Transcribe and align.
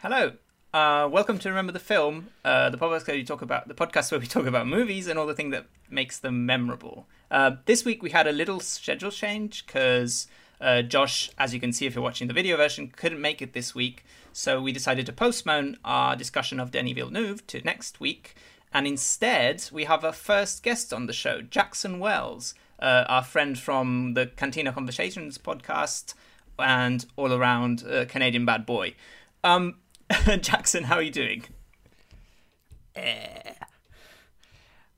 Hello. 0.00 0.32
Uh, 0.74 1.08
welcome 1.10 1.38
to 1.38 1.48
Remember 1.48 1.72
the 1.72 1.78
Film, 1.78 2.28
uh, 2.44 2.68
the 2.68 2.76
podcast 2.76 3.08
where 3.08 3.16
we 3.16 3.24
talk 3.24 3.40
about 3.40 3.66
the 3.66 3.72
podcast 3.72 4.10
where 4.10 4.20
we 4.20 4.26
talk 4.36 4.44
about 4.44 4.66
movies 4.66 5.06
and 5.06 5.18
all 5.18 5.26
the 5.26 5.34
thing 5.34 5.48
that 5.50 5.64
makes 5.88 6.18
them 6.18 6.44
memorable. 6.44 7.06
Uh, 7.30 7.52
this 7.64 7.82
week 7.82 8.02
we 8.02 8.10
had 8.10 8.26
a 8.26 8.32
little 8.32 8.60
schedule 8.60 9.10
change 9.10 9.64
because 9.64 10.26
uh, 10.60 10.82
Josh, 10.82 11.30
as 11.38 11.54
you 11.54 11.60
can 11.60 11.72
see 11.72 11.86
if 11.86 11.94
you're 11.94 12.04
watching 12.04 12.28
the 12.28 12.34
video 12.34 12.58
version, 12.58 12.88
couldn't 12.88 13.22
make 13.22 13.40
it 13.40 13.54
this 13.54 13.74
week, 13.74 14.04
so 14.34 14.60
we 14.60 14.70
decided 14.70 15.06
to 15.06 15.14
postpone 15.14 15.78
our 15.82 16.14
discussion 16.14 16.60
of 16.60 16.70
Denis 16.70 16.92
Villeneuve 16.92 17.46
to 17.46 17.62
next 17.62 17.98
week, 17.98 18.34
and 18.74 18.86
instead 18.86 19.66
we 19.72 19.84
have 19.84 20.04
a 20.04 20.12
first 20.12 20.62
guest 20.62 20.92
on 20.92 21.06
the 21.06 21.14
show, 21.14 21.40
Jackson 21.40 21.98
Wells, 21.98 22.54
uh, 22.80 23.04
our 23.08 23.24
friend 23.24 23.58
from 23.58 24.12
the 24.12 24.26
Cantina 24.26 24.74
Conversations 24.74 25.38
podcast 25.38 26.12
and 26.58 27.06
all 27.16 27.32
around 27.32 27.82
uh, 27.90 28.04
Canadian 28.04 28.44
bad 28.44 28.66
boy. 28.66 28.94
Um, 29.42 29.76
Jackson, 30.40 30.84
how 30.84 30.96
are 30.96 31.02
you 31.02 31.10
doing? 31.10 31.44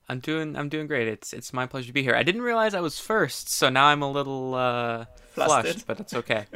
I'm 0.07 0.19
doing 0.19 0.55
I'm 0.55 0.69
doing 0.69 0.87
great. 0.87 1.07
It's 1.07 1.33
it's 1.33 1.53
my 1.53 1.65
pleasure 1.67 1.87
to 1.87 1.93
be 1.93 2.01
here. 2.03 2.15
I 2.15 2.23
didn't 2.23 2.41
realize 2.41 2.73
I 2.73 2.79
was 2.79 2.99
first, 2.99 3.49
so 3.49 3.69
now 3.69 3.85
I'm 3.85 4.01
a 4.01 4.09
little 4.11 4.55
uh, 4.55 5.05
Flustered. 5.33 5.65
flushed, 5.73 5.87
but 5.87 5.99
it's 5.99 6.13
okay. 6.13 6.45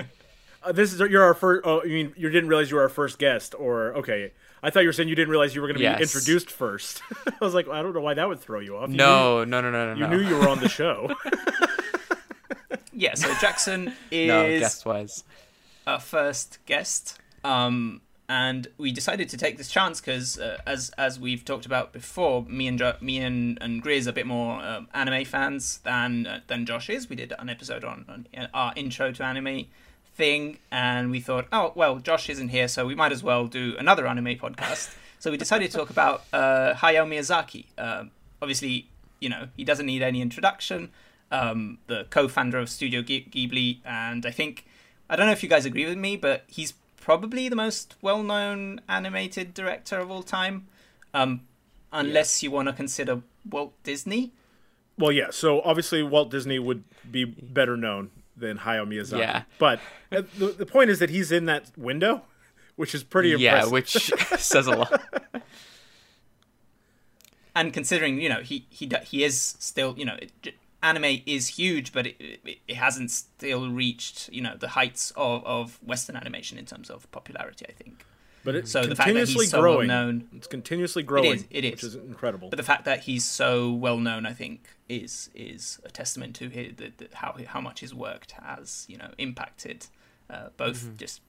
Uh, 0.66 0.72
this 0.72 0.94
is 0.94 1.00
you're 1.02 1.22
our 1.26 1.34
first. 1.34 1.62
Oh, 1.66 1.84
you 1.84 1.92
mean 1.94 2.14
you 2.16 2.30
didn't 2.30 2.48
realize 2.48 2.72
you 2.72 2.78
were 2.78 2.84
our 2.84 2.88
first 2.88 3.20
guest, 3.20 3.54
or 3.60 3.96
okay? 3.98 4.32
I 4.64 4.70
thought 4.70 4.80
you 4.80 4.88
were 4.88 4.94
saying 4.94 5.10
you 5.10 5.16
didn't 5.16 5.30
realize 5.30 5.54
you 5.54 5.60
were 5.60 5.68
going 5.68 5.76
to 5.78 5.84
Yes. 5.84 5.98
be 5.98 6.04
introduced 6.04 6.50
first. 6.50 7.02
I 7.28 7.34
was 7.42 7.54
like, 7.54 7.68
I 7.68 7.82
don't 7.82 7.94
know 7.94 8.00
why 8.00 8.14
that 8.14 8.26
would 8.30 8.40
throw 8.40 8.62
you 8.62 8.78
off. 8.78 8.90
You 8.90 8.96
no, 8.96 9.44
no, 9.44 9.60
no, 9.60 9.70
no, 9.72 9.88
no, 9.88 9.94
you 9.96 10.00
no. 10.08 10.16
knew 10.16 10.26
you 10.26 10.38
were 10.38 10.48
on 10.48 10.62
the 10.62 10.70
show. 10.70 11.14
Yeah, 12.94 13.16
so 13.16 13.28
Jackson 13.42 13.92
is 14.10 14.28
no, 14.30 14.58
guest 14.60 14.86
wise. 14.86 15.26
our 15.86 16.00
first 16.00 16.60
guest, 16.66 17.20
um, 17.44 18.00
and 18.34 18.68
we 18.80 18.92
decided 18.92 19.30
to 19.30 19.38
take 19.38 19.60
this 19.60 19.70
chance 19.70 20.02
because, 20.02 20.40
uh, 20.40 20.58
as 20.66 20.90
as 20.98 21.20
we've 21.20 21.46
talked 21.46 21.68
about 21.68 21.94
before, 21.94 22.42
me 22.46 22.66
and 22.68 22.80
jo- 22.80 22.96
me 23.00 23.20
and, 23.20 23.60
and 23.62 23.84
Grizz 23.84 24.08
are 24.08 24.10
a 24.10 24.14
bit 24.14 24.26
more 24.26 24.60
um, 24.60 24.88
anime 24.92 25.24
fans 25.24 25.78
than 25.84 26.26
uh, 26.26 26.40
than 26.48 26.66
Josh 26.66 26.90
is. 26.90 27.08
We 27.08 27.16
did 27.16 27.32
an 27.38 27.48
episode 27.48 27.84
on, 27.84 28.06
on 28.10 28.48
our 28.52 28.74
intro 28.76 29.12
to 29.12 29.24
anime 29.24 29.66
thing, 30.16 30.58
and 30.72 31.12
we 31.12 31.20
thought, 31.20 31.46
oh 31.52 31.74
well, 31.76 32.00
Josh 32.00 32.28
isn't 32.28 32.48
here, 32.48 32.68
so 32.68 32.88
we 32.88 32.96
might 32.96 33.12
as 33.12 33.22
well 33.22 33.46
do 33.46 33.76
another 33.78 34.08
anime 34.08 34.36
podcast. 34.38 34.96
so 35.20 35.30
we 35.30 35.38
decided 35.38 35.70
to 35.70 35.78
talk 35.78 35.92
about 35.92 36.24
uh, 36.34 36.74
Hayao 36.74 37.06
Miyazaki. 37.08 37.66
Um 37.78 38.10
obviously, 38.42 38.90
you 39.20 39.30
know 39.30 39.50
he 39.56 39.64
doesn't 39.64 39.86
need 39.86 40.02
any 40.02 40.22
introduction. 40.22 40.90
Um, 41.30 41.78
the 41.88 42.06
co-founder 42.10 42.58
of 42.58 42.68
Studio 42.70 43.02
Ghibli, 43.04 43.80
and 43.86 44.26
I 44.26 44.32
think 44.32 44.66
I 45.08 45.16
don't 45.16 45.28
know 45.28 45.34
if 45.34 45.44
you 45.44 45.50
guys 45.50 45.66
agree 45.66 45.86
with 45.86 45.98
me, 45.98 46.16
but 46.18 46.46
he's 46.48 46.74
probably 47.04 47.50
the 47.50 47.56
most 47.56 47.96
well-known 48.02 48.80
animated 48.88 49.54
director 49.54 50.00
of 50.00 50.10
all 50.10 50.24
time, 50.24 50.68
um, 51.14 51.42
unless 51.92 52.42
you 52.42 52.50
want 52.50 52.70
to 52.70 52.74
consider 52.74 53.22
Walt 53.50 53.74
Disney. 53.84 54.32
well, 54.98 55.12
yeah. 55.12 55.30
So 55.30 55.62
obviously 55.64 56.02
Walt 56.02 56.32
Disney 56.32 56.60
would 56.60 56.84
be 57.12 57.26
better 57.26 57.76
known 57.76 58.10
than 58.38 58.60
Hayao 58.60 58.88
Miyazaki. 58.88 59.20
Yeah. 59.20 59.44
But 59.60 59.80
uh, 60.12 60.22
the 60.40 60.48
the 60.48 60.66
point 60.66 60.90
is 60.90 61.00
that 61.00 61.10
he's 61.10 61.30
in 61.32 61.46
that 61.46 61.72
window, 61.78 62.22
which 62.78 62.96
is 62.96 63.04
pretty 63.04 63.34
impressive. 63.34 63.68
Yeah, 63.68 63.74
which 63.74 63.92
says 64.38 64.66
a 64.68 64.72
lot. 64.72 65.02
And 67.56 67.74
considering 67.74 68.20
you 68.20 68.30
know 68.30 68.42
he 68.42 68.66
he 68.70 68.90
he 69.06 69.24
is 69.24 69.56
still 69.60 69.94
you 69.98 70.06
know 70.06 70.16
it, 70.22 70.32
j- 70.42 70.56
anime 70.84 71.22
is 71.26 71.48
huge, 71.48 71.94
but 71.94 72.06
it, 72.08 72.16
it 72.20 72.58
it 72.68 72.76
hasn't 72.76 73.10
still 73.12 73.72
reached 73.72 74.30
you 74.32 74.42
know 74.42 74.56
the 74.58 74.70
heights 74.80 75.12
of 75.16 75.44
of 75.46 75.80
Western 75.84 76.16
animation 76.16 76.58
in 76.60 76.66
terms 76.66 76.90
of 76.90 77.10
popularity. 77.12 77.66
I 77.68 77.72
think. 77.72 78.06
but 78.46 78.56
it's 78.56 78.72
So 78.72 78.80
the 78.86 78.96
fact 78.96 79.08
that 79.14 79.28
he's 79.28 79.30
continuously 79.30 79.46
so 79.48 79.62
growing. 79.62 79.88
well-known- 79.88 80.28
It's 80.38 80.48
continuously 80.48 81.04
growing. 81.04 81.46
it 81.50 81.64
is. 81.66 81.72
which 81.72 81.84
is 81.84 81.96
incredible. 81.96 82.50
But 82.50 82.58
the 82.58 82.64
fact 82.74 82.84
that 82.86 83.00
he's 83.08 83.24
so 83.24 83.72
well 83.72 83.98
known, 83.98 84.26
I 84.26 84.34
think, 84.34 84.58
is 84.90 85.30
is 85.34 85.80
a 85.86 85.90
testament 85.90 86.36
to 86.40 86.50
his, 86.50 86.76
the, 86.76 86.92
the, 87.00 87.08
how 87.22 87.36
how 87.54 87.62
much 87.62 87.80
his 87.80 87.94
work 87.96 88.24
has 88.50 88.86
you 88.92 88.98
know 89.02 89.12
impacted 89.18 89.88
uh, 90.30 90.50
both 90.58 90.80
just 90.98 91.22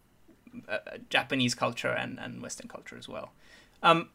uh, 0.69 0.73
uh, 0.87 0.99
Japanese 1.17 1.55
culture 1.55 1.95
and, 2.03 2.19
and 2.25 2.43
Western 2.43 2.69
culture 2.69 2.97
as 3.03 3.09
well. 3.09 3.29
Um, 3.83 4.09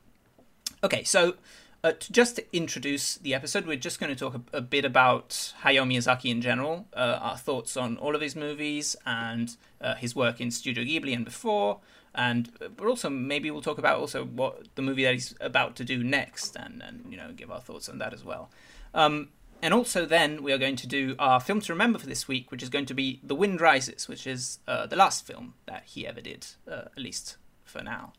okay, 0.83 1.03
so 1.03 1.35
uh, 1.83 1.93
to 1.93 2.11
just 2.11 2.35
to 2.35 2.55
introduce 2.55 3.15
the 3.15 3.33
episode, 3.33 3.65
we're 3.65 3.77
just 3.77 3.99
going 3.99 4.13
to 4.13 4.19
talk 4.19 4.35
a, 4.35 4.57
a 4.57 4.61
bit 4.61 4.83
about 4.83 5.53
Hayao 5.63 5.87
Miyazaki 5.87 6.29
in 6.29 6.41
general, 6.41 6.87
uh, 6.93 7.19
our 7.21 7.37
thoughts 7.37 7.77
on 7.77 7.97
all 7.97 8.15
of 8.15 8.21
his 8.21 8.35
movies 8.35 8.95
and 9.05 9.55
uh, 9.79 9.95
his 9.95 10.15
work 10.15 10.41
in 10.41 10.51
Studio 10.51 10.83
Ghibli 10.83 11.15
and 11.15 11.23
before, 11.23 11.79
and 12.13 12.51
uh, 12.61 12.67
but 12.67 12.87
also 12.87 13.09
maybe 13.09 13.49
we'll 13.49 13.61
talk 13.61 13.77
about 13.77 13.99
also 13.99 14.25
what 14.25 14.67
the 14.75 14.81
movie 14.81 15.03
that 15.03 15.13
he's 15.13 15.35
about 15.39 15.75
to 15.77 15.85
do 15.85 16.03
next, 16.03 16.55
and 16.55 16.83
and 16.83 17.05
you 17.09 17.17
know 17.17 17.31
give 17.31 17.49
our 17.49 17.61
thoughts 17.61 17.87
on 17.87 17.97
that 17.99 18.13
as 18.13 18.25
well. 18.25 18.49
Um, 18.93 19.29
and 19.61 19.73
also 19.73 20.05
then 20.05 20.41
we 20.43 20.53
are 20.53 20.57
going 20.57 20.77
to 20.77 20.87
do 20.87 21.15
our 21.19 21.39
film 21.39 21.61
to 21.61 21.73
remember 21.73 21.99
for 21.99 22.07
this 22.07 22.27
week, 22.27 22.51
which 22.51 22.63
is 22.63 22.69
going 22.69 22.85
to 22.85 22.93
be 22.93 23.19
The 23.23 23.35
Wind 23.35 23.59
Rises, 23.59 24.07
which 24.07 24.25
is 24.25 24.59
uh, 24.67 24.87
the 24.87 24.95
last 24.95 25.25
film 25.25 25.53
that 25.65 25.83
he 25.85 26.07
ever 26.07 26.21
did, 26.21 26.47
uh, 26.69 26.85
at 26.95 26.97
least 26.97 27.37
for 27.65 27.81
now. 27.81 28.13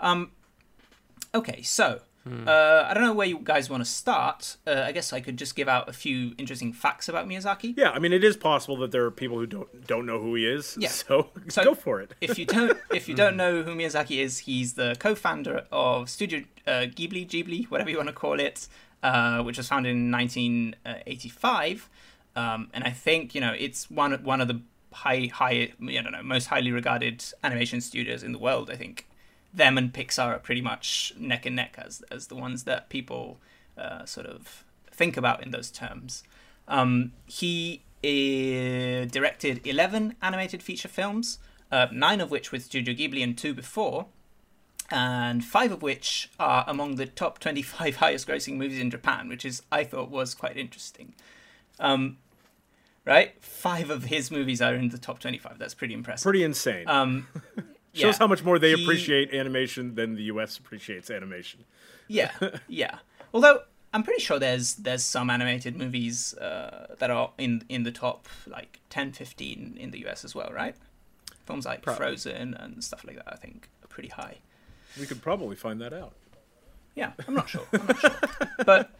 Um, 0.00 0.32
okay, 1.34 1.62
so 1.62 2.00
uh, 2.46 2.86
I 2.88 2.94
don't 2.94 3.02
know 3.04 3.12
where 3.14 3.26
you 3.26 3.38
guys 3.42 3.68
want 3.70 3.84
to 3.84 3.90
start. 3.90 4.56
Uh, 4.66 4.82
I 4.86 4.92
guess 4.92 5.12
I 5.12 5.20
could 5.20 5.36
just 5.36 5.54
give 5.56 5.68
out 5.68 5.88
a 5.88 5.92
few 5.92 6.34
interesting 6.38 6.72
facts 6.72 7.08
about 7.08 7.26
Miyazaki. 7.28 7.74
yeah, 7.76 7.90
I 7.90 7.98
mean, 7.98 8.12
it 8.12 8.22
is 8.24 8.36
possible 8.36 8.76
that 8.78 8.90
there 8.92 9.04
are 9.04 9.10
people 9.10 9.38
who 9.38 9.46
don't 9.46 9.86
don't 9.86 10.06
know 10.06 10.20
who 10.20 10.34
he 10.34 10.46
is. 10.46 10.76
Yeah. 10.78 10.88
So, 11.08 11.28
So- 11.48 11.64
go 11.64 11.74
for 11.74 12.00
it. 12.00 12.14
if 12.20 12.38
you 12.38 12.44
don't 12.46 12.76
if 12.92 13.08
you 13.08 13.14
don't 13.14 13.36
know 13.42 13.62
who 13.62 13.74
Miyazaki 13.74 14.18
is, 14.22 14.38
he's 14.40 14.74
the 14.74 14.96
co-founder 14.98 15.66
of 15.72 16.08
Studio 16.10 16.42
uh, 16.66 16.86
Ghibli, 16.96 17.26
Ghibli, 17.26 17.66
whatever 17.70 17.90
you 17.90 17.96
want 17.96 18.08
to 18.08 18.14
call 18.14 18.38
it, 18.40 18.68
uh, 19.02 19.42
which 19.42 19.56
was 19.58 19.68
founded 19.68 19.92
in 19.96 20.10
1985. 20.84 21.88
Um, 22.36 22.68
and 22.72 22.84
I 22.84 22.90
think 22.90 23.34
you 23.34 23.40
know 23.40 23.54
it's 23.58 23.90
one 23.90 24.12
one 24.22 24.40
of 24.40 24.48
the 24.48 24.60
high 24.92 25.28
high 25.32 25.72
I 25.82 26.02
don't 26.02 26.12
know 26.12 26.22
most 26.22 26.46
highly 26.46 26.70
regarded 26.72 27.24
animation 27.42 27.80
studios 27.80 28.22
in 28.22 28.32
the 28.32 28.38
world. 28.38 28.70
I 28.70 28.76
think 28.76 29.06
them 29.52 29.78
and 29.78 29.92
Pixar 29.92 30.26
are 30.26 30.38
pretty 30.38 30.60
much 30.60 31.12
neck 31.18 31.46
and 31.46 31.56
neck 31.56 31.74
as 31.78 32.02
as 32.10 32.26
the 32.26 32.36
ones 32.36 32.64
that 32.64 32.88
people 32.88 33.38
uh, 33.76 34.04
sort 34.04 34.26
of 34.26 34.64
think 34.90 35.16
about 35.16 35.42
in 35.42 35.50
those 35.50 35.70
terms. 35.70 36.24
Um, 36.66 37.12
he 37.26 37.82
uh, 38.04 39.06
directed 39.06 39.66
11 39.66 40.16
animated 40.20 40.62
feature 40.62 40.88
films, 40.88 41.38
uh, 41.72 41.86
nine 41.92 42.20
of 42.20 42.30
which 42.30 42.52
with 42.52 42.64
Studio 42.64 42.94
Ghibli 42.94 43.22
and 43.22 43.36
two 43.36 43.54
before, 43.54 44.06
and 44.90 45.44
five 45.44 45.72
of 45.72 45.82
which 45.82 46.30
are 46.38 46.64
among 46.66 46.96
the 46.96 47.06
top 47.06 47.38
25 47.38 47.96
highest 48.04 48.28
grossing 48.28 48.56
movies 48.56 48.80
in 48.80 48.90
Japan, 48.90 49.28
which 49.28 49.44
is, 49.44 49.62
I 49.72 49.84
thought, 49.84 50.10
was 50.10 50.34
quite 50.34 50.56
interesting. 50.56 51.14
Um, 51.80 52.18
right? 53.04 53.32
Five 53.42 53.90
of 53.90 54.04
his 54.04 54.30
movies 54.30 54.60
are 54.60 54.74
in 54.74 54.90
the 54.90 54.98
top 54.98 55.18
25. 55.18 55.58
That's 55.58 55.74
pretty 55.74 55.94
impressive. 55.94 56.24
Pretty 56.24 56.44
insane. 56.44 56.88
Um, 56.88 57.26
Shows 57.98 58.14
yeah. 58.14 58.18
how 58.18 58.26
much 58.26 58.42
more 58.44 58.58
they 58.58 58.74
He- 58.74 58.82
appreciate 58.84 59.32
animation 59.34 59.94
than 59.94 60.14
the 60.14 60.24
U.S. 60.34 60.58
appreciates 60.58 61.10
animation. 61.10 61.64
Yeah, 62.06 62.30
yeah. 62.68 62.98
Although 63.34 63.60
I'm 63.92 64.02
pretty 64.02 64.20
sure 64.22 64.38
there's 64.38 64.74
there's 64.76 65.04
some 65.04 65.30
animated 65.30 65.76
movies 65.76 66.34
uh, 66.34 66.94
that 66.98 67.10
are 67.10 67.32
in 67.38 67.62
in 67.68 67.82
the 67.82 67.92
top 67.92 68.28
like 68.46 68.80
10, 68.90 69.12
15 69.12 69.76
in 69.78 69.90
the 69.90 70.06
US 70.06 70.24
as 70.24 70.34
well, 70.34 70.50
right? 70.52 70.74
Films 71.46 71.64
like 71.66 71.82
Probably. 71.82 71.98
Frozen 71.98 72.54
and 72.54 72.82
stuff 72.84 73.04
like 73.06 73.16
that, 73.16 73.28
I 73.32 73.36
think, 73.36 73.68
are 73.82 73.88
pretty 73.88 74.10
high. 74.10 74.36
We 75.00 75.06
could 75.06 75.22
probably 75.22 75.56
find 75.56 75.80
that 75.80 75.92
out. 75.92 76.12
Yeah, 76.94 77.12
I'm 77.26 77.34
not 77.34 77.48
sure. 77.48 77.66
I'm 77.72 77.86
not 77.86 78.00
sure. 78.00 78.10
But 78.66 78.90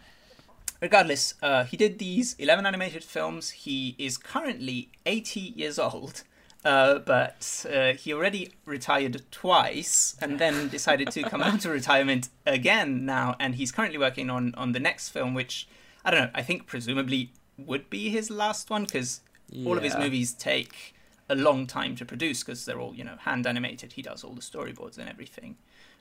regardless, 0.81 1.35
uh, 1.43 1.65
he 1.65 1.77
did 1.77 1.99
these 1.99 2.37
11 2.39 2.65
animated 2.65 3.03
films. 3.05 3.51
He 3.51 3.97
is 3.99 4.17
currently 4.17 4.91
80 5.05 5.41
years 5.41 5.79
old, 5.79 6.23
uh, 6.65 6.99
but 7.01 7.65
uh, 7.73 7.93
he 7.95 8.13
already 8.13 8.53
retired 8.65 9.23
twice 9.31 10.17
and 10.21 10.39
then 10.39 10.69
decided 10.69 11.11
to 11.13 11.23
come 11.23 11.43
out 11.43 11.65
of 11.65 11.71
retirement 11.71 12.29
again 12.47 13.05
now. 13.07 13.37
And 13.41 13.55
he's 13.55 13.73
currently 13.73 13.99
working 13.99 14.29
on, 14.31 14.55
on 14.57 14.73
the 14.73 14.81
next 14.81 15.11
film, 15.11 15.35
which 15.35 15.69
I 16.05 16.11
don't 16.11 16.21
know, 16.25 16.31
I 16.35 16.43
think 16.43 16.67
presumably 16.67 17.33
would 17.57 17.89
be 17.91 18.11
his 18.11 18.31
last 18.31 18.71
one 18.71 18.85
because 18.85 19.21
all 19.65 19.77
of 19.77 19.83
his 19.83 19.97
movies 19.97 20.33
take 20.33 20.95
a 21.31 21.35
long 21.35 21.67
time 21.67 21.95
to 21.97 22.05
produce 22.05 22.43
because 22.43 22.65
they're 22.65 22.81
all, 22.81 22.95
you 22.95 23.05
know, 23.05 23.17
hand 23.21 23.47
animated. 23.47 23.93
He 23.95 24.03
does 24.03 24.25
all 24.25 24.33
the 24.35 24.41
storyboards 24.41 24.99
and 24.99 25.09
everything. 25.09 25.57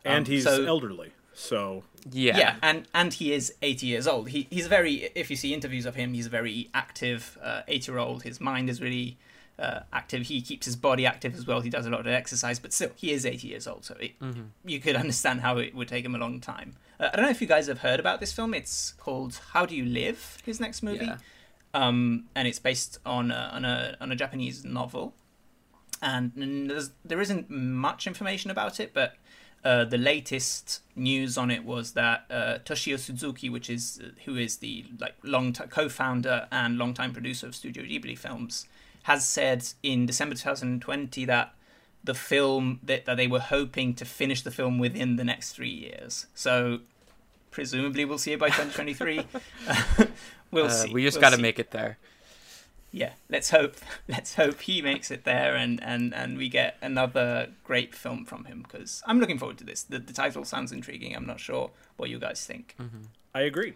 And 0.06 0.26
Um, 0.28 0.32
he's 0.32 0.44
so- 0.46 0.64
elderly, 0.66 1.12
so 1.34 1.84
Yeah. 2.12 2.38
yeah, 2.38 2.56
and 2.62 2.88
and 2.94 3.14
he 3.14 3.34
is 3.34 3.54
80 3.62 3.88
years 3.88 4.08
old. 4.08 4.30
He 4.30 4.48
he's 4.50 4.68
very 4.68 5.10
if 5.16 5.30
you 5.30 5.36
see 5.36 5.54
interviews 5.54 5.86
of 5.86 5.96
him, 5.96 6.14
he's 6.14 6.28
a 6.28 6.30
very 6.30 6.70
active 6.74 7.38
80 7.68 7.92
year 7.92 8.00
old. 8.00 8.24
His 8.24 8.40
mind 8.40 8.70
is 8.70 8.80
really 8.82 9.18
uh, 9.60 9.80
active. 9.92 10.24
He 10.28 10.42
keeps 10.42 10.66
his 10.66 10.76
body 10.76 11.06
active 11.06 11.36
as 11.36 11.46
well. 11.48 11.62
He 11.62 11.70
does 11.70 11.86
a 11.86 11.90
lot 11.90 12.02
of 12.02 12.08
exercise, 12.08 12.60
but 12.60 12.74
still, 12.74 12.92
he 12.96 13.12
is 13.12 13.26
80 13.26 13.48
years 13.48 13.68
old. 13.68 13.86
So 13.86 13.96
it, 14.00 14.12
you 14.66 14.80
could 14.80 14.96
understand 15.04 15.42
how 15.42 15.58
it 15.58 15.74
would 15.76 15.88
take 15.88 16.06
him 16.06 16.16
a 16.16 16.20
long 16.20 16.40
time. 16.40 16.76
Uh, 17.00 17.10
I 17.12 17.16
don't 17.16 17.26
know 17.26 17.32
if 17.32 17.42
you 17.42 17.48
guys 17.48 17.68
have 17.68 17.80
heard 17.80 18.00
about 18.00 18.20
this 18.20 18.32
film. 18.34 18.54
It's 18.54 18.94
called 18.94 19.40
How 19.54 19.66
Do 19.66 19.76
You 19.76 19.86
Live? 19.86 20.38
His 20.46 20.60
next 20.60 20.82
movie, 20.84 21.06
Yeah. 21.06 21.18
um, 21.74 22.26
and 22.36 22.48
it's 22.48 22.60
based 22.60 23.00
on 23.06 23.32
a, 23.32 23.50
on 23.54 23.66
a 23.66 23.98
on 24.02 24.12
a 24.12 24.16
Japanese 24.16 24.64
novel. 24.66 25.14
and 26.02 26.32
there's, 26.70 26.92
there 27.04 27.22
isn't 27.22 27.50
much 27.50 28.06
information 28.08 28.52
about 28.52 28.80
it, 28.80 28.94
but 28.94 29.16
uh, 29.64 29.84
the 29.84 29.98
latest 29.98 30.82
news 30.96 31.38
on 31.38 31.50
it 31.50 31.66
was 31.66 31.94
that 31.94 32.26
uh, 32.30 32.60
Toshio 32.64 32.98
Suzuki, 33.00 33.50
which 33.50 33.70
is 33.70 34.00
who 34.26 34.36
is 34.38 34.58
the 34.58 34.86
like 35.00 35.16
long 35.24 35.52
t- 35.54 35.64
co-founder 35.70 36.48
and 36.52 36.78
longtime 36.78 37.12
producer 37.12 37.48
of 37.48 37.56
Studio 37.56 37.84
Ghibli 37.84 38.18
films, 38.18 38.68
has 39.08 39.28
said 39.28 39.68
in 39.84 40.06
December 40.06 40.36
2020 40.36 41.26
that 41.26 41.54
the 42.04 42.14
film 42.14 42.80
that, 42.84 43.06
that 43.06 43.16
they 43.16 43.28
were 43.28 43.40
hoping 43.40 43.94
to 43.96 44.06
finish 44.06 44.42
the 44.42 44.52
film 44.52 44.80
within 44.80 45.16
the 45.18 45.24
next 45.24 45.54
three 45.54 45.70
years. 45.70 46.28
So 46.36 46.80
presumably 47.52 48.06
we'll 48.06 48.18
see 48.18 48.34
it 48.34 48.40
by 48.40 48.48
2023. 48.48 49.22
we'll 50.52 50.66
uh, 50.66 50.70
see. 50.70 50.94
We 50.94 51.04
just 51.04 51.18
we'll 51.18 51.22
got 51.22 51.36
to 51.36 51.42
make 51.42 51.60
it 51.60 51.72
there 51.72 51.98
yeah, 52.92 53.14
let's 53.30 53.50
hope 53.50 53.76
let's 54.08 54.36
hope 54.36 54.62
he 54.62 54.82
makes 54.82 55.12
it 55.12 55.24
there 55.24 55.56
and 55.56 55.82
and 55.84 56.14
and 56.14 56.38
we 56.38 56.50
get 56.50 56.78
another 56.82 57.50
great 57.64 57.96
film 57.96 58.26
from 58.26 58.46
him 58.46 58.64
because 58.64 59.04
I'm 59.06 59.20
looking 59.20 59.38
forward 59.38 59.58
to 59.60 59.64
this. 59.64 59.84
The, 59.84 60.00
the 60.00 60.14
title 60.14 60.44
sounds 60.46 60.72
intriguing. 60.72 61.16
I'm 61.16 61.26
not 61.26 61.40
sure 61.40 61.72
what 61.98 62.10
you 62.10 62.20
guys 62.20 62.46
think. 62.46 62.76
Mm-hmm. 62.80 63.04
I 63.34 63.42
agree. 63.42 63.74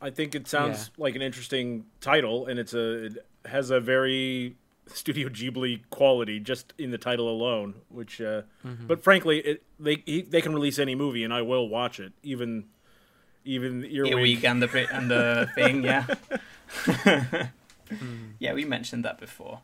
I 0.00 0.10
think 0.10 0.34
it 0.34 0.48
sounds 0.48 0.90
yeah. 0.96 1.04
like 1.04 1.16
an 1.16 1.22
interesting 1.22 1.86
title, 2.00 2.46
and 2.46 2.58
it's 2.58 2.74
a 2.74 3.06
it 3.06 3.26
has 3.46 3.70
a 3.70 3.80
very 3.80 4.56
Studio 4.86 5.28
Ghibli 5.28 5.82
quality 5.90 6.40
just 6.40 6.72
in 6.78 6.90
the 6.90 6.98
title 6.98 7.28
alone. 7.28 7.74
Which, 7.88 8.20
uh, 8.20 8.42
mm-hmm. 8.64 8.86
but 8.86 9.02
frankly, 9.02 9.38
it, 9.40 9.62
they 9.78 10.02
he, 10.06 10.22
they 10.22 10.40
can 10.40 10.54
release 10.54 10.78
any 10.78 10.94
movie, 10.94 11.24
and 11.24 11.32
I 11.32 11.42
will 11.42 11.68
watch 11.68 12.00
it, 12.00 12.12
even 12.22 12.64
even 13.44 13.84
Earwig, 13.84 14.12
Earwig 14.12 14.44
and 14.44 14.62
the 14.62 14.86
and 14.92 15.10
the 15.10 15.48
thing, 15.54 15.84
yeah. 15.84 16.06
Mm. 16.84 17.50
Yeah, 18.38 18.54
we 18.54 18.64
mentioned 18.64 19.04
that 19.04 19.18
before. 19.18 19.60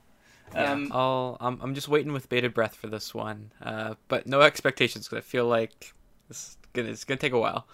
Um, 0.55 0.90
I'll, 0.93 1.37
I'm, 1.40 1.61
I'm 1.62 1.75
just 1.75 1.88
waiting 1.88 2.12
with 2.12 2.28
bated 2.28 2.55
breath 2.55 2.75
for 2.75 2.87
this 2.87 3.14
one, 3.14 3.52
uh, 3.62 3.94
but 4.08 4.26
no 4.26 4.43
expectations 4.43 5.08
because 5.08 5.25
I 5.25 5.26
feel 5.26 5.46
like 5.46 5.94
it's 6.28 6.56
gonna, 6.72 6.88
it's 6.88 7.05
gonna 7.05 7.19
take 7.19 7.32
a 7.32 7.38
while. 7.38 7.67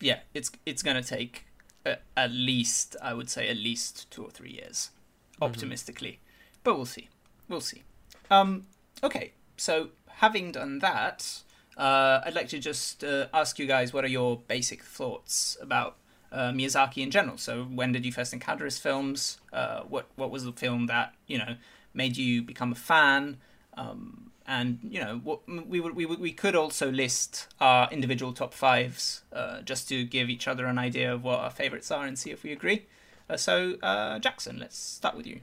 Yeah, 0.00 0.20
it's 0.34 0.50
it's 0.64 0.82
gonna 0.82 1.02
take 1.02 1.46
uh, 1.84 1.96
at 2.16 2.30
least 2.30 2.96
I 3.02 3.14
would 3.14 3.30
say 3.30 3.48
at 3.48 3.56
least 3.56 4.10
two 4.10 4.24
or 4.24 4.30
three 4.30 4.52
years, 4.52 4.90
mm-hmm. 5.34 5.44
optimistically, 5.44 6.12
mm-hmm. 6.12 6.25
But 6.66 6.76
we'll 6.76 6.84
see, 6.84 7.08
we'll 7.48 7.60
see. 7.60 7.84
Um, 8.28 8.66
okay, 9.00 9.30
so 9.56 9.90
having 10.08 10.50
done 10.50 10.80
that, 10.80 11.42
uh, 11.76 12.22
I'd 12.24 12.34
like 12.34 12.48
to 12.48 12.58
just 12.58 13.04
uh, 13.04 13.28
ask 13.32 13.60
you 13.60 13.66
guys 13.66 13.92
what 13.92 14.04
are 14.04 14.08
your 14.08 14.40
basic 14.48 14.82
thoughts 14.82 15.56
about 15.62 15.94
uh, 16.32 16.50
Miyazaki 16.50 17.04
in 17.04 17.12
general. 17.12 17.38
So 17.38 17.62
when 17.62 17.92
did 17.92 18.04
you 18.04 18.10
first 18.10 18.32
encounter 18.32 18.64
his 18.64 18.78
films? 18.78 19.38
Uh, 19.52 19.82
what 19.82 20.08
what 20.16 20.32
was 20.32 20.44
the 20.44 20.50
film 20.50 20.86
that 20.86 21.14
you 21.28 21.38
know 21.38 21.54
made 21.94 22.16
you 22.16 22.42
become 22.42 22.72
a 22.72 22.74
fan? 22.74 23.36
Um, 23.74 24.32
and 24.44 24.80
you 24.82 24.98
know 24.98 25.20
what, 25.22 25.46
we, 25.46 25.78
we 25.80 26.04
we 26.04 26.32
could 26.32 26.56
also 26.56 26.90
list 26.90 27.46
our 27.60 27.88
individual 27.92 28.32
top 28.32 28.52
fives 28.52 29.22
uh, 29.32 29.60
just 29.60 29.88
to 29.90 30.04
give 30.04 30.28
each 30.28 30.48
other 30.48 30.66
an 30.66 30.78
idea 30.78 31.14
of 31.14 31.22
what 31.22 31.38
our 31.38 31.50
favorites 31.50 31.92
are 31.92 32.04
and 32.04 32.18
see 32.18 32.32
if 32.32 32.42
we 32.42 32.50
agree. 32.50 32.86
Uh, 33.30 33.36
so 33.36 33.76
uh, 33.84 34.18
Jackson, 34.18 34.58
let's 34.58 34.76
start 34.76 35.16
with 35.16 35.28
you. 35.28 35.42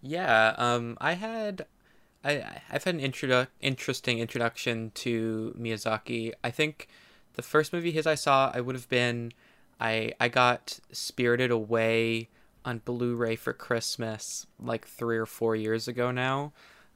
Yeah, 0.00 0.54
um, 0.58 0.96
I 1.00 1.14
had 1.14 1.66
I 2.24 2.60
I've 2.70 2.84
had 2.84 2.94
an 2.94 3.00
introdu- 3.00 3.48
interesting 3.60 4.18
introduction 4.18 4.92
to 4.96 5.54
Miyazaki. 5.58 6.32
I 6.44 6.50
think 6.50 6.88
the 7.34 7.42
first 7.42 7.72
movie 7.72 7.92
his 7.92 8.06
I 8.06 8.14
saw 8.14 8.50
I 8.54 8.60
would 8.60 8.74
have 8.76 8.88
been 8.88 9.32
I 9.80 10.12
I 10.20 10.28
got 10.28 10.80
Spirited 10.92 11.50
Away 11.50 12.28
on 12.64 12.78
Blu-ray 12.78 13.36
for 13.36 13.52
Christmas 13.52 14.46
like 14.60 14.86
three 14.86 15.18
or 15.18 15.26
four 15.26 15.56
years 15.56 15.88
ago 15.88 16.10
now, 16.10 16.52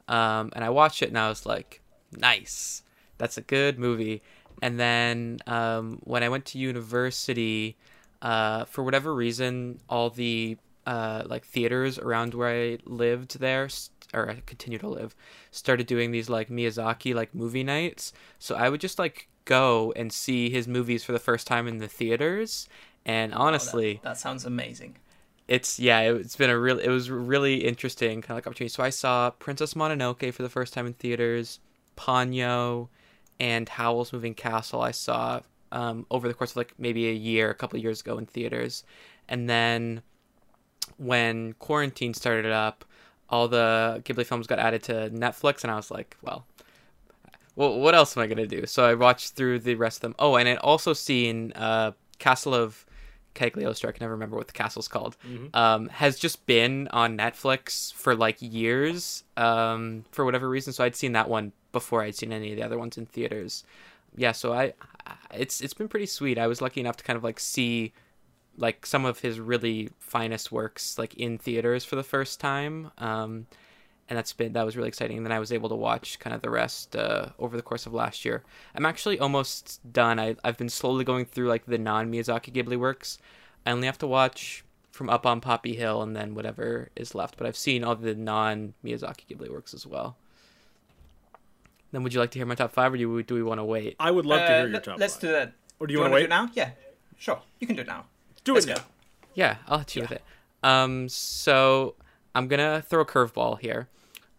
um, 0.08 0.50
and 0.54 0.64
I 0.64 0.70
watched 0.70 1.02
it 1.02 1.08
and 1.08 1.18
I 1.18 1.28
was 1.28 1.46
like, 1.46 1.80
nice, 2.12 2.82
that's 3.18 3.38
a 3.38 3.42
good 3.42 3.78
movie. 3.78 4.22
And 4.60 4.78
then 4.78 5.38
um, 5.46 5.98
when 6.04 6.22
I 6.22 6.28
went 6.28 6.44
to 6.46 6.58
university, 6.58 7.76
uh, 8.20 8.64
for 8.66 8.84
whatever 8.84 9.14
reason, 9.14 9.80
all 9.88 10.10
the 10.10 10.56
uh, 10.86 11.22
like 11.26 11.44
theaters 11.44 11.98
around 11.98 12.34
where 12.34 12.48
I 12.48 12.78
lived 12.84 13.38
there, 13.38 13.68
or 14.12 14.30
I 14.30 14.42
continue 14.46 14.78
to 14.78 14.88
live, 14.88 15.14
started 15.50 15.86
doing 15.86 16.10
these 16.10 16.28
like 16.28 16.48
Miyazaki 16.48 17.14
like 17.14 17.34
movie 17.34 17.64
nights. 17.64 18.12
So 18.38 18.56
I 18.56 18.68
would 18.68 18.80
just 18.80 18.98
like 18.98 19.28
go 19.44 19.92
and 19.96 20.12
see 20.12 20.50
his 20.50 20.68
movies 20.68 21.04
for 21.04 21.12
the 21.12 21.18
first 21.18 21.46
time 21.46 21.66
in 21.66 21.78
the 21.78 21.88
theaters. 21.88 22.68
And 23.04 23.34
honestly, 23.34 24.00
oh, 24.00 24.04
that, 24.04 24.10
that, 24.10 24.18
sounds 24.18 24.44
amazing. 24.44 24.96
It's 25.48 25.78
yeah, 25.78 26.00
it's 26.00 26.36
been 26.36 26.50
a 26.50 26.58
real 26.58 26.78
it 26.78 26.88
was 26.88 27.10
really 27.10 27.64
interesting 27.64 28.22
kind 28.22 28.30
of 28.30 28.36
like 28.36 28.46
opportunity. 28.46 28.72
So 28.72 28.82
I 28.82 28.90
saw 28.90 29.30
Princess 29.30 29.74
Mononoke 29.74 30.32
for 30.32 30.42
the 30.42 30.48
first 30.48 30.72
time 30.72 30.86
in 30.86 30.94
theaters, 30.94 31.58
Ponyo, 31.96 32.88
and 33.40 33.68
Howl's 33.68 34.12
Moving 34.12 34.34
Castle. 34.34 34.80
I 34.82 34.92
saw 34.92 35.40
um, 35.72 36.06
over 36.10 36.28
the 36.28 36.34
course 36.34 36.52
of 36.52 36.58
like 36.58 36.74
maybe 36.78 37.08
a 37.08 37.12
year, 37.12 37.50
a 37.50 37.54
couple 37.54 37.76
of 37.76 37.82
years 37.82 38.00
ago 38.00 38.18
in 38.18 38.26
theaters, 38.26 38.84
and 39.28 39.50
then 39.50 40.02
when 41.02 41.54
quarantine 41.54 42.14
started 42.14 42.52
up, 42.52 42.84
all 43.28 43.48
the 43.48 44.02
Ghibli 44.04 44.26
films 44.26 44.46
got 44.46 44.58
added 44.58 44.82
to 44.84 45.10
Netflix, 45.10 45.62
and 45.62 45.70
I 45.70 45.76
was 45.76 45.90
like, 45.90 46.16
well, 46.22 46.44
well, 47.56 47.78
what 47.78 47.94
else 47.94 48.16
am 48.16 48.22
I 48.22 48.26
gonna 48.26 48.46
do? 48.46 48.66
So 48.66 48.84
I 48.84 48.94
watched 48.94 49.34
through 49.34 49.60
the 49.60 49.74
rest 49.74 49.98
of 49.98 50.02
them. 50.02 50.14
Oh, 50.18 50.36
and 50.36 50.48
I'd 50.48 50.58
also 50.58 50.92
seen 50.92 51.52
uh, 51.52 51.92
Castle 52.18 52.54
of 52.54 52.86
Cagliostro. 53.34 53.88
I 53.88 53.92
can 53.92 54.04
never 54.04 54.12
remember 54.12 54.36
what 54.36 54.46
the 54.46 54.52
castle's 54.52 54.88
called. 54.88 55.16
Mm-hmm. 55.26 55.56
Um, 55.56 55.88
has 55.88 56.18
just 56.18 56.46
been 56.46 56.88
on 56.88 57.16
Netflix 57.16 57.92
for 57.92 58.14
like 58.14 58.36
years, 58.40 59.24
um, 59.36 60.04
for 60.12 60.24
whatever 60.24 60.48
reason. 60.48 60.72
So 60.72 60.84
I'd 60.84 60.96
seen 60.96 61.12
that 61.12 61.28
one 61.28 61.52
before 61.72 62.02
I'd 62.02 62.14
seen 62.14 62.32
any 62.32 62.52
of 62.52 62.56
the 62.56 62.62
other 62.62 62.78
ones 62.78 62.98
in 62.98 63.06
theaters. 63.06 63.64
Yeah, 64.14 64.32
so 64.32 64.52
I, 64.52 64.74
it's 65.32 65.60
it's 65.60 65.74
been 65.74 65.88
pretty 65.88 66.06
sweet. 66.06 66.38
I 66.38 66.46
was 66.46 66.60
lucky 66.60 66.80
enough 66.80 66.96
to 66.98 67.04
kind 67.04 67.16
of 67.16 67.24
like 67.24 67.40
see 67.40 67.92
like 68.56 68.86
some 68.86 69.04
of 69.04 69.20
his 69.20 69.40
really 69.40 69.90
finest 69.98 70.52
works 70.52 70.98
like 70.98 71.14
in 71.14 71.38
theaters 71.38 71.84
for 71.84 71.96
the 71.96 72.02
first 72.02 72.40
time. 72.40 72.90
Um, 72.98 73.46
and 74.08 74.18
that's 74.18 74.32
been 74.32 74.52
that 74.52 74.64
was 74.64 74.76
really 74.76 74.88
exciting. 74.88 75.16
And 75.16 75.24
then 75.24 75.32
I 75.32 75.38
was 75.38 75.52
able 75.52 75.68
to 75.70 75.74
watch 75.74 76.18
kind 76.18 76.34
of 76.34 76.42
the 76.42 76.50
rest 76.50 76.94
uh, 76.96 77.28
over 77.38 77.56
the 77.56 77.62
course 77.62 77.86
of 77.86 77.94
last 77.94 78.24
year. 78.24 78.42
I'm 78.74 78.84
actually 78.84 79.18
almost 79.18 79.80
done. 79.90 80.18
I, 80.18 80.36
I've 80.44 80.58
been 80.58 80.68
slowly 80.68 81.04
going 81.04 81.24
through 81.24 81.48
like 81.48 81.66
the 81.66 81.78
non 81.78 82.12
Miyazaki 82.12 82.52
Ghibli 82.52 82.76
works. 82.76 83.18
I 83.64 83.70
only 83.70 83.86
have 83.86 83.98
to 83.98 84.06
watch 84.06 84.64
from 84.90 85.08
Up 85.08 85.24
on 85.24 85.40
Poppy 85.40 85.74
Hill 85.74 86.02
and 86.02 86.14
then 86.14 86.34
whatever 86.34 86.90
is 86.94 87.14
left. 87.14 87.38
But 87.38 87.46
I've 87.46 87.56
seen 87.56 87.84
all 87.84 87.96
the 87.96 88.14
non 88.14 88.74
Miyazaki 88.84 89.26
Ghibli 89.30 89.50
works 89.50 89.72
as 89.72 89.86
well. 89.86 90.16
Then 91.92 92.02
would 92.02 92.12
you 92.12 92.20
like 92.20 92.30
to 92.32 92.38
hear 92.38 92.46
my 92.46 92.54
top 92.54 92.72
five, 92.72 92.92
or 92.92 92.96
do 92.96 93.10
we, 93.10 93.22
do 93.22 93.34
we 93.34 93.42
want 93.42 93.60
to 93.60 93.64
wait? 93.64 93.96
I 94.00 94.10
would 94.10 94.24
love 94.24 94.40
uh, 94.40 94.48
to 94.48 94.54
hear 94.54 94.66
your 94.68 94.80
top. 94.80 94.98
Let's 94.98 95.14
five. 95.14 95.20
do 95.20 95.32
that. 95.32 95.52
Or 95.78 95.86
do 95.86 95.92
you, 95.92 95.98
do 95.98 95.98
you 95.98 96.00
want 96.00 96.12
to 96.12 96.14
wait 96.14 96.28
now? 96.28 96.50
Yeah, 96.54 96.70
sure. 97.18 97.40
You 97.60 97.66
can 97.66 97.76
do 97.76 97.82
it 97.82 97.86
now. 97.88 98.06
Do 98.44 98.54
let's 98.54 98.66
it 98.66 98.76
now. 98.76 98.84
Yeah, 99.34 99.56
I'll 99.66 99.78
hit 99.78 99.96
you 99.96 100.02
yeah. 100.02 100.08
with 100.08 100.12
it. 100.12 100.22
Um, 100.62 101.08
so 101.08 101.94
I'm 102.34 102.48
gonna 102.48 102.82
throw 102.82 103.00
a 103.00 103.06
curveball 103.06 103.60
here. 103.60 103.88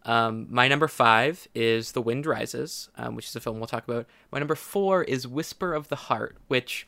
Um, 0.05 0.47
my 0.49 0.67
number 0.67 0.87
five 0.87 1.47
is 1.55 1.93
The 1.93 2.01
Wind 2.01 2.25
Rises, 2.25 2.89
um, 2.97 3.15
which 3.15 3.27
is 3.27 3.35
a 3.35 3.39
film 3.39 3.59
we'll 3.59 3.67
talk 3.67 3.87
about. 3.87 4.05
My 4.31 4.39
number 4.39 4.55
four 4.55 5.03
is 5.03 5.25
Whisper 5.27 5.73
of 5.73 5.87
the 5.87 5.95
Heart, 5.95 6.37
which 6.47 6.87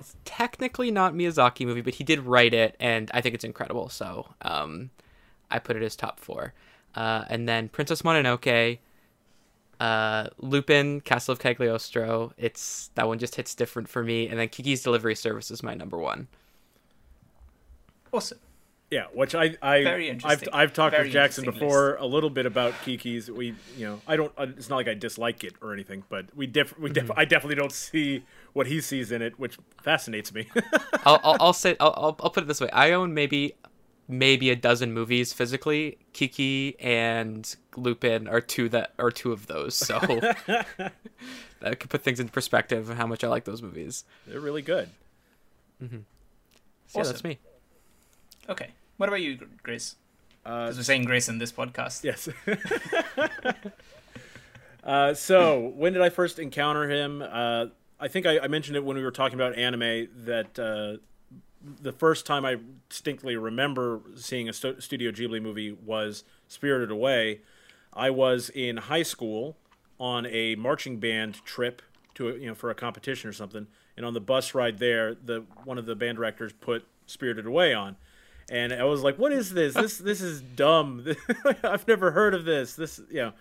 is 0.00 0.16
technically 0.24 0.90
not 0.90 1.14
Miyazaki 1.14 1.66
movie, 1.66 1.82
but 1.82 1.94
he 1.94 2.04
did 2.04 2.20
write 2.20 2.54
it, 2.54 2.76
and 2.80 3.10
I 3.12 3.20
think 3.20 3.34
it's 3.34 3.44
incredible. 3.44 3.88
So 3.90 4.34
um, 4.42 4.90
I 5.50 5.58
put 5.58 5.76
it 5.76 5.82
as 5.82 5.96
top 5.96 6.18
four. 6.18 6.54
Uh, 6.94 7.24
and 7.28 7.46
then 7.46 7.68
Princess 7.68 8.02
Mononoke, 8.02 8.78
uh, 9.78 10.28
Lupin, 10.38 11.00
Castle 11.02 11.32
of 11.32 11.38
Cagliostro. 11.38 12.32
It's 12.38 12.90
that 12.94 13.06
one 13.06 13.18
just 13.18 13.34
hits 13.34 13.54
different 13.54 13.88
for 13.88 14.02
me. 14.02 14.28
And 14.28 14.38
then 14.38 14.48
Kiki's 14.48 14.82
Delivery 14.82 15.14
Service 15.14 15.50
is 15.50 15.62
my 15.62 15.74
number 15.74 15.98
one. 15.98 16.28
Awesome. 18.16 18.38
Yeah, 18.90 19.06
which 19.12 19.34
I 19.34 19.56
I 19.60 19.82
Very 19.82 20.08
interesting. 20.08 20.48
I've 20.52 20.60
I've 20.60 20.72
talked 20.72 20.92
Very 20.92 21.06
with 21.06 21.12
Jackson 21.12 21.44
before 21.44 21.90
list. 21.92 22.02
a 22.02 22.06
little 22.06 22.30
bit 22.30 22.46
about 22.46 22.72
Kiki's. 22.84 23.28
We 23.28 23.54
you 23.76 23.86
know 23.86 24.00
I 24.06 24.14
don't 24.14 24.32
it's 24.38 24.68
not 24.68 24.76
like 24.76 24.86
I 24.86 24.94
dislike 24.94 25.42
it 25.42 25.54
or 25.60 25.72
anything, 25.72 26.04
but 26.08 26.26
we 26.36 26.46
def 26.46 26.78
we 26.78 26.90
def- 26.90 27.04
mm-hmm. 27.04 27.18
I 27.18 27.24
definitely 27.24 27.56
don't 27.56 27.72
see 27.72 28.22
what 28.52 28.68
he 28.68 28.80
sees 28.80 29.10
in 29.10 29.22
it, 29.22 29.40
which 29.40 29.58
fascinates 29.82 30.32
me. 30.32 30.48
I'll, 31.04 31.20
I'll, 31.24 31.36
I'll 31.40 31.52
say 31.52 31.76
I'll, 31.80 31.94
I'll 31.96 32.16
I'll 32.20 32.30
put 32.30 32.44
it 32.44 32.46
this 32.46 32.60
way: 32.60 32.70
I 32.72 32.92
own 32.92 33.12
maybe 33.12 33.54
maybe 34.06 34.50
a 34.50 34.56
dozen 34.56 34.92
movies 34.92 35.32
physically. 35.32 35.98
Kiki 36.12 36.78
and 36.78 37.56
Lupin 37.76 38.28
are 38.28 38.40
two 38.40 38.68
that 38.68 38.92
are 39.00 39.10
two 39.10 39.32
of 39.32 39.48
those, 39.48 39.74
so 39.74 39.98
that 41.58 41.80
could 41.80 41.90
put 41.90 42.02
things 42.02 42.20
in 42.20 42.28
perspective 42.28 42.88
of 42.88 42.96
how 42.96 43.08
much 43.08 43.24
I 43.24 43.28
like 43.28 43.44
those 43.46 43.62
movies. 43.62 44.04
They're 44.28 44.38
really 44.38 44.62
good. 44.62 44.90
Mm-hmm. 45.82 45.98
So 46.86 47.00
awesome. 47.00 47.08
yeah, 47.08 47.12
that's 47.12 47.24
me. 47.24 47.38
Okay. 48.48 48.70
What 48.96 49.08
about 49.08 49.20
you, 49.20 49.38
Grace? 49.62 49.96
Because 50.42 50.76
uh, 50.76 50.78
we're 50.78 50.84
saying 50.84 51.04
Grace 51.04 51.28
in 51.28 51.38
this 51.38 51.52
podcast. 51.52 52.04
Yes. 52.04 52.28
uh, 54.84 55.14
so, 55.14 55.72
when 55.76 55.92
did 55.92 56.02
I 56.02 56.08
first 56.08 56.38
encounter 56.38 56.88
him? 56.88 57.22
Uh, 57.22 57.66
I 57.98 58.08
think 58.08 58.26
I, 58.26 58.38
I, 58.38 58.48
mentioned 58.48 58.76
it 58.76 58.84
when 58.84 58.96
we 58.96 59.02
were 59.02 59.10
talking 59.10 59.34
about 59.34 59.56
anime 59.56 60.08
that 60.24 60.58
uh, 60.58 61.02
the 61.80 61.92
first 61.92 62.26
time 62.26 62.44
I 62.44 62.58
distinctly 62.88 63.36
remember 63.36 64.00
seeing 64.14 64.48
a 64.48 64.52
st- 64.52 64.82
Studio 64.82 65.10
Ghibli 65.10 65.42
movie 65.42 65.72
was 65.72 66.24
Spirited 66.46 66.90
Away. 66.90 67.40
I 67.92 68.10
was 68.10 68.50
in 68.50 68.76
high 68.76 69.02
school 69.02 69.56
on 69.98 70.26
a 70.26 70.54
marching 70.56 71.00
band 71.00 71.44
trip 71.44 71.82
to 72.14 72.28
a, 72.28 72.34
you 72.34 72.46
know 72.46 72.54
for 72.54 72.70
a 72.70 72.74
competition 72.74 73.28
or 73.28 73.32
something, 73.32 73.66
and 73.96 74.06
on 74.06 74.14
the 74.14 74.20
bus 74.20 74.54
ride 74.54 74.78
there, 74.78 75.14
the 75.14 75.44
one 75.64 75.78
of 75.78 75.86
the 75.86 75.96
band 75.96 76.18
directors 76.18 76.52
put 76.52 76.86
Spirited 77.06 77.46
Away 77.46 77.74
on, 77.74 77.96
and 78.50 78.72
I 78.72 78.84
was 78.84 79.02
like, 79.02 79.18
"What 79.18 79.32
is 79.32 79.52
this? 79.52 79.74
This 79.74 79.98
this 79.98 80.20
is 80.20 80.40
dumb. 80.40 81.06
I've 81.62 81.86
never 81.88 82.12
heard 82.12 82.34
of 82.34 82.44
this. 82.44 82.74
This 82.74 83.00
you 83.10 83.16
know, 83.16 83.32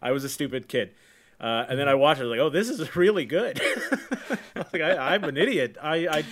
I 0.00 0.12
was 0.12 0.24
a 0.24 0.28
stupid 0.28 0.68
kid." 0.68 0.90
Uh, 1.40 1.64
and 1.70 1.78
then 1.78 1.88
I 1.88 1.94
watched 1.94 2.20
it, 2.20 2.26
like, 2.26 2.38
oh, 2.38 2.50
this 2.50 2.68
is 2.68 2.94
really 2.96 3.24
good. 3.24 3.60
like, 4.54 4.82
I, 4.82 5.14
am 5.14 5.24
an 5.24 5.36
idiot. 5.36 5.76
I, 5.80 6.06
I, 6.06 6.24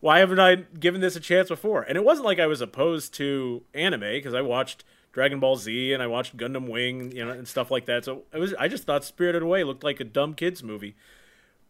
why 0.00 0.20
haven't 0.20 0.38
I 0.38 0.54
given 0.54 1.00
this 1.00 1.16
a 1.16 1.20
chance 1.20 1.48
before? 1.48 1.82
And 1.82 1.98
it 1.98 2.04
wasn't 2.04 2.26
like 2.26 2.38
I 2.38 2.46
was 2.46 2.60
opposed 2.60 3.12
to 3.14 3.62
anime 3.74 4.00
because 4.00 4.34
I 4.34 4.42
watched 4.42 4.84
Dragon 5.12 5.40
Ball 5.40 5.56
Z 5.56 5.92
and 5.92 6.02
I 6.02 6.06
watched 6.06 6.36
Gundam 6.36 6.68
Wing, 6.68 7.10
you 7.10 7.24
know, 7.24 7.32
and 7.32 7.48
stuff 7.48 7.72
like 7.72 7.86
that. 7.86 8.04
So 8.04 8.22
it 8.32 8.38
was, 8.38 8.54
I 8.54 8.68
just 8.68 8.84
thought 8.84 9.04
Spirited 9.04 9.42
Away 9.42 9.64
looked 9.64 9.82
like 9.82 9.98
a 9.98 10.04
dumb 10.04 10.34
kids 10.34 10.62
movie. 10.62 10.94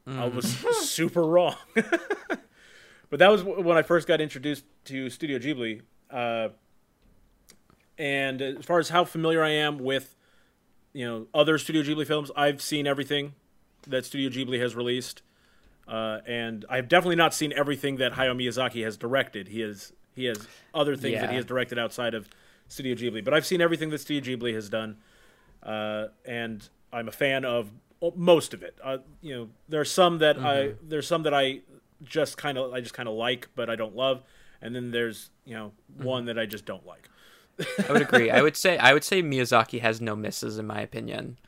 Mm. 0.07 0.19
I 0.19 0.27
was 0.29 0.47
super 0.89 1.23
wrong. 1.23 1.57
But 3.11 3.19
that 3.19 3.31
was 3.31 3.45
when 3.45 3.77
I 3.77 3.83
first 3.83 4.09
got 4.09 4.21
introduced 4.21 4.65
to 4.87 5.11
Studio 5.11 5.39
Ghibli. 5.39 5.83
Uh, 6.11 6.49
and 7.99 8.43
as 8.43 8.65
far 8.65 8.79
as 8.79 8.91
how 8.91 9.05
familiar 9.05 9.43
I 9.43 9.51
am 9.51 9.79
with 9.79 10.17
you 10.97 11.07
know 11.07 11.27
other 11.35 11.59
Studio 11.59 11.83
Ghibli 11.83 12.07
films. 12.07 12.31
I've 12.35 12.63
seen 12.63 12.87
everything 12.87 13.35
that 13.87 14.07
Studio 14.07 14.31
Ghibli 14.31 14.59
has 14.61 14.75
released, 14.75 15.21
uh, 15.87 16.21
and 16.27 16.65
I've 16.71 16.89
definitely 16.89 17.17
not 17.17 17.35
seen 17.35 17.53
everything 17.53 17.97
that 17.97 18.15
Hayao 18.15 18.35
Miyazaki 18.35 18.83
has 18.83 18.97
directed. 18.97 19.49
He 19.49 19.61
has 19.61 19.93
he 20.15 20.25
has 20.25 20.49
other 20.73 20.97
things 20.97 21.13
yeah. 21.15 21.21
that 21.21 21.31
he 21.31 21.37
has 21.37 21.45
directed 21.45 21.79
outside 21.79 22.15
of 22.15 22.31
Studio 22.69 22.95
Ghibli, 22.95 23.23
but 23.23 23.35
I've 23.35 23.45
seen 23.45 23.61
everything 23.61 23.91
that 23.91 23.99
Studio 23.99 24.37
Ghibli 24.37 24.55
has 24.55 24.71
done, 24.71 24.97
uh, 25.63 26.07
and 26.25 26.67
I'm 26.91 27.09
a 27.09 27.13
fan 27.13 27.45
of 27.45 27.71
most 28.15 28.55
of 28.55 28.63
it. 28.63 28.79
Uh, 28.83 28.99
you 29.21 29.35
know, 29.37 29.49
there 29.69 29.83
are 29.83 29.85
some 29.85 30.19
that 30.21 30.37
mm-hmm. 30.37 30.47
I 30.47 30.73
there's 30.83 31.07
some 31.07 31.25
that 31.25 31.35
I 31.35 31.61
just 32.05 32.37
kind 32.37 32.59
of 32.59 32.73
I 32.73 32.81
just 32.81 32.95
kind 32.95 33.09
of 33.09 33.15
like, 33.15 33.49
but 33.55 33.71
I 33.71 33.77
don't 33.77 33.97
love, 33.97 34.23
and 34.61 34.75
then 34.75 34.91
there's 34.91 35.31
you 35.45 35.55
know 35.55 35.73
mm-hmm. 35.93 36.05
one 36.05 36.25
that 36.27 36.39
I 36.39 36.47
just 36.47 36.65
don't 36.65 36.87
like. 36.87 37.09
I 37.89 37.93
would 37.93 38.03
agree. 38.03 38.31
I 38.31 38.43
would 38.43 38.57
say 38.65 38.79
I 38.79 38.93
would 38.93 39.05
say 39.05 39.23
Miyazaki 39.23 39.81
has 39.81 40.01
no 40.01 40.17
misses 40.17 40.59
in 40.59 40.67
my 40.67 40.81
opinion. 40.81 41.39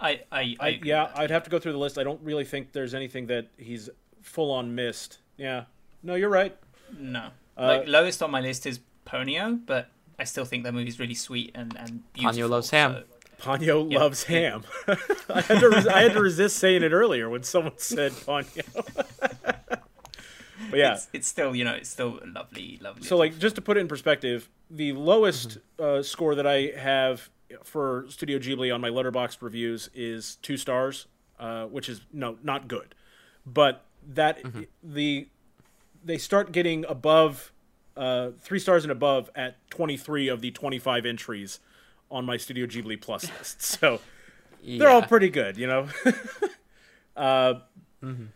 I, 0.00 0.22
I, 0.32 0.40
I, 0.40 0.56
I 0.60 0.80
yeah, 0.82 1.10
I'd 1.14 1.30
have 1.30 1.44
to 1.44 1.50
go 1.50 1.60
through 1.60 1.72
the 1.72 1.78
list. 1.78 1.96
I 1.96 2.02
don't 2.02 2.20
really 2.22 2.44
think 2.44 2.72
there's 2.72 2.92
anything 2.92 3.26
that 3.28 3.46
he's 3.56 3.88
full 4.20 4.50
on 4.50 4.74
missed. 4.74 5.18
Yeah, 5.36 5.64
no, 6.02 6.16
you're 6.16 6.28
right. 6.28 6.56
No, 6.98 7.28
uh, 7.56 7.66
like 7.66 7.88
lowest 7.88 8.22
on 8.22 8.30
my 8.30 8.40
list 8.40 8.66
is 8.66 8.80
Ponyo, 9.06 9.60
but 9.64 9.88
I 10.18 10.24
still 10.24 10.44
think 10.44 10.64
that 10.64 10.74
movie's 10.74 10.98
really 10.98 11.14
sweet 11.14 11.52
and 11.54 11.76
and 11.78 12.12
beautiful. 12.12 12.42
Ponyo 12.42 12.50
loves 12.50 12.70
ham. 12.70 13.04
Ponyo 13.42 13.90
yeah. 13.90 13.98
loves 13.98 14.24
ham. 14.24 14.62
I 15.28 15.40
had 15.40 15.60
to 15.60 15.68
res- 15.68 15.86
I 15.86 16.02
had 16.02 16.12
to 16.12 16.20
resist 16.20 16.58
saying 16.58 16.82
it 16.82 16.92
earlier 16.92 17.28
when 17.28 17.42
someone 17.42 17.76
said 17.76 18.12
Ponyo. 18.12 18.64
but 19.36 20.78
yeah, 20.78 20.94
it's, 20.94 21.08
it's, 21.12 21.28
still 21.28 21.54
you 21.54 21.64
know 21.64 21.74
it's 21.74 21.90
still 21.90 22.20
lovely, 22.24 22.78
lovely. 22.80 23.04
So 23.04 23.16
like 23.16 23.38
just 23.38 23.56
to 23.56 23.60
put 23.62 23.76
it 23.76 23.80
in 23.80 23.88
perspective, 23.88 24.48
the 24.70 24.92
lowest 24.92 25.58
mm-hmm. 25.78 25.98
uh, 25.98 26.02
score 26.02 26.34
that 26.34 26.46
I 26.46 26.72
have 26.78 27.30
for 27.64 28.06
Studio 28.08 28.38
Ghibli 28.38 28.72
on 28.72 28.80
my 28.80 28.88
Letterboxd 28.88 29.42
reviews 29.42 29.90
is 29.92 30.36
two 30.36 30.56
stars, 30.56 31.06
uh, 31.38 31.64
which 31.66 31.88
is 31.88 32.02
no 32.12 32.38
not 32.42 32.68
good, 32.68 32.94
but 33.44 33.84
that 34.14 34.42
mm-hmm. 34.42 34.62
the 34.82 35.26
they 36.04 36.18
start 36.18 36.52
getting 36.52 36.84
above 36.88 37.52
uh, 37.96 38.30
three 38.40 38.58
stars 38.58 38.84
and 38.84 38.92
above 38.92 39.30
at 39.34 39.56
23 39.70 40.28
of 40.28 40.40
the 40.40 40.50
25 40.50 41.04
entries 41.04 41.60
on 42.12 42.24
my 42.24 42.36
Studio 42.36 42.66
Ghibli 42.66 43.00
Plus 43.00 43.28
list. 43.38 43.62
So 43.80 44.00
yeah. 44.62 44.78
they're 44.78 44.90
all 44.90 45.02
pretty 45.02 45.30
good, 45.30 45.56
you 45.56 45.66
know. 45.66 45.88
uh, 47.16 47.54
mm-hmm 48.02 48.26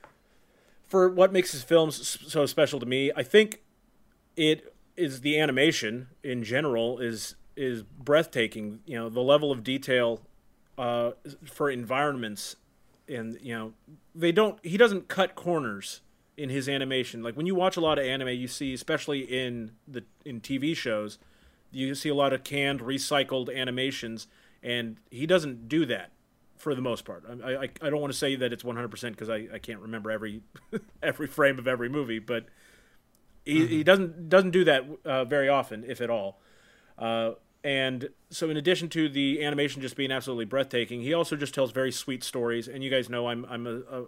for 0.87 1.09
what 1.09 1.33
makes 1.33 1.52
his 1.52 1.62
films 1.62 2.18
so 2.26 2.47
special 2.47 2.80
to 2.80 2.87
me, 2.87 3.11
I 3.14 3.23
think 3.23 3.61
it 4.37 4.73
is 4.97 5.21
the 5.21 5.38
animation 5.38 6.09
in 6.23 6.45
general 6.45 6.99
is 6.99 7.35
is 7.56 7.83
breathtaking. 7.83 8.80
You 8.87 8.99
know, 8.99 9.09
the 9.09 9.21
level 9.21 9.50
of 9.50 9.64
detail 9.64 10.21
uh, 10.78 11.12
for 11.45 11.71
environments, 11.71 12.56
and 13.09 13.38
you 13.42 13.54
know, 13.54 13.73
they 14.14 14.33
don't. 14.33 14.59
He 14.64 14.76
doesn't 14.76 15.09
cut 15.09 15.35
corners 15.35 16.02
in 16.37 16.50
his 16.50 16.68
animation. 16.68 17.23
Like 17.23 17.37
when 17.37 17.47
you 17.47 17.54
watch 17.54 17.76
a 17.76 17.80
lot 17.80 17.99
of 17.99 18.04
anime, 18.04 18.28
you 18.28 18.49
see, 18.49 18.73
especially 18.73 19.21
in 19.21 19.73
the 19.88 20.04
in 20.25 20.40
TV 20.40 20.76
shows, 20.76 21.18
you 21.70 21.94
see 21.94 22.08
a 22.08 22.14
lot 22.14 22.32
of 22.32 22.44
canned, 22.44 22.80
recycled 22.80 23.54
animations, 23.54 24.26
and 24.62 24.99
he 25.11 25.26
doesn't 25.26 25.68
do 25.68 25.87
that 25.87 26.12
for 26.56 26.75
the 26.75 26.80
most 26.80 27.04
part. 27.04 27.25
I, 27.44 27.54
I, 27.54 27.68
I 27.82 27.90
don't 27.90 28.00
want 28.00 28.12
to 28.12 28.18
say 28.18 28.35
that 28.37 28.52
it's 28.52 28.62
100% 28.62 29.11
because 29.11 29.28
I, 29.28 29.46
I 29.52 29.58
can't 29.58 29.80
remember 29.80 30.11
every 30.11 30.42
every 31.02 31.26
frame 31.26 31.58
of 31.58 31.68
every 31.68 31.88
movie, 31.88 32.18
but 32.18 32.46
he, 33.44 33.61
mm-hmm. 33.61 33.66
he 33.68 33.85
doesn't 33.85 34.28
doesn't 34.28 34.50
do 34.50 34.64
that 34.64 34.85
uh, 35.04 35.25
very 35.25 35.49
often, 35.49 35.85
if 35.87 36.00
at 36.00 36.11
all. 36.11 36.40
Uh, 36.99 37.32
and 37.62 38.11
so, 38.30 38.49
in 38.49 38.56
addition 38.56 38.88
to 38.90 39.08
the 39.08 39.44
animation 39.44 39.82
just 39.82 39.96
being 39.96 40.12
absolutely 40.12 40.44
breathtaking, 40.44 41.02
he 41.02 41.12
also 41.12 41.37
just 41.37 41.54
tells 41.54 41.73
very 41.73 41.92
sweet 41.92 42.23
stories. 42.23 42.68
And 42.68 42.82
you 42.82 42.90
guys 42.90 43.11
know 43.11 43.28
I'm 43.28 43.44
I'm 43.49 43.66
a, 43.66 43.76
a 43.78 44.04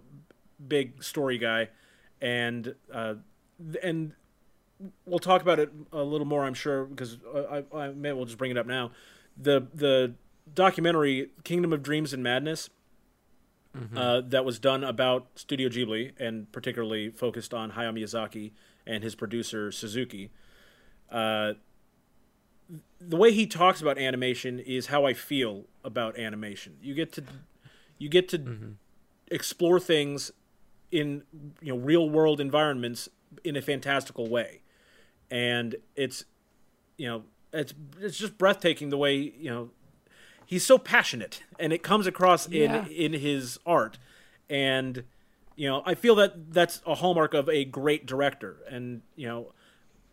big 0.66 1.02
story 1.02 1.38
guy, 1.38 1.68
and 2.20 2.74
uh, 2.92 3.14
and 3.82 4.12
we'll 5.06 5.18
talk 5.18 5.42
about 5.42 5.58
it 5.58 5.70
a 5.92 6.02
little 6.02 6.26
more, 6.26 6.44
I'm 6.44 6.54
sure, 6.54 6.84
because 6.84 7.18
I, 7.50 7.64
I 7.74 7.88
may 7.88 8.12
well 8.12 8.24
just 8.24 8.38
bring 8.38 8.50
it 8.50 8.56
up 8.56 8.66
now. 8.66 8.92
The 9.36 9.66
the 9.74 10.14
documentary 10.54 11.30
Kingdom 11.44 11.72
of 11.72 11.82
Dreams 11.82 12.12
and 12.12 12.22
Madness 12.22 12.70
mm-hmm. 13.76 13.96
uh, 13.96 14.20
that 14.22 14.44
was 14.44 14.58
done 14.58 14.84
about 14.84 15.26
Studio 15.34 15.68
Ghibli 15.68 16.12
and 16.18 16.50
particularly 16.52 17.10
focused 17.10 17.52
on 17.52 17.72
Hayao 17.72 17.92
Miyazaki 17.92 18.52
and 18.86 19.02
his 19.02 19.14
producer 19.14 19.70
Suzuki. 19.70 20.30
Uh, 21.10 21.54
the 23.00 23.16
way 23.16 23.32
he 23.32 23.46
talks 23.46 23.80
about 23.80 23.98
animation 23.98 24.58
is 24.58 24.86
how 24.86 25.06
I 25.06 25.14
feel 25.14 25.64
about 25.84 26.18
animation. 26.18 26.76
You 26.82 26.94
get 26.94 27.12
to 27.14 27.24
you 27.98 28.08
get 28.08 28.28
to 28.30 28.38
mm-hmm. 28.38 28.70
explore 29.30 29.80
things 29.80 30.30
in 30.90 31.22
you 31.60 31.72
know 31.72 31.78
real 31.78 32.08
world 32.08 32.40
environments 32.40 33.08
in 33.44 33.56
a 33.56 33.62
fantastical 33.62 34.28
way, 34.28 34.60
and 35.30 35.76
it's 35.96 36.24
you 36.96 37.08
know 37.08 37.22
it's 37.52 37.74
it's 38.00 38.18
just 38.18 38.38
breathtaking 38.38 38.90
the 38.90 38.98
way 38.98 39.14
you 39.16 39.50
know 39.50 39.70
he's 40.48 40.64
so 40.64 40.78
passionate, 40.78 41.42
and 41.58 41.72
it 41.72 41.82
comes 41.82 42.06
across 42.06 42.48
yeah. 42.48 42.86
in 42.86 43.12
in 43.12 43.12
his 43.20 43.58
art. 43.66 43.98
And 44.50 45.04
you 45.56 45.68
know, 45.68 45.82
I 45.84 45.94
feel 45.94 46.14
that 46.16 46.52
that's 46.52 46.80
a 46.86 46.96
hallmark 46.96 47.34
of 47.34 47.48
a 47.48 47.64
great 47.64 48.06
director. 48.06 48.56
And 48.68 49.02
you 49.14 49.28
know, 49.28 49.52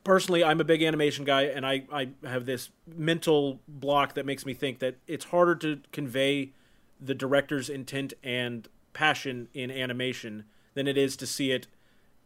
personally, 0.03 0.43
I'm 0.43 0.59
a 0.59 0.65
big 0.65 0.83
animation 0.83 1.23
guy, 1.23 1.43
and 1.43 1.65
I 1.65 1.85
I 1.91 2.09
have 2.23 2.45
this 2.45 2.69
mental 2.85 3.61
block 3.67 4.13
that 4.15 4.25
makes 4.25 4.45
me 4.45 4.53
think 4.53 4.79
that 4.79 4.97
it's 5.07 5.25
harder 5.25 5.55
to 5.55 5.79
convey 5.91 6.51
the 6.99 7.15
director's 7.15 7.69
intent 7.69 8.13
and 8.23 8.67
passion 8.93 9.47
in 9.53 9.71
animation 9.71 10.45
than 10.73 10.87
it 10.87 10.97
is 10.97 11.15
to 11.17 11.27
see 11.27 11.51
it 11.51 11.67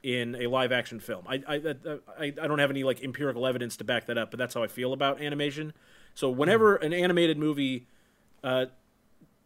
in 0.03 0.35
a 0.35 0.47
live 0.47 0.71
action 0.71 0.99
film. 0.99 1.25
I, 1.27 1.41
I 1.47 1.75
I 2.19 2.25
I 2.25 2.47
don't 2.47 2.59
have 2.59 2.71
any 2.71 2.83
like 2.83 3.03
empirical 3.03 3.45
evidence 3.45 3.77
to 3.77 3.83
back 3.83 4.05
that 4.07 4.17
up, 4.17 4.31
but 4.31 4.37
that's 4.37 4.53
how 4.53 4.63
I 4.63 4.67
feel 4.67 4.93
about 4.93 5.21
animation. 5.21 5.73
So 6.13 6.29
whenever 6.29 6.77
mm. 6.77 6.85
an 6.85 6.93
animated 6.93 7.37
movie 7.37 7.87
uh, 8.43 8.67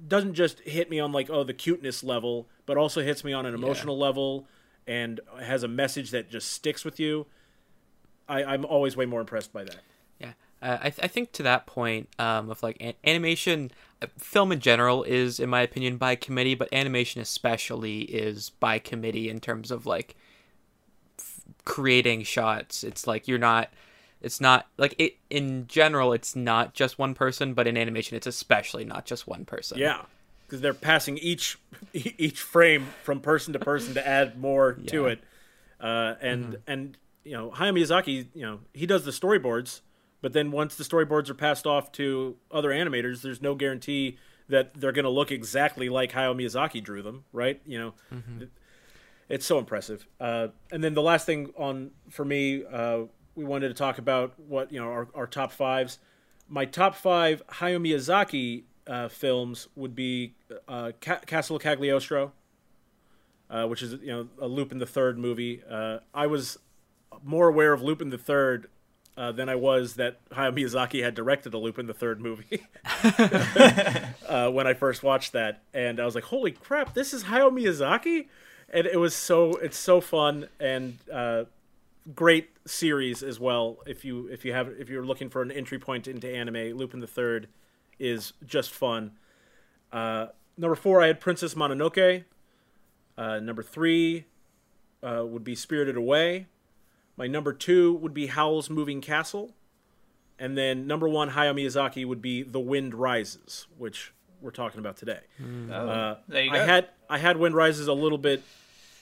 doesn't 0.06 0.34
just 0.34 0.60
hit 0.62 0.90
me 0.90 1.00
on 1.00 1.12
like 1.12 1.30
oh 1.30 1.44
the 1.44 1.54
cuteness 1.54 2.04
level, 2.04 2.48
but 2.66 2.78
also 2.78 3.02
hits 3.02 3.24
me 3.24 3.34
on 3.34 3.46
an 3.46 3.54
emotional 3.54 3.98
yeah. 3.98 4.04
level 4.04 4.48
and 4.86 5.20
has 5.42 5.64
a 5.64 5.68
message 5.68 6.12
that 6.12 6.30
just 6.30 6.52
sticks 6.52 6.86
with 6.86 7.00
you. 7.00 7.26
I, 8.28 8.44
I'm 8.44 8.66
always 8.66 8.96
way 8.96 9.06
more 9.06 9.22
impressed 9.22 9.52
by 9.52 9.64
that. 9.64 9.80
Yeah, 10.20 10.34
uh, 10.62 10.78
I, 10.80 10.90
th- 10.90 11.00
I 11.04 11.08
think 11.08 11.32
to 11.34 11.44
that 11.44 11.66
point 11.66 12.10
um, 12.20 12.50
of 12.50 12.64
like 12.64 12.78
an- 12.80 12.94
animation, 13.04 13.72
uh, 14.02 14.08
film 14.18 14.52
in 14.52 14.60
general 14.60 15.04
is, 15.04 15.40
in 15.40 15.50
my 15.50 15.62
opinion, 15.62 15.98
by 15.98 16.16
committee, 16.16 16.56
but 16.56 16.72
animation 16.72 17.22
especially 17.22 18.02
is 18.02 18.50
by 18.50 18.80
committee 18.80 19.30
in 19.30 19.40
terms 19.40 19.72
of 19.72 19.86
like 19.86 20.16
creating 21.66 22.24
shots. 22.24 22.84
It's 22.84 23.08
like 23.08 23.28
you're 23.28 23.38
not 23.38 23.70
it's 24.24 24.40
not 24.40 24.68
like 24.78 24.96
it 24.98 25.18
in 25.30 25.68
general 25.68 26.14
it's 26.14 26.36
not 26.36 26.74
just 26.74 26.98
one 26.98 27.14
person 27.14 27.54
but 27.54 27.68
in 27.68 27.78
animation 27.78 28.18
it's 28.18 28.26
especially 28.26 28.86
not 28.86 29.06
just 29.06 29.28
one 29.28 29.46
person 29.46 29.78
yeah 29.78 30.02
because 30.48 30.62
they're 30.62 30.74
passing 30.74 31.18
each 31.20 31.60
each 31.94 32.42
frame 32.42 32.88
from 33.04 33.20
person 33.20 33.54
to 33.54 33.60
person 33.60 33.94
to 33.94 34.08
add 34.08 34.40
more 34.40 34.78
yeah. 34.80 34.90
to 34.90 35.06
it 35.08 35.20
uh, 35.80 36.16
and 36.22 36.46
mm-hmm. 36.46 36.56
and 36.72 36.98
you 37.24 37.34
know 37.34 37.52
hayao 37.52 37.78
miyazaki 37.78 38.28
you 38.34 38.42
know 38.42 38.60
he 38.74 38.88
does 38.88 39.06
the 39.06 39.12
storyboards 39.12 39.82
but 40.22 40.32
then 40.32 40.52
once 40.52 40.76
the 40.76 40.84
storyboards 40.84 41.30
are 41.30 41.36
passed 41.36 41.68
off 41.68 41.92
to 41.92 42.38
other 42.50 42.70
animators 42.70 43.22
there's 43.22 43.42
no 43.42 43.54
guarantee 43.54 44.18
that 44.48 44.74
they're 44.74 44.92
going 44.92 45.04
to 45.04 45.12
look 45.12 45.32
exactly 45.32 45.90
like 45.90 46.14
hayao 46.14 46.34
miyazaki 46.34 46.82
drew 46.82 47.02
them 47.02 47.26
right 47.34 47.62
you 47.66 47.78
know 47.78 47.94
mm-hmm. 48.12 48.44
It's 49.34 49.46
so 49.46 49.58
impressive 49.58 50.06
uh, 50.20 50.48
and 50.72 50.84
then 50.84 50.94
the 50.94 51.02
last 51.02 51.26
thing 51.26 51.52
on 51.58 51.92
for 52.10 52.26
me 52.26 52.64
uh, 52.72 53.02
we 53.36 53.44
wanted 53.44 53.70
to 53.70 53.74
talk 53.74 53.98
about 53.98 54.40
what 54.40 54.72
you 54.72 54.80
know 54.80 54.88
our, 54.88 55.08
our 55.16 55.28
top 55.28 55.52
fives. 55.52 56.00
my 56.48 56.66
top 56.66 56.96
five 56.96 57.42
Hayao 57.48 57.82
Miyazaki 57.82 58.64
uh, 58.88 59.08
films 59.08 59.68
would 59.76 59.96
be 59.96 60.36
uh, 60.68 60.92
Ca- 61.02 61.22
Castle 61.26 61.60
Cagliostro, 61.60 62.34
uh, 63.50 63.66
which 63.66 63.82
is 63.82 63.94
you 63.94 64.12
know 64.12 64.28
a 64.40 64.48
Lupin 64.48 64.78
the 64.80 64.86
Third 64.86 65.18
movie. 65.18 65.62
Uh, 65.70 66.00
I 66.14 66.28
was 66.28 66.60
more 67.24 67.48
aware 67.48 67.74
of 67.74 67.82
Lupin 67.82 68.10
the 68.10 68.18
Third 68.18 68.68
uh, 69.16 69.32
than 69.32 69.48
I 69.48 69.56
was 69.56 69.96
that 69.96 70.28
Hayao 70.30 70.58
Miyazaki 70.58 71.04
had 71.04 71.16
directed 71.16 71.54
a 71.54 71.58
Lupin 71.58 71.88
the 71.88 71.94
Third 71.94 72.20
movie 72.20 72.66
uh, 74.28 74.50
when 74.50 74.68
I 74.68 74.74
first 74.74 75.04
watched 75.04 75.34
that, 75.34 75.64
and 75.74 76.00
I 76.00 76.06
was 76.06 76.16
like, 76.16 76.26
"Holy 76.26 76.52
crap, 76.52 76.94
this 76.94 77.14
is 77.14 77.26
Hayao 77.26 77.52
Miyazaki!" 77.52 78.28
And 78.74 78.88
it 78.88 79.00
was 79.00 79.16
so 79.16 79.52
it's 79.56 79.78
so 79.78 80.02
fun 80.02 80.50
and 80.60 80.98
great 82.16 82.50
series 82.66 83.24
as 83.24 83.40
well. 83.40 83.78
If 83.86 84.04
you 84.04 84.28
if 84.28 84.44
you 84.46 84.54
have 84.54 84.70
if 84.80 84.90
you're 84.90 85.06
looking 85.06 85.30
for 85.30 85.42
an 85.42 85.52
entry 85.52 85.80
point 85.80 86.08
into 86.08 86.28
anime, 86.28 86.78
Lupin 86.78 87.00
the 87.00 87.08
Third 87.08 87.48
is 88.00 88.34
just 88.46 88.72
fun. 88.72 89.12
Uh, 89.92 90.28
number 90.58 90.76
four, 90.76 91.02
I 91.02 91.08
had 91.08 91.20
Princess 91.20 91.54
Mononoke. 91.54 92.24
Uh, 93.18 93.40
number 93.40 93.62
three 93.62 94.26
uh, 95.04 95.24
would 95.26 95.44
be 95.44 95.56
Spirited 95.56 95.96
Away. 95.96 96.48
My 97.16 97.28
number 97.28 97.54
two 97.54 97.94
would 97.94 98.14
be 98.14 98.28
Howl's 98.28 98.70
Moving 98.70 99.02
Castle. 99.02 99.52
And 100.40 100.58
then 100.58 100.88
number 100.88 101.08
one, 101.08 101.30
Hayao 101.30 101.54
Miyazaki, 101.54 102.08
would 102.08 102.22
be 102.22 102.42
The 102.42 102.60
Wind 102.60 102.96
Rises, 102.96 103.68
which 103.78 104.14
we're 104.42 104.50
talking 104.52 104.80
about 104.80 104.98
today. 104.98 105.20
Mm. 105.42 105.72
Oh, 105.72 106.18
there 106.28 106.44
you 106.44 106.52
go. 106.52 106.58
I 106.58 106.66
had 106.66 106.90
I 107.10 107.18
had 107.20 107.38
Wind 107.38 107.56
Rises 107.56 107.88
a 107.88 107.94
little 107.94 108.18
bit 108.18 108.44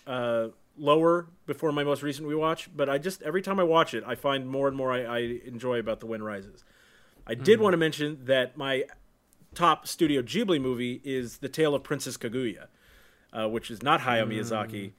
uh, 0.08 0.48
lower 0.78 1.28
before 1.46 1.72
my 1.72 1.84
most 1.84 2.04
recent 2.04 2.28
rewatch, 2.28 2.68
but 2.76 2.90
I 2.90 2.98
just 2.98 3.22
every 3.22 3.42
time 3.42 3.60
I 3.60 3.64
watch 3.64 3.94
it, 3.94 4.04
I 4.06 4.16
find 4.16 4.48
more 4.48 4.68
and 4.68 4.76
more 4.76 4.92
I, 4.92 5.04
I 5.04 5.20
enjoy 5.46 5.80
about 5.80 6.00
The 6.00 6.08
Wind 6.08 6.26
Rises. 6.26 6.64
I 7.28 7.36
did 7.36 7.60
mm 7.60 7.64
want 7.64 7.74
to 7.74 7.78
mention 7.78 8.26
that 8.26 8.58
my 8.58 8.86
top 9.54 9.88
Studio 9.88 10.22
Ghibli 10.22 10.60
movie 10.60 11.02
is 11.04 11.38
The 11.38 11.50
Tale 11.50 11.76
of 11.76 11.84
Princess 11.84 12.18
Kaguya, 12.18 12.68
uh, 13.32 13.48
which 13.48 13.70
is 13.70 13.84
not 13.84 14.02
Hayao 14.02 14.28
mm. 14.28 14.40
Miyazaki, 14.40 14.92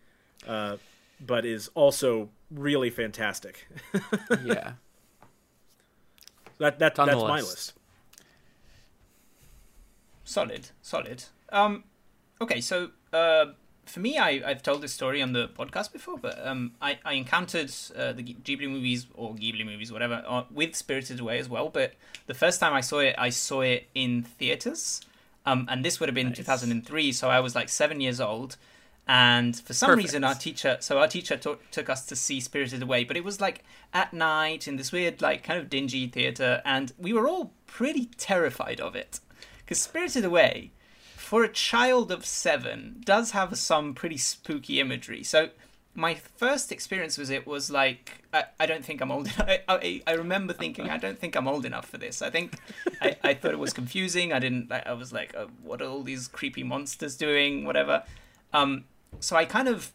uh, 0.46 0.76
but 1.20 1.44
is 1.44 1.68
also 1.74 2.30
really 2.50 2.90
fantastic. 2.90 3.66
yeah. 4.44 4.74
That 6.58 6.78
that 6.78 6.94
that's 6.94 7.14
my 7.14 7.40
list. 7.40 7.74
Solid, 10.24 10.68
solid. 10.80 11.24
Um, 11.50 11.84
okay, 12.40 12.60
so 12.60 12.90
uh, 13.12 13.46
for 13.84 14.00
me, 14.00 14.18
I, 14.18 14.42
I've 14.46 14.62
told 14.62 14.82
this 14.82 14.92
story 14.92 15.20
on 15.20 15.32
the 15.32 15.48
podcast 15.48 15.92
before, 15.92 16.16
but 16.18 16.44
um, 16.46 16.72
I, 16.80 16.98
I 17.04 17.14
encountered 17.14 17.72
uh, 17.96 18.12
the 18.12 18.22
Ghibli 18.22 18.68
movies 18.70 19.06
or 19.14 19.34
Ghibli 19.34 19.64
movies, 19.64 19.92
whatever, 19.92 20.22
uh, 20.26 20.44
with 20.50 20.74
Spirited 20.76 21.20
Away 21.20 21.38
as 21.38 21.48
well. 21.48 21.68
But 21.68 21.94
the 22.26 22.34
first 22.34 22.60
time 22.60 22.72
I 22.72 22.80
saw 22.80 23.00
it, 23.00 23.14
I 23.18 23.30
saw 23.30 23.62
it 23.62 23.88
in 23.94 24.22
theaters, 24.22 25.00
um, 25.44 25.66
and 25.70 25.84
this 25.84 25.98
would 25.98 26.08
have 26.08 26.14
been 26.14 26.28
nice. 26.28 26.36
2003, 26.36 27.12
so 27.12 27.28
I 27.28 27.40
was 27.40 27.54
like 27.54 27.68
seven 27.68 28.00
years 28.00 28.20
old. 28.20 28.56
And 29.08 29.58
for 29.58 29.72
some 29.72 29.88
Perfect. 29.88 30.06
reason, 30.06 30.22
our 30.24 30.36
teacher, 30.36 30.76
so 30.78 30.98
our 30.98 31.08
teacher 31.08 31.36
t- 31.36 31.56
took 31.72 31.90
us 31.90 32.06
to 32.06 32.14
see 32.14 32.38
Spirited 32.40 32.82
Away, 32.82 33.02
but 33.02 33.16
it 33.16 33.24
was 33.24 33.40
like 33.40 33.64
at 33.92 34.14
night 34.14 34.68
in 34.68 34.76
this 34.76 34.92
weird, 34.92 35.20
like 35.20 35.42
kind 35.42 35.58
of 35.58 35.68
dingy 35.68 36.06
theater, 36.06 36.62
and 36.64 36.92
we 36.98 37.12
were 37.12 37.26
all 37.26 37.52
pretty 37.66 38.06
terrified 38.16 38.80
of 38.80 38.94
it 38.94 39.18
because 39.58 39.80
Spirited 39.80 40.24
Away 40.24 40.70
for 41.32 41.44
a 41.44 41.48
child 41.48 42.12
of 42.12 42.26
seven, 42.26 43.00
does 43.06 43.30
have 43.30 43.56
some 43.56 43.94
pretty 43.94 44.18
spooky 44.18 44.78
imagery. 44.78 45.22
So 45.22 45.48
my 45.94 46.14
first 46.14 46.70
experience 46.70 47.16
with 47.16 47.30
it 47.30 47.46
was 47.46 47.70
like 47.70 48.22
I, 48.34 48.44
I 48.60 48.66
don't 48.66 48.84
think 48.84 49.00
I'm 49.00 49.10
old 49.10 49.28
enough. 49.28 49.48
I, 49.48 49.60
I, 49.66 50.02
I, 50.06 50.12
remember 50.12 50.52
thinking 50.52 50.90
I 50.90 50.98
don't 50.98 51.18
think 51.18 51.34
I'm 51.34 51.48
old 51.48 51.64
enough 51.64 51.86
for 51.86 51.96
this. 51.96 52.20
I 52.20 52.28
think 52.28 52.58
I, 53.00 53.16
I 53.24 53.32
thought 53.32 53.52
it 53.52 53.58
was 53.58 53.72
confusing. 53.72 54.30
I 54.30 54.40
didn't. 54.40 54.70
I 54.70 54.92
was 54.92 55.10
like, 55.10 55.34
oh, 55.34 55.48
what 55.62 55.80
are 55.80 55.86
all 55.86 56.02
these 56.02 56.28
creepy 56.28 56.64
monsters 56.64 57.16
doing? 57.16 57.64
Whatever. 57.64 58.02
Um, 58.52 58.84
so 59.18 59.34
I 59.34 59.46
kind 59.46 59.68
of 59.68 59.90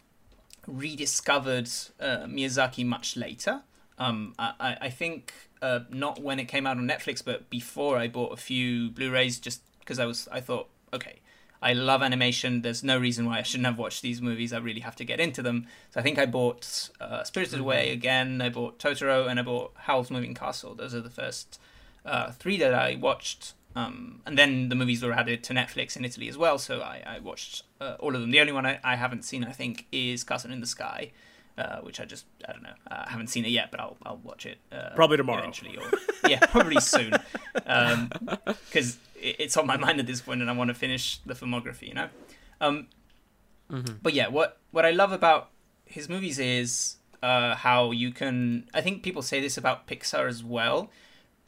rediscovered 0.65 1.69
uh, 1.99 2.25
Miyazaki 2.25 2.83
much 2.83 3.15
later. 3.15 3.61
Um, 3.99 4.33
I, 4.39 4.77
I 4.81 4.89
think 4.89 5.35
uh, 5.61 5.81
not 5.91 6.19
when 6.19 6.39
it 6.39 6.45
came 6.45 6.65
out 6.65 6.77
on 6.77 6.87
Netflix, 6.87 7.23
but 7.23 7.47
before 7.51 7.99
I 7.99 8.07
bought 8.07 8.33
a 8.33 8.37
few 8.37 8.89
Blu-rays 8.89 9.37
just 9.37 9.61
because 9.81 9.99
I 9.99 10.07
was 10.07 10.27
I 10.31 10.41
thought 10.41 10.69
okay 10.91 11.19
I 11.61 11.73
love 11.73 12.01
animation. 12.03 12.61
There's 12.61 12.83
no 12.83 12.97
reason 12.97 13.25
why 13.25 13.39
I 13.39 13.43
shouldn't 13.43 13.65
have 13.65 13.77
watched 13.77 14.01
these 14.01 14.21
movies. 14.21 14.53
I 14.53 14.59
really 14.59 14.81
have 14.81 14.95
to 14.97 15.05
get 15.05 15.19
into 15.19 15.41
them. 15.41 15.67
So 15.91 15.99
I 15.99 16.03
think 16.03 16.19
I 16.19 16.25
bought 16.25 16.89
uh, 17.01 17.23
Spirited 17.23 17.55
mm-hmm. 17.55 17.63
Away 17.63 17.91
again. 17.91 18.41
I 18.41 18.49
bought 18.49 18.79
Totoro 18.79 19.27
and 19.29 19.39
I 19.39 19.43
bought 19.43 19.73
Howl's 19.75 20.11
Moving 20.11 20.33
Castle. 20.35 20.75
Those 20.75 20.93
are 20.93 21.01
the 21.01 21.09
first 21.09 21.59
uh, 22.05 22.31
three 22.31 22.57
that 22.57 22.73
I 22.73 22.95
watched. 22.95 23.53
Um, 23.75 24.21
and 24.25 24.37
then 24.37 24.69
the 24.69 24.75
movies 24.75 25.03
were 25.03 25.13
added 25.13 25.43
to 25.45 25.53
Netflix 25.53 25.95
in 25.95 26.05
Italy 26.05 26.27
as 26.27 26.37
well. 26.37 26.57
So 26.57 26.81
I, 26.81 27.03
I 27.05 27.19
watched 27.19 27.63
uh, 27.79 27.95
all 27.99 28.15
of 28.15 28.21
them. 28.21 28.31
The 28.31 28.39
only 28.39 28.53
one 28.53 28.65
I, 28.65 28.79
I, 28.83 28.95
haven't 28.95 29.23
seen, 29.23 29.43
I 29.43 29.51
think, 29.51 29.85
is 29.91 30.23
Castle 30.23 30.51
in 30.51 30.61
the 30.61 30.67
Sky. 30.67 31.11
Uh, 31.57 31.79
which 31.81 31.99
I 31.99 32.05
just 32.05 32.25
I 32.47 32.51
don't 32.51 32.61
know 32.61 32.69
uh, 32.91 33.05
I 33.07 33.09
haven't 33.09 33.27
seen 33.27 33.43
it 33.43 33.49
yet, 33.49 33.71
but 33.71 33.79
I'll 33.79 33.97
I'll 34.05 34.17
watch 34.17 34.45
it 34.45 34.59
uh, 34.71 34.91
probably 34.93 35.17
tomorrow 35.17 35.39
eventually, 35.39 35.75
or 35.75 35.89
yeah, 36.29 36.45
probably 36.45 36.79
soon, 36.79 37.13
because 37.55 38.93
um, 38.93 38.99
it's 39.19 39.57
on 39.57 39.65
my 39.65 39.75
mind 39.75 39.99
at 39.99 40.05
this 40.05 40.21
point, 40.21 40.41
and 40.41 40.51
I 40.51 40.53
want 40.53 40.67
to 40.67 40.75
finish 40.75 41.17
the 41.25 41.33
filmography. 41.33 41.87
You 41.87 41.93
know, 41.95 42.09
um, 42.61 42.87
mm-hmm. 43.71 43.95
but 44.03 44.13
yeah, 44.13 44.27
what 44.27 44.59
what 44.69 44.85
I 44.85 44.91
love 44.91 45.11
about 45.11 45.49
his 45.85 46.07
movies 46.07 46.37
is 46.37 46.97
uh, 47.23 47.55
how 47.55 47.89
you 47.89 48.11
can. 48.11 48.69
I 48.73 48.81
think 48.81 49.01
people 49.01 49.23
say 49.23 49.41
this 49.41 49.57
about 49.57 49.87
Pixar 49.87 50.27
as 50.27 50.43
well, 50.43 50.91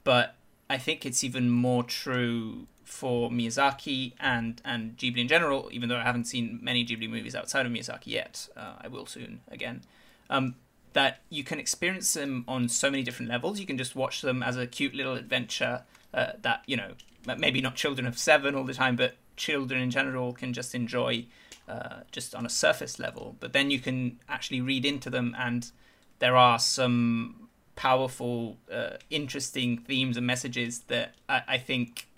but 0.04 0.36
I 0.69 0.80
think 0.80 1.06
it's 1.06 1.24
even 1.24 1.50
more 1.50 1.84
true 1.84 2.65
for 2.84 3.30
Miyazaki 3.30 4.13
and 4.19 4.62
and 4.65 4.98
Ghibli 4.98 5.19
in 5.19 5.28
general. 5.28 5.69
Even 5.72 5.89
though 5.89 5.98
I 5.98 6.04
haven't 6.04 6.26
seen 6.26 6.60
many 6.62 6.86
Ghibli 6.86 7.10
movies 7.10 7.36
outside 7.36 7.65
of 7.65 7.72
Miyazaki 7.72 8.08
yet, 8.08 8.50
uh, 8.58 8.74
I 8.82 8.88
will 8.88 9.06
soon 9.06 9.41
again. 9.50 9.82
Um, 10.30 10.56
that 10.94 11.22
you 11.30 11.44
can 11.44 11.60
experience 11.60 12.13
them 12.13 12.44
on 12.48 12.68
so 12.68 12.89
many 12.89 13.04
different 13.04 13.30
levels. 13.30 13.60
You 13.60 13.65
can 13.65 13.78
just 13.78 13.96
watch 13.96 14.22
them 14.22 14.42
as 14.42 14.58
a 14.58 14.65
cute 14.65 14.96
little 14.96 15.13
adventure 15.15 15.84
uh, 16.13 16.32
that 16.42 16.63
you 16.65 16.76
know 16.76 16.94
maybe 17.38 17.62
not 17.62 17.76
children 17.76 18.08
of 18.08 18.18
seven 18.18 18.56
all 18.56 18.63
the 18.63 18.74
time, 18.74 18.96
but 18.96 19.15
children 19.36 19.82
in 19.82 19.92
general 19.92 20.34
can 20.34 20.54
just 20.54 20.74
enjoy 20.74 21.26
uh, 21.68 22.02
just 22.12 22.34
on 22.34 22.46
a 22.46 22.50
surface 22.50 23.00
level. 23.00 23.36
But 23.39 23.54
then 23.54 23.72
you 23.72 23.80
can 23.80 24.20
actually 24.28 24.62
read 24.62 24.86
into 24.86 25.10
them, 25.10 25.36
and 25.38 25.72
there 26.20 26.36
are 26.36 26.60
some 26.60 27.50
powerful, 27.76 28.58
uh, 28.72 28.98
interesting 29.10 29.78
themes 29.78 30.18
and 30.18 30.28
messages 30.28 30.80
that 30.88 31.13
I, 31.30 31.44
I 31.48 31.58
think 31.58 32.10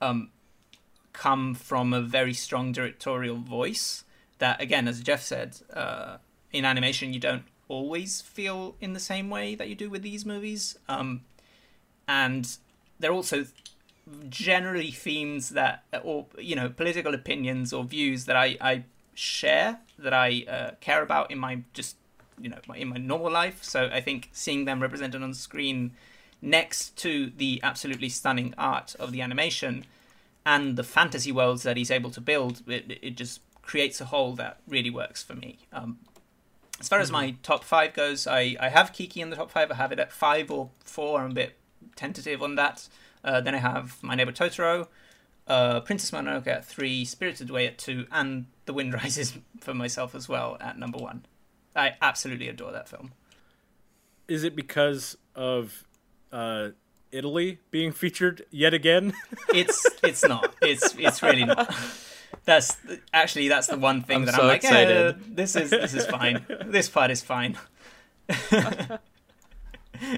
um, 0.00 0.30
come 1.12 1.54
from 1.54 1.92
a 1.92 2.00
very 2.00 2.34
strong 2.34 2.72
directorial 2.72 3.36
voice. 3.36 4.04
That 4.38 4.60
again, 4.60 4.88
as 4.88 5.02
Jeff 5.02 5.22
said, 5.22 5.58
uh, 5.72 6.18
in 6.52 6.64
animation 6.64 7.12
you 7.12 7.20
don't 7.20 7.44
always 7.68 8.20
feel 8.20 8.74
in 8.80 8.94
the 8.94 9.00
same 9.00 9.28
way 9.30 9.54
that 9.54 9.68
you 9.68 9.74
do 9.74 9.90
with 9.90 10.02
these 10.02 10.24
movies. 10.24 10.78
Um, 10.88 11.22
and 12.06 12.56
they're 12.98 13.12
also 13.12 13.46
generally 14.28 14.90
themes 14.90 15.50
that, 15.50 15.84
or 16.02 16.26
you 16.38 16.56
know, 16.56 16.68
political 16.68 17.14
opinions 17.14 17.72
or 17.72 17.84
views 17.84 18.24
that 18.24 18.36
I, 18.36 18.56
I 18.60 18.84
share, 19.14 19.80
that 19.98 20.14
I 20.14 20.44
uh, 20.48 20.70
care 20.80 21.02
about 21.02 21.30
in 21.30 21.38
my 21.38 21.62
just 21.74 21.96
you 22.40 22.48
know 22.48 22.58
in 22.74 22.88
my 22.88 22.96
normal 22.96 23.30
life. 23.30 23.62
So 23.62 23.90
I 23.92 24.00
think 24.00 24.30
seeing 24.32 24.64
them 24.64 24.80
represented 24.80 25.22
on 25.22 25.34
screen 25.34 25.92
next 26.40 26.96
to 26.98 27.32
the 27.36 27.60
absolutely 27.62 28.08
stunning 28.08 28.54
art 28.56 28.94
of 28.98 29.12
the 29.12 29.20
animation 29.20 29.84
and 30.46 30.76
the 30.76 30.84
fantasy 30.84 31.32
worlds 31.32 31.64
that 31.64 31.76
he's 31.76 31.90
able 31.90 32.10
to 32.10 32.20
build, 32.20 32.62
it, 32.68 32.98
it 33.02 33.16
just 33.16 33.40
creates 33.60 34.00
a 34.00 34.06
whole 34.06 34.34
that 34.34 34.60
really 34.66 34.88
works 34.88 35.22
for 35.22 35.34
me. 35.34 35.58
Um, 35.72 35.98
as 36.80 36.88
far 36.88 36.98
mm-hmm. 36.98 37.02
as 37.02 37.12
my 37.12 37.34
top 37.42 37.64
five 37.64 37.94
goes, 37.94 38.26
I, 38.26 38.56
I 38.60 38.68
have 38.68 38.92
Kiki 38.92 39.20
in 39.20 39.30
the 39.30 39.36
top 39.36 39.50
five. 39.50 39.70
I 39.70 39.74
have 39.74 39.92
it 39.92 39.98
at 39.98 40.12
five 40.12 40.50
or 40.50 40.70
four. 40.84 41.20
I'm 41.20 41.32
a 41.32 41.34
bit 41.34 41.56
tentative 41.96 42.42
on 42.42 42.54
that. 42.54 42.88
Uh, 43.24 43.40
then 43.40 43.54
I 43.54 43.58
have 43.58 44.02
My 44.02 44.14
Neighbor 44.14 44.32
Totoro, 44.32 44.86
uh, 45.46 45.80
Princess 45.80 46.10
Mononoke 46.12 46.46
at 46.46 46.64
three, 46.64 47.04
Spirited 47.04 47.50
Away 47.50 47.66
at 47.66 47.78
two, 47.78 48.06
and 48.12 48.46
The 48.66 48.72
Wind 48.72 48.94
Rises 49.02 49.36
for 49.60 49.74
myself 49.74 50.14
as 50.14 50.28
well 50.28 50.56
at 50.60 50.78
number 50.78 50.98
one. 50.98 51.26
I 51.74 51.94
absolutely 52.00 52.48
adore 52.48 52.72
that 52.72 52.88
film. 52.88 53.12
Is 54.28 54.44
it 54.44 54.54
because 54.54 55.16
of 55.34 55.84
uh, 56.32 56.70
Italy 57.10 57.58
being 57.70 57.92
featured 57.92 58.44
yet 58.50 58.72
again? 58.74 59.14
it's 59.48 59.86
it's 60.02 60.24
not. 60.24 60.54
It's 60.62 60.94
it's 60.96 61.22
really 61.22 61.44
not. 61.44 61.74
That's 62.44 62.76
actually 63.12 63.48
that's 63.48 63.66
the 63.66 63.78
one 63.78 64.02
thing 64.02 64.18
I'm 64.18 64.24
that 64.26 64.34
so 64.34 64.42
I'm 64.42 64.48
like. 64.48 64.64
Eh, 64.64 65.12
this 65.28 65.56
is 65.56 65.70
this 65.70 65.94
is 65.94 66.06
fine. 66.06 66.46
This 66.66 66.88
part 66.88 67.10
is 67.10 67.22
fine. 67.22 67.56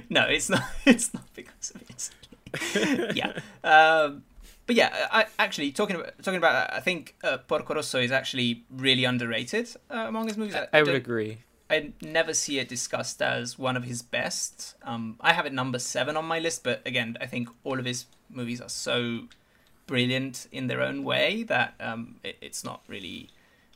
no, 0.08 0.22
it's 0.24 0.48
not. 0.48 0.62
It's 0.86 1.12
not 1.14 1.24
because 1.34 1.72
of 1.74 1.82
it. 1.82 3.16
yeah. 3.16 3.32
Um, 3.64 4.22
but 4.66 4.76
yeah, 4.76 5.08
I, 5.10 5.26
actually 5.38 5.72
talking 5.72 5.96
about 5.96 6.22
talking 6.22 6.38
about, 6.38 6.72
I 6.72 6.80
think 6.80 7.16
uh, 7.24 7.38
Porco 7.38 7.74
Rosso 7.74 7.98
is 7.98 8.12
actually 8.12 8.64
really 8.70 9.04
underrated 9.04 9.68
uh, 9.90 10.06
among 10.06 10.28
his 10.28 10.36
movies. 10.36 10.54
I, 10.54 10.68
I 10.72 10.82
would 10.82 10.94
agree. 10.94 11.38
I 11.68 11.92
never 12.02 12.34
see 12.34 12.58
it 12.58 12.68
discussed 12.68 13.22
as 13.22 13.58
one 13.58 13.76
of 13.76 13.84
his 13.84 14.02
best. 14.02 14.74
Um, 14.82 15.16
I 15.20 15.32
have 15.32 15.46
it 15.46 15.52
number 15.52 15.78
seven 15.78 16.16
on 16.16 16.24
my 16.24 16.40
list, 16.40 16.64
but 16.64 16.82
again, 16.84 17.16
I 17.20 17.26
think 17.26 17.48
all 17.62 17.78
of 17.78 17.84
his 17.84 18.06
movies 18.28 18.60
are 18.60 18.68
so 18.68 19.22
brilliant 19.90 20.46
in 20.52 20.68
their 20.68 20.80
own 20.80 21.02
way 21.02 21.42
that 21.42 21.74
um, 21.80 22.14
it, 22.22 22.36
it's 22.40 22.62
not 22.62 22.80
really 22.86 23.28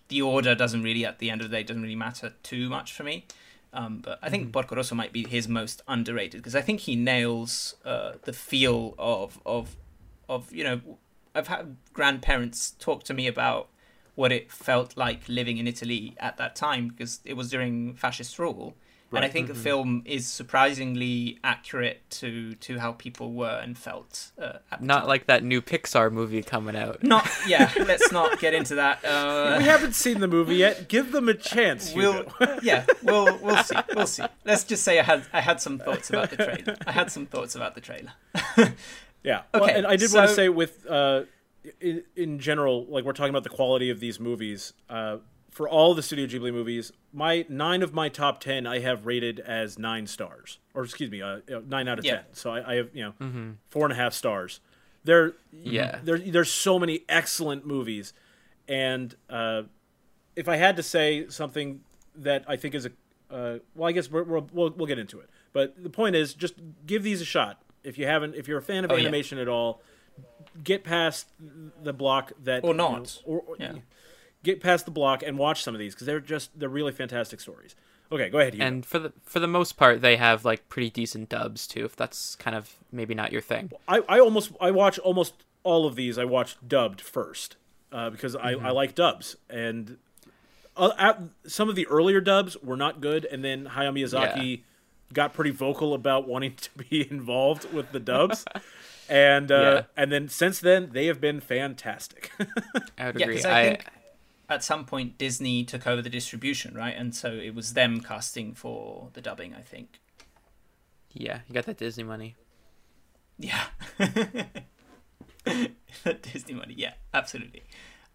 the 0.07 0.23
order 0.23 0.55
doesn't 0.55 0.85
really 0.85 1.05
at 1.05 1.19
the 1.19 1.29
end 1.29 1.41
of 1.41 1.51
the 1.51 1.57
day 1.57 1.65
doesn't 1.65 1.83
really 1.83 1.97
matter 1.97 2.33
too 2.45 2.69
much 2.69 2.93
for 2.93 3.03
me. 3.03 3.27
Um, 3.73 3.99
but 3.99 4.21
I 4.23 4.31
think 4.31 4.45
mm-hmm. 4.45 4.53
Porco 4.53 4.77
Rosso 4.77 4.95
might 4.95 5.13
be 5.13 5.27
his 5.27 5.49
most 5.49 5.83
underrated 5.89 6.41
because 6.41 6.55
I 6.55 6.61
think 6.61 6.81
he 6.81 6.95
nails 6.95 7.75
uh, 7.85 8.13
the 8.23 8.33
feel 8.33 8.95
of 8.97 9.41
of 9.45 9.77
of 10.29 10.53
you 10.55 10.63
know 10.63 10.81
I've 11.35 11.49
had 11.49 11.77
grandparents 11.93 12.77
talk 12.79 13.03
to 13.05 13.15
me 13.15 13.27
about 13.27 13.69
what 14.15 14.31
it 14.31 14.53
felt 14.53 14.97
like 14.97 15.29
living 15.29 15.59
in 15.59 15.67
Italy 15.67 16.15
at 16.21 16.37
that 16.37 16.55
time 16.55 16.87
because 16.87 17.19
it 17.25 17.35
was 17.35 17.51
during 17.51 17.95
fascist 17.95 18.39
rule. 18.39 18.77
Right. 19.15 19.23
And 19.23 19.31
I 19.31 19.33
think 19.33 19.47
mm-hmm. 19.47 19.55
the 19.55 19.61
film 19.61 20.03
is 20.05 20.27
surprisingly 20.27 21.39
accurate 21.45 22.09
to 22.11 22.55
to 22.57 22.79
how 22.79 22.93
people 22.93 23.33
were 23.33 23.61
and 23.63 23.79
felt. 23.79 24.33
Uh, 24.39 24.59
not 24.81 25.01
time. 25.01 25.09
like 25.09 25.27
that 25.27 25.45
new 25.45 25.63
Pixar 25.63 26.11
movie 26.11 26.43
coming 26.43 26.75
out. 26.75 27.03
Not 27.03 27.29
yeah. 27.47 27.73
let's 27.77 28.11
not 28.11 28.41
get 28.41 28.55
into 28.55 28.75
that. 28.77 29.05
Uh, 29.05 29.57
we 29.59 29.65
haven't 29.65 29.95
seen 29.95 30.21
the 30.21 30.29
movie 30.29 30.57
yet. 30.57 30.89
Give 30.89 31.13
them 31.13 31.29
a 31.29 31.35
chance. 31.35 31.95
We'll 31.95 32.27
yeah. 32.63 32.87
We'll 33.03 33.39
we'll 33.39 33.63
see. 33.63 33.77
We'll 33.95 34.07
see. 34.07 34.25
Let's 34.45 34.65
just 34.65 34.83
say 34.83 34.99
I 34.99 35.03
had 35.03 35.25
I 35.33 35.41
had 35.41 35.61
some 35.61 35.79
thoughts 35.79 36.11
about 36.11 36.31
the 36.31 36.37
trailer. 36.37 36.77
I 36.87 36.93
had 36.93 37.11
some 37.11 37.27
thoughts 37.27 37.55
about 37.55 37.75
the 37.75 37.81
trailer. 37.81 38.13
yeah. 39.23 39.43
Okay. 39.43 39.43
Well, 39.55 39.71
and 39.71 39.87
I 39.87 39.97
did 39.97 40.11
so, 40.11 40.19
want 40.19 40.31
to 40.31 40.35
say 40.35 40.49
with. 40.49 40.87
Uh, 40.87 41.23
in, 41.81 42.03
in 42.15 42.39
general, 42.39 42.85
like 42.91 43.05
we're 43.05 43.15
talking 43.15 43.31
about 43.31 43.43
the 43.43 43.49
quality 43.49 43.89
of 43.89 43.99
these 43.99 44.21
movies, 44.21 44.75
uh, 44.91 45.17
for 45.55 45.69
all 45.69 45.95
the 45.95 46.03
Studio 46.03 46.27
Ghibli 46.27 46.53
movies, 46.53 46.93
my 47.13 47.47
nine 47.49 47.83
of 47.83 47.95
my 47.95 48.09
top 48.09 48.41
ten 48.41 48.67
I 48.67 48.81
have 48.81 49.07
rated 49.07 49.39
as 49.39 49.79
nine 49.79 50.07
stars, 50.09 50.59
or 50.75 50.83
excuse 50.83 51.11
me, 51.11 51.23
uh, 51.23 51.39
nine 51.67 51.89
out 51.89 52.01
of 52.01 52.05
yeah. 52.05 52.17
ten. 52.17 52.25
So 52.33 52.51
I, 52.51 52.73
I, 52.73 52.75
have 52.75 52.91
you 52.93 53.05
know 53.05 53.13
mm-hmm. 53.21 53.51
four 53.71 53.85
and 53.85 53.93
a 53.93 53.97
half 53.97 54.13
stars. 54.13 54.61
There, 55.05 55.35
yeah, 55.53 56.01
there, 56.03 56.19
there's 56.19 56.51
so 56.51 56.79
many 56.79 57.05
excellent 57.09 57.65
movies, 57.65 58.13
and 58.67 59.15
uh, 59.31 59.63
if 60.35 60.49
I 60.49 60.57
had 60.57 60.77
to 60.77 60.83
say 60.83 61.29
something 61.29 61.81
that 62.17 62.45
I 62.49 62.57
think 62.57 62.75
is 62.75 62.87
a, 62.87 62.91
uh, 63.31 63.59
well, 63.77 63.89
I 63.89 63.93
guess 63.93 64.11
we 64.11 64.23
will 64.23 64.49
we'll, 64.53 64.71
we'll 64.71 64.87
get 64.87 64.99
into 64.99 65.21
it. 65.21 65.31
But 65.53 65.81
the 65.83 65.91
point 65.91 66.17
is, 66.17 66.35
just 66.35 66.55
give 66.85 67.05
these 67.05 67.21
a 67.21 67.25
shot 67.25 67.63
if 67.85 67.97
you 67.97 68.07
haven't, 68.07 68.35
if 68.35 68.49
you're 68.49 68.59
a 68.59 68.63
fan 68.63 68.85
of 68.85 68.91
oh, 68.91 68.97
animation 68.97 69.39
yeah. 69.39 69.43
at 69.43 69.49
all 69.49 69.83
get 70.63 70.85
past 70.85 71.29
the 71.83 71.93
block 71.93 72.33
that 72.45 72.65
or 72.65 72.75
not, 72.75 73.21
you 73.27 73.33
know, 73.33 73.39
or, 73.39 73.45
or 73.47 73.57
yeah. 73.59 73.73
Get 74.45 74.61
past 74.61 74.85
the 74.85 74.93
block 74.93 75.25
and 75.25 75.37
watch 75.37 75.65
some 75.65 75.75
of 75.75 75.81
these 75.81 75.95
because 75.95 76.07
they're 76.07 76.21
just 76.21 76.57
they're 76.59 76.69
really 76.69 76.93
fantastic 76.93 77.41
stories. 77.41 77.75
Okay, 78.13 78.29
go 78.29 78.39
ahead. 78.39 78.55
Hugo. 78.55 78.65
And 78.65 78.87
for 78.87 79.01
the 79.01 79.13
for 79.25 79.41
the 79.41 79.49
most 79.49 79.77
part, 79.77 80.01
they 80.01 80.17
have 80.17 80.45
like 80.45 80.69
pretty 80.69 80.91
decent 80.91 81.29
dubs 81.29 81.67
too. 81.67 81.85
If 81.85 81.97
that's 81.97 82.37
kind 82.37 82.57
of 82.57 82.77
maybe 82.93 83.15
not 83.15 83.33
your 83.33 83.41
thing. 83.41 83.73
I, 83.89 84.03
I 84.09 84.21
almost 84.21 84.53
I 84.61 84.71
watch 84.71 85.01
almost 85.01 85.35
all 85.65 85.87
of 85.87 85.97
these. 85.97 86.19
I 86.19 86.25
watch 86.25 86.57
dubbed 86.67 87.01
first 87.01 87.57
uh, 87.91 88.11
because 88.11 88.37
mm-hmm. 88.37 88.65
I, 88.65 88.69
I 88.69 88.71
like 88.71 88.95
dubs 88.95 89.37
and 89.51 89.97
uh, 90.77 90.91
at, 90.99 91.23
some 91.47 91.69
of 91.69 91.77
the 91.77 91.87
earlier 91.87 92.21
dubs 92.21 92.57
were 92.63 92.77
not 92.77 93.01
good, 93.01 93.25
and 93.25 93.45
then 93.45 93.67
Hayao 93.67 93.93
Miyazaki 93.93 94.59
yeah. 94.59 94.63
got 95.13 95.33
pretty 95.33 95.51
vocal 95.51 95.95
about 95.95 96.27
wanting 96.27 96.55
to 96.57 96.71
be 96.77 97.09
involved 97.11 97.73
with 97.73 97.93
the 97.93 98.01
dubs. 98.01 98.45
and 99.09 99.51
uh, 99.53 99.55
yeah. 99.57 99.83
and 99.97 100.11
then 100.11 100.29
since 100.29 100.61
then 100.61 100.91
they 100.93 101.07
have 101.07 101.21
been 101.21 101.41
fantastic. 101.41 102.33
I 102.99 103.07
would 103.07 103.21
agree. 103.21 103.41
Yeah, 103.41 103.49
I, 103.49 103.61
I 103.61 103.69
think 103.69 103.85
at 104.49 104.63
some 104.65 104.85
point 104.85 105.19
Disney 105.19 105.65
took 105.65 105.87
over 105.87 106.03
the 106.03 106.11
distribution, 106.11 106.75
right? 106.75 106.95
And 106.97 107.15
so 107.15 107.33
it 107.33 107.55
was 107.55 107.75
them 107.75 108.01
casting 108.01 108.55
for 108.55 109.09
the 109.13 109.21
dubbing. 109.21 109.55
I 109.55 109.61
think. 109.61 110.01
Yeah, 111.13 111.41
you 111.47 111.55
got 111.55 111.67
that 111.67 111.79
Disney 111.79 112.05
money. 112.05 112.35
Yeah. 113.39 113.65
Disney 116.23 116.55
money. 116.55 116.75
Yeah, 116.77 116.95
absolutely. 117.13 117.63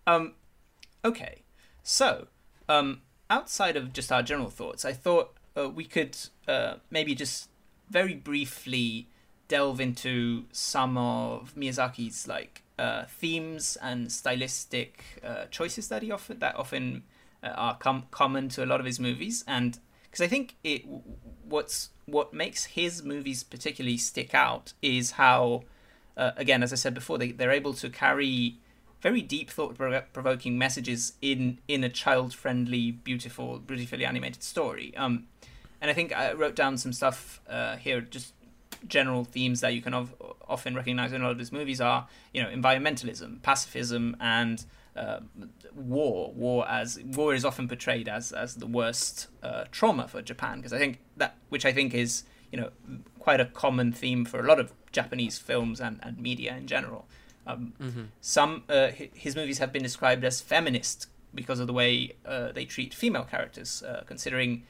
Um, 0.05 0.33
okay, 1.05 1.43
so 1.83 2.27
um, 2.67 3.01
outside 3.29 3.77
of 3.77 3.93
just 3.93 4.11
our 4.11 4.21
general 4.21 4.49
thoughts, 4.49 4.83
I 4.85 4.93
thought 4.93 5.33
uh, 5.57 5.69
we 5.69 5.85
could 5.85 6.17
uh, 6.47 6.75
maybe 6.89 7.15
just 7.15 7.49
very 7.89 8.15
briefly 8.15 9.07
delve 9.47 9.79
into 9.79 10.45
some 10.51 10.97
of 10.97 11.53
Miyazaki's 11.55 12.27
like 12.27 12.63
uh, 12.79 13.05
themes 13.07 13.77
and 13.81 14.11
stylistic 14.11 15.03
uh, 15.23 15.45
choices 15.51 15.89
that 15.89 16.01
he 16.01 16.11
offered 16.11 16.39
that 16.39 16.55
often 16.55 17.03
uh, 17.43 17.47
are 17.47 17.77
com- 17.77 18.05
common 18.11 18.49
to 18.49 18.63
a 18.63 18.67
lot 18.67 18.79
of 18.79 18.85
his 18.85 18.99
movies, 18.99 19.43
and 19.47 19.79
because 20.03 20.21
I 20.21 20.27
think 20.27 20.55
it 20.63 20.85
what's 21.43 21.89
what 22.05 22.33
makes 22.33 22.65
his 22.65 23.03
movies 23.03 23.43
particularly 23.43 23.97
stick 23.97 24.33
out 24.33 24.73
is 24.81 25.11
how, 25.11 25.63
uh, 26.17 26.31
again, 26.37 26.63
as 26.63 26.71
I 26.71 26.75
said 26.77 26.93
before, 26.93 27.17
they 27.17 27.31
they're 27.31 27.51
able 27.51 27.73
to 27.73 27.89
carry 27.89 28.57
very 29.01 29.21
deep 29.21 29.49
thought 29.49 29.77
provoking 30.13 30.57
messages 30.57 31.13
in 31.21 31.59
in 31.67 31.83
a 31.83 31.89
child 31.89 32.33
friendly, 32.33 32.91
beautiful, 32.91 33.59
beautifully 33.59 34.05
animated 34.05 34.43
story. 34.43 34.95
Um, 34.95 35.27
and 35.81 35.91
I 35.91 35.93
think 35.93 36.15
I 36.15 36.33
wrote 36.33 36.55
down 36.55 36.77
some 36.77 36.93
stuff 36.93 37.41
uh, 37.49 37.77
here 37.77 38.01
just 38.01 38.33
general 38.87 39.23
themes 39.23 39.61
that 39.61 39.73
you 39.73 39.81
can 39.81 39.93
of, 39.93 40.13
often 40.47 40.75
recognize 40.75 41.11
in 41.11 41.21
a 41.21 41.25
lot 41.25 41.31
of 41.31 41.39
his 41.39 41.51
movies 41.51 41.81
are, 41.81 42.07
you 42.33 42.41
know, 42.41 42.49
environmentalism, 42.49 43.41
pacifism, 43.41 44.15
and 44.19 44.65
uh, 44.95 45.19
war. 45.75 46.31
War 46.33 46.67
as 46.67 46.99
war 47.03 47.33
is 47.33 47.45
often 47.45 47.67
portrayed 47.67 48.07
as 48.07 48.31
as 48.31 48.55
the 48.55 48.67
worst 48.67 49.27
uh, 49.43 49.65
trauma 49.71 50.07
for 50.07 50.21
Japan 50.21 50.57
because 50.57 50.73
I 50.73 50.77
think 50.77 50.99
that 51.17 51.35
which 51.49 51.65
I 51.65 51.71
think 51.71 51.93
is 51.93 52.23
you 52.51 52.59
know 52.59 52.71
quite 53.19 53.39
a 53.39 53.45
common 53.45 53.91
theme 53.91 54.25
for 54.25 54.39
a 54.39 54.47
lot 54.47 54.59
of 54.59 54.73
Japanese 54.91 55.37
films 55.37 55.79
and, 55.79 55.99
and 56.01 56.17
media 56.19 56.55
in 56.55 56.67
general. 56.67 57.05
Um, 57.45 57.73
mm-hmm. 57.81 58.03
Some 58.21 58.63
uh, 58.69 58.89
his 59.13 59.35
movies 59.35 59.59
have 59.59 59.71
been 59.71 59.83
described 59.83 60.23
as 60.23 60.41
feminist 60.41 61.07
because 61.33 61.59
of 61.59 61.67
the 61.67 61.73
way 61.73 62.13
uh, 62.25 62.51
they 62.51 62.65
treat 62.65 62.93
female 62.93 63.23
characters, 63.23 63.83
uh, 63.83 64.03
considering 64.05 64.63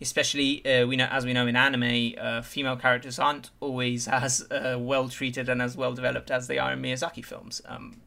especially 0.00 0.64
uh, 0.66 0.86
we 0.86 0.96
know 0.96 1.06
as 1.06 1.24
we 1.24 1.32
know 1.32 1.46
in 1.46 1.56
anime, 1.56 2.14
uh, 2.18 2.42
female 2.42 2.76
characters 2.76 3.18
aren't 3.18 3.50
always 3.60 4.08
as 4.24 4.46
uh, 4.50 4.76
well 4.78 5.08
treated 5.08 5.48
and 5.48 5.62
as 5.62 5.76
well 5.76 5.92
developed 5.94 6.30
as 6.30 6.46
they 6.46 6.58
are 6.58 6.72
in 6.72 6.82
Miyazaki 6.82 7.24
films. 7.24 7.62
Um, 7.66 8.00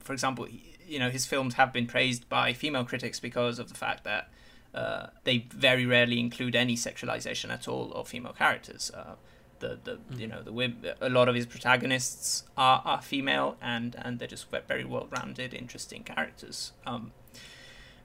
for 0.00 0.12
example, 0.12 0.46
you 0.86 0.98
know 0.98 1.10
his 1.10 1.26
films 1.26 1.54
have 1.54 1.72
been 1.72 1.86
praised 1.86 2.28
by 2.28 2.52
female 2.52 2.84
critics 2.84 3.20
because 3.20 3.58
of 3.58 3.68
the 3.68 3.74
fact 3.74 4.04
that 4.04 4.28
uh, 4.74 5.08
they 5.24 5.46
very 5.50 5.86
rarely 5.86 6.18
include 6.18 6.56
any 6.56 6.76
sexualization 6.76 7.50
at 7.50 7.68
all 7.68 7.92
of 7.92 8.08
female 8.08 8.32
characters. 8.32 8.90
Uh, 8.94 9.14
the, 9.60 9.78
the 9.84 9.92
mm. 9.92 10.18
you 10.18 10.26
know 10.26 10.42
the 10.42 10.96
a 11.00 11.08
lot 11.08 11.28
of 11.28 11.34
his 11.34 11.46
protagonists 11.46 12.44
are, 12.56 12.82
are 12.84 13.00
female 13.00 13.56
and 13.62 13.96
and 13.98 14.18
they're 14.18 14.28
just 14.28 14.46
very 14.68 14.84
well 14.84 15.08
rounded, 15.10 15.54
interesting 15.54 16.02
characters. 16.02 16.72
Um, 16.84 17.12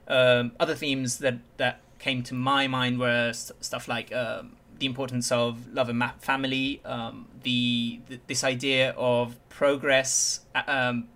um, 0.06 0.52
other 0.58 0.74
themes 0.74 1.18
that 1.18 1.38
that 1.58 1.80
came 1.98 2.22
to 2.24 2.34
my 2.34 2.66
mind 2.66 2.98
were 2.98 3.32
st- 3.32 3.64
stuff 3.64 3.88
like 3.88 4.14
um, 4.14 4.56
the 4.78 4.86
importance 4.86 5.32
of 5.32 5.72
love 5.72 5.88
and 5.88 6.02
family, 6.20 6.80
um, 6.84 7.26
the, 7.42 8.00
the, 8.08 8.20
this 8.26 8.44
idea 8.44 8.90
of 8.96 9.36
progress 9.48 10.40
uh, 10.54 10.62
um, 10.66 11.08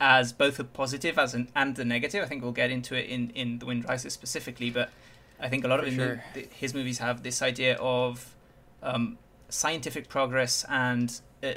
as 0.00 0.32
both 0.32 0.58
a 0.58 0.64
positive 0.64 1.18
as 1.18 1.34
an 1.34 1.48
and 1.54 1.76
the 1.76 1.84
negative. 1.84 2.22
I 2.24 2.26
think 2.26 2.42
we'll 2.42 2.52
get 2.52 2.70
into 2.70 2.94
it 2.94 3.08
in 3.08 3.30
in 3.30 3.58
The 3.58 3.66
Wind 3.66 3.88
Rises 3.88 4.12
specifically, 4.12 4.70
but 4.70 4.90
I 5.40 5.48
think 5.48 5.64
a 5.64 5.68
lot 5.68 5.80
For 5.80 5.86
of 5.86 5.94
sure. 5.94 6.24
his 6.50 6.74
movies 6.74 6.98
have 6.98 7.22
this 7.22 7.42
idea 7.42 7.76
of 7.76 8.34
um, 8.82 9.18
scientific 9.48 10.08
progress 10.08 10.64
and 10.68 11.20
uh, 11.42 11.46
uh, 11.46 11.52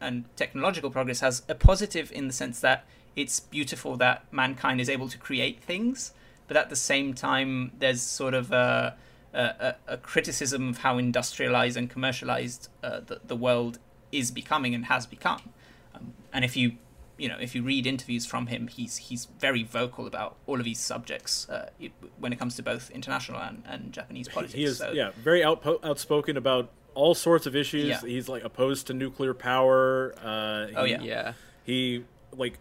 and 0.00 0.24
technological 0.36 0.90
progress 0.90 1.20
has 1.20 1.42
a 1.48 1.54
positive 1.54 2.10
in 2.12 2.26
the 2.26 2.32
sense 2.32 2.60
that 2.60 2.84
it's 3.14 3.40
beautiful 3.40 3.96
that 3.96 4.24
mankind 4.32 4.80
is 4.80 4.88
able 4.88 5.08
to 5.08 5.18
create 5.18 5.62
things 5.62 6.12
but 6.48 6.56
at 6.56 6.70
the 6.70 6.76
same 6.76 7.14
time, 7.14 7.72
there's 7.78 8.02
sort 8.02 8.34
of 8.34 8.52
a, 8.52 8.96
a, 9.34 9.74
a 9.86 9.96
criticism 9.96 10.68
of 10.68 10.78
how 10.78 10.98
industrialized 10.98 11.76
and 11.76 11.90
commercialized 11.90 12.68
uh, 12.82 13.00
the, 13.00 13.20
the 13.24 13.36
world 13.36 13.78
is 14.12 14.30
becoming 14.30 14.74
and 14.74 14.86
has 14.86 15.06
become. 15.06 15.50
Um, 15.94 16.14
and 16.32 16.44
if 16.44 16.56
you 16.56 16.72
you 17.18 17.28
know 17.28 17.36
if 17.40 17.54
you 17.54 17.62
read 17.62 17.86
interviews 17.86 18.26
from 18.26 18.48
him, 18.48 18.68
he's 18.68 18.96
he's 18.96 19.26
very 19.38 19.62
vocal 19.62 20.06
about 20.06 20.36
all 20.46 20.58
of 20.58 20.64
these 20.64 20.78
subjects 20.78 21.48
uh, 21.48 21.70
when 22.18 22.32
it 22.32 22.38
comes 22.38 22.56
to 22.56 22.62
both 22.62 22.90
international 22.90 23.40
and, 23.40 23.62
and 23.66 23.92
Japanese 23.92 24.28
politics. 24.28 24.54
He 24.54 24.64
is 24.64 24.78
so, 24.78 24.92
yeah 24.92 25.10
very 25.22 25.40
outpo- 25.40 25.82
outspoken 25.84 26.36
about 26.36 26.70
all 26.94 27.14
sorts 27.14 27.46
of 27.46 27.54
issues. 27.54 27.88
Yeah. 27.88 28.00
He's 28.00 28.28
like 28.28 28.44
opposed 28.44 28.88
to 28.88 28.94
nuclear 28.94 29.34
power. 29.34 30.14
Uh, 30.22 30.66
he, 30.66 30.76
oh 30.76 30.84
yeah, 30.84 31.02
yeah. 31.02 31.32
He 31.64 32.04
like 32.32 32.58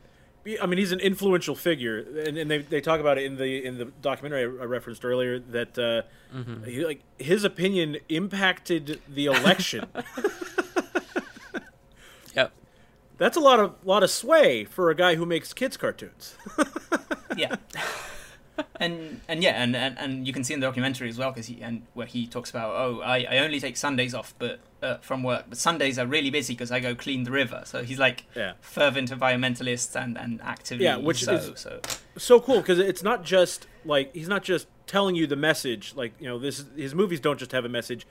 I 0.62 0.67
mean, 0.67 0.77
he's 0.77 0.91
an 0.91 0.99
influential 0.99 1.55
figure, 1.55 1.99
and, 1.99 2.38
and 2.38 2.51
they, 2.51 2.60
they 2.60 2.79
talk 2.79 2.99
about 2.99 3.17
it 3.17 3.23
in 3.23 3.38
the 3.38 3.65
in 3.65 3.79
the 3.79 3.86
documentary 3.86 4.43
I 4.43 4.65
referenced 4.65 5.03
earlier 5.03 5.39
that 5.39 5.77
uh, 5.77 6.03
mm-hmm. 6.36 6.63
he, 6.65 6.86
like 6.86 7.01
his 7.17 7.43
opinion 7.43 7.97
impacted 8.10 9.01
the 9.08 9.25
election. 9.25 9.88
yep, 12.36 12.51
that's 13.17 13.36
a 13.36 13.39
lot 13.39 13.60
of 13.60 13.73
lot 13.84 14.03
of 14.03 14.12
sway 14.12 14.65
for 14.65 14.91
a 14.91 14.95
guy 14.95 15.15
who 15.15 15.25
makes 15.25 15.51
kids 15.51 15.77
cartoons. 15.77 16.36
yeah, 17.36 17.55
and 18.80 19.22
and 19.28 19.44
yeah, 19.44 19.62
and, 19.62 19.76
and, 19.76 19.98
and 19.98 20.28
you 20.28 20.34
can 20.34 20.44
see 20.44 20.54
in 20.54 20.60
the 20.60 20.68
documentary 20.68 21.10
as 21.10 21.18
well 21.18 21.32
because 21.32 21.48
he 21.48 21.62
and 21.62 21.84
where 21.94 22.08
he 22.08 22.28
talks 22.28 22.50
about 22.50 22.76
oh 22.76 23.02
I, 23.02 23.26
I 23.30 23.38
only 23.39 23.60
take 23.60 23.78
Sundays 23.78 24.13
off 24.13 24.34
but 24.38 24.60
uh, 24.82 24.98
from 24.98 25.24
work 25.24 25.46
but 25.50 25.58
Sundays 25.58 25.98
are 25.98 26.06
really 26.06 26.30
busy 26.30 26.54
because 26.54 26.72
I 26.72 26.80
go 26.80 26.96
clean 26.96 27.24
the 27.24 27.32
river 27.32 27.63
so 27.65 27.84
he's 27.84 28.00
like 28.00 28.26
yeah. 28.36 28.54
fervent 28.62 29.12
environmentalist 29.12 29.96
and 30.02 30.18
and 30.18 30.41
actively 30.41 30.86
yeah 30.86 30.98
which 30.98 31.24
so, 31.24 31.34
is 31.34 31.60
so 31.60 31.80
so 32.18 32.39
cool 32.39 32.58
because 32.58 32.80
it's 32.80 33.04
not 33.04 33.24
just 33.24 33.68
like 33.84 34.13
he's 34.13 34.30
not 34.30 34.44
just 34.44 34.68
telling 34.88 35.15
you 35.15 35.28
the 35.28 35.36
message 35.36 35.94
like 35.96 36.13
you 36.20 36.28
know 36.28 36.38
this 36.38 36.65
his 36.76 36.94
movies 36.94 37.20
don't 37.20 37.39
just 37.39 37.52
have 37.52 37.65
a 37.65 37.70
message 37.70 38.06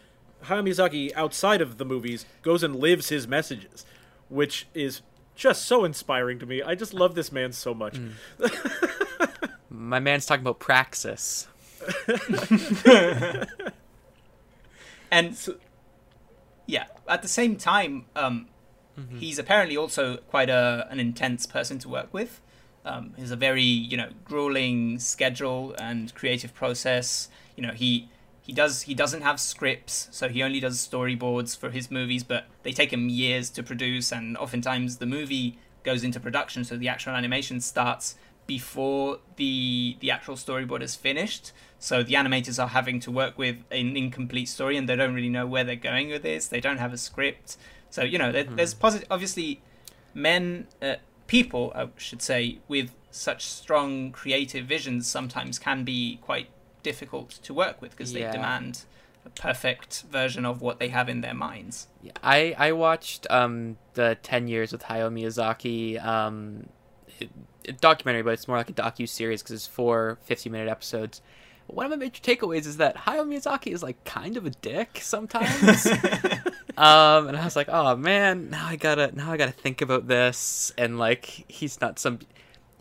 Hayao 0.45 0.69
Miyazaki 0.69 1.13
outside 1.15 1.61
of 1.61 1.79
the 1.79 1.85
movies 1.85 2.27
goes 2.43 2.63
and 2.63 2.77
lives 2.77 3.09
his 3.09 3.27
messages 3.27 3.87
which 4.29 4.67
is 4.75 5.03
just 5.35 5.65
so 5.65 5.85
inspiring 5.85 6.39
to 6.39 6.47
me 6.47 6.63
I 6.63 6.75
just 6.75 6.95
love 6.95 7.15
this 7.15 7.33
man 7.33 7.53
so 7.53 7.75
much. 7.75 7.95
Mm. 7.95 8.13
My 9.75 9.99
man's 9.99 10.25
talking 10.25 10.43
about 10.43 10.61
praxis. 10.61 11.49
and 15.11 15.37
so, 15.37 15.57
yeah, 16.67 16.85
at 17.09 17.23
the 17.23 17.29
same 17.29 17.57
time, 17.57 18.07
um, 18.15 18.47
mm-hmm. 18.99 19.19
he's 19.19 19.39
apparently 19.39 19.77
also 19.77 20.19
quite 20.29 20.49
a, 20.49 20.87
an 20.91 21.01
intense 21.01 21.45
person 21.47 21.79
to 21.81 21.89
work 21.89 22.13
with. 22.13 22.41
Um, 22.85 23.15
he's 23.17 23.31
a 23.31 23.37
very 23.37 23.63
you 23.63 23.97
know 23.97 24.11
grueling 24.25 24.99
schedule 24.99 25.75
and 25.79 26.15
creative 26.15 26.55
process. 26.55 27.29
You 27.57 27.67
know 27.67 27.73
he 27.73 28.09
he 28.43 28.53
does 28.53 28.83
he 28.83 28.95
doesn't 28.95 29.23
have 29.23 29.41
scripts, 29.41 30.09
so 30.11 30.29
he 30.29 30.43
only 30.43 30.61
does 30.61 30.87
storyboards 30.87 31.57
for 31.57 31.71
his 31.71 31.91
movies, 31.91 32.23
but 32.23 32.47
they 32.63 32.73
take 32.73 32.93
him 32.93 33.09
years 33.09 33.51
to 33.51 33.63
produce, 33.63 34.13
and 34.13 34.37
oftentimes 34.37 34.99
the 34.99 35.07
movie 35.07 35.59
goes 35.83 36.05
into 36.05 36.21
production, 36.21 36.65
so 36.65 36.77
the 36.77 36.89
actual 36.89 37.15
animation 37.15 37.61
starts 37.61 38.17
before 38.47 39.19
the 39.37 39.97
the 40.01 40.11
actual 40.11 40.35
storyboard 40.37 40.83
is 40.83 40.95
finished. 40.95 41.53
So 41.79 42.03
the 42.03 42.15
animators 42.15 42.63
are 42.63 42.69
having 42.69 43.01
to 43.01 43.11
work 43.11 43.37
with 43.37 43.57
an 43.71 43.97
incomplete 43.97 44.49
story, 44.49 44.77
and 44.77 44.89
they 44.89 44.97
don't 44.97 45.15
really 45.15 45.29
know 45.29 45.47
where 45.47 45.65
they're 45.65 45.77
going 45.77 46.11
with 46.11 46.23
this. 46.23 46.49
They 46.49 46.61
don't 46.61 46.79
have 46.79 46.93
a 46.93 46.99
script. 46.99 47.57
So 47.91 48.03
you 48.03 48.19
know, 48.19 48.33
there, 48.33 48.45
hmm. 48.45 48.57
there's 48.57 48.75
positive. 48.75 49.07
Obviously, 49.11 49.63
men, 50.15 50.67
uh, 50.81 50.97
people, 51.27 51.73
I 51.75 51.89
should 51.97 52.23
say, 52.23 52.59
with 52.69 52.95
such 53.11 53.45
strong 53.45 54.11
creative 54.11 54.67
visions 54.67 55.07
sometimes 55.07 55.59
can 55.59 55.85
be 55.85 56.19
quite 56.23 56.49
difficult 56.83 57.31
to 57.31 57.55
work 57.55 57.81
with 57.81 57.93
because 57.93 58.13
yeah. 58.13 58.27
they 58.27 58.37
demand 58.37 58.85
a 59.25 59.31
perfect 59.31 60.03
version 60.11 60.45
of 60.45 60.61
what 60.61 60.79
they 60.79 60.89
have 60.89 61.09
in 61.09 61.21
their 61.21 61.35
minds. 61.35 61.89
Yeah, 62.03 62.13
I 62.23 62.55
I 62.59 62.73
watched 62.73 63.27
um 63.31 63.77
the 63.95 64.19
Ten 64.23 64.49
Years 64.49 64.73
with 64.73 64.83
Hayao 64.85 65.13
Miyazaki 65.13 66.05
um 66.05 66.69
documentary, 67.72 68.22
but 68.22 68.35
it's 68.35 68.48
more 68.48 68.57
like 68.57 68.70
a 68.70 68.72
docu 68.72 69.09
series 69.09 69.42
because 69.42 69.55
it's 69.55 69.66
four 69.66 70.18
50 70.22 70.50
minute 70.50 70.68
episodes. 70.68 71.22
One 71.66 71.87
of 71.87 71.90
my 71.90 71.96
major 71.96 72.20
takeaways 72.20 72.66
is 72.66 72.77
that 72.77 72.96
Hayao 72.96 73.27
Miyazaki 73.27 73.72
is 73.72 73.83
like 73.83 74.05
kind 74.05 74.37
of 74.37 74.44
a 74.44 74.50
dick 74.50 74.98
sometimes. 75.00 75.87
um, 76.77 77.29
and 77.29 77.37
I 77.37 77.44
was 77.44 77.57
like, 77.57 77.68
oh 77.70 77.96
man, 77.96 78.50
now 78.50 78.66
I 78.66 78.77
gotta 78.77 79.12
now 79.14 79.33
I 79.33 79.37
gotta 79.37 79.53
think 79.53 79.81
about 79.81 80.07
this. 80.07 80.72
And 80.77 80.98
like, 80.98 81.24
he's 81.48 81.81
not 81.81 81.98
some. 81.98 82.20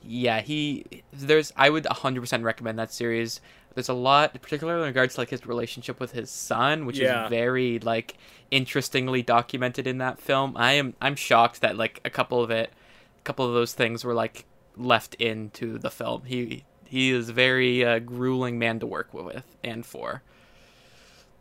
Yeah, 0.02 0.42
he 0.42 0.86
there's. 1.14 1.54
I 1.56 1.70
would 1.70 1.86
100% 1.86 2.44
recommend 2.44 2.78
that 2.78 2.92
series. 2.92 3.40
There's 3.74 3.90
a 3.90 3.94
lot, 3.94 4.34
particularly 4.40 4.82
in 4.82 4.88
regards 4.88 5.16
to 5.16 5.22
like 5.22 5.30
his 5.30 5.46
relationship 5.46 6.00
with 6.00 6.12
his 6.12 6.30
son, 6.30 6.86
which 6.86 7.00
yeah. 7.00 7.24
is 7.24 7.30
very 7.30 7.80
like 7.80 8.18
interestingly 8.52 9.24
documented 9.24 9.88
in 9.88 9.98
that 10.00 10.20
film. 10.20 10.56
I 10.58 10.74
am 10.74 10.94
I'm 11.02 11.16
shocked 11.16 11.62
that 11.62 11.78
like 11.78 12.02
a 12.04 12.10
couple 12.10 12.44
of 12.44 12.52
it, 12.52 12.70
a 12.70 13.24
couple 13.24 13.48
of 13.48 13.54
those 13.54 13.74
things 13.74 14.04
were 14.04 14.14
like 14.14 14.46
left 14.76 15.16
into 15.16 15.78
the 15.78 15.92
film. 15.92 16.24
He 16.26 16.64
he 16.86 17.12
is 17.12 17.30
a 17.30 17.34
very 17.34 17.84
uh, 17.84 18.00
grueling 18.00 18.60
man 18.60 18.80
to 18.80 18.86
work 18.86 19.14
with 19.14 19.58
and 19.64 19.86
for. 19.86 20.22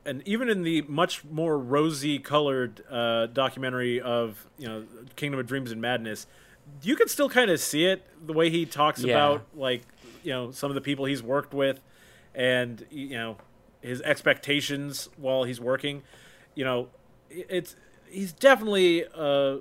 And 0.05 0.27
even 0.27 0.49
in 0.49 0.62
the 0.62 0.83
much 0.83 1.25
more 1.25 1.59
rosy 1.59 2.18
colored 2.18 2.83
uh, 2.90 3.27
documentary 3.27 4.01
of 4.01 4.47
you 4.59 4.66
know 4.66 4.85
Kingdom 5.16 5.40
of 5.40 5.47
Dreams 5.47 5.71
and 5.71 5.81
Madness, 5.81 6.27
you 6.83 6.97
can 6.97 7.09
still 7.09 7.29
kind 7.29 7.51
of 7.51 7.61
see 7.61 7.85
it 7.85 8.05
the 8.27 8.33
way 8.33 8.51
he 8.51 8.66
talks 8.66 9.03
yeah. 9.03 9.14
about 9.14 9.47
like 9.55 9.83
you 10.23 10.31
know 10.31 10.51
some 10.51 10.71
of 10.71 10.75
the 10.75 10.81
people 10.81 11.05
he's 11.05 11.23
worked 11.23 11.55
with, 11.55 11.81
and 12.35 12.85
you 12.90 13.11
know 13.11 13.37
his 13.81 14.01
expectations 14.03 15.09
while 15.16 15.45
he's 15.45 15.61
working. 15.61 16.03
You 16.55 16.64
know, 16.64 16.88
it's 17.31 17.77
he's 18.09 18.33
definitely 18.33 19.05
uh, 19.14 19.59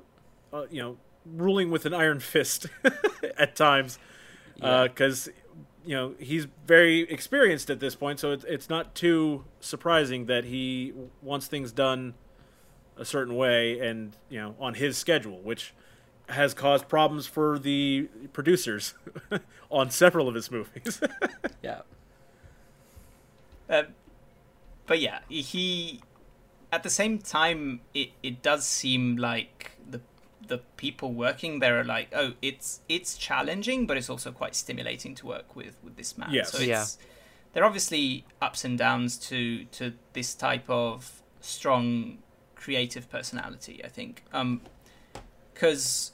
uh 0.54 0.66
you 0.72 0.82
know 0.82 0.98
ruling 1.26 1.72
with 1.72 1.86
an 1.86 1.94
iron 1.94 2.20
fist 2.20 2.68
at 3.38 3.56
times 3.56 4.00
because 4.56 5.28
yeah. 5.28 5.34
uh, 5.34 5.36
you 5.86 5.96
know 5.96 6.16
he's 6.20 6.48
very 6.66 7.02
experienced 7.02 7.70
at 7.70 7.80
this 7.80 7.96
point, 7.96 8.20
so 8.20 8.32
it's 8.32 8.44
it's 8.46 8.70
not 8.70 8.96
too 8.96 9.44
surprising 9.60 10.26
that 10.26 10.46
he 10.46 10.94
wants 11.22 11.48
things 11.48 11.72
done 11.72 12.14
a 12.98 13.06
certain 13.06 13.36
way 13.36 13.80
and 13.80 14.16
you 14.30 14.40
know 14.40 14.56
on 14.60 14.76
his 14.76 14.98
schedule, 14.98 15.40
which 15.40 15.74
has 16.30 16.54
caused 16.54 16.88
problems 16.88 17.28
for 17.28 17.60
the 17.60 18.08
producers 18.34 18.94
on 19.70 19.90
several 19.90 20.28
of 20.28 20.36
his 20.36 20.50
movies. 20.50 21.02
yeah. 21.62 21.82
Uh, 23.70 23.84
but 24.86 25.00
yeah, 25.00 25.20
he 25.28 26.02
at 26.72 26.84
the 26.84 26.90
same 26.90 27.18
time 27.18 27.82
it, 27.94 28.10
it 28.24 28.42
does 28.42 28.66
seem 28.66 29.18
like 29.18 29.71
the 30.48 30.52
the 30.52 30.58
people 30.78 31.14
working 31.14 31.60
there 31.60 31.80
are 31.80 31.84
like, 31.84 32.10
oh, 32.16 32.34
it's 32.42 32.82
it's 32.90 33.18
challenging, 33.18 33.88
but 33.88 33.98
it's 33.98 34.10
also 34.10 34.32
quite 34.32 34.56
stimulating 34.56 35.16
to 35.16 35.28
work 35.28 35.56
with 35.56 35.78
with 35.84 35.96
this 35.96 36.18
man. 36.18 36.30
Yes. 36.32 36.52
So 36.52 36.58
it's, 36.58 36.68
yeah. 36.68 36.86
there 37.54 37.64
are 37.64 37.66
obviously 37.66 38.26
ups 38.42 38.66
and 38.66 38.78
downs 38.78 39.18
to 39.30 39.66
to 39.66 39.94
this 40.14 40.34
type 40.34 40.70
of 40.70 41.22
strong 41.40 42.20
creative 42.56 43.10
personality. 43.10 43.82
I 43.84 43.88
think, 43.88 44.24
because 45.54 46.12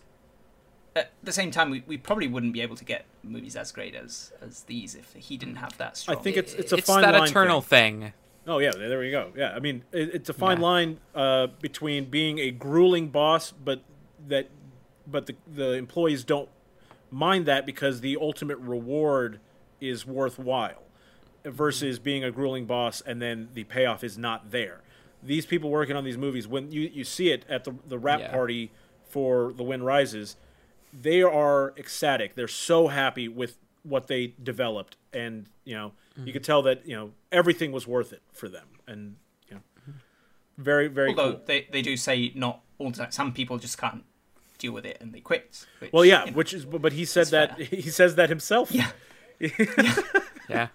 um, 0.96 1.02
at 1.04 1.12
the 1.24 1.34
same 1.34 1.52
time, 1.52 1.70
we, 1.70 1.84
we 1.86 1.98
probably 1.98 2.28
wouldn't 2.28 2.54
be 2.54 2.62
able 2.62 2.76
to 2.76 2.86
get 2.86 3.06
movies 3.24 3.56
as 3.56 3.72
great 3.72 3.96
as 3.96 4.32
as 4.42 4.64
these 4.64 4.96
if 4.96 5.14
he 5.14 5.38
didn't 5.38 5.58
have 5.58 5.78
that 5.78 5.98
strong. 5.98 6.18
I 6.18 6.22
think 6.22 6.38
it's 6.38 6.54
it's 6.54 6.72
a 6.72 6.82
fine 6.82 7.02
line. 7.02 7.04
it's 7.04 7.06
fine 7.06 7.14
that 7.14 7.20
line 7.20 7.30
eternal 7.30 7.62
thing. 7.62 8.02
thing. 8.02 8.14
Oh 8.48 8.60
yeah, 8.60 8.72
there 8.72 9.00
we 9.00 9.12
go. 9.12 9.32
Yeah, 9.36 9.52
I 9.54 9.60
mean 9.60 9.84
it, 9.92 10.16
it's 10.16 10.30
a 10.30 10.34
fine 10.34 10.58
yeah. 10.58 10.64
line 10.64 11.00
uh, 11.14 11.48
between 11.60 12.06
being 12.06 12.40
a 12.40 12.52
grueling 12.52 13.10
boss, 13.10 13.52
but 13.52 13.82
that 14.28 14.50
but 15.06 15.26
the 15.26 15.36
the 15.48 15.74
employees 15.74 16.24
don't 16.24 16.50
mind 17.12 17.46
that 17.46 17.66
because 17.66 18.02
the 18.02 18.18
ultimate 18.20 18.58
reward 18.58 19.40
is 19.80 20.06
worthwhile 20.06 20.84
versus 21.46 22.00
being 22.00 22.24
a 22.24 22.32
grueling 22.32 22.66
boss 22.66 23.02
and 23.02 23.22
then 23.22 23.50
the 23.54 23.64
payoff 23.66 24.04
is 24.04 24.18
not 24.18 24.52
there. 24.52 24.82
These 25.24 25.46
people 25.46 25.70
working 25.70 25.96
on 25.96 26.04
these 26.04 26.18
movies, 26.18 26.48
when 26.48 26.72
you, 26.72 26.82
you 26.82 27.04
see 27.04 27.32
it 27.32 27.46
at 27.50 27.64
the 27.64 27.76
the 27.88 27.98
wrap 27.98 28.20
yeah. 28.20 28.32
party 28.32 28.72
for 29.10 29.54
The 29.54 29.64
Wind 29.64 29.86
Rises, 29.86 30.36
they 30.94 31.22
are 31.22 31.74
ecstatic. 31.78 32.36
They're 32.36 32.48
so 32.48 32.88
happy 32.88 33.28
with 33.28 33.58
what 33.84 34.08
they 34.08 34.34
developed, 34.42 34.98
and 35.14 35.48
you 35.64 35.76
know 35.76 35.94
mm-hmm. 36.14 36.28
you 36.28 36.34
could 36.34 36.44
tell 36.44 36.62
that 36.64 36.88
you 36.88 36.96
know 36.96 37.12
everything 37.32 37.72
was 37.72 37.88
worth 37.88 38.14
it 38.14 38.22
for 38.32 38.48
them, 38.48 38.68
and 38.88 39.16
you 39.50 39.56
know 39.56 39.94
very 40.58 40.88
very. 40.88 41.10
Although 41.10 41.34
cool. 41.34 41.44
they 41.46 41.68
they 41.72 41.82
do 41.82 41.98
say 41.98 42.32
not 42.36 42.62
all 42.78 42.92
the 42.92 42.98
time. 42.98 43.12
Some 43.12 43.34
people 43.34 43.58
just 43.58 43.78
can't 43.78 44.04
deal 44.58 44.72
with 44.72 44.86
it 44.86 44.98
and 45.00 45.14
they 45.14 45.20
quit. 45.20 45.66
Which, 45.80 45.94
well, 45.94 46.06
yeah, 46.06 46.26
you 46.26 46.32
know, 46.32 46.38
which 46.38 46.54
is 46.54 46.66
but 46.66 46.94
he 46.94 47.06
said 47.06 47.28
that 47.28 47.58
fair. 47.58 47.66
he 47.66 47.90
says 47.90 48.16
that 48.16 48.30
himself. 48.30 48.74
Yeah. 49.40 49.52
yeah. 50.50 50.68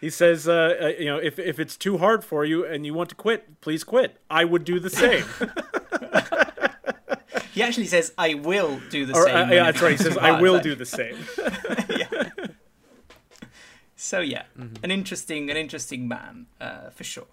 He 0.00 0.10
says, 0.10 0.48
uh, 0.48 0.76
uh, 0.82 0.86
you 0.98 1.04
know, 1.04 1.18
if 1.18 1.38
if 1.38 1.60
it's 1.60 1.76
too 1.76 1.98
hard 1.98 2.24
for 2.24 2.44
you 2.44 2.64
and 2.64 2.84
you 2.84 2.92
want 2.92 3.08
to 3.10 3.14
quit, 3.14 3.60
please 3.60 3.84
quit. 3.84 4.16
I 4.28 4.44
would 4.44 4.64
do 4.64 4.80
the 4.80 4.90
same. 4.90 5.24
he 7.52 7.62
actually 7.62 7.86
says, 7.86 8.12
"I 8.18 8.34
will 8.34 8.80
do 8.90 9.06
the 9.06 9.14
or, 9.14 9.26
same." 9.26 9.36
Uh, 9.36 9.52
yeah, 9.52 9.64
that's 9.64 9.80
right. 9.80 9.92
He 9.92 9.98
says, 9.98 10.16
"I 10.16 10.40
will 10.44 10.58
do 10.58 10.74
the 10.74 10.86
same." 10.86 11.18
yeah. 11.88 12.30
So 13.94 14.20
yeah, 14.20 14.44
mm-hmm. 14.58 14.82
an 14.82 14.90
interesting, 14.90 15.50
an 15.50 15.56
interesting 15.56 16.08
man 16.08 16.46
uh, 16.60 16.90
for 16.90 17.04
sure. 17.04 17.28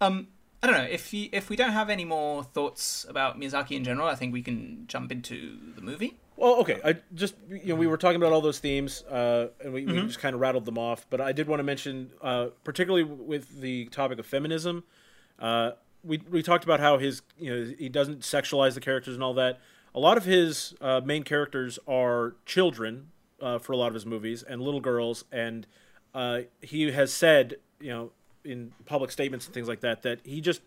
Um, 0.00 0.26
I 0.66 0.70
don't 0.72 0.78
know 0.78 0.90
if 0.90 1.14
you, 1.14 1.28
if 1.30 1.48
we 1.48 1.54
don't 1.54 1.70
have 1.70 1.88
any 1.88 2.04
more 2.04 2.42
thoughts 2.42 3.06
about 3.08 3.38
Miyazaki 3.38 3.76
in 3.76 3.84
general, 3.84 4.08
I 4.08 4.16
think 4.16 4.32
we 4.32 4.42
can 4.42 4.84
jump 4.88 5.12
into 5.12 5.56
the 5.76 5.80
movie. 5.80 6.18
Well, 6.36 6.56
okay. 6.56 6.80
I 6.84 6.96
just 7.14 7.36
you 7.48 7.66
know 7.66 7.74
we 7.76 7.86
were 7.86 7.96
talking 7.96 8.16
about 8.16 8.32
all 8.32 8.40
those 8.40 8.58
themes, 8.58 9.04
uh, 9.04 9.50
and 9.62 9.72
we, 9.72 9.84
mm-hmm. 9.84 9.94
we, 9.94 10.06
just 10.08 10.18
kind 10.18 10.34
of 10.34 10.40
rattled 10.40 10.64
them 10.64 10.76
off. 10.76 11.06
But 11.08 11.20
I 11.20 11.30
did 11.30 11.46
want 11.46 11.60
to 11.60 11.62
mention, 11.62 12.10
uh, 12.20 12.48
particularly 12.64 13.04
with 13.04 13.60
the 13.60 13.84
topic 13.86 14.18
of 14.18 14.26
feminism, 14.26 14.82
uh, 15.38 15.72
we 16.02 16.20
we 16.28 16.42
talked 16.42 16.64
about 16.64 16.80
how 16.80 16.98
his 16.98 17.22
you 17.38 17.54
know 17.54 17.72
he 17.78 17.88
doesn't 17.88 18.22
sexualize 18.22 18.74
the 18.74 18.80
characters 18.80 19.14
and 19.14 19.22
all 19.22 19.34
that. 19.34 19.60
A 19.94 20.00
lot 20.00 20.16
of 20.16 20.24
his 20.24 20.74
uh, 20.80 21.00
main 21.04 21.22
characters 21.22 21.78
are 21.86 22.34
children 22.44 23.12
uh, 23.40 23.60
for 23.60 23.72
a 23.72 23.76
lot 23.76 23.86
of 23.86 23.94
his 23.94 24.04
movies 24.04 24.42
and 24.42 24.60
little 24.60 24.80
girls, 24.80 25.26
and 25.30 25.64
uh, 26.12 26.40
he 26.60 26.90
has 26.90 27.12
said 27.12 27.54
you 27.78 27.90
know 27.90 28.10
in 28.46 28.72
public 28.84 29.10
statements 29.10 29.46
and 29.46 29.54
things 29.54 29.68
like 29.68 29.80
that 29.80 30.02
that 30.02 30.20
he 30.24 30.40
just 30.40 30.62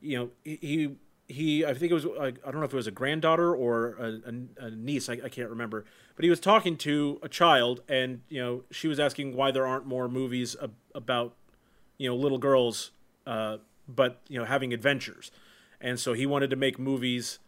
you 0.00 0.18
know 0.18 0.30
he 0.44 0.96
he 1.28 1.64
I 1.64 1.74
think 1.74 1.92
it 1.92 1.94
was 1.94 2.06
I 2.06 2.30
don't 2.30 2.56
know 2.56 2.64
if 2.64 2.72
it 2.72 2.76
was 2.76 2.88
a 2.88 2.92
granddaughter 2.92 3.54
or 3.54 3.94
a, 3.98 4.30
a, 4.30 4.66
a 4.66 4.70
niece 4.70 5.08
I, 5.08 5.18
I, 5.24 5.28
can't 5.28 5.48
remember 5.48 5.84
but 6.16 6.24
he 6.24 6.30
was 6.30 6.40
talking 6.40 6.76
to 6.78 7.20
a 7.22 7.28
child 7.28 7.82
and 7.88 8.22
you 8.28 8.40
know 8.40 8.64
she 8.72 8.88
was 8.88 8.98
asking 8.98 9.36
why 9.36 9.52
there 9.52 9.66
aren't 9.66 9.86
more 9.86 10.08
movies 10.08 10.56
ab- 10.60 10.74
about 10.94 11.36
you 11.98 12.08
know 12.08 12.16
little 12.16 12.38
girls 12.38 12.90
uh, 13.26 13.58
but 13.94 14.20
you 14.28 14.38
know 14.38 14.44
having 14.44 14.72
adventures. 14.72 15.30
And 15.80 15.98
so 15.98 16.12
he 16.12 16.26
wanted 16.26 16.50
to 16.50 16.56
make 16.56 16.78
movies 16.78 17.38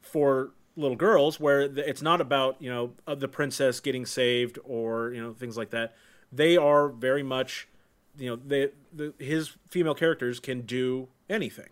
for 0.00 0.50
little 0.76 0.96
girls 0.96 1.40
where 1.40 1.62
it's 1.62 2.02
not 2.02 2.20
about 2.20 2.56
you 2.60 2.70
know 2.70 2.92
the 3.14 3.28
princess 3.28 3.80
getting 3.80 4.06
saved 4.06 4.58
or 4.64 5.12
you 5.12 5.22
know 5.22 5.32
things 5.32 5.56
like 5.56 5.70
that. 5.70 5.94
They 6.30 6.56
are 6.56 6.88
very 6.88 7.22
much 7.22 7.68
you 8.18 8.30
know 8.30 8.36
they 8.36 8.70
the, 8.92 9.14
his 9.18 9.56
female 9.68 9.94
characters 9.94 10.40
can 10.40 10.62
do 10.62 11.08
anything 11.30 11.68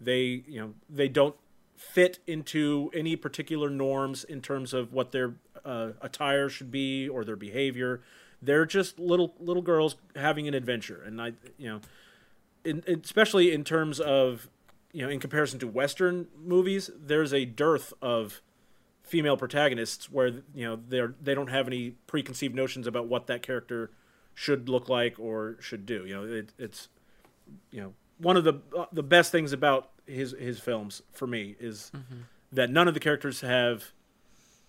they 0.00 0.42
you 0.46 0.60
know 0.60 0.74
they 0.88 1.08
don't 1.08 1.34
fit 1.78 2.18
into 2.26 2.90
any 2.92 3.16
particular 3.16 3.70
norms 3.70 4.24
in 4.24 4.40
terms 4.40 4.74
of 4.74 4.92
what 4.92 5.12
their 5.12 5.34
uh, 5.64 5.90
attire 6.00 6.48
should 6.48 6.70
be 6.70 7.08
or 7.08 7.24
their 7.24 7.36
behavior. 7.36 8.00
They're 8.42 8.66
just 8.66 8.98
little 8.98 9.34
little 9.40 9.62
girls 9.62 9.96
having 10.16 10.46
an 10.48 10.54
adventure, 10.54 11.02
and 11.04 11.20
I 11.20 11.32
you 11.56 11.68
know, 11.68 11.80
in, 12.64 12.82
especially 13.02 13.52
in 13.52 13.64
terms 13.64 14.00
of 14.00 14.48
you 14.92 15.02
know 15.02 15.08
in 15.08 15.20
comparison 15.20 15.58
to 15.60 15.66
Western 15.66 16.28
movies, 16.36 16.90
there's 16.96 17.32
a 17.32 17.44
dearth 17.44 17.92
of 18.02 18.40
female 19.02 19.36
protagonists 19.36 20.10
where 20.10 20.28
you 20.54 20.66
know 20.66 20.78
they're 20.88 21.14
they 21.20 21.34
don't 21.34 21.50
have 21.50 21.66
any 21.66 21.92
preconceived 22.06 22.54
notions 22.54 22.86
about 22.86 23.06
what 23.06 23.26
that 23.26 23.42
character 23.42 23.90
should 24.38 24.68
look 24.68 24.88
like 24.88 25.18
or 25.18 25.56
should 25.58 25.84
do. 25.84 26.06
You 26.06 26.14
know, 26.14 26.22
it, 26.22 26.52
it's 26.60 26.88
you 27.72 27.80
know 27.80 27.92
one 28.18 28.36
of 28.36 28.44
the 28.44 28.54
uh, 28.76 28.86
the 28.92 29.02
best 29.02 29.32
things 29.32 29.52
about 29.52 29.90
his 30.06 30.30
his 30.38 30.60
films 30.60 31.02
for 31.12 31.26
me 31.26 31.56
is 31.58 31.90
mm-hmm. 31.92 32.20
that 32.52 32.70
none 32.70 32.86
of 32.86 32.94
the 32.94 33.00
characters 33.00 33.40
have 33.40 33.86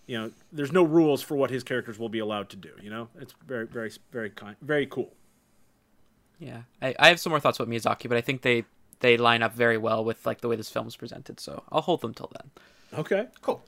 you 0.07 0.17
know 0.17 0.31
there's 0.51 0.71
no 0.71 0.81
rules 0.81 1.21
for 1.21 1.35
what 1.35 1.51
his 1.51 1.63
characters 1.63 1.99
will 1.99 2.09
be 2.09 2.17
allowed 2.17 2.49
to 2.49 2.55
do 2.55 2.71
you 2.81 2.89
know? 2.89 3.09
It's 3.19 3.35
very 3.45 3.67
very 3.67 3.91
very 4.11 4.31
kind 4.31 4.55
very 4.59 4.87
cool. 4.87 5.13
Yeah. 6.39 6.61
I, 6.81 6.95
I 6.97 7.09
have 7.09 7.19
some 7.19 7.29
more 7.29 7.39
thoughts 7.39 7.59
about 7.59 7.69
miyazaki 7.69 8.09
but 8.09 8.17
i 8.17 8.21
think 8.21 8.41
they 8.41 8.63
they 9.01 9.17
line 9.17 9.43
up 9.43 9.53
very 9.53 9.77
well 9.77 10.03
with 10.03 10.25
like 10.25 10.41
the 10.41 10.47
way 10.47 10.55
this 10.55 10.69
film 10.69 10.87
is 10.87 10.95
presented 10.95 11.39
so 11.39 11.63
i'll 11.71 11.81
hold 11.81 12.01
them 12.01 12.15
till 12.15 12.31
then. 12.35 12.49
Okay. 13.01 13.27
Cool. 13.41 13.61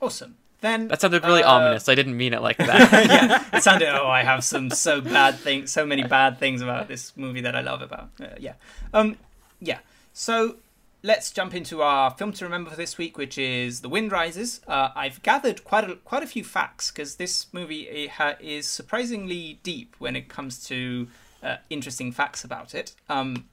Awesome 0.00 0.36
then 0.60 0.88
that 0.88 1.00
sounded 1.00 1.24
really 1.24 1.42
uh, 1.42 1.52
ominous. 1.52 1.88
I 1.88 1.94
didn't 1.94 2.16
mean 2.16 2.32
it 2.32 2.42
like 2.42 2.56
that. 2.58 2.92
yeah, 2.92 3.44
it 3.56 3.62
sounded. 3.62 3.88
Oh, 3.88 4.08
I 4.08 4.22
have 4.22 4.42
some 4.44 4.70
so 4.70 5.00
bad 5.00 5.36
things, 5.36 5.70
so 5.70 5.84
many 5.86 6.02
bad 6.02 6.38
things 6.38 6.60
about 6.62 6.88
this 6.88 7.16
movie 7.16 7.40
that 7.42 7.54
I 7.54 7.60
love 7.60 7.82
about. 7.82 8.10
Uh, 8.20 8.28
yeah, 8.38 8.54
um, 8.94 9.16
yeah. 9.60 9.78
So 10.12 10.56
let's 11.02 11.30
jump 11.30 11.54
into 11.54 11.82
our 11.82 12.10
film 12.10 12.32
to 12.32 12.44
remember 12.44 12.70
for 12.70 12.76
this 12.76 12.96
week, 12.98 13.18
which 13.18 13.38
is 13.38 13.80
The 13.82 13.88
Wind 13.88 14.10
Rises. 14.12 14.60
Uh, 14.66 14.88
I've 14.96 15.22
gathered 15.22 15.62
quite 15.64 15.88
a 15.88 15.96
quite 15.96 16.22
a 16.22 16.26
few 16.26 16.42
facts 16.44 16.90
because 16.90 17.16
this 17.16 17.46
movie 17.52 18.06
ha- 18.08 18.36
is 18.40 18.66
surprisingly 18.66 19.60
deep 19.62 19.94
when 19.98 20.16
it 20.16 20.28
comes 20.28 20.64
to 20.66 21.08
uh, 21.42 21.56
interesting 21.70 22.12
facts 22.12 22.44
about 22.44 22.74
it. 22.74 22.94
Um, 23.08 23.46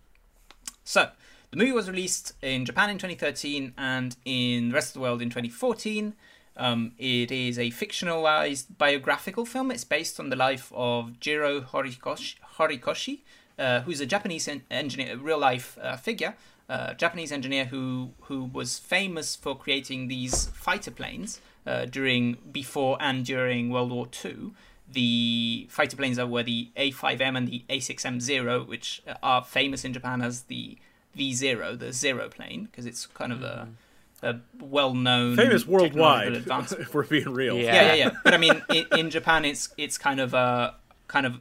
so. 0.84 1.10
The 1.52 1.58
movie 1.58 1.72
was 1.72 1.88
released 1.88 2.34
in 2.42 2.66
Japan 2.66 2.89
in 2.89 2.98
2013 2.98 3.74
and 3.78 4.16
in 4.26 4.70
the 4.70 4.74
rest 4.74 4.88
of 4.89 4.94
the 4.96 5.00
world 5.02 5.22
in 5.22 5.30
2014. 5.30 6.16
Um, 6.56 6.92
it 7.00 7.32
is 7.32 7.58
a 7.58 7.72
fictionalized 7.72 8.78
biographical 8.78 9.46
film. 9.46 9.72
It's 9.72 9.84
based 9.84 10.20
on 10.20 10.30
the 10.30 10.36
life 10.36 10.72
of 10.76 11.20
Jiro 11.20 11.62
Horikoshi, 11.62 12.36
Horikoshi 12.58 13.20
uh, 13.58 13.82
who's 13.82 14.02
a 14.02 14.06
Japanese 14.06 14.48
en- 14.48 14.63
engineer, 14.72 15.13
a 15.13 15.18
real 15.18 15.38
life 15.38 15.78
uh, 15.82 15.96
figure, 15.96 16.36
uh, 16.70 16.94
Japanese 16.94 17.32
engineer 17.32 17.66
who 17.66 18.12
who 18.22 18.46
was 18.46 18.80
famous 18.80 19.36
for 19.36 19.56
creating 19.56 20.08
these 20.08 20.48
fighter 20.48 20.92
planes 20.92 21.39
uh, 21.66 21.86
during, 21.86 22.38
before, 22.52 22.98
and 23.00 23.26
during 23.26 23.70
World 23.70 23.92
War 23.92 24.08
II. 24.24 24.52
The 24.92 25.68
fighter 25.70 25.96
planes 25.98 26.20
were 26.20 26.44
the 26.44 26.70
A5M 26.78 27.38
and 27.38 27.48
the 27.48 27.63
A6M0, 27.70 28.68
which 28.68 29.02
are 29.22 29.44
famous 29.44 29.86
in 29.86 29.94
Japan 29.94 30.22
as 30.22 30.44
the 30.44 30.78
V0, 31.18 31.80
the 31.80 31.94
zero 31.94 32.30
plane, 32.30 32.66
because 32.66 32.86
it's 32.86 33.06
kind 33.08 33.32
of 33.32 33.42
a 33.44 33.68
mm 33.70 33.76
a 34.24 34.40
well-known, 34.60 35.36
famous 35.36 35.68
worldwide. 35.68 36.34
if 36.80 36.94
we're 36.94 37.06
being 37.06 37.30
real, 37.30 37.58
yeah, 37.58 37.64
yeah, 37.64 37.82
yeah. 37.82 37.94
yeah. 37.94 38.12
But 38.24 38.34
I 38.34 38.38
mean, 38.38 38.62
in, 38.70 38.86
in, 38.98 39.10
Japan, 39.10 39.46
it's 39.46 39.70
it's 39.78 39.98
kind 39.98 40.20
of 40.20 40.34
a 40.34 40.76
kind 41.08 41.26
of 41.26 41.40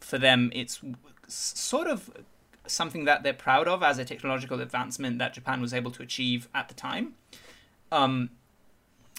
for 0.00 0.18
them, 0.18 0.50
it's 0.54 0.80
sort 1.28 1.86
of 1.86 2.10
something 2.66 3.04
that 3.04 3.22
they're 3.22 3.32
proud 3.32 3.68
of 3.68 3.82
as 3.82 3.98
a 3.98 4.04
technological 4.04 4.60
advancement 4.60 5.18
that 5.18 5.34
Japan 5.34 5.60
was 5.60 5.72
able 5.72 5.90
to 5.92 6.02
achieve 6.02 6.48
at 6.54 6.68
the 6.68 6.74
time. 6.74 7.14
Um, 7.92 8.30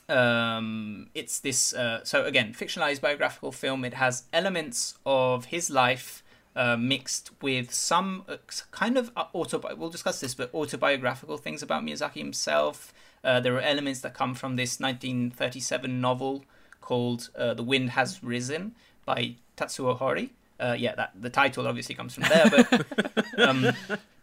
um, 0.07 1.09
it's 1.13 1.39
this 1.39 1.73
uh, 1.73 2.03
so 2.03 2.25
again 2.25 2.53
fictionalized 2.53 3.01
biographical 3.01 3.51
film. 3.51 3.85
It 3.85 3.93
has 3.95 4.23
elements 4.33 4.97
of 5.05 5.45
his 5.45 5.69
life 5.69 6.23
uh, 6.55 6.77
mixed 6.77 7.31
with 7.41 7.73
some 7.73 8.23
uh, 8.27 8.37
kind 8.71 8.97
of 8.97 9.11
uh, 9.15 9.25
auto. 9.33 9.61
We'll 9.75 9.89
discuss 9.89 10.19
this, 10.19 10.33
but 10.33 10.53
autobiographical 10.53 11.37
things 11.37 11.61
about 11.61 11.83
Miyazaki 11.83 12.15
himself. 12.17 12.93
Uh, 13.23 13.39
there 13.39 13.55
are 13.55 13.61
elements 13.61 14.01
that 14.01 14.13
come 14.13 14.33
from 14.33 14.55
this 14.55 14.79
1937 14.79 16.01
novel 16.01 16.45
called 16.81 17.29
uh, 17.37 17.53
"The 17.53 17.63
Wind 17.63 17.91
Has 17.91 18.23
Risen" 18.23 18.75
by 19.05 19.35
Tatsuo 19.57 19.97
Hori. 19.97 20.31
yeah, 20.59 20.95
that 20.95 21.11
the 21.19 21.29
title 21.29 21.67
obviously 21.67 21.95
comes 21.95 22.13
from 22.13 22.23
there, 22.23 22.49
but. 22.49 22.85
Um, 23.39 23.71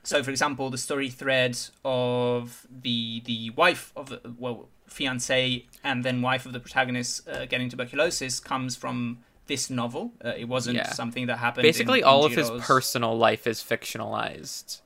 so, 0.06 0.22
for 0.22 0.30
example, 0.30 0.70
the 0.70 0.78
story 0.78 1.10
thread 1.10 1.58
of 1.84 2.64
the 2.70 3.22
the 3.24 3.50
wife 3.50 3.92
of 3.96 4.08
the 4.08 4.20
well 4.38 4.68
fiance 4.86 5.66
and 5.82 6.04
then 6.04 6.22
wife 6.22 6.46
of 6.46 6.52
the 6.52 6.60
protagonist 6.60 7.28
uh, 7.28 7.44
getting 7.46 7.68
tuberculosis 7.68 8.38
comes 8.38 8.76
from 8.76 9.18
this 9.46 9.70
novel. 9.70 10.12
Uh, 10.24 10.32
it 10.36 10.48
wasn't 10.48 10.76
yeah. 10.76 10.92
something 10.92 11.26
that 11.26 11.38
happened. 11.38 11.62
Basically, 11.62 12.00
in, 12.00 12.04
all 12.04 12.26
in 12.26 12.32
of 12.32 12.38
his 12.38 12.50
personal 12.64 13.16
life 13.16 13.46
is 13.46 13.60
fictionalized. 13.60 14.80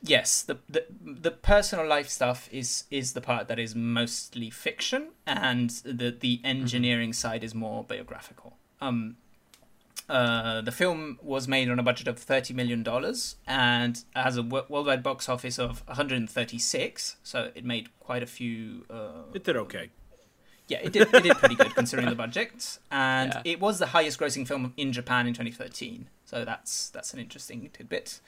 Yes, 0.00 0.42
the, 0.42 0.58
the 0.68 0.84
the 1.02 1.30
personal 1.30 1.86
life 1.86 2.08
stuff 2.08 2.48
is 2.52 2.84
is 2.90 3.14
the 3.14 3.20
part 3.20 3.48
that 3.48 3.58
is 3.58 3.74
mostly 3.74 4.48
fiction, 4.50 5.08
and 5.26 5.70
the 5.84 6.16
the 6.18 6.40
engineering 6.44 7.10
mm-hmm. 7.10 7.14
side 7.14 7.42
is 7.42 7.54
more 7.54 7.82
biographical. 7.82 8.56
Um, 8.80 9.16
uh, 10.08 10.60
the 10.60 10.70
film 10.70 11.18
was 11.20 11.48
made 11.48 11.68
on 11.68 11.78
a 11.80 11.82
budget 11.82 12.06
of 12.06 12.18
thirty 12.18 12.54
million 12.54 12.84
dollars 12.84 13.36
and 13.46 14.04
has 14.14 14.36
a 14.36 14.42
worldwide 14.42 15.02
box 15.02 15.28
office 15.28 15.58
of 15.58 15.86
one 15.86 15.96
hundred 15.96 16.18
and 16.18 16.30
thirty 16.30 16.58
six. 16.58 17.16
So 17.24 17.50
it 17.56 17.64
made 17.64 17.88
quite 17.98 18.22
a 18.22 18.26
few. 18.26 18.84
Uh, 18.88 19.24
it 19.34 19.42
did 19.42 19.56
okay 19.56 19.90
yeah, 20.68 20.78
it 20.82 20.92
did, 20.92 21.12
it 21.12 21.22
did 21.22 21.36
pretty 21.38 21.54
good 21.54 21.74
considering 21.74 22.08
the 22.08 22.14
budget, 22.14 22.78
and 22.90 23.32
yeah. 23.34 23.42
it 23.44 23.60
was 23.60 23.78
the 23.78 23.86
highest-grossing 23.86 24.46
film 24.46 24.72
in 24.76 24.92
Japan 24.92 25.26
in 25.26 25.32
2013. 25.32 26.08
So 26.24 26.44
that's 26.44 26.90
that's 26.90 27.12
an 27.14 27.20
interesting 27.20 27.70
tidbit. 27.72 28.20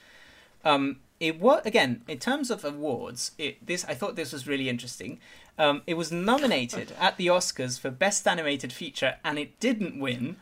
Um, 0.65 1.01
it 1.19 1.39
was 1.39 1.63
again 1.65 2.03
in 2.09 2.19
terms 2.19 2.51
of 2.51 2.65
awards. 2.65 3.33
It 3.39 3.65
this 3.65 3.85
I 3.85 3.95
thought 3.95 4.17
this 4.17 4.33
was 4.33 4.47
really 4.47 4.69
interesting. 4.69 5.21
Um, 5.59 5.83
it 5.87 5.95
was 5.95 6.11
nominated 6.11 6.93
at 7.01 7.19
the 7.19 7.27
Oscars 7.27 7.79
for 7.79 7.91
Best 7.91 8.27
Animated 8.27 8.73
Feature, 8.73 9.17
and 9.23 9.39
it 9.39 9.61
didn't 9.61 10.01
win. 10.01 10.37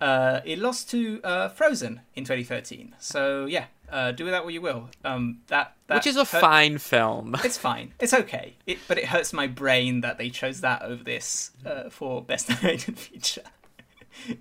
Uh, 0.00 0.40
it 0.44 0.58
lost 0.58 0.90
to 0.90 1.20
uh, 1.22 1.48
Frozen 1.48 2.00
in 2.14 2.24
2013. 2.24 2.96
So 2.98 3.46
yeah, 3.46 3.66
uh, 3.90 4.12
do 4.12 4.24
with 4.24 4.32
that 4.32 4.44
what 4.44 4.54
you 4.54 4.60
will. 4.60 4.88
Um, 5.04 5.40
that, 5.48 5.76
that 5.86 5.96
which 5.96 6.06
is 6.06 6.16
a 6.16 6.24
hurt... 6.24 6.40
fine 6.40 6.78
film. 6.78 7.36
It's 7.44 7.58
fine. 7.58 7.92
It's 8.00 8.14
okay. 8.14 8.56
It, 8.66 8.78
but 8.88 8.98
it 8.98 9.06
hurts 9.06 9.32
my 9.32 9.46
brain 9.46 10.00
that 10.00 10.18
they 10.18 10.30
chose 10.30 10.60
that 10.62 10.82
over 10.82 11.02
this 11.02 11.50
uh, 11.64 11.90
for 11.90 12.22
best 12.22 12.50
animated 12.62 12.98
feature. 12.98 13.42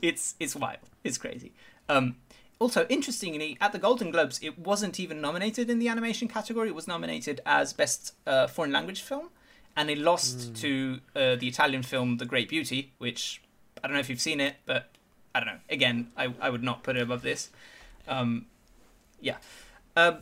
it's 0.02 0.36
it's 0.40 0.56
wild. 0.56 0.80
It's 1.04 1.18
crazy. 1.18 1.54
Um, 1.90 2.16
also, 2.60 2.86
interestingly, 2.88 3.58
at 3.60 3.74
the 3.74 3.80
Golden 3.80 4.10
Globes, 4.12 4.40
it 4.42 4.58
wasn't 4.58 5.00
even 5.00 5.20
nominated 5.20 5.70
in 5.70 5.80
the 5.80 5.90
animation 5.90 6.28
category. 6.28 6.70
It 6.70 6.76
was 6.76 6.88
nominated 6.88 7.42
as 7.46 7.74
best 7.74 8.14
uh, 8.26 8.48
foreign 8.48 8.72
language 8.72 9.02
film, 9.02 9.30
and 9.76 9.90
it 9.90 9.98
lost 9.98 10.54
mm. 10.54 10.60
to 10.62 11.00
uh, 11.16 11.36
the 11.36 11.48
Italian 11.48 11.84
film 11.84 12.18
The 12.18 12.26
Great 12.26 12.48
Beauty, 12.48 12.94
which 13.00 13.42
I 13.84 13.88
don't 13.88 13.96
know 13.96 14.00
if 14.00 14.10
you've 14.10 14.22
seen 14.22 14.40
it, 14.40 14.56
but 14.66 14.92
I 15.36 15.40
don't 15.40 15.48
know. 15.48 15.60
Again, 15.70 16.12
I 16.16 16.34
I 16.40 16.50
would 16.50 16.64
not 16.64 16.84
put 16.84 16.96
it 16.96 17.02
above 17.02 17.22
this. 17.22 17.50
Um, 18.08 18.46
yeah. 19.24 19.38
Uh, 19.96 20.18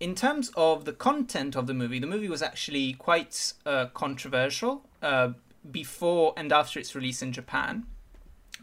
in 0.00 0.14
terms 0.14 0.50
of 0.56 0.84
the 0.84 0.92
content 0.92 1.56
of 1.56 1.66
the 1.66 1.74
movie, 1.74 1.98
the 1.98 2.06
movie 2.06 2.28
was 2.28 2.40
actually 2.40 2.94
quite 2.94 3.52
uh, 3.66 3.86
controversial 3.86 4.82
uh, 5.02 5.30
before 5.70 6.32
and 6.36 6.52
after 6.52 6.78
its 6.78 6.94
release 6.94 7.20
in 7.20 7.32
Japan, 7.32 7.84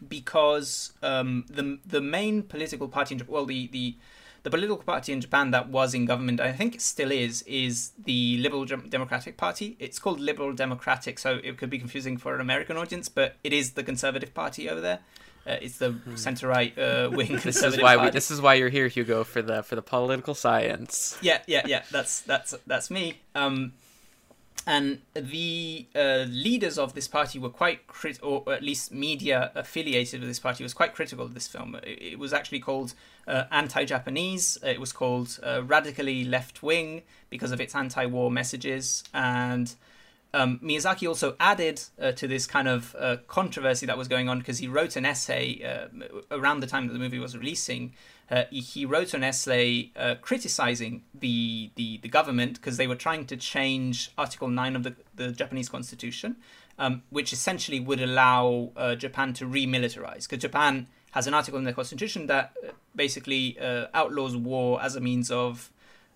because 0.08 0.92
um, 1.02 1.44
the 1.48 1.78
the 1.86 2.00
main 2.00 2.42
political 2.42 2.88
party 2.88 3.14
in 3.14 3.22
well 3.28 3.44
the 3.44 3.68
the 3.68 3.96
the 4.42 4.50
political 4.50 4.76
party 4.76 5.12
in 5.12 5.20
Japan 5.20 5.50
that 5.50 5.68
was 5.70 5.92
in 5.92 6.04
government, 6.04 6.40
I 6.40 6.52
think 6.52 6.76
it 6.76 6.80
still 6.80 7.10
is, 7.10 7.42
is 7.42 7.90
the 8.04 8.38
Liberal 8.38 8.64
Democratic 8.64 9.36
Party. 9.36 9.76
It's 9.80 9.98
called 9.98 10.20
Liberal 10.20 10.52
Democratic, 10.52 11.18
so 11.18 11.40
it 11.42 11.58
could 11.58 11.68
be 11.68 11.80
confusing 11.80 12.16
for 12.16 12.32
an 12.32 12.40
American 12.40 12.76
audience, 12.76 13.08
but 13.08 13.34
it 13.42 13.52
is 13.52 13.72
the 13.72 13.82
Conservative 13.82 14.32
Party 14.34 14.70
over 14.70 14.80
there. 14.80 15.00
Uh, 15.46 15.56
it's 15.62 15.78
the 15.78 15.92
hmm. 15.92 16.16
centre 16.16 16.48
right 16.48 16.76
uh, 16.78 17.08
wing. 17.12 17.36
this 17.36 17.62
is 17.62 17.80
why 17.80 17.96
we, 17.96 18.10
this 18.10 18.30
is 18.30 18.40
why 18.40 18.54
you're 18.54 18.68
here, 18.68 18.88
Hugo, 18.88 19.24
for 19.24 19.42
the 19.42 19.62
for 19.62 19.76
the 19.76 19.82
political 19.82 20.34
science. 20.34 21.16
Yeah, 21.20 21.42
yeah, 21.46 21.62
yeah. 21.66 21.82
That's 21.90 22.20
that's 22.20 22.54
that's 22.66 22.90
me. 22.90 23.20
Um, 23.34 23.72
and 24.66 25.00
the 25.14 25.86
uh, 25.94 26.24
leaders 26.28 26.76
of 26.76 26.94
this 26.94 27.06
party 27.06 27.38
were 27.38 27.50
quite 27.50 27.86
crit- 27.86 28.18
or 28.22 28.42
at 28.52 28.62
least 28.62 28.92
media 28.92 29.52
affiliated 29.54 30.20
with 30.20 30.28
this 30.28 30.40
party 30.40 30.64
was 30.64 30.74
quite 30.74 30.92
critical 30.92 31.24
of 31.24 31.34
this 31.34 31.46
film 31.46 31.76
it, 31.84 32.02
it 32.02 32.18
was 32.18 32.32
actually 32.32 32.58
called 32.58 32.92
uh, 33.28 33.44
anti-japanese 33.52 34.58
it 34.64 34.80
was 34.80 34.92
called 34.92 35.38
uh, 35.44 35.62
radically 35.64 36.24
left-wing 36.24 37.02
because 37.30 37.52
of 37.52 37.60
its 37.60 37.76
anti-war 37.76 38.30
messages 38.30 39.04
and 39.14 39.76
um, 40.36 40.58
Miyazaki 40.62 41.08
also 41.08 41.34
added 41.40 41.80
uh, 41.98 42.12
to 42.12 42.28
this 42.28 42.46
kind 42.46 42.68
of 42.68 42.94
uh, 42.98 43.16
controversy 43.26 43.86
that 43.86 43.96
was 43.96 44.06
going 44.06 44.28
on 44.28 44.38
because 44.38 44.58
he 44.58 44.68
wrote 44.68 44.94
an 44.94 45.06
essay 45.06 45.62
uh, 45.64 45.88
around 46.30 46.60
the 46.60 46.66
time 46.66 46.86
that 46.86 46.92
the 46.92 46.98
movie 46.98 47.18
was 47.18 47.36
releasing 47.36 47.94
uh, 48.30 48.44
he 48.50 48.84
wrote 48.84 49.14
an 49.14 49.22
essay 49.24 49.90
uh, 49.96 50.16
criticizing 50.20 51.04
the 51.14 51.70
the, 51.76 51.98
the 51.98 52.08
government 52.08 52.54
because 52.54 52.76
they 52.76 52.86
were 52.86 52.96
trying 52.96 53.24
to 53.24 53.36
change 53.36 54.10
Article 54.18 54.48
Nine 54.48 54.76
of 54.76 54.82
the, 54.82 54.94
the 55.14 55.30
Japanese 55.30 55.68
Constitution, 55.68 56.36
um, 56.78 57.02
which 57.10 57.32
essentially 57.32 57.78
would 57.78 58.00
allow 58.00 58.72
uh, 58.76 58.96
Japan 58.96 59.32
to 59.34 59.46
remilitarize. 59.46 60.28
Because 60.28 60.40
Japan 60.40 60.88
has 61.12 61.28
an 61.28 61.34
article 61.34 61.58
in 61.58 61.64
the 61.64 61.72
Constitution 61.72 62.26
that 62.26 62.52
basically 62.96 63.58
outlaws 63.94 64.36
war 64.36 64.82
as 64.82 64.96
a 64.96 65.00
means 65.00 65.30
of 65.30 65.70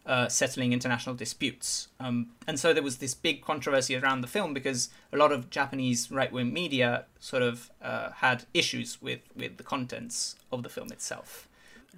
uh, 0.07 0.29
settling 0.29 0.73
international 0.73 1.15
disputes. 1.15 1.89
Um, 1.99 2.31
and 2.47 2.59
so 2.59 2.73
there 2.73 2.83
was 2.83 2.99
this 2.99 3.15
big 3.15 3.43
controversy 3.43 3.97
around 3.97 4.23
the 4.23 4.27
film 4.27 4.55
because 4.55 4.89
a 5.13 5.17
lot 5.17 5.33
of 5.33 5.51
Japanese 5.51 6.11
right 6.11 6.33
wing 6.33 6.53
media 6.53 7.05
sort 7.19 7.43
of 7.43 7.71
had 8.17 8.45
issues 8.55 9.01
with, 9.01 9.21
with 9.37 9.57
the 9.57 9.63
contents 9.63 10.37
of 10.51 10.63
the 10.63 10.69
film 10.69 10.89
itself. 10.91 11.49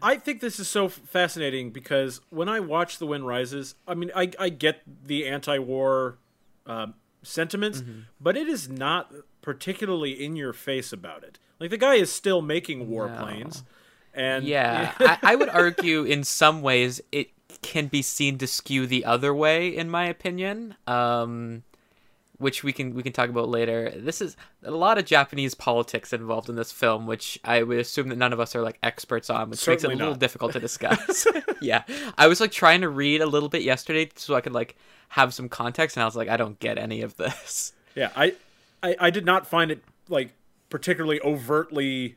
I 0.01 0.17
think 0.17 0.41
this 0.41 0.59
is 0.59 0.69
so 0.69 0.89
fascinating 0.89 1.71
because 1.71 2.21
when 2.31 2.49
I 2.49 2.61
watch 2.61 2.99
The 2.99 3.07
Wind 3.07 3.27
Rises, 3.27 3.75
I 3.87 3.95
mean, 3.95 4.11
I, 4.15 4.31
I 4.39 4.49
get 4.49 4.83
the 4.87 5.27
anti-war 5.27 6.19
um, 6.67 6.95
sentiments, 7.23 7.81
mm-hmm. 7.81 8.01
but 8.21 8.37
it 8.37 8.49
is 8.49 8.69
not 8.69 9.13
particularly 9.43 10.13
in 10.13 10.37
your 10.37 10.53
face 10.53 10.93
about 10.93 11.25
it. 11.25 11.39
Like 11.61 11.71
the 11.71 11.79
guy 11.79 11.95
is 11.95 12.11
still 12.11 12.43
making 12.43 12.89
warplanes, 12.89 13.63
no. 14.17 14.23
and 14.23 14.45
yeah, 14.45 14.93
I, 15.01 15.19
I 15.23 15.37
would 15.37 15.49
argue 15.49 16.03
in 16.03 16.25
some 16.25 16.63
ways 16.63 17.01
it 17.13 17.31
can 17.63 17.87
be 17.87 18.03
seen 18.03 18.39
to 18.39 18.47
skew 18.47 18.87
the 18.87 19.05
other 19.05 19.33
way, 19.35 19.69
in 19.69 19.89
my 19.89 20.07
opinion. 20.07 20.77
Um, 20.87 21.63
which 22.43 22.65
we 22.65 22.73
can 22.73 22.93
we 22.95 23.03
can 23.05 23.13
talk 23.13 23.31
about 23.31 23.49
later. 23.49 23.93
This 23.97 24.21
is 24.21 24.37
a 24.65 24.73
lot 24.73 24.99
of 24.99 25.05
Japanese 25.05 25.55
politics 25.55 26.13
involved 26.13 26.49
in 26.49 26.57
this 26.57 26.73
film, 26.73 27.07
which 27.07 27.39
I 27.45 27.63
would 27.63 27.79
assume 27.79 28.09
that 28.09 28.19
none 28.19 28.33
of 28.33 28.41
us 28.41 28.57
are 28.57 28.63
like 28.63 28.79
experts 28.83 29.31
on, 29.31 29.49
which 29.49 29.61
Certainly 29.61 29.75
makes 29.75 29.85
it 29.85 29.87
a 29.87 29.97
little 29.97 30.15
not. 30.15 30.21
difficult 30.21 30.53
to 30.55 30.61
discuss. 30.61 31.27
yeah, 31.63 31.85
I 32.19 32.27
was 32.27 32.41
like 32.41 32.51
trying 32.51 32.81
to 32.81 32.89
read 32.89 33.21
a 33.21 33.27
little 33.27 33.49
bit 33.49 33.63
yesterday 33.63 34.11
so 34.17 34.35
I 34.35 34.41
could 34.41 34.53
like 34.53 34.77
have 35.11 35.33
some 35.33 35.49
context, 35.49 35.97
and 35.97 36.03
I 36.03 36.07
was 36.07 36.17
like, 36.17 36.29
I 36.29 36.37
don't 36.37 36.59
get 36.59 36.79
any 36.79 37.03
of 37.03 37.17
this. 37.17 37.73
Yeah, 37.95 38.11
I 38.17 38.35
I, 38.83 38.97
I 38.99 39.11
did 39.11 39.25
not 39.25 39.47
find 39.47 39.71
it 39.71 39.85
like 40.09 40.33
particularly 40.69 41.21
overtly 41.21 42.17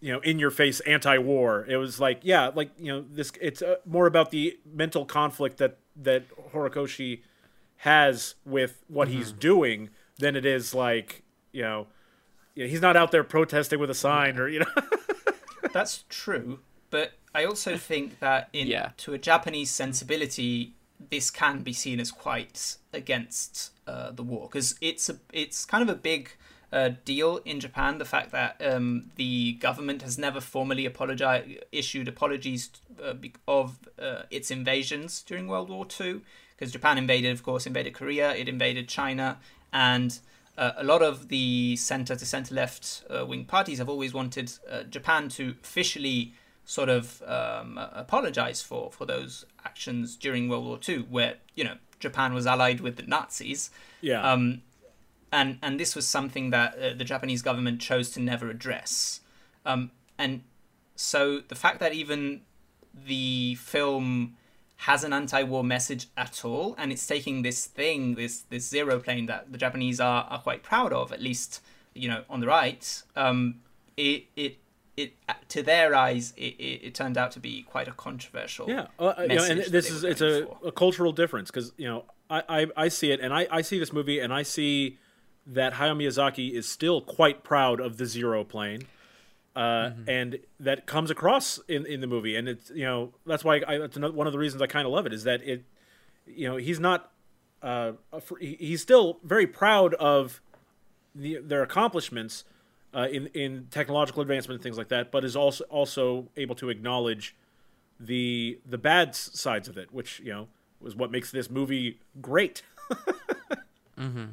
you 0.00 0.12
know 0.12 0.20
in 0.20 0.38
your 0.38 0.50
face 0.50 0.80
anti-war 0.80 1.64
it 1.68 1.76
was 1.76 1.98
like 2.00 2.20
yeah 2.22 2.50
like 2.54 2.70
you 2.78 2.92
know 2.92 3.04
this 3.10 3.32
it's 3.40 3.62
uh, 3.62 3.76
more 3.84 4.06
about 4.06 4.30
the 4.30 4.58
mental 4.72 5.04
conflict 5.04 5.58
that 5.58 5.78
that 5.96 6.24
horikoshi 6.52 7.22
has 7.78 8.34
with 8.44 8.84
what 8.88 9.08
mm-hmm. 9.08 9.18
he's 9.18 9.32
doing 9.32 9.90
than 10.18 10.36
it 10.36 10.44
is 10.44 10.74
like 10.74 11.22
you 11.52 11.62
know, 11.62 11.86
you 12.54 12.64
know 12.64 12.70
he's 12.70 12.80
not 12.80 12.96
out 12.96 13.10
there 13.10 13.24
protesting 13.24 13.78
with 13.78 13.90
a 13.90 13.94
sign 13.94 14.38
or 14.38 14.48
you 14.48 14.60
know 14.60 14.82
that's 15.72 16.04
true 16.08 16.60
but 16.90 17.12
i 17.34 17.44
also 17.44 17.76
think 17.76 18.18
that 18.20 18.48
in 18.52 18.66
yeah. 18.66 18.90
to 18.96 19.14
a 19.14 19.18
japanese 19.18 19.70
sensibility 19.70 20.74
this 21.10 21.30
can 21.30 21.62
be 21.62 21.72
seen 21.72 22.00
as 22.00 22.10
quite 22.10 22.76
against 22.92 23.72
uh, 23.86 24.10
the 24.10 24.22
war 24.22 24.48
because 24.50 24.74
it's 24.80 25.08
a 25.08 25.18
it's 25.32 25.64
kind 25.64 25.88
of 25.88 25.88
a 25.88 25.98
big 25.98 26.30
uh, 26.72 26.90
deal 27.04 27.40
in 27.44 27.60
Japan. 27.60 27.98
The 27.98 28.04
fact 28.04 28.30
that 28.32 28.60
um, 28.64 29.10
the 29.16 29.52
government 29.54 30.02
has 30.02 30.18
never 30.18 30.40
formally 30.40 30.86
apologized, 30.86 31.48
issued 31.72 32.08
apologies 32.08 32.70
uh, 33.02 33.14
of 33.46 33.78
uh, 34.00 34.22
its 34.30 34.50
invasions 34.50 35.22
during 35.22 35.48
World 35.48 35.70
War 35.70 35.86
II 36.00 36.22
because 36.58 36.72
Japan 36.72 36.98
invaded, 36.98 37.30
of 37.30 37.42
course, 37.42 37.66
invaded 37.66 37.94
Korea, 37.94 38.34
it 38.34 38.48
invaded 38.48 38.88
China, 38.88 39.38
and 39.72 40.18
uh, 40.56 40.72
a 40.76 40.82
lot 40.84 41.02
of 41.02 41.28
the 41.28 41.76
center 41.76 42.16
to 42.16 42.26
center 42.26 42.52
left 42.52 43.04
uh, 43.08 43.24
wing 43.24 43.44
parties 43.44 43.78
have 43.78 43.88
always 43.88 44.12
wanted 44.12 44.52
uh, 44.68 44.82
Japan 44.82 45.28
to 45.28 45.54
officially 45.62 46.32
sort 46.64 46.88
of 46.88 47.22
um, 47.26 47.78
apologize 47.92 48.60
for 48.60 48.90
for 48.90 49.06
those 49.06 49.46
actions 49.64 50.16
during 50.16 50.48
World 50.48 50.64
War 50.64 50.80
II, 50.86 51.06
where 51.08 51.36
you 51.54 51.62
know 51.62 51.76
Japan 52.00 52.34
was 52.34 52.46
allied 52.46 52.80
with 52.80 52.96
the 52.96 53.04
Nazis. 53.04 53.70
Yeah. 54.00 54.20
Um, 54.20 54.62
and 55.32 55.58
and 55.62 55.78
this 55.78 55.94
was 55.94 56.06
something 56.06 56.50
that 56.50 56.78
uh, 56.78 56.94
the 56.94 57.04
Japanese 57.04 57.42
government 57.42 57.80
chose 57.80 58.10
to 58.10 58.20
never 58.20 58.50
address. 58.50 59.20
Um, 59.64 59.90
and 60.18 60.42
so 60.96 61.40
the 61.40 61.54
fact 61.54 61.80
that 61.80 61.92
even 61.92 62.42
the 63.06 63.54
film 63.56 64.36
has 64.82 65.02
an 65.02 65.12
anti-war 65.12 65.64
message 65.64 66.06
at 66.16 66.44
all, 66.44 66.74
and 66.78 66.92
it's 66.92 67.06
taking 67.06 67.42
this 67.42 67.66
thing, 67.66 68.14
this 68.14 68.40
this 68.42 68.68
zero 68.68 68.98
plane 68.98 69.26
that 69.26 69.52
the 69.52 69.58
Japanese 69.58 70.00
are, 70.00 70.24
are 70.30 70.40
quite 70.40 70.62
proud 70.62 70.92
of, 70.92 71.12
at 71.12 71.20
least 71.20 71.60
you 71.94 72.08
know 72.08 72.24
on 72.30 72.40
the 72.40 72.46
right. 72.46 73.02
Um, 73.16 73.60
it 73.96 74.24
it 74.36 74.58
it 74.96 75.14
to 75.48 75.62
their 75.62 75.94
eyes, 75.94 76.32
it, 76.36 76.54
it, 76.58 76.86
it, 76.86 76.94
turned 76.94 77.16
out 77.16 77.30
to 77.32 77.40
be 77.40 77.62
quite 77.62 77.86
a 77.86 77.92
controversial. 77.92 78.68
Yeah, 78.68 78.86
uh, 78.98 79.14
you 79.20 79.36
know, 79.36 79.44
and 79.44 79.60
this 79.60 79.90
is 79.90 80.02
it's 80.02 80.20
a, 80.20 80.46
a, 80.64 80.72
cultural 80.72 81.12
difference 81.12 81.50
because 81.50 81.72
you 81.76 81.86
know 81.86 82.04
I, 82.28 82.42
I, 82.48 82.66
I 82.76 82.88
see 82.88 83.12
it, 83.12 83.20
and 83.20 83.32
I, 83.32 83.46
I 83.50 83.62
see 83.62 83.78
this 83.78 83.92
movie, 83.92 84.18
and 84.18 84.32
I 84.32 84.42
see 84.42 84.98
that 85.48 85.74
Hayao 85.74 85.96
Miyazaki 85.96 86.52
is 86.52 86.68
still 86.68 87.00
quite 87.00 87.42
proud 87.42 87.80
of 87.80 87.96
the 87.96 88.06
zero 88.06 88.44
plane 88.44 88.86
uh, 89.58 89.90
mm-hmm. 89.90 90.08
and 90.08 90.38
that 90.60 90.86
comes 90.86 91.10
across 91.10 91.58
in, 91.66 91.84
in 91.84 92.00
the 92.00 92.06
movie, 92.06 92.36
and 92.36 92.48
it's 92.48 92.70
you 92.70 92.84
know 92.84 93.12
that's 93.26 93.42
why 93.42 93.60
I, 93.66 93.78
that's 93.78 93.96
another, 93.96 94.14
one 94.14 94.28
of 94.28 94.32
the 94.32 94.38
reasons 94.38 94.62
I 94.62 94.68
kind 94.68 94.86
of 94.86 94.92
love 94.92 95.04
it 95.04 95.12
is 95.12 95.24
that 95.24 95.42
it, 95.42 95.64
you 96.26 96.48
know, 96.48 96.56
he's 96.56 96.78
not, 96.78 97.10
uh, 97.60 97.92
he's 98.38 98.80
still 98.80 99.18
very 99.24 99.48
proud 99.48 99.94
of 99.94 100.40
the, 101.12 101.38
their 101.42 101.64
accomplishments 101.64 102.44
uh, 102.94 103.08
in 103.10 103.26
in 103.34 103.66
technological 103.72 104.22
advancement 104.22 104.58
and 104.58 104.62
things 104.62 104.78
like 104.78 104.90
that, 104.90 105.10
but 105.10 105.24
is 105.24 105.34
also 105.34 105.64
also 105.64 106.28
able 106.36 106.54
to 106.54 106.70
acknowledge 106.70 107.34
the 107.98 108.60
the 108.64 108.78
bad 108.78 109.16
sides 109.16 109.66
of 109.66 109.76
it, 109.76 109.92
which 109.92 110.20
you 110.20 110.30
know 110.30 110.46
was 110.80 110.94
what 110.94 111.10
makes 111.10 111.32
this 111.32 111.50
movie 111.50 111.98
great. 112.20 112.62
mm-hmm. 113.98 114.24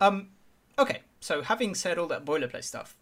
Um. 0.00 0.30
Okay. 0.78 1.00
So 1.20 1.42
having 1.42 1.74
said 1.74 1.98
all 1.98 2.06
that 2.08 2.24
boilerplate 2.24 2.64
stuff, 2.64 2.94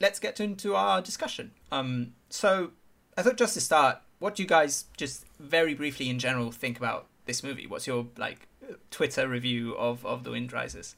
let's 0.00 0.18
get 0.18 0.40
into 0.40 0.74
our 0.74 1.02
discussion. 1.02 1.52
Um, 1.70 2.14
so 2.30 2.70
I 3.16 3.22
thought 3.22 3.36
just 3.36 3.54
to 3.54 3.60
start, 3.60 3.98
what 4.18 4.36
do 4.36 4.42
you 4.42 4.48
guys 4.48 4.84
just 4.96 5.26
very 5.38 5.74
briefly 5.74 6.08
in 6.08 6.18
general 6.18 6.50
think 6.50 6.78
about 6.78 7.08
this 7.26 7.42
movie? 7.42 7.66
What's 7.66 7.86
your 7.86 8.06
like 8.16 8.48
Twitter 8.90 9.28
review 9.28 9.74
of 9.76 10.04
of 10.06 10.24
The 10.24 10.30
Wind 10.30 10.52
Rises? 10.52 10.96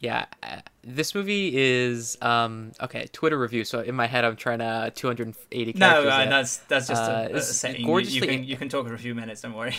Yeah, 0.00 0.26
uh, 0.42 0.60
this 0.82 1.14
movie 1.14 1.56
is 1.56 2.18
um 2.20 2.72
okay. 2.80 3.06
Twitter 3.12 3.38
review. 3.38 3.64
So 3.64 3.80
in 3.80 3.94
my 3.94 4.06
head, 4.06 4.24
I'm 4.24 4.36
trying 4.36 4.58
to 4.58 4.92
280 4.94 5.72
characters. 5.72 6.04
No, 6.04 6.10
uh, 6.10 6.26
that's 6.26 6.58
that's 6.58 6.88
just 6.88 7.02
uh, 7.02 7.28
a, 7.30 7.36
a 7.36 7.40
setting. 7.40 7.86
You, 7.88 7.98
you, 8.00 8.20
can 8.20 8.44
you 8.44 8.56
can 8.56 8.68
talk 8.68 8.86
for 8.86 8.94
a 8.94 8.98
few 8.98 9.14
minutes. 9.14 9.40
Don't 9.40 9.54
worry. 9.54 9.76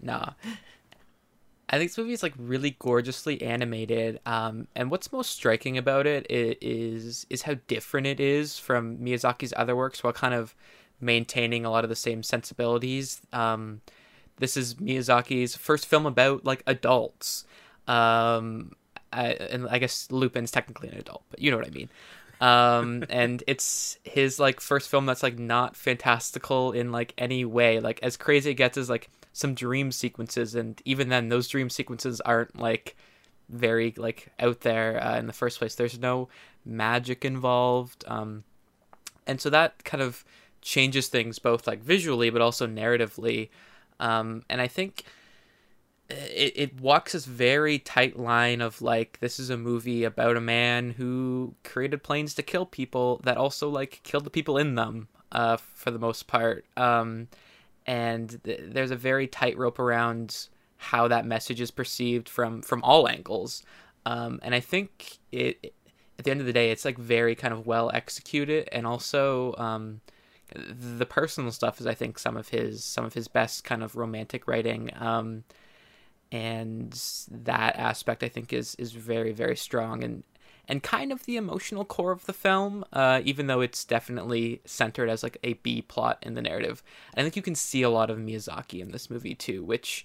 Nah, 0.00 0.30
I 1.68 1.78
think 1.78 1.90
this 1.90 1.98
movie 1.98 2.12
is 2.12 2.22
like 2.22 2.34
really 2.36 2.76
gorgeously 2.78 3.40
animated. 3.42 4.20
Um, 4.26 4.68
and 4.76 4.90
what's 4.90 5.12
most 5.12 5.30
striking 5.30 5.78
about 5.78 6.06
it 6.06 6.26
is 6.30 7.26
is 7.30 7.42
how 7.42 7.54
different 7.66 8.06
it 8.06 8.20
is 8.20 8.58
from 8.58 8.98
Miyazaki's 8.98 9.54
other 9.56 9.74
works, 9.74 10.04
while 10.04 10.12
kind 10.12 10.34
of 10.34 10.54
maintaining 11.00 11.64
a 11.64 11.70
lot 11.70 11.84
of 11.84 11.90
the 11.90 11.96
same 11.96 12.22
sensibilities. 12.22 13.20
Um, 13.32 13.80
this 14.38 14.56
is 14.56 14.74
Miyazaki's 14.74 15.56
first 15.56 15.86
film 15.86 16.06
about 16.06 16.44
like 16.44 16.62
adults. 16.66 17.44
Um, 17.86 18.72
I, 19.12 19.28
and 19.32 19.68
I 19.68 19.78
guess 19.78 20.08
Lupin's 20.10 20.50
technically 20.50 20.88
an 20.88 20.98
adult, 20.98 21.22
but 21.30 21.40
you 21.40 21.50
know 21.50 21.56
what 21.56 21.66
I 21.66 21.70
mean. 21.70 21.88
Um, 22.40 23.04
and 23.10 23.42
it's 23.46 23.98
his 24.02 24.38
like 24.38 24.60
first 24.60 24.88
film 24.88 25.06
that's 25.06 25.22
like 25.22 25.38
not 25.38 25.76
fantastical 25.76 26.72
in 26.72 26.92
like 26.92 27.14
any 27.16 27.44
way. 27.44 27.80
Like 27.80 28.00
as 28.02 28.16
crazy 28.16 28.50
it 28.50 28.54
gets 28.54 28.76
is 28.76 28.90
like 28.90 29.08
some 29.34 29.52
dream 29.52 29.92
sequences, 29.92 30.54
and 30.54 30.80
even 30.86 31.10
then, 31.10 31.28
those 31.28 31.48
dream 31.48 31.68
sequences 31.68 32.20
aren't 32.22 32.58
like 32.58 32.96
very 33.50 33.92
like 33.98 34.28
out 34.40 34.60
there 34.60 35.02
uh, 35.02 35.18
in 35.18 35.26
the 35.26 35.32
first 35.34 35.58
place. 35.58 35.74
There's 35.74 35.98
no 35.98 36.28
magic 36.64 37.24
involved, 37.24 38.04
um, 38.06 38.44
and 39.26 39.40
so 39.40 39.50
that 39.50 39.84
kind 39.84 40.02
of 40.02 40.24
changes 40.62 41.08
things 41.08 41.38
both 41.38 41.66
like 41.66 41.82
visually 41.82 42.30
but 42.30 42.40
also 42.40 42.66
narratively. 42.66 43.50
Um, 44.00 44.44
and 44.48 44.60
I 44.60 44.68
think 44.68 45.04
it, 46.08 46.52
it 46.54 46.80
walks 46.80 47.12
this 47.12 47.24
very 47.24 47.80
tight 47.80 48.18
line 48.18 48.60
of 48.60 48.80
like 48.80 49.18
this 49.20 49.40
is 49.40 49.50
a 49.50 49.56
movie 49.56 50.04
about 50.04 50.36
a 50.36 50.40
man 50.40 50.90
who 50.90 51.54
created 51.64 52.04
planes 52.04 52.34
to 52.34 52.42
kill 52.42 52.66
people 52.66 53.20
that 53.24 53.36
also 53.36 53.68
like 53.68 54.00
killed 54.04 54.24
the 54.24 54.30
people 54.30 54.56
in 54.56 54.76
them 54.76 55.08
uh, 55.32 55.56
for 55.56 55.90
the 55.90 55.98
most 55.98 56.28
part 56.28 56.64
um, 56.76 57.26
and 57.86 58.40
th- 58.44 58.60
there's 58.64 58.90
a 58.90 58.96
very 58.96 59.26
tightrope 59.26 59.78
around 59.78 60.48
how 60.76 61.08
that 61.08 61.24
message 61.24 61.60
is 61.60 61.70
perceived 61.70 62.28
from 62.28 62.62
from 62.62 62.82
all 62.82 63.08
angles. 63.08 63.62
Um, 64.06 64.40
and 64.42 64.54
I 64.54 64.60
think 64.60 65.18
it 65.32 65.74
at 66.18 66.24
the 66.24 66.30
end 66.30 66.40
of 66.40 66.46
the 66.46 66.52
day, 66.52 66.70
it's 66.70 66.84
like 66.84 66.98
very 66.98 67.34
kind 67.34 67.52
of 67.52 67.66
well 67.66 67.90
executed, 67.92 68.68
and 68.72 68.86
also 68.86 69.54
um, 69.56 70.00
the 70.54 71.06
personal 71.06 71.50
stuff 71.50 71.80
is 71.80 71.86
I 71.86 71.94
think 71.94 72.18
some 72.18 72.36
of 72.36 72.48
his 72.48 72.84
some 72.84 73.04
of 73.04 73.14
his 73.14 73.28
best 73.28 73.64
kind 73.64 73.82
of 73.82 73.96
romantic 73.96 74.46
writing. 74.46 74.90
Um, 74.98 75.44
and 76.32 76.92
that 77.30 77.76
aspect 77.76 78.22
I 78.22 78.28
think 78.28 78.52
is 78.52 78.74
is 78.76 78.92
very 78.92 79.32
very 79.32 79.56
strong 79.56 80.02
and 80.02 80.24
and 80.68 80.82
kind 80.82 81.12
of 81.12 81.24
the 81.24 81.36
emotional 81.36 81.84
core 81.84 82.12
of 82.12 82.26
the 82.26 82.32
film, 82.32 82.84
uh, 82.92 83.20
even 83.24 83.46
though 83.46 83.60
it's 83.60 83.84
definitely 83.84 84.60
centered 84.64 85.08
as 85.08 85.22
like 85.22 85.36
a 85.42 85.54
B 85.54 85.82
plot 85.82 86.18
in 86.22 86.34
the 86.34 86.42
narrative. 86.42 86.82
I 87.16 87.22
think 87.22 87.36
you 87.36 87.42
can 87.42 87.54
see 87.54 87.82
a 87.82 87.90
lot 87.90 88.10
of 88.10 88.18
Miyazaki 88.18 88.80
in 88.80 88.90
this 88.90 89.10
movie 89.10 89.34
too, 89.34 89.62
which 89.62 90.04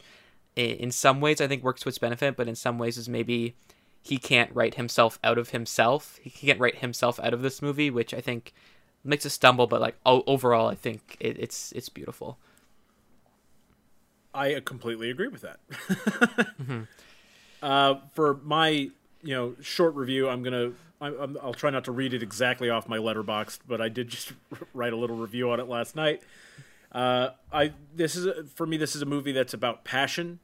in 0.55 0.91
some 0.91 1.22
ways 1.22 1.39
I 1.39 1.47
think 1.47 1.64
works 1.64 1.82
to 1.82 1.89
its 1.89 1.97
benefit, 1.97 2.36
but 2.36 2.47
in 2.47 2.55
some 2.55 2.78
ways 2.78 2.97
is 2.97 3.07
maybe 3.07 3.55
he 4.01 4.18
can't 4.18 4.53
write 4.53 4.76
himself 4.76 5.20
out 5.24 5.38
of 5.38 5.49
himself. 5.49 6.20
He 6.22 6.30
can't 6.30 6.60
write 6.60 6.80
himself 6.80 7.20
out 7.20 7.34
of 7.34 7.41
this 7.41 7.62
movie, 7.62 7.89
which 7.89 8.14
I 8.14 8.22
think 8.22 8.53
makes 9.03 9.26
a 9.26 9.30
stumble. 9.30 9.68
But 9.68 9.82
like 9.82 9.95
overall, 10.05 10.68
I 10.68 10.76
think 10.76 11.18
it, 11.20 11.38
it's 11.39 11.72
it's 11.74 11.89
beautiful. 11.89 12.38
I 14.34 14.60
completely 14.64 15.10
agree 15.10 15.28
with 15.28 15.41
that. 15.41 15.60
mm-hmm. 15.70 16.82
uh, 17.64 17.95
for 18.14 18.36
my 18.43 18.91
you 19.22 19.36
know 19.36 19.55
short 19.61 19.95
review, 19.95 20.30
I'm 20.30 20.43
gonna 20.43 20.72
I, 21.01 21.09
will 21.09 21.53
try 21.53 21.70
not 21.70 21.86
to 21.86 21.91
read 21.91 22.13
it 22.13 22.24
exactly 22.24 22.70
off 22.70 22.88
my 22.88 22.97
Letterboxd, 22.97 23.59
but 23.67 23.82
I 23.82 23.89
did 23.89 24.09
just 24.09 24.34
write 24.74 24.93
a 24.93 24.97
little 24.97 25.15
review 25.15 25.51
on 25.51 25.59
it 25.59 25.67
last 25.67 25.95
night. 25.95 26.22
Uh, 26.91 27.30
I 27.51 27.74
this 27.95 28.15
is 28.15 28.26
a, 28.26 28.43
for 28.43 28.65
me 28.65 28.78
this 28.78 28.95
is 28.95 29.01
a 29.01 29.05
movie 29.05 29.32
that's 29.32 29.53
about 29.53 29.84
passion 29.84 30.39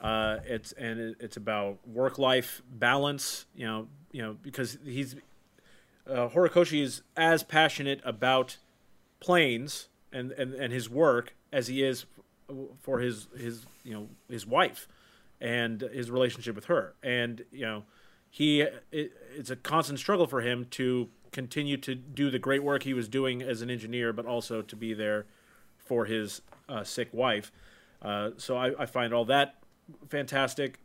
uh, 0.00 0.38
it's 0.44 0.72
and 0.72 1.16
it's 1.20 1.36
about 1.36 1.78
work 1.86 2.18
life 2.18 2.62
balance. 2.70 3.46
You 3.54 3.66
know, 3.66 3.88
you 4.12 4.22
know 4.22 4.36
because 4.42 4.78
he's 4.84 5.16
uh, 6.08 6.28
Horikoshi 6.28 6.82
is 6.82 7.02
as 7.16 7.42
passionate 7.42 8.00
about 8.04 8.58
planes 9.20 9.88
and, 10.12 10.32
and, 10.32 10.54
and 10.54 10.72
his 10.72 10.88
work 10.88 11.34
as 11.52 11.66
he 11.66 11.82
is 11.82 12.04
for 12.80 13.00
his 13.00 13.28
his 13.36 13.66
you 13.82 13.94
know 13.94 14.08
his 14.28 14.46
wife 14.46 14.86
and 15.40 15.80
his 15.80 16.10
relationship 16.10 16.54
with 16.54 16.66
her. 16.66 16.94
And 17.02 17.44
you 17.50 17.64
know, 17.64 17.82
he 18.30 18.60
it, 18.60 19.12
it's 19.34 19.50
a 19.50 19.56
constant 19.56 19.98
struggle 19.98 20.26
for 20.26 20.40
him 20.40 20.66
to 20.72 21.08
continue 21.32 21.76
to 21.76 21.94
do 21.94 22.30
the 22.30 22.38
great 22.38 22.62
work 22.62 22.82
he 22.82 22.94
was 22.94 23.08
doing 23.08 23.42
as 23.42 23.62
an 23.62 23.70
engineer, 23.70 24.12
but 24.12 24.26
also 24.26 24.62
to 24.62 24.76
be 24.76 24.94
there 24.94 25.26
for 25.76 26.06
his 26.06 26.40
uh, 26.68 26.82
sick 26.82 27.08
wife. 27.12 27.52
Uh, 28.02 28.30
so 28.36 28.56
I, 28.56 28.82
I, 28.82 28.86
find 28.86 29.12
all 29.12 29.24
that 29.26 29.56
fantastic. 30.08 30.78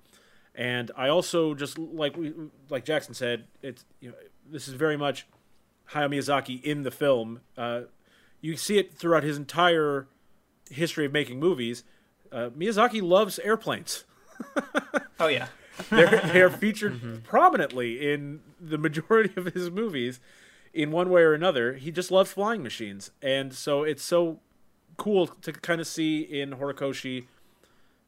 And 0.55 0.91
I 0.97 1.09
also 1.09 1.53
just 1.53 1.77
like 1.77 2.17
we 2.17 2.33
like 2.69 2.85
Jackson 2.85 3.13
said, 3.13 3.45
it's 3.61 3.85
you 3.99 4.09
know 4.09 4.15
this 4.49 4.67
is 4.67 4.73
very 4.73 4.97
much 4.97 5.27
Hayao 5.91 6.09
Miyazaki 6.09 6.61
in 6.61 6.83
the 6.83 6.91
film. 6.91 7.41
Uh, 7.57 7.81
you 8.41 8.57
see 8.57 8.77
it 8.77 8.93
throughout 8.93 9.23
his 9.23 9.37
entire 9.37 10.07
history 10.69 11.05
of 11.05 11.11
making 11.11 11.39
movies. 11.39 11.83
Uh, 12.31 12.49
Miyazaki 12.49 13.01
loves 13.01 13.39
airplanes. 13.39 14.03
oh 15.19 15.27
yeah, 15.27 15.47
they're 15.89 16.21
they're 16.33 16.49
featured 16.65 16.95
mm-hmm. 16.95 17.17
prominently 17.17 18.11
in 18.11 18.41
the 18.59 18.77
majority 18.77 19.33
of 19.35 19.45
his 19.53 19.69
movies, 19.69 20.19
in 20.73 20.91
one 20.91 21.09
way 21.09 21.21
or 21.21 21.33
another. 21.33 21.73
He 21.73 21.91
just 21.91 22.11
loves 22.11 22.31
flying 22.31 22.63
machines, 22.63 23.11
and 23.21 23.53
so 23.53 23.83
it's 23.83 24.03
so 24.03 24.39
cool 24.97 25.27
to 25.27 25.51
kind 25.51 25.81
of 25.81 25.87
see 25.87 26.21
in 26.21 26.51
Horikoshi 26.51 27.25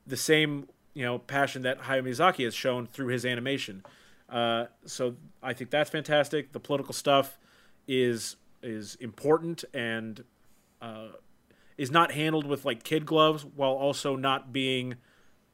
the 0.05 0.17
same 0.17 0.67
you 0.93 1.03
know 1.03 1.19
passion 1.19 1.61
that 1.63 1.81
Hayao 1.83 2.03
Miyazaki 2.03 2.43
has 2.45 2.53
shown 2.53 2.87
through 2.87 3.07
his 3.07 3.25
animation. 3.25 3.83
Uh, 4.29 4.65
so 4.85 5.15
I 5.41 5.53
think 5.53 5.69
that's 5.69 5.89
fantastic. 5.89 6.51
The 6.53 6.59
political 6.59 6.93
stuff 6.93 7.37
is 7.87 8.35
is 8.61 8.95
important 8.95 9.63
and 9.73 10.23
uh, 10.81 11.09
is 11.77 11.91
not 11.91 12.11
handled 12.11 12.45
with 12.45 12.65
like 12.65 12.83
kid 12.83 13.05
gloves, 13.05 13.45
while 13.45 13.71
also 13.73 14.15
not 14.15 14.53
being, 14.53 14.95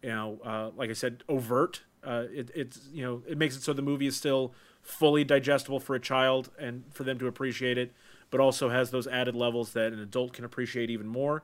you 0.02 0.10
know, 0.10 0.40
uh, 0.44 0.70
like 0.76 0.90
I 0.90 0.94
said, 0.94 1.24
overt. 1.28 1.82
Uh, 2.04 2.26
it, 2.32 2.50
it's 2.56 2.80
you 2.94 3.04
know 3.04 3.22
it 3.28 3.38
makes 3.38 3.56
it 3.56 3.62
so 3.62 3.74
the 3.74 3.82
movie 3.82 4.08
is 4.08 4.16
still 4.16 4.54
fully 4.82 5.24
digestible 5.24 5.80
for 5.80 5.96
a 5.96 6.00
child 6.00 6.50
and 6.58 6.84
for 6.92 7.04
them 7.04 7.20
to 7.20 7.28
appreciate 7.28 7.78
it, 7.78 7.94
but 8.32 8.40
also 8.40 8.70
has 8.70 8.92
those 8.92 9.08
added 9.08 9.36
levels 9.36 9.74
that 9.74 9.92
an 9.92 10.00
adult 10.00 10.34
can 10.34 10.46
appreciate 10.46 10.90
even 10.90 11.08
more. 11.08 11.44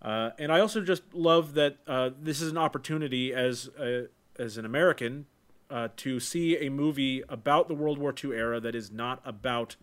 Uh, 0.00 0.30
and 0.38 0.52
I 0.52 0.60
also 0.60 0.80
just 0.80 1.02
love 1.12 1.54
that 1.54 1.78
uh, 1.86 2.10
this 2.20 2.40
is 2.40 2.50
an 2.50 2.58
opportunity 2.58 3.34
as 3.34 3.68
a, 3.78 4.06
as 4.38 4.56
an 4.56 4.64
American 4.64 5.26
uh, 5.70 5.88
to 5.96 6.20
see 6.20 6.56
a 6.56 6.70
movie 6.70 7.22
about 7.28 7.68
the 7.68 7.74
World 7.74 7.98
War 7.98 8.14
II 8.22 8.32
era 8.32 8.60
that 8.60 8.74
is 8.74 8.92
not 8.92 9.20
about 9.24 9.76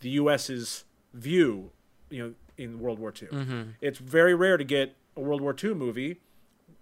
the 0.00 0.10
U.S.'s 0.10 0.84
view, 1.12 1.70
you 2.08 2.22
know, 2.22 2.34
in 2.56 2.80
World 2.80 2.98
War 2.98 3.12
II. 3.20 3.28
Mm-hmm. 3.28 3.62
It's 3.80 3.98
very 3.98 4.34
rare 4.34 4.56
to 4.56 4.64
get 4.64 4.96
a 5.16 5.20
World 5.20 5.40
War 5.40 5.54
II 5.62 5.74
movie 5.74 6.20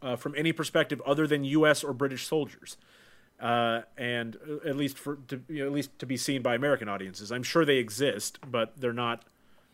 uh, 0.07 0.15
from 0.15 0.35
any 0.37 0.53
perspective 0.53 1.03
other 1.05 1.27
than 1.27 1.43
U.S. 1.45 1.83
or 1.83 1.93
British 1.93 2.27
soldiers. 2.27 2.77
Uh, 3.41 3.83
and 3.99 4.37
uh, 4.49 4.69
at 4.69 4.77
least 4.77 4.97
for 4.97 5.17
to, 5.29 5.43
you 5.49 5.59
know, 5.59 5.67
at 5.67 5.73
least 5.73 5.99
to 5.99 6.07
be 6.07 6.17
seen 6.17 6.41
by 6.41 6.55
American 6.55 6.89
audiences, 6.89 7.33
I'm 7.33 7.43
sure 7.43 7.65
they 7.65 7.77
exist, 7.77 8.39
but 8.49 8.73
they're 8.81 8.93
not 8.93 9.25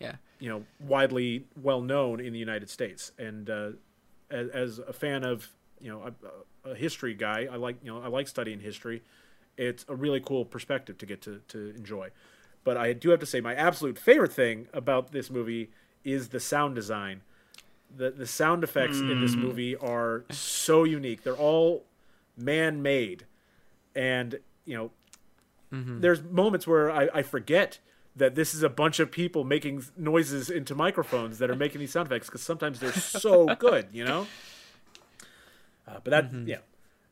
yeah 0.01 0.17
you 0.41 0.49
know 0.49 0.65
widely 0.81 1.45
well 1.61 1.81
known 1.81 2.19
in 2.19 2.33
the 2.33 2.39
United 2.39 2.69
States. 2.69 3.13
And 3.19 3.49
uh, 3.49 3.71
as, 4.31 4.49
as, 4.49 4.79
a 4.81 4.93
fan 4.93 5.23
of 5.23 5.49
you 5.81 5.91
know 5.91 6.11
a, 6.65 6.71
a, 6.71 6.75
history 6.75 7.15
guy, 7.15 7.47
I 7.53 7.57
like 7.57 7.77
you 7.85 7.93
know 7.93 8.03
I 8.03 8.09
like 8.09 8.27
studying 8.27 8.59
history. 8.59 9.03
It's 9.57 9.85
a 9.89 9.95
really 9.95 10.21
cool 10.21 10.45
perspective 10.45 10.99
to 10.99 11.07
get 11.07 11.21
to 11.23 11.41
to 11.49 11.73
enjoy. 11.77 12.09
But 12.65 12.77
I 12.77 12.95
do 12.95 13.11
have 13.11 13.21
to 13.21 13.27
say, 13.27 13.41
my 13.41 13.55
absolute 13.55 13.99
favorite 13.99 14.33
thing 14.33 14.67
about 14.73 15.13
this 15.13 15.31
movie 15.31 15.71
is 16.05 16.31
the 16.31 16.41
sound 16.41 16.75
design. 16.75 17.23
The 17.95 18.11
the 18.11 18.27
sound 18.27 18.65
effects 18.65 18.99
mm. 18.99 19.11
in 19.11 19.21
this 19.21 19.35
hmm. 19.35 19.43
movie 19.43 19.77
are 19.77 20.25
so 20.31 20.85
unique. 20.85 21.23
They're 21.23 21.35
all 21.35 21.85
man 22.37 22.83
made, 22.83 23.27
and 23.95 24.39
you 24.65 24.77
know, 24.77 24.91
mm-hmm. 25.73 26.01
there's 26.01 26.23
moments 26.23 26.67
where 26.67 26.91
I, 26.91 27.09
I 27.15 27.23
forget 27.23 27.79
that 28.15 28.35
this 28.35 28.55
is 28.55 28.63
a 28.63 28.69
bunch 28.69 29.01
of 29.01 29.11
people 29.11 29.45
making 29.45 29.85
noises 29.97 30.51
into 30.51 30.75
microphones 30.75 31.39
that 31.39 31.51
are 31.51 31.57
making 31.57 31.81
these 31.81 31.93
sound 31.93 32.07
effects 32.07 32.29
because 32.29 32.43
sometimes 32.43 32.79
they're 32.81 32.93
so 32.93 33.55
good, 33.59 33.89
you 33.93 34.05
know. 34.05 34.27
Uh, 35.87 35.99
but 36.05 36.11
that, 36.11 36.25
mm-hmm. 36.27 36.49
yeah, 36.49 36.59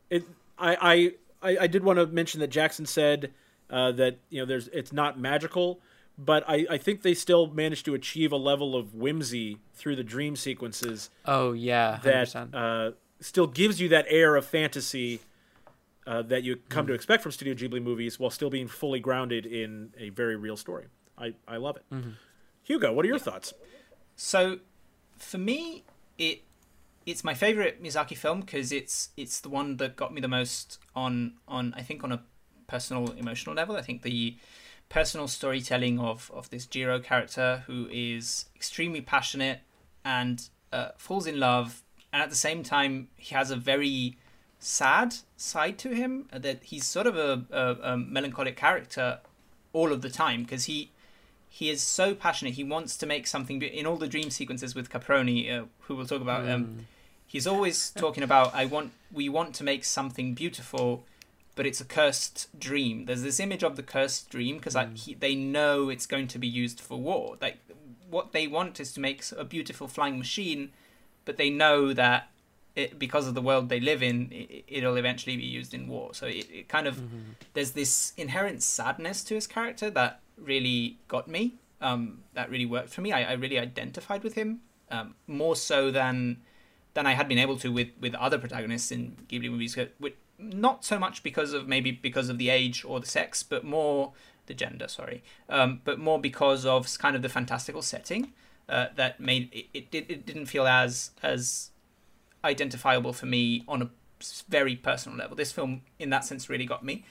it. 0.09 0.23
I, 0.57 1.13
I 1.41 1.57
I 1.63 1.67
did 1.67 1.83
want 1.83 1.97
to 1.97 2.05
mention 2.05 2.39
that 2.41 2.49
Jackson 2.49 2.85
said 2.85 3.31
uh, 3.69 3.91
that 3.93 4.19
you 4.29 4.39
know 4.39 4.45
there's 4.45 4.67
it's 4.69 4.93
not 4.93 5.19
magical, 5.19 5.79
but 6.17 6.43
I 6.47 6.65
I 6.69 6.77
think 6.77 7.01
they 7.01 7.13
still 7.13 7.47
managed 7.47 7.85
to 7.85 7.93
achieve 7.93 8.31
a 8.31 8.37
level 8.37 8.75
of 8.75 8.93
whimsy 8.93 9.59
through 9.73 9.95
the 9.95 10.03
dream 10.03 10.35
sequences. 10.35 11.09
Oh 11.25 11.53
yeah, 11.53 11.99
100%. 12.03 12.51
that 12.51 12.57
uh, 12.57 12.91
still 13.19 13.47
gives 13.47 13.79
you 13.79 13.89
that 13.89 14.05
air 14.09 14.35
of 14.35 14.45
fantasy 14.45 15.21
uh, 16.07 16.21
that 16.23 16.43
you 16.43 16.57
come 16.69 16.85
mm. 16.85 16.89
to 16.89 16.93
expect 16.93 17.23
from 17.23 17.31
Studio 17.31 17.53
Ghibli 17.53 17.81
movies 17.81 18.19
while 18.19 18.31
still 18.31 18.49
being 18.49 18.67
fully 18.67 18.99
grounded 18.99 19.45
in 19.45 19.93
a 19.97 20.09
very 20.09 20.35
real 20.35 20.57
story. 20.57 20.87
I, 21.17 21.33
I 21.47 21.57
love 21.57 21.77
it. 21.77 21.83
Mm-hmm. 21.93 22.11
Hugo, 22.63 22.91
what 22.91 23.05
are 23.05 23.07
your 23.07 23.17
yeah. 23.17 23.23
thoughts? 23.23 23.53
So, 24.15 24.59
for 25.17 25.37
me, 25.37 25.83
it 26.17 26.41
it's 27.05 27.23
my 27.23 27.33
favorite 27.33 27.81
Miyazaki 27.81 28.17
film 28.17 28.41
because 28.41 28.71
it's 28.71 29.09
it's 29.17 29.39
the 29.39 29.49
one 29.49 29.77
that 29.77 29.95
got 29.95 30.13
me 30.13 30.21
the 30.21 30.27
most 30.27 30.79
on 30.95 31.33
on 31.47 31.73
I 31.75 31.81
think 31.81 32.03
on 32.03 32.11
a 32.11 32.21
personal 32.67 33.11
emotional 33.11 33.55
level. 33.55 33.75
I 33.75 33.81
think 33.81 34.01
the 34.01 34.37
personal 34.91 35.27
storytelling 35.27 35.99
of 35.99 36.29
of 36.33 36.49
this 36.49 36.65
Jiro 36.65 36.99
character 36.99 37.63
who 37.65 37.87
is 37.89 38.45
extremely 38.55 39.01
passionate 39.01 39.61
and 40.03 40.49
uh, 40.73 40.89
falls 40.97 41.25
in 41.25 41.39
love, 41.39 41.81
and 42.11 42.21
at 42.21 42.29
the 42.29 42.35
same 42.35 42.61
time 42.61 43.07
he 43.15 43.33
has 43.33 43.49
a 43.51 43.55
very 43.55 44.17
sad 44.59 45.15
side 45.37 45.77
to 45.79 45.89
him 45.89 46.27
that 46.31 46.63
he's 46.63 46.85
sort 46.85 47.07
of 47.07 47.15
a, 47.15 47.43
a, 47.51 47.93
a 47.93 47.97
melancholic 47.97 48.55
character 48.55 49.19
all 49.73 49.91
of 49.91 50.01
the 50.01 50.09
time 50.09 50.43
because 50.43 50.65
he 50.65 50.91
he 51.49 51.69
is 51.69 51.81
so 51.81 52.13
passionate 52.13 52.53
he 52.53 52.63
wants 52.63 52.95
to 52.95 53.05
make 53.07 53.25
something 53.25 53.61
in 53.61 53.87
all 53.87 53.97
the 53.97 54.07
dream 54.07 54.29
sequences 54.29 54.75
with 54.75 54.89
caproni 54.89 55.51
uh, 55.51 55.65
who 55.81 55.95
we'll 55.95 56.05
talk 56.05 56.21
about 56.21 56.43
mm. 56.43 56.53
um, 56.53 56.85
he's 57.25 57.47
always 57.47 57.89
talking 57.91 58.21
about 58.21 58.53
i 58.53 58.65
want 58.65 58.91
we 59.11 59.27
want 59.27 59.55
to 59.55 59.63
make 59.63 59.83
something 59.83 60.35
beautiful 60.35 61.03
but 61.55 61.65
it's 61.65 61.81
a 61.81 61.85
cursed 61.85 62.47
dream 62.57 63.05
there's 63.05 63.23
this 63.23 63.39
image 63.39 63.63
of 63.63 63.75
the 63.75 63.83
cursed 63.83 64.29
dream 64.29 64.57
because 64.57 64.75
mm. 64.75 65.19
they 65.19 65.35
know 65.35 65.89
it's 65.89 66.05
going 66.05 66.27
to 66.27 66.39
be 66.39 66.47
used 66.47 66.79
for 66.79 66.99
war 66.99 67.37
like 67.41 67.57
what 68.09 68.31
they 68.31 68.47
want 68.47 68.79
is 68.79 68.93
to 68.93 68.99
make 68.99 69.23
a 69.37 69.43
beautiful 69.43 69.87
flying 69.87 70.17
machine 70.17 70.71
but 71.25 71.37
they 71.37 71.49
know 71.49 71.93
that 71.93 72.31
it, 72.75 72.97
because 72.97 73.27
of 73.27 73.35
the 73.35 73.41
world 73.41 73.69
they 73.69 73.79
live 73.79 74.01
in, 74.01 74.29
it, 74.31 74.83
will 74.83 74.95
eventually 74.95 75.35
be 75.35 75.43
used 75.43 75.73
in 75.73 75.87
war. 75.87 76.13
So 76.13 76.25
it, 76.25 76.49
it 76.51 76.69
kind 76.69 76.87
of 76.87 76.95
mm-hmm. 76.95 77.31
there's 77.53 77.71
this 77.71 78.13
inherent 78.17 78.63
sadness 78.63 79.23
to 79.25 79.35
his 79.35 79.47
character 79.47 79.89
that 79.91 80.21
really 80.37 80.97
got 81.07 81.27
me. 81.27 81.55
Um, 81.81 82.19
that 82.33 82.49
really 82.49 82.67
worked 82.67 82.89
for 82.89 83.01
me. 83.01 83.11
I, 83.11 83.31
I 83.31 83.33
really 83.33 83.57
identified 83.57 84.23
with 84.23 84.35
him 84.35 84.61
um, 84.91 85.15
more 85.27 85.55
so 85.55 85.89
than 85.89 86.37
than 86.93 87.07
I 87.07 87.13
had 87.13 87.27
been 87.27 87.39
able 87.39 87.57
to 87.57 87.71
with 87.71 87.89
with 87.99 88.13
other 88.15 88.37
protagonists 88.37 88.91
in 88.91 89.17
Ghibli 89.27 89.49
movies. 89.49 89.77
Not 90.41 90.83
so 90.83 90.97
much 90.97 91.23
because 91.23 91.53
of 91.53 91.67
maybe 91.67 91.91
because 91.91 92.29
of 92.29 92.37
the 92.37 92.49
age 92.49 92.83
or 92.83 92.99
the 92.99 93.05
sex, 93.07 93.43
but 93.43 93.63
more 93.63 94.13
the 94.47 94.53
gender. 94.53 94.87
Sorry, 94.87 95.23
um, 95.49 95.81
but 95.83 95.99
more 95.99 96.19
because 96.19 96.65
of 96.65 96.87
kind 96.97 97.15
of 97.15 97.21
the 97.21 97.29
fantastical 97.29 97.81
setting 97.81 98.33
uh, 98.67 98.87
that 98.95 99.19
made 99.19 99.49
it, 99.53 99.65
it. 99.73 100.05
It 100.09 100.25
didn't 100.25 100.47
feel 100.47 100.65
as 100.65 101.11
as 101.21 101.69
identifiable 102.43 103.13
for 103.13 103.27
me 103.27 103.63
on 103.67 103.81
a 103.81 103.89
very 104.49 104.75
personal 104.75 105.17
level. 105.17 105.35
This 105.35 105.51
film, 105.51 105.81
in 105.99 106.09
that 106.09 106.25
sense, 106.25 106.49
really 106.49 106.65
got 106.65 106.83
me. 106.83 107.05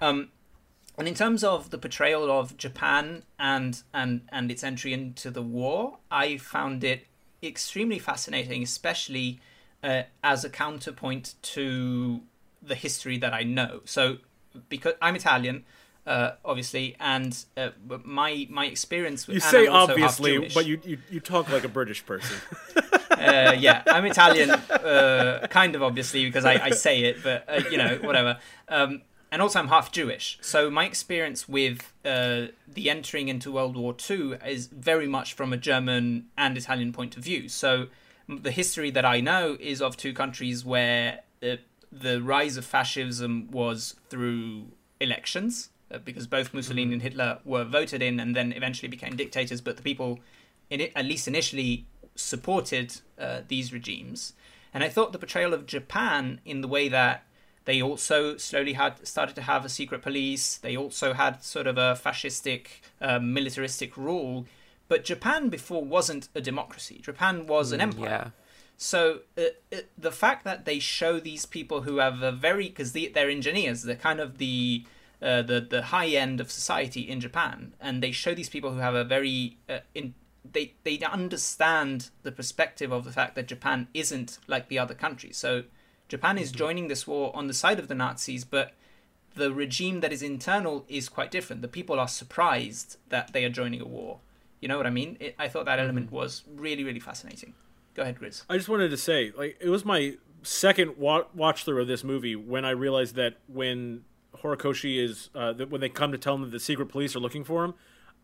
Um, 0.00 0.28
and 0.96 1.08
in 1.08 1.14
terms 1.14 1.42
of 1.42 1.70
the 1.70 1.78
portrayal 1.78 2.30
of 2.30 2.56
Japan 2.56 3.24
and 3.38 3.82
and 3.92 4.22
and 4.30 4.50
its 4.50 4.62
entry 4.62 4.92
into 4.92 5.30
the 5.30 5.42
war, 5.42 5.98
I 6.10 6.36
found 6.36 6.84
it 6.84 7.06
extremely 7.42 7.98
fascinating, 7.98 8.62
especially 8.62 9.40
uh, 9.82 10.02
as 10.22 10.44
a 10.44 10.50
counterpoint 10.50 11.34
to 11.42 12.22
the 12.66 12.74
history 12.74 13.18
that 13.18 13.34
I 13.34 13.42
know. 13.42 13.80
So, 13.84 14.18
because 14.68 14.94
I'm 15.02 15.16
Italian, 15.16 15.64
uh, 16.06 16.32
obviously, 16.44 16.96
and 17.00 17.36
uh, 17.56 17.70
my 18.04 18.46
my 18.50 18.66
experience. 18.66 19.26
With, 19.26 19.34
you 19.34 19.40
say 19.40 19.66
obviously, 19.66 20.50
but 20.54 20.66
you, 20.66 20.80
you 20.84 20.98
you 21.10 21.20
talk 21.20 21.50
like 21.50 21.64
a 21.64 21.68
British 21.68 22.04
person. 22.04 22.36
uh, 23.10 23.54
yeah, 23.58 23.82
I'm 23.86 24.04
Italian, 24.04 24.50
uh, 24.50 25.46
kind 25.50 25.74
of 25.74 25.82
obviously 25.82 26.24
because 26.26 26.44
I, 26.44 26.54
I 26.54 26.70
say 26.70 27.04
it, 27.04 27.22
but 27.22 27.44
uh, 27.48 27.62
you 27.70 27.78
know 27.78 27.98
whatever. 28.02 28.38
Um, 28.68 29.02
and 29.32 29.42
also 29.42 29.58
I'm 29.58 29.68
half 29.68 29.90
Jewish, 29.90 30.38
so 30.42 30.70
my 30.70 30.84
experience 30.84 31.48
with 31.48 31.92
uh, 32.04 32.46
the 32.68 32.88
entering 32.88 33.28
into 33.28 33.50
World 33.50 33.76
War 33.76 33.96
II 34.08 34.38
is 34.46 34.68
very 34.68 35.08
much 35.08 35.32
from 35.32 35.52
a 35.52 35.56
German 35.56 36.26
and 36.38 36.56
Italian 36.56 36.92
point 36.92 37.16
of 37.16 37.24
view. 37.24 37.48
So 37.48 37.86
the 38.28 38.50
history 38.52 38.90
that 38.90 39.04
I 39.04 39.20
know 39.20 39.56
is 39.58 39.82
of 39.82 39.96
two 39.96 40.12
countries 40.12 40.64
where 40.64 41.20
uh, 41.42 41.56
the 42.00 42.20
rise 42.22 42.56
of 42.56 42.64
fascism 42.64 43.48
was 43.50 43.94
through 44.08 44.66
elections, 45.00 45.70
uh, 45.90 45.98
because 45.98 46.26
both 46.26 46.52
Mussolini 46.52 46.92
and 46.92 47.02
Hitler 47.02 47.38
were 47.44 47.64
voted 47.64 48.02
in 48.02 48.18
and 48.18 48.34
then 48.34 48.52
eventually 48.52 48.88
became 48.88 49.16
dictators, 49.16 49.60
but 49.60 49.76
the 49.76 49.82
people, 49.82 50.20
in 50.70 50.80
it, 50.80 50.92
at 50.96 51.04
least 51.04 51.28
initially, 51.28 51.86
supported 52.16 53.00
uh, 53.18 53.42
these 53.48 53.72
regimes. 53.72 54.32
And 54.72 54.82
I 54.82 54.88
thought 54.88 55.12
the 55.12 55.18
portrayal 55.18 55.54
of 55.54 55.66
Japan 55.66 56.40
in 56.44 56.60
the 56.60 56.68
way 56.68 56.88
that 56.88 57.24
they 57.64 57.80
also 57.80 58.36
slowly 58.36 58.74
had 58.74 59.06
started 59.06 59.36
to 59.36 59.42
have 59.42 59.64
a 59.64 59.68
secret 59.68 60.02
police. 60.02 60.56
They 60.56 60.76
also 60.76 61.12
had 61.12 61.42
sort 61.42 61.66
of 61.66 61.78
a 61.78 61.98
fascistic, 62.02 62.66
uh, 63.00 63.18
militaristic 63.20 63.96
rule. 63.96 64.46
But 64.88 65.04
Japan 65.04 65.48
before 65.48 65.84
wasn't 65.84 66.28
a 66.34 66.40
democracy. 66.40 67.00
Japan 67.02 67.46
was 67.46 67.72
an 67.72 67.80
mm, 67.80 67.84
empire. 67.84 68.32
Yeah. 68.36 68.43
So 68.76 69.20
uh, 69.38 69.42
uh, 69.72 69.78
the 69.96 70.10
fact 70.10 70.44
that 70.44 70.64
they 70.64 70.78
show 70.78 71.20
these 71.20 71.46
people 71.46 71.82
who 71.82 71.98
have 71.98 72.22
a 72.22 72.32
very 72.32 72.68
because 72.68 72.92
they, 72.92 73.06
they're 73.06 73.30
engineers, 73.30 73.82
they're 73.82 73.96
kind 73.96 74.20
of 74.20 74.38
the 74.38 74.84
uh, 75.22 75.42
the 75.42 75.60
the 75.60 75.82
high 75.82 76.08
end 76.08 76.40
of 76.40 76.50
society 76.50 77.02
in 77.02 77.20
Japan, 77.20 77.74
and 77.80 78.02
they 78.02 78.12
show 78.12 78.34
these 78.34 78.48
people 78.48 78.72
who 78.72 78.78
have 78.78 78.94
a 78.94 79.04
very 79.04 79.58
uh, 79.68 79.78
in, 79.94 80.14
they 80.50 80.74
they 80.82 80.98
understand 81.00 82.10
the 82.22 82.32
perspective 82.32 82.92
of 82.92 83.04
the 83.04 83.12
fact 83.12 83.34
that 83.36 83.46
Japan 83.46 83.88
isn't 83.94 84.38
like 84.46 84.68
the 84.68 84.78
other 84.78 84.94
countries. 84.94 85.36
So 85.36 85.64
Japan 86.08 86.36
is 86.36 86.48
mm-hmm. 86.48 86.58
joining 86.58 86.88
this 86.88 87.06
war 87.06 87.34
on 87.34 87.46
the 87.46 87.54
side 87.54 87.78
of 87.78 87.88
the 87.88 87.94
Nazis, 87.94 88.44
but 88.44 88.74
the 89.34 89.52
regime 89.52 90.00
that 90.00 90.12
is 90.12 90.22
internal 90.22 90.84
is 90.88 91.08
quite 91.08 91.30
different. 91.30 91.62
The 91.62 91.68
people 91.68 91.98
are 91.98 92.08
surprised 92.08 92.98
that 93.08 93.32
they 93.32 93.44
are 93.44 93.50
joining 93.50 93.80
a 93.80 93.86
war. 93.86 94.20
You 94.60 94.68
know 94.68 94.76
what 94.76 94.86
I 94.86 94.90
mean? 94.90 95.16
It, 95.20 95.34
I 95.38 95.48
thought 95.48 95.64
that 95.66 95.78
element 95.78 96.06
mm-hmm. 96.06 96.16
was 96.16 96.42
really, 96.54 96.84
really 96.84 97.00
fascinating. 97.00 97.54
Go 97.94 98.02
ahead, 98.02 98.18
Grizz. 98.18 98.44
I 98.48 98.56
just 98.56 98.68
wanted 98.68 98.90
to 98.90 98.96
say, 98.96 99.32
like, 99.36 99.56
it 99.60 99.68
was 99.68 99.84
my 99.84 100.16
second 100.42 100.96
wa- 100.98 101.24
watch 101.34 101.64
through 101.64 101.80
of 101.80 101.86
this 101.88 102.04
movie 102.04 102.36
when 102.36 102.64
I 102.64 102.70
realized 102.70 103.14
that 103.14 103.38
when 103.46 104.04
Horikoshi 104.42 105.02
is, 105.02 105.30
uh, 105.34 105.52
that 105.54 105.70
when 105.70 105.80
they 105.80 105.88
come 105.88 106.12
to 106.12 106.18
tell 106.18 106.34
him 106.34 106.42
that 106.42 106.50
the 106.50 106.60
secret 106.60 106.86
police 106.86 107.14
are 107.14 107.20
looking 107.20 107.44
for 107.44 107.64
him, 107.64 107.74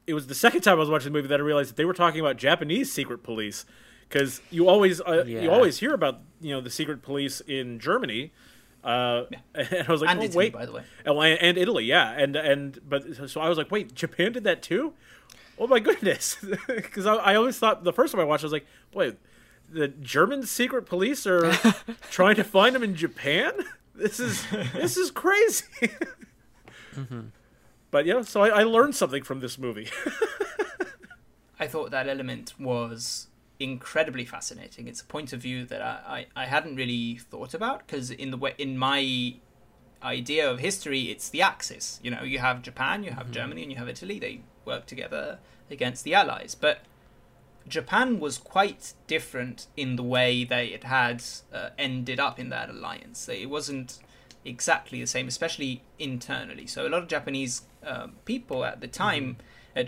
it 0.07 0.15
was 0.15 0.27
the 0.27 0.35
second 0.35 0.63
time 0.63 0.77
I 0.77 0.81
was 0.81 0.91
watching 0.91 1.13
the 1.13 1.19
movie 1.19 1.29
that 1.29 1.41
I 1.41 1.43
realized 1.43 1.71
that 1.71 1.77
they 1.77 1.85
were 1.85 1.95
talking 1.95 2.21
about 2.21 2.37
Japanese 2.37 2.93
secret 2.93 3.23
police 3.23 3.65
because 4.09 4.41
you 4.51 4.69
always 4.69 5.01
uh, 5.01 5.25
yeah. 5.27 5.41
you 5.41 5.51
always 5.51 5.79
hear 5.79 5.95
about 5.95 6.21
you 6.41 6.53
know 6.53 6.61
the 6.61 6.71
secret 6.71 7.03
police 7.03 7.41
in 7.41 7.79
Germany. 7.79 8.33
Uh, 8.83 9.25
yeah. 9.31 9.39
and 9.55 9.89
I 9.89 9.93
was 9.93 10.01
like, 10.01 10.11
and 10.11 10.21
oh, 10.21 10.25
Italy, 10.25 10.37
wait, 10.37 10.53
by 10.53 10.67
the 10.67 10.73
way, 10.73 10.83
oh, 11.07 11.21
and, 11.21 11.39
and, 11.41 11.59
Italy, 11.59 11.85
yeah, 11.85 12.11
and 12.11 12.35
and 12.35 12.79
but 12.87 13.31
so 13.31 13.41
I 13.41 13.49
was 13.49 13.57
like, 13.57 13.71
wait, 13.71 13.95
Japan 13.95 14.33
did 14.33 14.45
that 14.45 14.63
too? 14.63 14.95
Oh 15.59 15.67
my 15.67 15.79
goodness, 15.89 16.39
because 16.67 17.07
I, 17.07 17.15
I 17.15 17.35
always 17.37 17.59
thought 17.59 17.85
the 17.85 17.93
first 17.93 18.13
time 18.13 18.21
I 18.21 18.25
watched, 18.25 18.43
I 18.43 18.47
was 18.47 18.53
like, 18.53 18.67
wait, 18.93 19.17
the 19.71 19.89
German 19.89 20.45
secret 20.45 20.87
police 20.87 21.27
are 21.27 21.53
trying 22.11 22.37
to 22.37 22.45
find 22.45 22.75
him 22.75 22.83
in 22.83 22.95
Japan. 22.95 23.53
This 23.95 24.19
is 24.19 24.45
this 24.73 24.97
is 24.97 25.11
crazy. 25.11 25.65
mm-hmm. 26.95 27.21
But 27.91 28.07
yeah, 28.07 28.23
so 28.23 28.43
I, 28.43 28.61
I 28.61 28.63
learned 28.63 28.95
something 28.95 29.23
from 29.23 29.41
this 29.41 29.59
movie. 29.59 29.89
I 31.59 31.67
thought 31.67 31.91
that 31.91 32.09
element 32.09 32.55
was 32.59 33.27
incredibly 33.59 34.25
fascinating. 34.25 34.89
It's 34.89 35.03
a 35.03 35.05
point 35.05 35.33
of 35.33 35.43
view 35.43 35.67
that 35.67 35.83
I, 35.83 36.27
I, 36.35 36.45
I 36.45 36.47
hadn't 36.47 36.77
really 36.77 37.17
thought 37.17 37.53
about 37.53 37.87
because 37.87 38.11
in 38.11 38.31
the 38.31 38.39
way 38.39 38.55
in 38.57 38.79
my 38.79 39.35
idea 40.03 40.51
of 40.51 40.61
history, 40.61 41.11
it's 41.11 41.29
the 41.29 41.43
axis. 41.43 42.01
You 42.03 42.11
know, 42.11 42.23
you 42.23 42.39
have 42.39 42.63
Japan, 42.63 43.05
you 43.05 43.11
have 43.11 43.25
mm-hmm. 43.25 43.33
Germany, 43.33 43.63
and 43.63 43.71
you 43.71 43.77
have 43.77 43.89
Italy. 43.89 44.19
They 44.19 44.41
work 44.65 44.87
together 44.87 45.39
against 45.71 46.05
the 46.05 46.15
Allies, 46.15 46.55
but 46.55 46.81
Japan 47.69 48.21
was 48.21 48.39
quite 48.39 48.95
different 49.07 49.67
in 49.77 49.97
the 49.97 50.03
way 50.03 50.45
they 50.45 50.67
it 50.69 50.85
had 50.85 51.23
uh, 51.53 51.71
ended 51.79 52.19
up 52.19 52.39
in 52.39 52.49
that 52.51 52.69
alliance. 52.71 53.29
It 53.29 53.51
wasn't 53.51 53.99
exactly 54.45 55.01
the 55.01 55.07
same, 55.07 55.29
especially 55.29 55.83
internally. 55.99 56.67
So 56.67 56.87
a 56.87 56.89
lot 56.89 57.03
of 57.03 57.09
Japanese 57.09 57.63
uh, 57.85 58.09
people 58.25 58.65
at 58.65 58.81
the 58.81 58.89
time. 58.89 59.25
Mm-hmm 59.25 59.47
uh, 59.77 59.83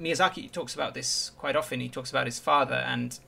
Miyazaki 0.00 0.50
talks 0.50 0.74
about 0.74 0.94
this 0.94 1.30
quite 1.38 1.56
often. 1.56 1.80
He 1.80 1.88
talks 1.88 2.10
about 2.10 2.26
his 2.26 2.38
father 2.38 2.74
and 2.74 3.18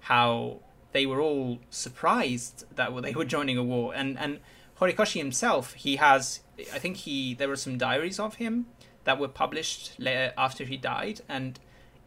how 0.00 0.58
they 0.92 1.06
were 1.06 1.20
all 1.20 1.58
surprised 1.70 2.64
that 2.74 2.90
they 3.02 3.12
were 3.12 3.24
joining 3.24 3.58
a 3.58 3.62
war. 3.62 3.94
And 3.94 4.18
and 4.18 4.40
Horikoshi 4.80 5.18
himself, 5.18 5.74
he 5.74 5.96
has, 5.96 6.40
I 6.58 6.78
think 6.78 6.98
he 6.98 7.34
there 7.34 7.48
were 7.48 7.56
some 7.56 7.78
diaries 7.78 8.18
of 8.18 8.36
him 8.36 8.66
that 9.04 9.18
were 9.18 9.28
published 9.28 9.92
later 9.98 10.32
after 10.36 10.64
he 10.64 10.76
died, 10.76 11.20
and 11.28 11.58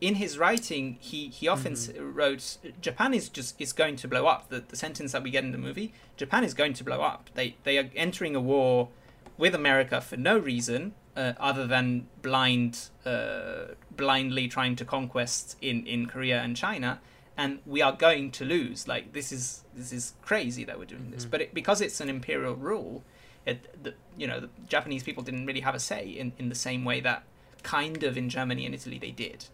in 0.01 0.15
his 0.15 0.37
writing, 0.37 0.97
he, 0.99 1.29
he 1.29 1.47
often 1.47 1.73
mm-hmm. 1.73 2.13
wrote, 2.13 2.57
"Japan 2.81 3.13
is 3.13 3.29
just 3.29 3.59
is 3.59 3.73
going 3.73 3.95
to 3.97 4.07
blow 4.07 4.27
up." 4.27 4.49
The 4.49 4.63
the 4.67 4.75
sentence 4.75 5.13
that 5.13 5.23
we 5.23 5.31
get 5.31 5.43
in 5.43 5.51
the 5.51 5.57
movie, 5.57 5.93
Japan 6.17 6.43
is 6.43 6.53
going 6.53 6.73
to 6.73 6.83
blow 6.83 7.01
up. 7.01 7.29
They 7.33 7.55
they 7.63 7.77
are 7.77 7.89
entering 7.95 8.35
a 8.35 8.41
war 8.41 8.89
with 9.37 9.55
America 9.55 10.01
for 10.01 10.17
no 10.17 10.37
reason, 10.37 10.93
uh, 11.15 11.33
other 11.39 11.67
than 11.67 12.07
blind, 12.21 12.89
uh, 13.05 13.73
blindly 13.91 14.47
trying 14.47 14.75
to 14.77 14.85
conquest 14.85 15.57
in, 15.61 15.85
in 15.85 16.05
Korea 16.05 16.41
and 16.41 16.55
China, 16.55 17.01
and 17.37 17.59
we 17.65 17.81
are 17.81 17.93
going 17.93 18.31
to 18.31 18.45
lose. 18.45 18.87
Like 18.87 19.13
this 19.13 19.31
is 19.31 19.63
this 19.73 19.91
is 19.91 20.13
crazy 20.21 20.63
that 20.65 20.77
we're 20.77 20.85
doing 20.85 21.03
mm-hmm. 21.03 21.11
this, 21.11 21.25
but 21.25 21.41
it, 21.41 21.53
because 21.53 21.81
it's 21.81 22.01
an 22.01 22.09
imperial 22.09 22.55
rule, 22.55 23.03
it 23.45 23.81
the, 23.81 23.93
you 24.17 24.27
know 24.27 24.39
the 24.41 24.49
Japanese 24.67 25.03
people 25.03 25.23
didn't 25.23 25.45
really 25.45 25.61
have 25.61 25.75
a 25.75 25.79
say 25.79 26.07
in, 26.07 26.33
in 26.37 26.49
the 26.49 26.55
same 26.55 26.83
way 26.83 26.99
that 27.01 27.23
kind 27.63 28.03
of 28.03 28.17
in 28.17 28.29
Germany 28.29 28.65
and 28.65 28.75
Italy 28.75 28.99
they 28.99 29.11
did. 29.11 29.45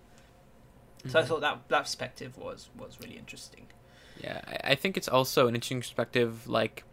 Mm-hmm. 1.01 1.09
So 1.09 1.19
I 1.19 1.21
mm-hmm. 1.21 1.29
thought 1.29 1.41
that 1.41 1.69
that 1.69 1.81
perspective 1.83 2.37
was 2.37 2.69
was 2.77 2.99
really 3.01 3.17
interesting. 3.17 3.67
Yeah, 4.21 4.41
I 4.63 4.75
think 4.75 4.97
it's 4.97 5.07
also 5.07 5.47
an 5.47 5.55
interesting 5.55 5.79
perspective, 5.79 6.47
like 6.47 6.83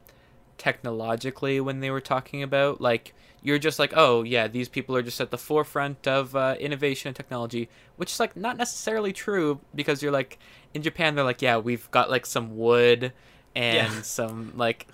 technologically 0.58 1.60
when 1.60 1.80
they 1.80 1.90
were 1.90 2.00
talking 2.00 2.42
about 2.42 2.80
like 2.80 3.14
you're 3.42 3.58
just 3.58 3.78
like 3.78 3.92
oh 3.96 4.24
yeah 4.24 4.48
these 4.48 4.68
people 4.68 4.94
are 4.94 5.02
just 5.02 5.20
at 5.20 5.30
the 5.30 5.38
forefront 5.38 6.06
of 6.06 6.34
uh, 6.36 6.56
innovation 6.58 7.08
and 7.08 7.16
technology 7.16 7.68
which 7.96 8.10
is 8.10 8.20
like 8.20 8.36
not 8.36 8.56
necessarily 8.56 9.12
true 9.12 9.60
because 9.74 10.02
you're 10.02 10.12
like 10.12 10.38
in 10.74 10.82
japan 10.82 11.14
they're 11.14 11.24
like 11.24 11.40
yeah 11.40 11.56
we've 11.56 11.88
got 11.92 12.10
like 12.10 12.26
some 12.26 12.56
wood 12.56 13.12
and 13.54 13.94
yeah. 13.94 14.02
some 14.02 14.52
like 14.56 14.88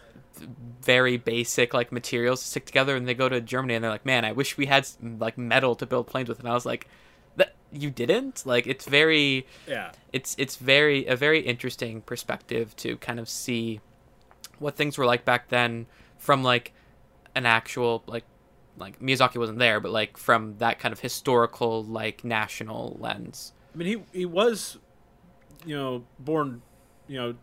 very 0.82 1.16
basic 1.16 1.72
like 1.72 1.90
materials 1.90 2.42
to 2.42 2.46
stick 2.46 2.66
together 2.66 2.94
and 2.94 3.08
they 3.08 3.14
go 3.14 3.28
to 3.28 3.40
germany 3.40 3.74
and 3.74 3.82
they're 3.82 3.90
like 3.90 4.04
man 4.04 4.24
i 4.24 4.32
wish 4.32 4.58
we 4.58 4.66
had 4.66 4.86
like 5.18 5.38
metal 5.38 5.74
to 5.74 5.86
build 5.86 6.06
planes 6.06 6.28
with 6.28 6.38
and 6.38 6.48
i 6.48 6.52
was 6.52 6.66
like 6.66 6.86
you 7.75 7.91
didn't 7.91 8.47
like 8.47 8.66
it's 8.66 8.85
very 8.85 9.47
yeah 9.66 9.91
it's 10.12 10.35
it's 10.39 10.57
very 10.57 11.07
a 11.07 11.16
very 11.16 11.41
interesting 11.41 12.01
perspective 12.01 12.75
to 12.77 12.97
kind 12.99 13.18
of 13.18 13.29
see 13.29 13.81
what 14.59 14.77
things 14.77 14.97
were 14.97 15.07
like 15.07 15.25
back 15.25 15.49
then 15.49 15.87
from 16.18 16.43
like 16.43 16.72
an 17.35 17.47
actual 17.47 18.03
like 18.07 18.25
like 18.77 19.01
Miyazaki 19.01 19.37
wasn't 19.37 19.59
there, 19.59 19.81
but 19.81 19.93
like 19.93 20.16
from 20.16 20.57
that 20.59 20.79
kind 20.79 20.93
of 20.93 21.01
historical 21.01 21.85
like 21.85 22.25
national 22.25 22.97
lens. 23.01 23.53
I 23.75 23.79
mean, 23.79 23.89
he 23.89 24.18
he 24.18 24.27
was, 24.27 24.79
you 25.64 25.77
know, 25.77 26.05
born, 26.18 26.62
you 27.07 27.16
know. 27.16 27.35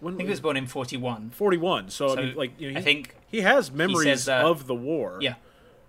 When, 0.00 0.14
I 0.14 0.16
think 0.16 0.28
he 0.28 0.32
was 0.32 0.40
born 0.40 0.56
in 0.56 0.66
forty 0.66 0.96
one. 0.96 1.30
Forty 1.30 1.56
one. 1.56 1.88
So, 1.90 2.08
so, 2.08 2.18
I 2.18 2.24
mean, 2.24 2.34
like 2.34 2.60
you 2.60 2.68
know, 2.68 2.72
he, 2.72 2.78
I 2.78 2.82
think 2.82 3.14
he 3.28 3.40
has 3.42 3.70
memories 3.70 4.24
says, 4.24 4.28
uh, 4.28 4.48
of 4.48 4.66
the 4.66 4.74
war. 4.74 5.18
Yeah. 5.20 5.34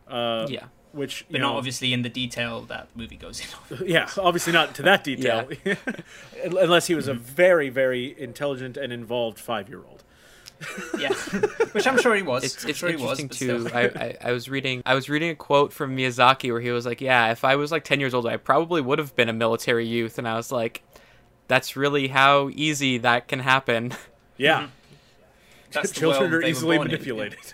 Uh, 0.08 0.46
yeah. 0.50 0.66
Which 0.94 1.26
but 1.30 1.42
know, 1.42 1.50
not 1.50 1.58
obviously 1.58 1.92
in 1.92 2.04
the 2.04 2.10
detail 2.10 2.62
that 2.62 2.88
movie 2.96 3.18
goes 3.18 3.42
in. 3.42 3.78
yeah, 3.88 4.10
obviously 4.18 4.54
not 4.54 4.76
to 4.76 4.84
that 4.84 5.04
detail, 5.04 5.50
unless 6.44 6.88
he 6.88 6.96
was 6.96 7.08
a 7.08 7.14
very, 7.14 7.70
very 7.70 8.16
intelligent 8.20 8.78
and 8.78 8.94
involved 8.94 9.40
five-year-old. 9.40 10.04
yeah, 10.98 11.14
which 11.74 11.86
I'm 11.86 12.00
sure 12.00 12.16
he 12.16 12.22
was. 12.22 12.44
It's, 12.46 12.64
it's 12.64 12.80
sure 12.80 12.90
interesting 12.90 13.28
was, 13.28 13.38
too. 13.38 13.70
I, 13.74 13.82
I, 13.82 14.18
I, 14.22 14.32
was 14.32 14.48
reading 14.48 14.82
I 14.86 14.96
was 14.96 15.10
reading 15.10 15.32
a 15.32 15.36
quote 15.36 15.74
from 15.74 15.98
Miyazaki 15.98 16.52
where 16.52 16.62
he 16.62 16.72
was 16.72 16.86
like, 16.86 17.02
"Yeah, 17.02 17.32
if 17.32 17.44
I 17.44 17.58
was 17.58 17.70
like 17.70 17.84
ten 17.84 18.00
years 18.00 18.14
old, 18.14 18.26
I 18.28 18.38
probably 18.38 18.80
would 18.80 18.98
have 19.00 19.14
been 19.14 19.28
a 19.28 19.34
military 19.34 19.86
youth." 19.86 20.18
And 20.18 20.26
I 20.26 20.36
was 20.36 20.54
like, 20.54 20.82
"That's 21.50 21.76
really 21.76 22.08
how 22.08 22.50
easy 22.54 22.98
that 23.00 23.28
can 23.28 23.40
happen." 23.40 23.94
Yeah, 24.38 24.68
mm-hmm. 25.72 25.92
children 25.92 26.34
are 26.34 26.44
easily 26.44 26.78
manipulated. 26.78 27.54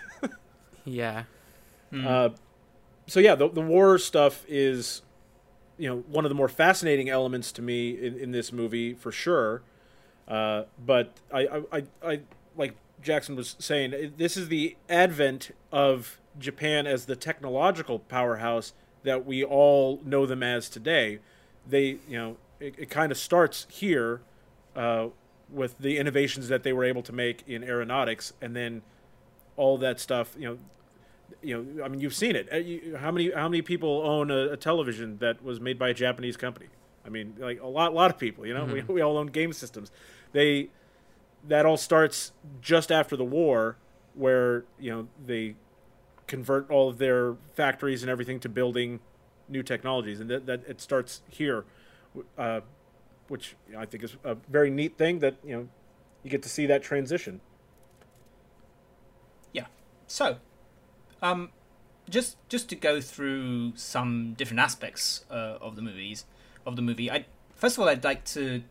yeah. 0.84 1.24
Mm. 1.92 2.06
Uh, 2.06 2.28
so 3.10 3.18
yeah, 3.18 3.34
the 3.34 3.48
the 3.48 3.60
war 3.60 3.98
stuff 3.98 4.44
is, 4.46 5.02
you 5.76 5.88
know, 5.88 6.04
one 6.06 6.24
of 6.24 6.28
the 6.28 6.34
more 6.36 6.48
fascinating 6.48 7.08
elements 7.08 7.50
to 7.52 7.60
me 7.60 7.90
in, 7.90 8.16
in 8.16 8.30
this 8.30 8.52
movie 8.52 8.94
for 8.94 9.10
sure. 9.10 9.62
Uh, 10.28 10.62
but 10.86 11.16
I, 11.34 11.64
I, 11.72 11.82
I, 12.04 12.20
like 12.56 12.76
Jackson 13.02 13.34
was 13.34 13.56
saying, 13.58 14.12
this 14.16 14.36
is 14.36 14.46
the 14.46 14.76
advent 14.88 15.50
of 15.72 16.20
Japan 16.38 16.86
as 16.86 17.06
the 17.06 17.16
technological 17.16 17.98
powerhouse 17.98 18.74
that 19.02 19.26
we 19.26 19.42
all 19.42 20.00
know 20.04 20.24
them 20.24 20.44
as 20.44 20.68
today. 20.68 21.18
They, 21.68 21.98
you 22.08 22.16
know, 22.16 22.36
it, 22.60 22.76
it 22.78 22.90
kind 22.90 23.10
of 23.10 23.18
starts 23.18 23.66
here 23.68 24.20
uh, 24.76 25.08
with 25.50 25.78
the 25.78 25.98
innovations 25.98 26.46
that 26.46 26.62
they 26.62 26.72
were 26.72 26.84
able 26.84 27.02
to 27.02 27.12
make 27.12 27.42
in 27.48 27.64
aeronautics, 27.64 28.34
and 28.40 28.54
then 28.54 28.82
all 29.56 29.78
that 29.78 29.98
stuff. 29.98 30.36
You 30.38 30.48
know, 30.48 30.58
you 31.42 31.62
know, 31.62 31.84
I 31.84 31.88
mean, 31.88 32.00
you've 32.00 32.14
seen 32.14 32.36
it. 32.36 32.48
Uh, 32.50 32.98
how 32.98 33.10
many 33.10 33.30
how 33.30 33.48
many 33.48 33.62
people 33.62 34.02
own 34.04 34.30
a, 34.30 34.52
a 34.52 34.56
television 34.56 35.18
that 35.18 35.42
was 35.42 35.60
made 35.60 35.78
by 35.78 35.90
a 35.90 35.94
Japanese 35.94 36.36
company? 36.36 36.66
I 37.04 37.08
mean, 37.08 37.34
like 37.38 37.60
a 37.60 37.66
lot, 37.66 37.94
lot 37.94 38.10
of 38.10 38.18
people. 38.18 38.46
You 38.46 38.54
know, 38.54 38.64
mm-hmm. 38.64 38.88
we 38.88 38.94
we 38.94 39.00
all 39.00 39.16
own 39.16 39.28
game 39.28 39.52
systems. 39.52 39.90
They 40.32 40.70
that 41.48 41.66
all 41.66 41.76
starts 41.76 42.32
just 42.60 42.92
after 42.92 43.16
the 43.16 43.24
war, 43.24 43.76
where 44.14 44.64
you 44.78 44.90
know 44.90 45.08
they 45.24 45.54
convert 46.26 46.70
all 46.70 46.88
of 46.88 46.98
their 46.98 47.34
factories 47.54 48.02
and 48.02 48.10
everything 48.10 48.38
to 48.40 48.48
building 48.48 49.00
new 49.48 49.62
technologies, 49.62 50.20
and 50.20 50.30
that, 50.30 50.46
that 50.46 50.62
it 50.68 50.80
starts 50.80 51.22
here, 51.28 51.64
uh, 52.38 52.60
which 53.28 53.56
I 53.76 53.84
think 53.84 54.04
is 54.04 54.16
a 54.24 54.36
very 54.48 54.70
neat 54.70 54.96
thing 54.96 55.18
that 55.20 55.36
you 55.44 55.56
know 55.56 55.68
you 56.22 56.30
get 56.30 56.42
to 56.42 56.48
see 56.48 56.66
that 56.66 56.82
transition. 56.82 57.40
Yeah. 59.52 59.66
So, 60.06 60.36
um, 61.22 61.50
just 62.08 62.36
just 62.48 62.68
to 62.70 62.76
go 62.76 63.00
through 63.00 63.72
some 63.76 64.34
different 64.34 64.60
aspects 64.60 65.24
uh, 65.30 65.58
of 65.60 65.76
the 65.76 65.82
movies 65.82 66.24
of 66.66 66.76
the 66.76 66.82
movie, 66.82 67.10
I 67.10 67.26
first 67.54 67.76
of 67.76 67.82
all 67.82 67.88
I'd 67.88 68.04
like 68.04 68.24
to 68.26 68.62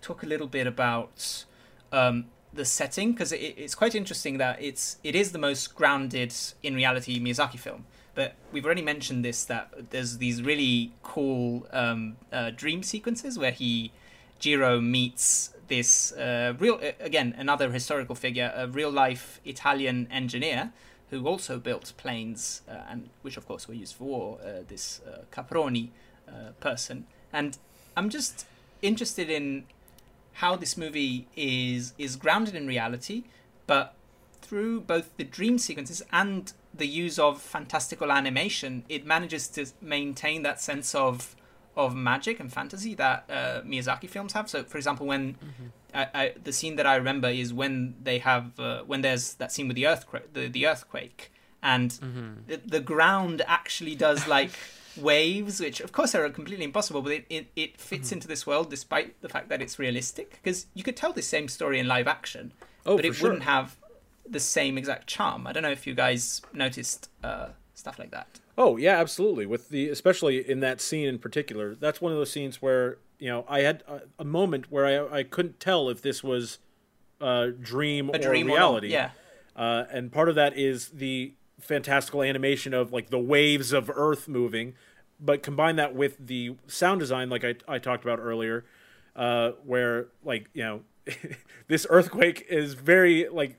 talk 0.00 0.22
a 0.22 0.26
little 0.26 0.46
bit 0.46 0.66
about 0.66 1.44
um, 1.92 2.26
the 2.52 2.64
setting 2.64 3.12
because 3.12 3.32
it, 3.32 3.54
it's 3.56 3.74
quite 3.74 3.94
interesting 3.94 4.38
that 4.38 4.62
it's 4.62 4.98
it 5.02 5.14
is 5.14 5.32
the 5.32 5.38
most 5.38 5.74
grounded 5.74 6.34
in 6.62 6.74
reality 6.74 7.20
Miyazaki 7.20 7.58
film. 7.58 7.86
But 8.14 8.34
we've 8.52 8.64
already 8.64 8.82
mentioned 8.82 9.24
this 9.24 9.44
that 9.46 9.90
there's 9.90 10.18
these 10.18 10.42
really 10.42 10.92
cool 11.02 11.66
um, 11.72 12.16
uh, 12.32 12.50
dream 12.50 12.82
sequences 12.82 13.38
where 13.38 13.50
he 13.50 13.92
Jiro 14.38 14.80
meets 14.80 15.50
this 15.68 16.12
uh, 16.12 16.54
real 16.58 16.78
again 17.00 17.34
another 17.38 17.70
historical 17.70 18.14
figure, 18.14 18.52
a 18.54 18.68
real 18.68 18.90
life 18.90 19.40
Italian 19.44 20.06
engineer 20.10 20.72
who 21.10 21.26
also 21.26 21.58
built 21.58 21.92
planes 21.96 22.62
uh, 22.68 22.78
and 22.88 23.10
which 23.22 23.36
of 23.36 23.46
course 23.46 23.68
were 23.68 23.74
used 23.74 23.94
for 23.96 24.04
war. 24.04 24.38
Uh, 24.42 24.62
this 24.66 25.00
uh, 25.06 25.22
Caproni 25.30 25.90
person, 26.58 27.06
and 27.32 27.58
I'm 27.96 28.08
just 28.08 28.46
interested 28.80 29.28
in 29.28 29.64
how 30.34 30.56
this 30.56 30.76
movie 30.76 31.26
is 31.36 31.92
is 31.98 32.16
grounded 32.16 32.54
in 32.54 32.66
reality, 32.66 33.24
but 33.66 33.94
through 34.40 34.80
both 34.80 35.16
the 35.16 35.24
dream 35.24 35.58
sequences 35.58 36.02
and 36.12 36.52
the 36.72 36.86
use 36.86 37.18
of 37.18 37.40
fantastical 37.40 38.10
animation, 38.10 38.84
it 38.88 39.06
manages 39.06 39.48
to 39.48 39.66
maintain 39.80 40.42
that 40.42 40.60
sense 40.60 40.94
of 40.94 41.36
of 41.76 41.94
magic 41.94 42.38
and 42.40 42.52
fantasy 42.52 42.94
that 42.94 43.24
uh, 43.28 43.60
Miyazaki 43.62 44.08
films 44.08 44.32
have. 44.32 44.48
So, 44.48 44.62
for 44.62 44.78
example, 44.78 45.06
when 45.06 45.34
mm-hmm. 45.34 45.66
I, 45.94 46.08
I, 46.14 46.32
the 46.42 46.52
scene 46.52 46.76
that 46.76 46.86
I 46.86 46.96
remember 46.96 47.28
is 47.28 47.52
when 47.52 47.94
they 48.02 48.18
have 48.18 48.58
uh, 48.58 48.82
when 48.82 49.02
there's 49.02 49.34
that 49.34 49.52
scene 49.52 49.68
with 49.68 49.76
the 49.76 49.86
earthquake, 49.86 50.32
the, 50.32 50.48
the 50.48 50.66
earthquake, 50.66 51.32
and 51.62 51.90
mm-hmm. 51.90 52.32
the, 52.46 52.60
the 52.64 52.80
ground 52.80 53.42
actually 53.46 53.94
does 53.94 54.26
like 54.26 54.50
waves, 54.96 55.60
which 55.60 55.80
of 55.80 55.92
course 55.92 56.14
are 56.14 56.28
completely 56.30 56.64
impossible, 56.64 57.02
but 57.02 57.12
it, 57.12 57.26
it, 57.30 57.46
it 57.56 57.80
fits 57.80 58.08
mm-hmm. 58.08 58.16
into 58.16 58.28
this 58.28 58.46
world 58.46 58.70
despite 58.70 59.20
the 59.22 59.28
fact 59.28 59.48
that 59.48 59.62
it's 59.62 59.78
realistic. 59.78 60.38
Because 60.42 60.66
you 60.74 60.82
could 60.82 60.96
tell 60.96 61.12
the 61.12 61.22
same 61.22 61.48
story 61.48 61.78
in 61.78 61.86
live 61.86 62.08
action, 62.08 62.52
oh, 62.86 62.96
but 62.96 63.04
it 63.04 63.14
sure. 63.14 63.28
wouldn't 63.30 63.44
have 63.44 63.76
the 64.28 64.40
same 64.40 64.78
exact 64.78 65.06
charm. 65.06 65.46
I 65.46 65.52
don't 65.52 65.62
know 65.62 65.70
if 65.70 65.86
you 65.86 65.94
guys 65.94 66.42
noticed 66.52 67.08
uh, 67.22 67.48
stuff 67.74 67.98
like 67.98 68.10
that. 68.10 68.40
Oh 68.56 68.76
yeah, 68.76 68.98
absolutely. 68.98 69.46
With 69.46 69.68
the 69.68 69.88
especially 69.88 70.48
in 70.48 70.60
that 70.60 70.80
scene 70.80 71.06
in 71.06 71.18
particular, 71.18 71.74
that's 71.74 72.00
one 72.00 72.12
of 72.12 72.18
those 72.18 72.30
scenes 72.30 72.62
where 72.62 72.98
you 73.18 73.28
know 73.28 73.44
I 73.48 73.60
had 73.60 73.82
a, 73.86 74.02
a 74.18 74.24
moment 74.24 74.70
where 74.70 74.86
I 74.86 75.18
I 75.18 75.22
couldn't 75.22 75.60
tell 75.60 75.88
if 75.88 76.02
this 76.02 76.22
was 76.22 76.58
a 77.20 77.50
dream 77.50 78.10
a 78.10 78.12
or 78.12 78.18
dream 78.18 78.46
reality. 78.46 78.88
Or 78.88 78.90
yeah. 78.90 79.10
Uh, 79.56 79.84
and 79.90 80.10
part 80.10 80.28
of 80.28 80.34
that 80.34 80.56
is 80.58 80.88
the 80.88 81.34
fantastical 81.60 82.22
animation 82.22 82.74
of 82.74 82.92
like 82.92 83.10
the 83.10 83.18
waves 83.18 83.72
of 83.72 83.90
Earth 83.94 84.28
moving, 84.28 84.74
but 85.20 85.42
combine 85.42 85.76
that 85.76 85.94
with 85.94 86.26
the 86.26 86.56
sound 86.66 87.00
design, 87.00 87.30
like 87.30 87.44
I, 87.44 87.54
I 87.68 87.78
talked 87.78 88.04
about 88.04 88.18
earlier, 88.18 88.64
uh, 89.16 89.52
where 89.64 90.08
like 90.24 90.48
you 90.52 90.62
know 90.64 90.80
this 91.68 91.86
earthquake 91.88 92.46
is 92.48 92.74
very 92.74 93.28
like 93.28 93.58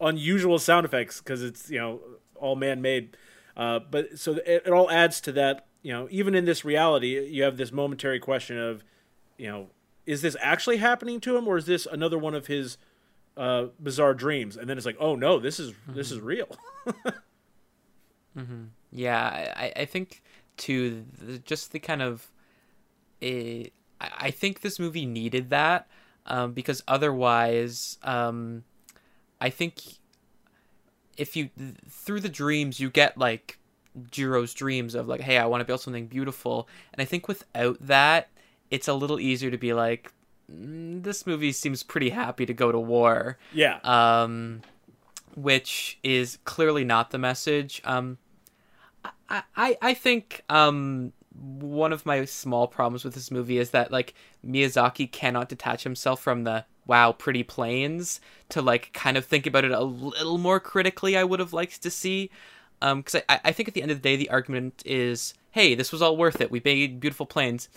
unusual 0.00 0.58
sound 0.58 0.84
effects 0.84 1.20
because 1.20 1.42
it's 1.42 1.70
you 1.70 1.78
know 1.78 2.00
all 2.34 2.56
man 2.56 2.82
made, 2.82 3.16
uh, 3.56 3.78
but 3.78 4.18
so 4.18 4.32
it, 4.32 4.64
it 4.66 4.70
all 4.70 4.90
adds 4.90 5.20
to 5.22 5.32
that. 5.32 5.66
You 5.88 5.94
know, 5.94 6.08
even 6.10 6.34
in 6.34 6.44
this 6.44 6.66
reality, 6.66 7.18
you 7.30 7.44
have 7.44 7.56
this 7.56 7.72
momentary 7.72 8.20
question 8.20 8.58
of, 8.58 8.84
you 9.38 9.46
know, 9.46 9.68
is 10.04 10.20
this 10.20 10.36
actually 10.38 10.76
happening 10.76 11.18
to 11.20 11.34
him, 11.34 11.48
or 11.48 11.56
is 11.56 11.64
this 11.64 11.86
another 11.86 12.18
one 12.18 12.34
of 12.34 12.46
his 12.46 12.76
uh, 13.38 13.68
bizarre 13.80 14.12
dreams? 14.12 14.58
And 14.58 14.68
then 14.68 14.76
it's 14.76 14.84
like, 14.84 14.98
oh 15.00 15.14
no, 15.14 15.38
this 15.38 15.58
is 15.58 15.70
mm-hmm. 15.72 15.94
this 15.94 16.12
is 16.12 16.20
real. 16.20 16.54
Mm-hmm. 18.36 18.64
Yeah, 18.92 19.52
I, 19.56 19.72
I 19.74 19.84
think 19.86 20.22
to 20.58 21.04
the, 21.20 21.38
just 21.38 21.72
the 21.72 21.80
kind 21.80 22.02
of, 22.02 22.30
it, 23.20 23.72
I 24.00 24.30
think 24.30 24.60
this 24.60 24.78
movie 24.78 25.06
needed 25.06 25.50
that 25.50 25.88
um, 26.26 26.52
because 26.52 26.84
otherwise, 26.86 27.98
um, 28.04 28.62
I 29.40 29.50
think 29.50 29.80
if 31.16 31.34
you 31.34 31.48
through 31.88 32.20
the 32.20 32.28
dreams 32.28 32.78
you 32.78 32.90
get 32.90 33.18
like 33.18 33.58
Jiro's 34.10 34.54
dreams 34.54 34.94
of 34.94 35.08
like, 35.08 35.20
hey, 35.20 35.38
I 35.38 35.46
want 35.46 35.60
to 35.60 35.64
build 35.64 35.80
something 35.80 36.06
beautiful, 36.06 36.68
and 36.92 37.02
I 37.02 37.04
think 37.04 37.28
without 37.28 37.78
that, 37.80 38.28
it's 38.70 38.88
a 38.88 38.94
little 38.94 39.20
easier 39.20 39.50
to 39.50 39.58
be 39.58 39.72
like, 39.72 40.12
mm, 40.52 41.02
this 41.02 41.26
movie 41.26 41.52
seems 41.52 41.82
pretty 41.82 42.10
happy 42.10 42.46
to 42.46 42.54
go 42.54 42.72
to 42.72 42.78
war. 42.78 43.38
Yeah. 43.52 43.78
Um, 43.84 44.62
which 45.36 45.98
is 46.02 46.38
clearly 46.44 46.84
not 46.84 47.10
the 47.10 47.18
message. 47.18 47.80
Um, 47.84 48.18
I, 49.30 49.76
I, 49.80 49.94
think 49.94 50.42
um, 50.48 51.12
one 51.34 51.92
of 51.92 52.06
my 52.06 52.24
small 52.24 52.66
problems 52.66 53.04
with 53.04 53.14
this 53.14 53.30
movie 53.30 53.58
is 53.58 53.70
that 53.70 53.92
like 53.92 54.14
Miyazaki 54.44 55.10
cannot 55.10 55.48
detach 55.48 55.84
himself 55.84 56.20
from 56.20 56.44
the 56.44 56.64
wow 56.86 57.12
pretty 57.12 57.42
planes 57.42 58.20
to 58.48 58.62
like 58.62 58.90
kind 58.94 59.16
of 59.16 59.24
think 59.24 59.46
about 59.46 59.64
it 59.64 59.70
a 59.70 59.82
little 59.82 60.38
more 60.38 60.58
critically. 60.58 61.16
I 61.16 61.24
would 61.24 61.40
have 61.40 61.52
liked 61.52 61.82
to 61.82 61.90
see 61.90 62.30
because 62.80 63.14
um, 63.16 63.22
I, 63.28 63.40
I 63.46 63.52
think 63.52 63.68
at 63.68 63.74
the 63.74 63.82
end 63.82 63.90
of 63.90 63.98
the 63.98 64.08
day 64.08 64.16
the 64.16 64.30
argument 64.30 64.82
is 64.84 65.34
hey 65.52 65.74
this 65.74 65.92
was 65.92 66.02
all 66.02 66.16
worth 66.16 66.40
it 66.40 66.50
we 66.50 66.60
made 66.64 67.00
beautiful 67.00 67.26
planes 67.26 67.68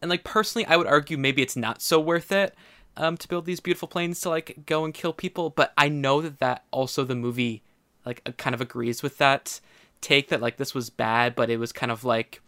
and 0.00 0.10
like 0.10 0.24
personally 0.24 0.66
I 0.66 0.76
would 0.76 0.86
argue 0.86 1.16
maybe 1.16 1.42
it's 1.42 1.56
not 1.56 1.80
so 1.80 1.98
worth 2.00 2.32
it 2.32 2.54
um, 2.96 3.16
to 3.16 3.28
build 3.28 3.46
these 3.46 3.60
beautiful 3.60 3.88
planes 3.88 4.20
to 4.20 4.28
like 4.28 4.66
go 4.66 4.84
and 4.84 4.92
kill 4.92 5.12
people 5.12 5.50
but 5.50 5.72
I 5.78 5.88
know 5.88 6.20
that 6.20 6.40
that 6.40 6.64
also 6.70 7.04
the 7.04 7.14
movie 7.14 7.62
like 8.04 8.36
kind 8.36 8.54
of 8.54 8.60
agrees 8.60 9.02
with 9.02 9.18
that 9.18 9.60
take 10.02 10.28
that 10.28 10.42
like 10.42 10.58
this 10.58 10.74
was 10.74 10.90
bad, 10.90 11.34
but 11.34 11.48
it 11.48 11.56
was 11.56 11.72
kind 11.72 11.90
of 11.90 12.04
like, 12.04 12.42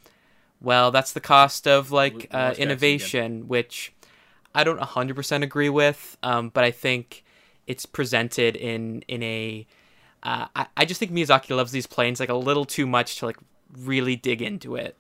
well, 0.60 0.90
that's 0.90 1.12
the 1.12 1.20
cost 1.20 1.66
of 1.66 1.90
like 1.90 2.28
uh, 2.32 2.54
innovation, 2.58 3.48
which 3.48 3.94
I 4.54 4.64
don't 4.64 4.80
hundred 4.80 5.16
percent 5.16 5.42
agree 5.42 5.70
with. 5.70 6.18
Um, 6.22 6.50
but 6.50 6.64
I 6.64 6.70
think 6.70 7.24
it's 7.66 7.86
presented 7.86 8.56
in 8.56 9.02
in 9.08 9.22
a. 9.22 9.66
Uh, 10.24 10.46
I, 10.56 10.66
I 10.76 10.84
just 10.84 10.98
think 10.98 11.12
Miyazaki 11.12 11.54
loves 11.54 11.70
these 11.70 11.86
planes 11.86 12.18
like 12.18 12.30
a 12.30 12.34
little 12.34 12.64
too 12.64 12.86
much 12.86 13.16
to 13.16 13.26
like 13.26 13.36
really 13.76 14.16
dig 14.16 14.40
into 14.40 14.74
it. 14.74 14.96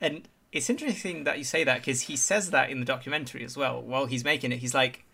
And 0.00 0.28
it's 0.52 0.68
interesting 0.68 1.24
that 1.24 1.38
you 1.38 1.44
say 1.44 1.64
that 1.64 1.80
because 1.80 2.02
he 2.02 2.16
says 2.16 2.50
that 2.50 2.70
in 2.70 2.80
the 2.80 2.86
documentary 2.86 3.44
as 3.44 3.56
well. 3.56 3.80
While 3.80 4.06
he's 4.06 4.24
making 4.24 4.52
it, 4.52 4.58
he's 4.58 4.74
like, 4.74 5.04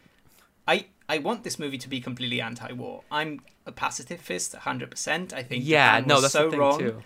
"I 0.67 0.87
I 1.09 1.19
want 1.19 1.45
this 1.45 1.59
movie 1.59 1.79
to 1.79 1.89
be 1.89 2.01
completely 2.01 2.41
anti-war. 2.41 3.03
I'm 3.11 3.41
a 3.65 3.73
pacifist, 3.73 4.55
hundred 4.55 4.91
percent. 4.91 5.33
I 5.33 5.43
think 5.43 5.63
yeah, 5.65 6.03
no, 6.05 6.21
that's 6.21 6.33
so 6.33 6.51
wrong. 6.51 6.79
Too. 6.79 7.03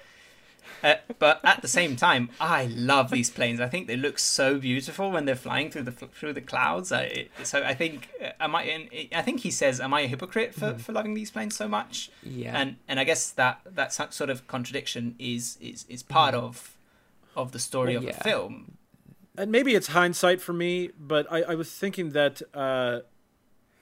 Uh, 0.83 0.97
but 1.19 1.41
at 1.45 1.63
the 1.63 1.69
same 1.69 1.97
time, 1.97 2.31
I 2.41 2.67
love 2.67 3.11
these 3.11 3.31
planes. 3.31 3.61
I 3.61 3.69
think 3.69 3.87
they 3.87 3.97
look 3.97 4.19
so 4.19 4.59
beautiful 4.59 5.11
when 5.11 5.25
they're 5.25 5.37
flying 5.37 5.71
through 5.71 5.83
the 5.83 5.93
through 5.93 6.33
the 6.33 6.41
clouds. 6.41 6.93
I, 6.93 7.29
so 7.45 7.63
I 7.63 7.75
think 7.75 8.09
uh, 8.23 8.31
am 8.41 8.57
I? 8.57 8.89
I 9.15 9.23
think 9.23 9.41
he 9.41 9.51
says, 9.51 9.81
"Am 9.81 9.95
I 9.95 10.03
a 10.03 10.07
hypocrite 10.07 10.55
for, 10.55 10.73
mm. 10.73 10.81
for 10.81 10.93
loving 10.93 11.15
these 11.15 11.31
planes 11.31 11.57
so 11.57 11.69
much?" 11.69 12.11
Yeah. 12.23 12.59
And 12.59 12.77
and 12.89 12.99
I 12.99 13.05
guess 13.05 13.31
that 13.31 13.61
that 13.65 13.93
sort 13.93 14.31
of 14.31 14.47
contradiction 14.47 15.15
is 15.19 15.57
is 15.61 15.85
is 15.89 16.03
part 16.03 16.35
mm. 16.35 16.39
of 16.39 16.77
of 17.37 17.53
the 17.53 17.59
story 17.59 17.95
well, 17.95 17.99
of 17.99 18.05
yeah. 18.05 18.19
the 18.19 18.25
film. 18.25 18.79
And 19.37 19.51
maybe 19.51 19.75
it's 19.75 19.89
hindsight 19.89 20.43
for 20.43 20.53
me, 20.53 20.91
but 20.99 21.27
I, 21.33 21.43
I 21.43 21.55
was 21.55 21.73
thinking 21.73 22.11
that 22.11 22.43
uh, 22.53 23.01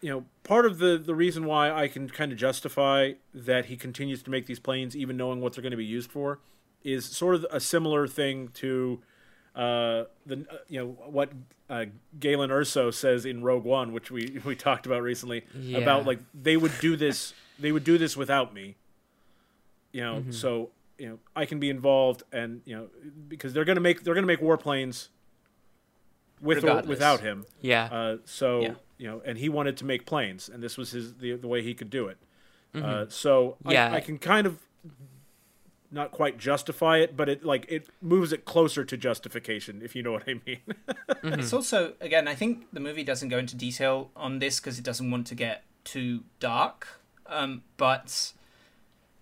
you 0.02 0.10
know 0.10 0.24
part 0.44 0.66
of 0.66 0.78
the 0.78 0.98
the 0.98 1.14
reason 1.14 1.46
why 1.46 1.70
I 1.70 1.88
can 1.88 2.08
kind 2.10 2.30
of 2.30 2.38
justify 2.38 3.12
that 3.32 3.66
he 3.66 3.76
continues 3.76 4.22
to 4.24 4.30
make 4.30 4.44
these 4.46 4.60
planes, 4.60 4.94
even 4.94 5.16
knowing 5.16 5.40
what 5.40 5.54
they're 5.54 5.62
going 5.62 5.70
to 5.70 5.78
be 5.78 5.84
used 5.84 6.10
for 6.10 6.40
is 6.84 7.04
sort 7.04 7.34
of 7.34 7.46
a 7.50 7.60
similar 7.60 8.06
thing 8.06 8.48
to 8.48 9.00
uh, 9.54 10.04
the 10.26 10.46
uh, 10.50 10.56
you 10.68 10.80
know 10.80 10.86
what 11.10 11.32
uh, 11.68 11.86
Galen 12.18 12.50
Erso 12.50 12.92
says 12.92 13.24
in 13.24 13.42
Rogue 13.42 13.64
One, 13.64 13.92
which 13.92 14.10
we 14.10 14.40
we 14.44 14.56
talked 14.56 14.86
about 14.86 15.02
recently 15.02 15.44
yeah. 15.54 15.78
about 15.78 16.06
like 16.06 16.20
they 16.34 16.56
would 16.56 16.72
do 16.80 16.96
this 16.96 17.34
they 17.58 17.72
would 17.72 17.84
do 17.84 17.98
this 17.98 18.16
without 18.16 18.54
me. 18.54 18.76
You 19.92 20.02
know, 20.02 20.14
mm-hmm. 20.16 20.30
so 20.30 20.70
you 20.98 21.08
know 21.08 21.18
I 21.34 21.46
can 21.46 21.58
be 21.58 21.70
involved, 21.70 22.22
and 22.32 22.62
you 22.64 22.76
know 22.76 22.88
because 23.28 23.52
they're 23.52 23.64
gonna 23.64 23.80
make 23.80 24.04
they're 24.04 24.14
gonna 24.14 24.26
make 24.26 24.40
warplanes 24.40 25.08
with 26.40 26.58
Regardless. 26.58 26.86
or 26.86 26.88
without 26.88 27.20
him. 27.20 27.44
Yeah. 27.60 27.84
Uh, 27.84 28.16
so 28.24 28.60
yeah. 28.60 28.74
you 28.98 29.08
know, 29.08 29.22
and 29.24 29.36
he 29.36 29.48
wanted 29.48 29.76
to 29.78 29.84
make 29.84 30.06
planes, 30.06 30.48
and 30.48 30.62
this 30.62 30.78
was 30.78 30.92
his 30.92 31.14
the 31.14 31.34
the 31.36 31.48
way 31.48 31.62
he 31.62 31.74
could 31.74 31.90
do 31.90 32.06
it. 32.06 32.18
Mm-hmm. 32.74 32.86
Uh, 32.86 33.04
so 33.08 33.56
yeah. 33.68 33.92
I, 33.92 33.96
I 33.96 34.00
can 34.00 34.18
kind 34.18 34.46
of 34.46 34.58
not 35.92 36.12
quite 36.12 36.38
justify 36.38 36.98
it, 36.98 37.16
but 37.16 37.28
it 37.28 37.44
like 37.44 37.66
it 37.68 37.88
moves 38.00 38.32
it 38.32 38.44
closer 38.44 38.84
to 38.84 38.96
justification, 38.96 39.82
if 39.82 39.96
you 39.96 40.02
know 40.02 40.12
what 40.12 40.24
I 40.28 40.34
mean. 40.46 40.60
mm-hmm. 40.68 41.40
It's 41.40 41.52
also 41.52 41.94
again, 42.00 42.28
I 42.28 42.34
think 42.34 42.66
the 42.72 42.80
movie 42.80 43.04
doesn't 43.04 43.28
go 43.28 43.38
into 43.38 43.56
detail 43.56 44.10
on 44.14 44.38
this 44.38 44.60
because 44.60 44.78
it 44.78 44.84
doesn't 44.84 45.10
want 45.10 45.26
to 45.28 45.34
get 45.34 45.64
too 45.84 46.24
dark, 46.38 46.86
um, 47.26 47.62
but 47.76 48.32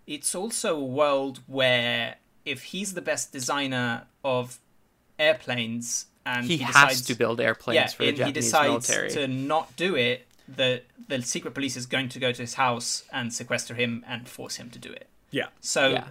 it's 0.07 0.35
also 0.35 0.77
a 0.77 0.85
world 0.85 1.41
where 1.47 2.17
if 2.45 2.65
he's 2.65 2.95
the 2.95 3.03
best 3.03 3.33
designer 3.33 4.07
of 4.25 4.59
airplanes 5.19 6.07
and 6.25 6.45
he, 6.45 6.59
he 6.59 6.65
has 6.65 7.03
to 7.03 7.15
build 7.15 7.41
airplanes 7.41 7.77
yeah, 7.77 7.87
for 7.87 8.05
the 8.05 8.13
Japanese 8.13 8.27
he 8.27 8.33
decides 8.33 8.89
military. 8.89 9.11
to 9.11 9.29
not 9.29 9.75
do 9.77 9.97
it, 9.97 10.27
the 10.47 10.83
the 11.09 11.23
secret 11.23 11.55
police 11.55 11.77
is 11.77 11.87
going 11.87 12.11
to 12.11 12.19
go 12.19 12.31
to 12.31 12.43
his 12.43 12.55
house 12.55 13.05
and 13.11 13.33
sequester 13.33 13.75
him 13.75 14.05
and 14.07 14.29
force 14.29 14.57
him 14.57 14.69
to 14.71 14.79
do 14.79 14.93
it. 14.93 15.09
Yeah. 15.31 15.47
So 15.61 15.89
yeah 15.89 16.09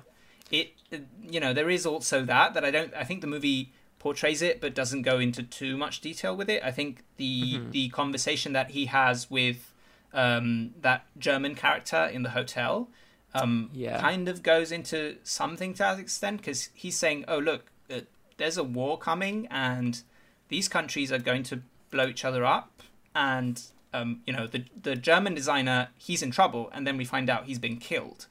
it 0.52 0.74
you 1.22 1.40
know 1.40 1.54
there 1.54 1.70
is 1.70 1.86
also 1.86 2.24
that 2.24 2.54
that 2.54 2.64
I 2.64 2.72
don't 2.72 2.94
I 2.94 3.04
think 3.04 3.22
the 3.22 3.28
movie 3.28 3.72
portrays 4.00 4.42
it 4.42 4.62
but 4.62 4.74
doesn't 4.74 5.02
go 5.02 5.20
into 5.20 5.44
too 5.44 5.78
much 5.78 6.02
detail 6.02 6.36
with 6.36 6.50
it. 6.50 6.64
I 6.64 6.72
think 6.72 7.04
the 7.18 7.56
mm-hmm. 7.56 7.72
the 7.72 7.90
conversation 7.90 8.54
that 8.54 8.72
he 8.72 8.86
has 8.86 9.30
with 9.30 9.74
um, 10.14 10.74
that 10.82 11.06
German 11.18 11.56
character 11.56 12.06
in 12.06 12.24
the 12.24 12.30
hotel 12.30 12.90
um, 13.34 13.70
yeah. 13.74 14.00
kind 14.00 14.30
of 14.30 14.42
goes 14.42 14.72
into 14.72 15.18
something 15.24 15.74
to 15.74 15.80
that 15.80 16.00
extent 16.00 16.38
because 16.38 16.70
he's 16.74 16.98
saying, 16.98 17.26
"Oh 17.28 17.40
look, 17.40 17.72
uh, 17.92 18.02
there's 18.38 18.58
a 18.58 18.64
war 18.64 18.98
coming 18.98 19.48
and 19.52 20.02
these 20.50 20.68
countries 20.68 21.12
are 21.12 21.20
going 21.20 21.44
to 21.44 21.62
blow 21.92 22.08
each 22.08 22.26
other 22.26 22.46
up 22.46 22.82
and." 23.16 23.62
Um, 23.94 24.22
you 24.28 24.34
know 24.34 24.48
the 24.48 24.66
the 24.80 24.98
German 24.98 25.34
designer 25.34 25.88
he's 25.98 26.22
in 26.22 26.30
trouble, 26.30 26.70
and 26.74 26.86
then 26.86 26.98
we 26.98 27.06
find 27.06 27.30
out 27.30 27.46
he's 27.46 27.58
been 27.58 27.78
killed. 27.78 28.28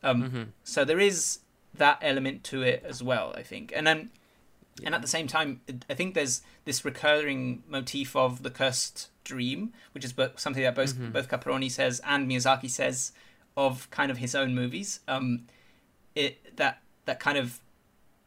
Um, 0.00 0.22
mm-hmm. 0.22 0.42
So 0.62 0.84
there 0.84 1.00
is 1.00 1.40
that 1.82 1.98
element 2.00 2.44
to 2.44 2.62
it 2.62 2.84
as 2.86 3.02
well. 3.02 3.34
I 3.36 3.42
think, 3.42 3.72
and 3.74 3.84
then 3.84 4.10
yeah. 4.78 4.86
and 4.86 4.94
at 4.94 5.02
the 5.02 5.08
same 5.08 5.26
time, 5.26 5.60
I 5.90 5.94
think 5.94 6.14
there's 6.14 6.42
this 6.64 6.84
recurring 6.84 7.64
motif 7.68 8.14
of 8.14 8.42
the 8.44 8.50
cursed 8.50 9.08
dream, 9.24 9.72
which 9.92 10.04
is 10.04 10.14
something 10.36 10.62
that 10.62 10.76
both 10.76 10.94
mm-hmm. 10.94 11.10
both 11.10 11.28
Caproni 11.28 11.70
says 11.70 12.00
and 12.06 12.30
Miyazaki 12.30 12.70
says 12.70 13.12
of 13.56 13.90
kind 13.90 14.10
of 14.10 14.18
his 14.18 14.34
own 14.34 14.54
movies. 14.54 15.00
Um, 15.08 15.46
it 16.14 16.56
that 16.56 16.80
that 17.04 17.18
kind 17.18 17.36
of 17.36 17.58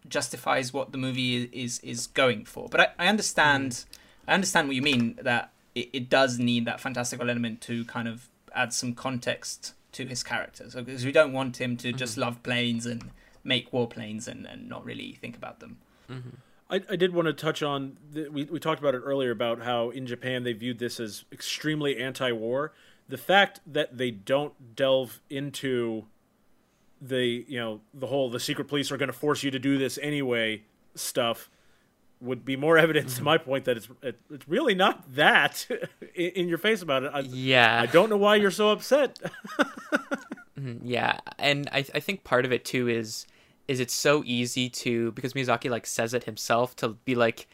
justifies 0.07 0.73
what 0.73 0.91
the 0.91 0.97
movie 0.97 1.43
is 1.53 1.79
is 1.79 2.07
going 2.07 2.43
for. 2.43 2.67
But 2.69 2.81
I, 2.81 2.87
I 2.99 3.07
understand 3.07 3.71
mm. 3.71 3.85
I 4.27 4.33
understand 4.33 4.67
what 4.67 4.75
you 4.75 4.81
mean 4.81 5.17
that 5.21 5.51
it, 5.73 5.89
it 5.93 6.09
does 6.09 6.39
need 6.39 6.65
that 6.65 6.81
fantastical 6.81 7.29
element 7.29 7.61
to 7.61 7.85
kind 7.85 8.07
of 8.09 8.27
add 8.53 8.73
some 8.73 8.93
context 8.93 9.73
to 9.93 10.05
his 10.05 10.23
character. 10.23 10.69
So 10.69 10.83
because 10.83 11.05
we 11.05 11.13
don't 11.13 11.31
want 11.31 11.61
him 11.61 11.77
to 11.77 11.89
mm-hmm. 11.89 11.97
just 11.97 12.17
love 12.17 12.43
planes 12.43 12.85
and 12.85 13.11
make 13.45 13.71
warplanes 13.71 14.27
and, 14.27 14.45
and 14.45 14.67
not 14.67 14.83
really 14.83 15.13
think 15.13 15.37
about 15.37 15.59
them. 15.59 15.77
Mm-hmm. 16.09 16.29
I, 16.69 16.81
I 16.89 16.95
did 16.95 17.13
want 17.13 17.27
to 17.27 17.33
touch 17.33 17.61
on 17.61 17.97
the, 18.11 18.27
we 18.29 18.45
we 18.45 18.59
talked 18.59 18.79
about 18.79 18.95
it 18.95 18.99
earlier 18.99 19.31
about 19.31 19.61
how 19.61 19.91
in 19.91 20.07
Japan 20.07 20.43
they 20.43 20.53
viewed 20.53 20.79
this 20.79 20.99
as 20.99 21.23
extremely 21.31 21.97
anti-war. 21.97 22.73
The 23.07 23.17
fact 23.17 23.61
that 23.67 23.97
they 23.97 24.09
don't 24.09 24.75
delve 24.75 25.21
into 25.29 26.05
the 26.99 27.45
you 27.47 27.59
know 27.59 27.81
the 27.93 28.07
whole 28.07 28.29
the 28.29 28.39
secret 28.39 28.67
police 28.67 28.91
are 28.91 28.97
going 28.97 29.07
to 29.07 29.13
force 29.13 29.43
you 29.43 29.51
to 29.51 29.59
do 29.59 29.77
this 29.77 29.99
anyway 30.01 30.63
stuff 30.95 31.51
would 32.21 32.45
be 32.45 32.55
more 32.55 32.77
evidence 32.77 33.11
mm-hmm. 33.13 33.19
to 33.19 33.23
my 33.23 33.37
point 33.37 33.65
that 33.65 33.77
it's 33.77 33.87
it, 34.01 34.19
it's 34.31 34.47
really 34.47 34.73
not 34.73 35.13
that 35.15 35.67
in, 36.15 36.31
in, 36.31 36.47
your 36.47 36.57
face 36.57 36.81
about 36.81 37.03
it. 37.03 37.11
I, 37.13 37.19
yeah, 37.19 37.81
I 37.81 37.85
don't 37.85 38.09
know 38.09 38.17
why 38.17 38.37
you're 38.37 38.51
so 38.51 38.69
upset. 38.69 39.19
Mm-hmm. 40.57 40.87
yeah, 40.87 41.19
and 41.37 41.67
I 41.73 41.79
I 41.93 41.99
think 41.99 42.23
part 42.23 42.45
of 42.45 42.53
it 42.53 42.63
too 42.63 42.87
is 42.87 43.27
is 43.67 43.79
it's 43.79 43.93
so 43.93 44.23
easy 44.25 44.69
to 44.69 45.11
because 45.13 45.33
Miyazaki 45.33 45.69
like 45.69 45.85
says 45.85 46.13
it 46.13 46.25
himself 46.25 46.75
to 46.77 46.89
be 46.89 47.15
like 47.15 47.47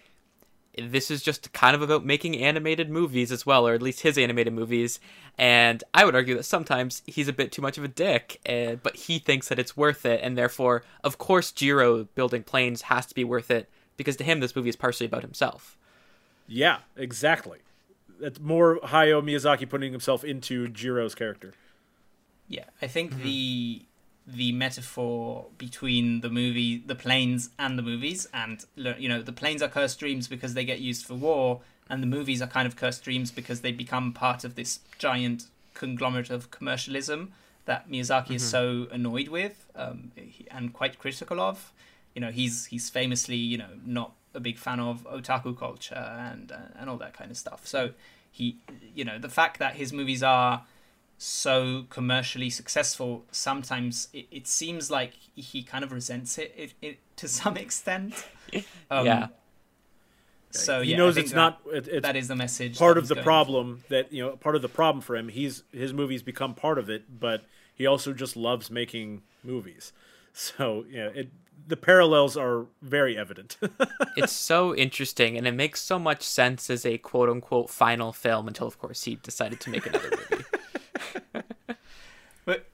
this 0.78 1.12
is 1.12 1.22
just 1.22 1.52
kind 1.54 1.76
of 1.76 1.82
about 1.82 2.06
making 2.06 2.38
animated 2.38 2.90
movies 2.90 3.32
as 3.32 3.46
well, 3.46 3.68
or 3.68 3.74
at 3.74 3.82
least 3.82 4.02
his 4.02 4.18
animated 4.18 4.54
movies. 4.54 5.00
And 5.38 5.84
I 5.94 6.06
would 6.06 6.16
argue 6.16 6.36
that 6.36 6.44
sometimes 6.44 7.02
he's 7.06 7.28
a 7.28 7.34
bit 7.34 7.52
too 7.52 7.62
much 7.62 7.78
of 7.78 7.84
a 7.84 7.90
dick, 7.90 8.40
and, 8.46 8.82
but 8.82 8.96
he 8.96 9.20
thinks 9.20 9.50
that 9.50 9.60
it's 9.60 9.76
worth 9.76 10.06
it, 10.06 10.22
and 10.24 10.38
therefore, 10.38 10.84
of 11.04 11.18
course, 11.18 11.52
Jiro 11.52 12.06
building 12.16 12.44
planes 12.44 12.84
has 12.84 13.06
to 13.08 13.16
be 13.16 13.24
worth 13.24 13.52
it 13.52 13.70
because 13.98 14.16
to 14.18 14.24
him, 14.24 14.40
this 14.40 14.56
movie 14.56 14.70
is 14.70 14.76
partially 14.76 15.06
about 15.06 15.24
himself. 15.24 15.78
Yeah, 16.48 16.80
exactly. 16.96 17.60
That's 18.20 18.40
more 18.40 18.80
Hayao 18.80 19.24
Miyazaki 19.24 19.68
putting 19.68 19.92
himself 19.92 20.24
into 20.24 20.68
Jiro's 20.68 21.16
character. 21.16 21.54
Yeah, 22.48 22.66
I 22.82 22.88
think 22.88 23.12
mm-hmm. 23.12 23.24
the 23.24 23.86
the 24.26 24.52
metaphor 24.52 25.48
between 25.58 26.22
the 26.22 26.30
movie, 26.30 26.78
the 26.86 26.96
planes, 26.96 27.50
and 27.58 27.78
the 27.78 27.82
movies, 27.82 28.28
and 28.34 28.66
you 28.76 29.10
know, 29.10 29.22
the 29.22 29.34
planes 29.34 29.62
are 29.62 29.68
cursed 29.68 30.00
dreams 30.00 30.28
because 30.28 30.54
they 30.54 30.66
get 30.66 30.80
used 30.80 31.06
for 31.06 31.16
war, 31.16 31.62
and 31.90 32.02
the 32.02 32.08
movies 32.08 32.42
are 32.42 32.48
kind 32.48 32.68
of 32.68 32.76
cursed 32.76 33.04
dreams 33.04 33.32
because 33.32 33.62
they 33.62 33.72
become 33.72 34.14
part 34.14 34.44
of 34.44 34.56
this 34.56 34.80
giant 34.98 35.48
conglomerate 35.74 36.30
of 36.30 36.52
commercialism 36.52 37.32
that 37.66 37.90
Miyazaki 37.90 38.24
mm-hmm. 38.26 38.34
is 38.36 38.50
so 38.50 38.88
annoyed 38.92 39.28
with 39.28 39.70
um, 39.76 40.12
and 40.50 40.74
quite 40.74 41.00
critical 41.00 41.40
of. 41.40 41.74
You 42.16 42.22
know, 42.22 42.32
he's 42.32 42.66
he's 42.66 42.90
famously, 42.90 43.38
you 43.38 43.58
know, 43.58 43.70
not 43.86 44.14
a 44.34 44.40
big 44.40 44.58
fan 44.58 44.80
of 44.80 45.06
otaku 45.06 45.58
culture 45.58 45.96
and 45.96 46.52
uh, 46.52 46.80
and 46.80 46.90
all 46.90 46.98
that 46.98 47.14
kind 47.14 47.32
of 47.32 47.38
stuff. 47.38 47.66
So 47.66 47.92
he, 48.32 48.58
you 48.96 49.06
know, 49.06 49.20
the 49.20 49.30
fact 49.30 49.60
that 49.60 49.76
his 49.76 49.92
movies 49.92 50.24
are 50.24 50.64
so 51.22 51.86
commercially 51.92 52.50
successful, 52.50 53.26
sometimes 53.32 54.08
it, 54.12 54.26
it 54.32 54.48
seems 54.48 54.90
like 54.90 55.14
he 55.36 55.62
kind 55.62 55.84
of 55.84 55.92
resents 55.92 56.40
it, 56.40 56.52
it, 56.58 56.74
it 56.82 56.98
to 57.18 57.28
some 57.28 57.58
extent. 57.66 58.26
Um, 58.90 59.06
yeah. 59.06 59.28
So 60.50 60.82
he 60.82 60.92
yeah, 60.92 60.98
knows 60.98 61.18
it's 61.18 61.30
that, 61.30 61.36
not. 61.36 61.62
It, 61.72 61.88
it's 61.88 62.02
that 62.02 62.16
is 62.16 62.28
the 62.28 62.36
message. 62.36 62.78
Part 62.80 62.98
of 62.98 63.08
the 63.08 63.16
problem 63.16 63.78
for. 63.78 63.90
that 63.90 64.12
you 64.12 64.24
know, 64.24 64.36
part 64.36 64.56
of 64.56 64.64
the 64.64 64.68
problem 64.68 65.02
for 65.02 65.16
him. 65.16 65.30
He's 65.30 65.64
his 65.72 65.94
movies 65.94 66.24
become 66.24 66.56
part 66.56 66.80
of 66.80 66.90
it, 66.90 67.20
but 67.20 67.46
he 67.74 67.86
also 67.86 68.14
just 68.14 68.36
loves 68.36 68.72
making 68.72 69.22
movies. 69.44 69.94
So 70.34 70.86
yeah, 70.90 71.10
it 71.14 71.30
the 71.68 71.78
parallels 71.78 72.36
are 72.36 72.66
very 72.82 73.16
evident. 73.16 73.58
it's 74.18 74.34
so 74.34 74.76
interesting, 74.76 75.38
and 75.38 75.46
it 75.46 75.54
makes 75.54 75.82
so 75.82 76.00
much 76.00 76.24
sense 76.24 76.70
as 76.70 76.86
a 76.86 76.98
quote 76.98 77.30
unquote 77.30 77.70
final 77.70 78.12
film 78.12 78.48
until, 78.48 78.66
of 78.66 78.80
course, 78.80 79.04
he 79.04 79.16
decided 79.16 79.60
to 79.62 79.70
make 79.70 79.86
another 79.86 80.10
movie. 80.10 80.41
but 82.46 82.66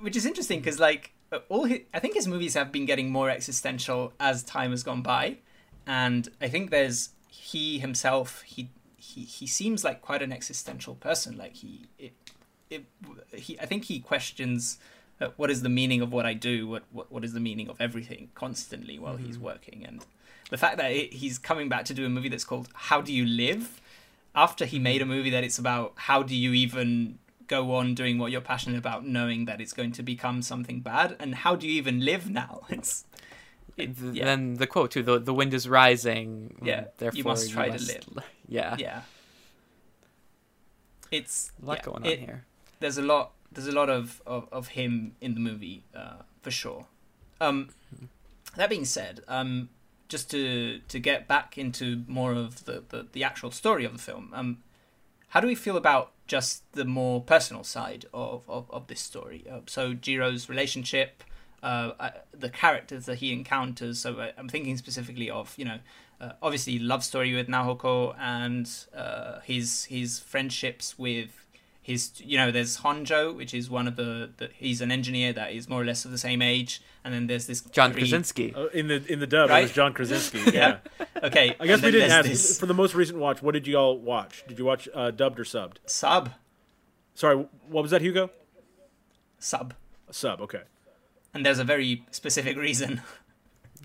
which 0.00 0.16
is 0.16 0.26
interesting 0.26 0.60
because 0.60 0.78
like 0.78 1.12
all 1.48 1.64
his, 1.64 1.80
I 1.92 1.98
think 1.98 2.14
his 2.14 2.26
movies 2.26 2.54
have 2.54 2.72
been 2.72 2.86
getting 2.86 3.10
more 3.10 3.30
existential 3.30 4.12
as 4.20 4.42
time 4.42 4.70
has 4.70 4.82
gone 4.82 5.02
by, 5.02 5.38
and 5.86 6.28
I 6.40 6.48
think 6.48 6.70
there's 6.70 7.10
he 7.28 7.78
himself 7.78 8.42
he 8.42 8.68
he 8.96 9.22
he 9.22 9.46
seems 9.46 9.84
like 9.84 10.02
quite 10.02 10.22
an 10.22 10.32
existential 10.32 10.94
person. 10.94 11.36
Like 11.36 11.56
he 11.56 11.86
it 11.98 12.12
it 12.70 12.84
he 13.32 13.58
I 13.60 13.66
think 13.66 13.84
he 13.84 14.00
questions. 14.00 14.78
Uh, 15.20 15.28
what 15.36 15.48
is 15.48 15.62
the 15.62 15.68
meaning 15.68 16.00
of 16.00 16.12
what 16.12 16.26
I 16.26 16.34
do? 16.34 16.66
What 16.66 16.84
what, 16.92 17.10
what 17.10 17.24
is 17.24 17.32
the 17.32 17.40
meaning 17.40 17.68
of 17.68 17.80
everything 17.80 18.30
constantly 18.34 18.98
while 18.98 19.14
mm-hmm. 19.14 19.26
he's 19.26 19.38
working? 19.38 19.84
And 19.86 20.04
the 20.50 20.58
fact 20.58 20.76
that 20.78 20.90
it, 20.90 21.12
he's 21.12 21.38
coming 21.38 21.68
back 21.68 21.84
to 21.86 21.94
do 21.94 22.04
a 22.04 22.08
movie 22.08 22.28
that's 22.28 22.44
called 22.44 22.68
How 22.74 23.00
Do 23.00 23.12
You 23.12 23.24
Live, 23.24 23.80
after 24.34 24.64
he 24.64 24.78
made 24.78 25.00
a 25.00 25.06
movie 25.06 25.30
that 25.30 25.44
it's 25.44 25.58
about 25.58 25.92
how 25.94 26.22
do 26.22 26.34
you 26.34 26.52
even 26.52 27.18
go 27.46 27.74
on 27.74 27.94
doing 27.94 28.18
what 28.18 28.32
you're 28.32 28.40
passionate 28.40 28.78
about, 28.78 29.06
knowing 29.06 29.44
that 29.46 29.60
it's 29.60 29.72
going 29.72 29.92
to 29.92 30.02
become 30.02 30.42
something 30.42 30.80
bad, 30.80 31.16
and 31.18 31.34
how 31.34 31.56
do 31.56 31.66
you 31.66 31.74
even 31.74 32.04
live 32.04 32.28
now? 32.30 32.62
It's 32.70 33.04
it, 33.76 34.14
yeah. 34.14 34.24
then 34.24 34.54
the 34.54 34.66
quote 34.66 34.92
too: 34.92 35.02
"the 35.02 35.18
the 35.18 35.34
wind 35.34 35.52
is 35.52 35.68
rising." 35.68 36.56
Yeah, 36.62 36.84
therefore 36.98 37.18
you 37.18 37.24
must 37.24 37.50
try 37.50 37.66
you 37.66 37.72
must, 37.72 37.88
to 37.88 38.14
live. 38.14 38.24
Yeah, 38.48 38.76
yeah. 38.78 39.00
It's 41.10 41.50
a 41.60 41.66
lot 41.66 41.78
yeah, 41.78 41.84
going 41.84 42.02
on 42.04 42.06
it, 42.06 42.18
here. 42.20 42.44
There's 42.78 42.98
a 42.98 43.02
lot. 43.02 43.32
There's 43.50 43.66
a 43.66 43.72
lot 43.72 43.90
of 43.90 44.22
of, 44.26 44.48
of 44.52 44.68
him 44.68 45.16
in 45.20 45.34
the 45.34 45.40
movie 45.40 45.84
uh, 45.94 46.22
for 46.42 46.50
sure. 46.52 46.86
Um, 47.40 47.70
that 48.56 48.70
being 48.70 48.84
said, 48.84 49.22
um, 49.26 49.70
just 50.08 50.30
to 50.30 50.80
to 50.86 50.98
get 51.00 51.26
back 51.26 51.58
into 51.58 52.04
more 52.06 52.32
of 52.32 52.64
the, 52.66 52.84
the, 52.88 53.06
the 53.12 53.24
actual 53.24 53.50
story 53.50 53.84
of 53.84 53.92
the 53.92 53.98
film, 53.98 54.30
um, 54.34 54.58
how 55.28 55.40
do 55.40 55.48
we 55.48 55.56
feel 55.56 55.76
about 55.76 56.12
just 56.26 56.70
the 56.72 56.84
more 56.84 57.20
personal 57.20 57.64
side 57.64 58.06
of, 58.12 58.42
of, 58.48 58.70
of 58.70 58.86
this 58.86 59.00
story? 59.00 59.44
Uh, 59.50 59.60
so 59.66 59.94
Jiro's 59.94 60.48
relationship, 60.48 61.24
uh, 61.62 61.92
uh, 61.98 62.10
the 62.32 62.50
characters 62.50 63.06
that 63.06 63.16
he 63.16 63.32
encounters. 63.32 64.00
So 64.00 64.18
uh, 64.18 64.32
I'm 64.36 64.48
thinking 64.48 64.76
specifically 64.76 65.30
of 65.30 65.54
you 65.56 65.64
know, 65.64 65.78
uh, 66.20 66.32
obviously 66.42 66.78
love 66.78 67.04
story 67.04 67.34
with 67.34 67.48
Nahoko 67.48 68.14
and 68.18 68.70
uh, 68.94 69.40
his 69.40 69.84
his 69.84 70.18
friendships 70.18 70.98
with 70.98 71.43
his 71.84 72.12
you 72.16 72.38
know 72.38 72.50
there's 72.50 72.78
Honjo, 72.78 73.36
which 73.36 73.52
is 73.52 73.68
one 73.68 73.86
of 73.86 73.96
the, 73.96 74.30
the, 74.38 74.48
he's 74.56 74.80
an 74.80 74.90
engineer 74.90 75.34
that 75.34 75.52
is 75.52 75.68
more 75.68 75.82
or 75.82 75.84
less 75.84 76.06
of 76.06 76.12
the 76.12 76.18
same 76.18 76.40
age, 76.40 76.80
and 77.04 77.12
then 77.12 77.26
there's 77.26 77.46
this 77.46 77.60
John 77.60 77.92
three, 77.92 78.00
Krasinski 78.00 78.54
uh, 78.54 78.68
in 78.68 78.88
the 78.88 79.04
in 79.06 79.20
the 79.20 79.26
dub. 79.26 79.50
Right? 79.50 79.58
It 79.58 79.62
was 79.64 79.72
John 79.72 79.92
Krasinski. 79.92 80.40
yeah. 80.54 80.78
okay. 81.22 81.54
I 81.60 81.66
guess 81.66 81.82
we 81.82 81.90
didn't 81.90 82.10
have 82.10 82.26
this... 82.26 82.58
for 82.58 82.64
the 82.64 82.72
most 82.72 82.94
recent 82.94 83.18
watch. 83.18 83.42
What 83.42 83.52
did 83.52 83.66
you 83.66 83.76
all 83.76 83.98
watch? 83.98 84.44
Did 84.48 84.58
you 84.58 84.64
watch 84.64 84.88
uh, 84.94 85.10
dubbed 85.10 85.38
or 85.38 85.44
subbed? 85.44 85.76
Sub. 85.84 86.30
Sorry, 87.14 87.36
what 87.68 87.82
was 87.82 87.90
that, 87.90 88.00
Hugo? 88.00 88.30
Sub. 89.38 89.74
Sub. 90.10 90.40
Okay. 90.40 90.62
And 91.34 91.44
there's 91.44 91.58
a 91.58 91.64
very 91.64 92.06
specific 92.12 92.56
reason. 92.56 93.02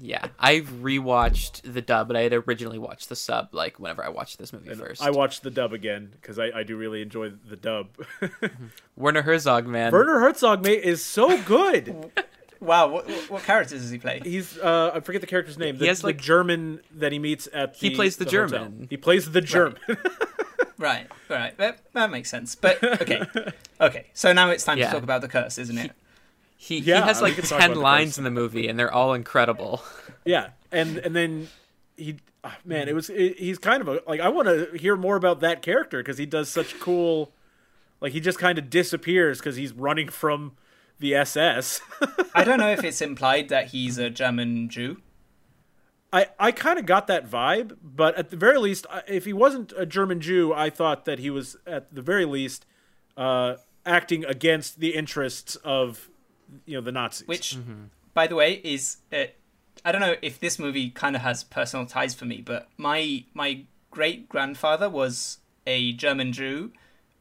Yeah, 0.02 0.28
I've 0.40 0.68
rewatched 0.68 1.62
the 1.74 1.82
dub, 1.82 2.08
but 2.08 2.18
I 2.18 2.22
had 2.22 2.34
originally 2.34 2.80
watched 2.80 3.10
the 3.10 3.16
sub. 3.16 3.50
Like 3.54 3.80
whenever 3.80 4.04
I 4.04 4.10
watched 4.10 4.38
this 4.38 4.54
movie 4.54 4.70
and 4.70 4.80
first, 4.80 5.02
I 5.02 5.10
watched 5.12 5.44
the 5.44 5.52
dub 5.52 5.74
again 5.74 6.10
because 6.14 6.40
I, 6.40 6.52
I 6.56 6.64
do 6.64 6.78
really 6.78 7.02
enjoy 7.02 7.30
the 7.30 7.56
dub. 7.56 7.90
Werner 8.96 9.24
Herzog, 9.24 9.68
man, 9.68 9.92
Werner 9.92 10.20
Herzog, 10.20 10.64
mate, 10.64 10.84
is 10.84 11.04
so 11.04 11.42
good. 11.44 12.12
wow, 12.60 12.88
what, 12.88 13.10
what 13.30 13.44
characters 13.44 13.82
does 13.82 13.90
he 13.90 13.98
play? 13.98 14.22
He's 14.24 14.58
uh, 14.58 14.92
I 14.94 15.00
forget 15.02 15.22
the 15.22 15.28
character's 15.28 15.58
name. 15.58 15.78
The, 15.78 15.86
he 15.86 15.88
has 15.88 16.04
like 16.04 16.18
the 16.18 16.24
German 16.24 16.82
that 16.96 17.12
he 17.12 17.20
meets 17.20 17.48
at. 17.54 17.74
The, 17.74 17.90
he 17.90 17.96
plays 17.96 18.18
the, 18.18 18.26
the 18.26 18.32
German. 18.32 18.62
Hotel. 18.62 18.88
He 18.90 18.98
plays 18.98 19.32
the 19.32 19.42
German. 19.42 19.80
Right, 19.88 19.98
right, 20.78 21.08
right. 21.30 21.58
That, 21.58 21.80
that 21.94 22.12
makes 22.12 22.30
sense. 22.30 22.56
But 22.56 22.84
okay, 22.84 23.24
okay. 23.82 24.08
So 24.14 24.32
now 24.34 24.50
it's 24.50 24.64
time 24.64 24.78
yeah. 24.78 24.88
to 24.88 24.94
talk 24.94 25.04
about 25.04 25.22
the 25.22 25.28
curse, 25.28 25.58
isn't 25.58 25.78
it? 25.78 25.84
He 25.84 25.92
yeah, 26.60 27.02
he 27.02 27.08
has 27.08 27.22
like 27.22 27.36
ten 27.42 27.76
lines 27.76 28.18
in 28.18 28.24
the 28.24 28.32
movie, 28.32 28.68
and 28.68 28.78
they're 28.78 28.94
all 28.94 29.14
incredible. 29.14 29.82
Yeah, 30.26 30.50
and 30.72 30.98
and 30.98 31.16
then 31.16 31.48
he, 31.96 32.18
oh, 32.44 32.54
man, 32.66 32.88
it 32.90 32.94
was 32.94 33.10
it, 33.10 33.40
he's 33.40 33.58
kind 33.58 33.82
of 33.82 33.88
a 33.88 34.02
like 34.06 34.20
I 34.20 34.28
want 34.28 34.48
to 34.48 34.78
hear 34.78 34.96
more 34.98 35.16
about 35.16 35.40
that 35.40 35.62
character 35.62 36.00
because 36.00 36.18
he 36.18 36.26
does 36.26 36.50
such 36.50 36.78
cool, 36.80 37.32
like 38.02 38.12
he 38.12 38.20
just 38.20 38.38
kind 38.38 38.60
of 38.60 38.70
disappears 38.70 39.40
because 39.40 39.56
he's 39.56 39.72
running 39.72 40.10
from 40.10 40.52
the 41.00 41.16
SS. 41.16 41.82
I 42.36 42.44
don't 42.44 42.60
know 42.60 42.70
if 42.70 42.84
it's 42.84 43.02
implied 43.02 43.50
that 43.50 43.70
he's 43.70 43.98
a 43.98 44.10
German 44.10 44.70
Jew. 44.70 45.02
I, 46.12 46.28
I 46.40 46.52
kind 46.52 46.78
of 46.78 46.86
got 46.86 47.08
that 47.08 47.30
vibe, 47.30 47.78
but 47.82 48.16
at 48.16 48.30
the 48.30 48.38
very 48.38 48.58
least, 48.58 48.86
if 49.08 49.26
he 49.26 49.34
wasn't 49.34 49.74
a 49.78 49.86
German 49.86 50.20
Jew, 50.22 50.54
I 50.54 50.70
thought 50.70 51.06
that 51.06 51.20
he 51.20 51.30
was 51.30 51.56
at 51.66 51.94
the 51.94 52.02
very 52.02 52.26
least 52.26 52.66
uh, 53.16 53.56
acting 53.86 54.26
against 54.26 54.80
the 54.80 54.96
interests 54.96 55.56
of 55.58 56.10
you 56.66 56.78
know 56.78 56.82
the 56.82 56.92
Nazis. 56.92 57.28
Which, 57.28 57.56
mm-hmm. 57.58 57.86
by 58.14 58.28
the 58.28 58.36
way, 58.36 58.62
is 58.64 58.98
uh, 59.14 59.26
I 59.84 59.92
don't 59.92 60.02
know 60.02 60.16
if 60.22 60.40
this 60.40 60.60
movie 60.60 60.90
kind 60.90 61.16
of 61.16 61.22
has 61.22 61.44
personal 61.44 61.86
ties 61.86 62.14
for 62.14 62.26
me, 62.26 62.42
but 62.42 62.68
my 62.78 63.24
my 63.34 63.62
great 63.92 64.30
grandfather 64.30 64.90
was 64.90 65.40
a 65.66 65.94
German 65.94 66.34
Jew 66.34 66.72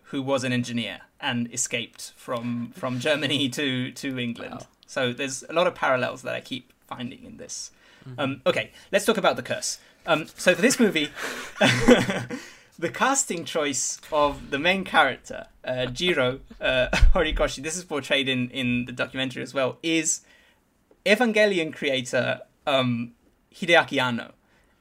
who 0.04 0.22
was 0.22 0.44
an 0.44 0.52
engineer 0.52 1.00
and 1.20 1.52
escaped 1.52 2.12
from 2.16 2.72
from 2.74 2.98
Germany 2.98 3.48
to 3.58 3.92
to 3.92 4.18
England. 4.18 4.54
Wow. 4.60 4.66
So 4.86 5.12
there's 5.12 5.44
a 5.48 5.52
lot 5.52 5.66
of 5.66 5.74
parallels 5.74 6.22
that 6.22 6.34
I 6.34 6.40
keep 6.40 6.72
finding 6.86 7.24
in 7.24 7.36
this. 7.36 7.70
Mm-hmm. 8.08 8.20
Um, 8.20 8.42
okay, 8.46 8.70
let's 8.90 9.04
talk 9.04 9.18
about 9.18 9.36
the 9.36 9.42
curse. 9.42 9.78
Um, 10.06 10.26
so 10.36 10.54
for 10.54 10.62
this 10.62 10.80
movie, 10.80 11.10
the 12.78 12.88
casting 12.88 13.44
choice 13.44 14.00
of 14.12 14.50
the 14.50 14.58
main 14.58 14.84
character, 14.84 15.46
uh, 15.64 15.86
Jiro 15.86 16.40
uh, 16.60 16.88
Horikoshi, 17.14 17.62
this 17.62 17.76
is 17.76 17.84
portrayed 17.84 18.28
in, 18.28 18.50
in 18.50 18.84
the 18.84 18.92
documentary 18.92 19.42
as 19.42 19.52
well, 19.52 19.78
is 19.82 20.20
Evangelion 21.04 21.74
creator 21.74 22.40
um, 22.66 23.12
Hideaki 23.52 24.00
Anno. 24.00 24.32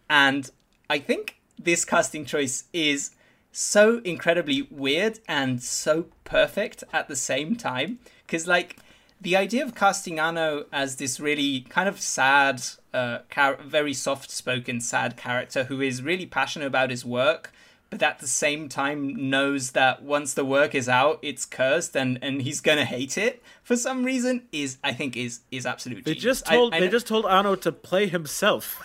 And 0.09 0.49
I 0.89 0.99
think 0.99 1.39
this 1.57 1.83
casting 1.85 2.23
choice 2.23 2.65
is 2.71 3.11
so 3.51 3.99
incredibly 4.03 4.67
weird 4.69 5.19
and 5.27 5.61
so 5.63 6.05
perfect 6.23 6.83
at 6.93 7.07
the 7.07 7.15
same 7.15 7.55
time. 7.55 7.97
Because, 8.25 8.45
like, 8.45 8.77
the 9.19 9.35
idea 9.35 9.65
of 9.65 9.73
casting 9.73 10.19
Anno 10.19 10.65
as 10.71 10.97
this 10.97 11.19
really 11.19 11.61
kind 11.61 11.89
of 11.89 11.99
sad, 11.99 12.61
uh, 12.93 13.19
char- 13.33 13.57
very 13.63 13.95
soft 13.95 14.29
spoken, 14.29 14.79
sad 14.79 15.17
character 15.17 15.63
who 15.63 15.81
is 15.81 16.03
really 16.03 16.27
passionate 16.27 16.67
about 16.67 16.91
his 16.91 17.03
work 17.03 17.51
but 17.89 18.03
at 18.03 18.19
the 18.19 18.27
same 18.27 18.69
time 18.69 19.29
knows 19.29 19.71
that 19.71 20.03
once 20.03 20.33
the 20.33 20.45
work 20.45 20.75
is 20.75 20.89
out, 20.89 21.19
it's 21.21 21.45
cursed 21.45 21.95
and, 21.95 22.19
and 22.21 22.41
he's 22.41 22.61
gonna 22.61 22.85
hate 22.85 23.17
it 23.17 23.41
for 23.67 23.75
some 23.75 24.05
reason 24.05 24.43
is 24.53 24.77
I 24.81 24.93
think 24.93 25.17
is 25.17 25.41
is 25.51 25.65
absolute. 25.65 26.05
They 26.05 26.13
just 26.13 26.45
told 26.45 26.73
I, 26.73 26.77
I, 26.77 26.79
they 26.79 26.87
just 26.87 27.05
told 27.05 27.25
Anno 27.25 27.55
to 27.55 27.71
play 27.73 28.07
himself. 28.07 28.81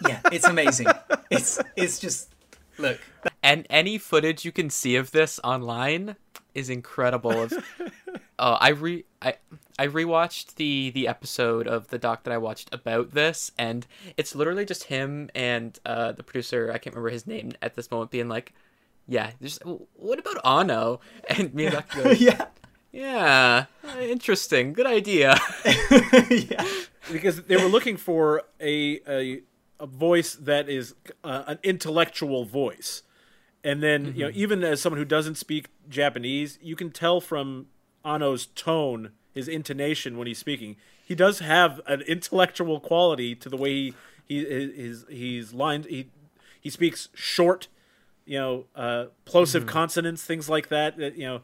yeah, 0.06 0.20
it's 0.30 0.46
amazing. 0.46 0.88
It's 1.30 1.58
it's 1.76 1.98
just 1.98 2.28
look. 2.76 3.00
And 3.42 3.66
any 3.70 3.96
footage 3.96 4.44
you 4.44 4.52
can 4.52 4.68
see 4.68 4.96
of 4.96 5.12
this 5.12 5.40
online 5.42 6.16
is 6.54 6.68
incredible. 6.68 7.44
Of, 7.44 7.54
uh, 8.38 8.58
I 8.60 8.68
re 8.68 9.06
I 9.22 9.36
I 9.78 9.86
rewatched 9.86 10.56
the 10.56 10.90
the 10.90 11.06
episode 11.06 11.68
of 11.68 11.88
the 11.88 11.98
doc 11.98 12.24
that 12.24 12.32
I 12.32 12.38
watched 12.38 12.68
about 12.74 13.12
this, 13.12 13.52
and 13.56 13.86
it's 14.16 14.34
literally 14.34 14.64
just 14.64 14.84
him 14.84 15.30
and 15.34 15.78
uh, 15.86 16.12
the 16.12 16.24
producer. 16.24 16.70
I 16.72 16.78
can't 16.78 16.94
remember 16.94 17.10
his 17.10 17.26
name 17.26 17.52
at 17.62 17.74
this 17.74 17.90
moment, 17.90 18.10
being 18.10 18.28
like, 18.28 18.52
"Yeah, 19.06 19.30
just 19.40 19.62
what 19.94 20.18
about 20.18 20.44
Anno?" 20.44 21.00
And 21.28 21.52
Miyazaki 21.52 22.02
goes, 22.02 22.20
"Yeah, 22.20 22.46
yeah, 22.90 23.66
interesting, 24.00 24.72
good 24.72 24.86
idea." 24.86 25.38
yeah, 26.30 26.66
because 27.12 27.44
they 27.44 27.56
were 27.56 27.68
looking 27.68 27.96
for 27.96 28.42
a 28.60 29.00
a, 29.08 29.42
a 29.78 29.86
voice 29.86 30.34
that 30.34 30.68
is 30.68 30.96
uh, 31.22 31.44
an 31.46 31.58
intellectual 31.62 32.44
voice. 32.44 33.02
And 33.64 33.82
then, 33.82 34.06
mm-hmm. 34.06 34.18
you 34.18 34.24
know, 34.24 34.30
mm-hmm. 34.30 34.40
even 34.40 34.64
as 34.64 34.80
someone 34.80 34.98
who 34.98 35.04
doesn't 35.04 35.34
speak 35.34 35.68
Japanese, 35.88 36.58
you 36.62 36.76
can 36.76 36.90
tell 36.90 37.20
from 37.20 37.66
Anno's 38.04 38.46
tone 38.46 39.10
his 39.32 39.48
intonation 39.48 40.16
when 40.16 40.26
he's 40.26 40.38
speaking. 40.38 40.76
He 41.04 41.14
does 41.14 41.38
have 41.38 41.80
an 41.86 42.02
intellectual 42.02 42.80
quality 42.80 43.34
to 43.36 43.48
the 43.48 43.56
way 43.56 43.72
he 43.72 43.94
he 44.26 44.44
his 44.44 45.04
he's 45.08 45.52
lined 45.52 45.86
he 45.86 46.10
he 46.60 46.70
speaks 46.70 47.08
short, 47.14 47.68
you 48.26 48.38
know, 48.38 48.64
uh, 48.74 49.06
plosive 49.24 49.62
mm-hmm. 49.62 49.70
consonants, 49.70 50.22
things 50.22 50.48
like 50.48 50.68
that. 50.68 50.96
That 50.98 51.16
you 51.16 51.26
know. 51.26 51.40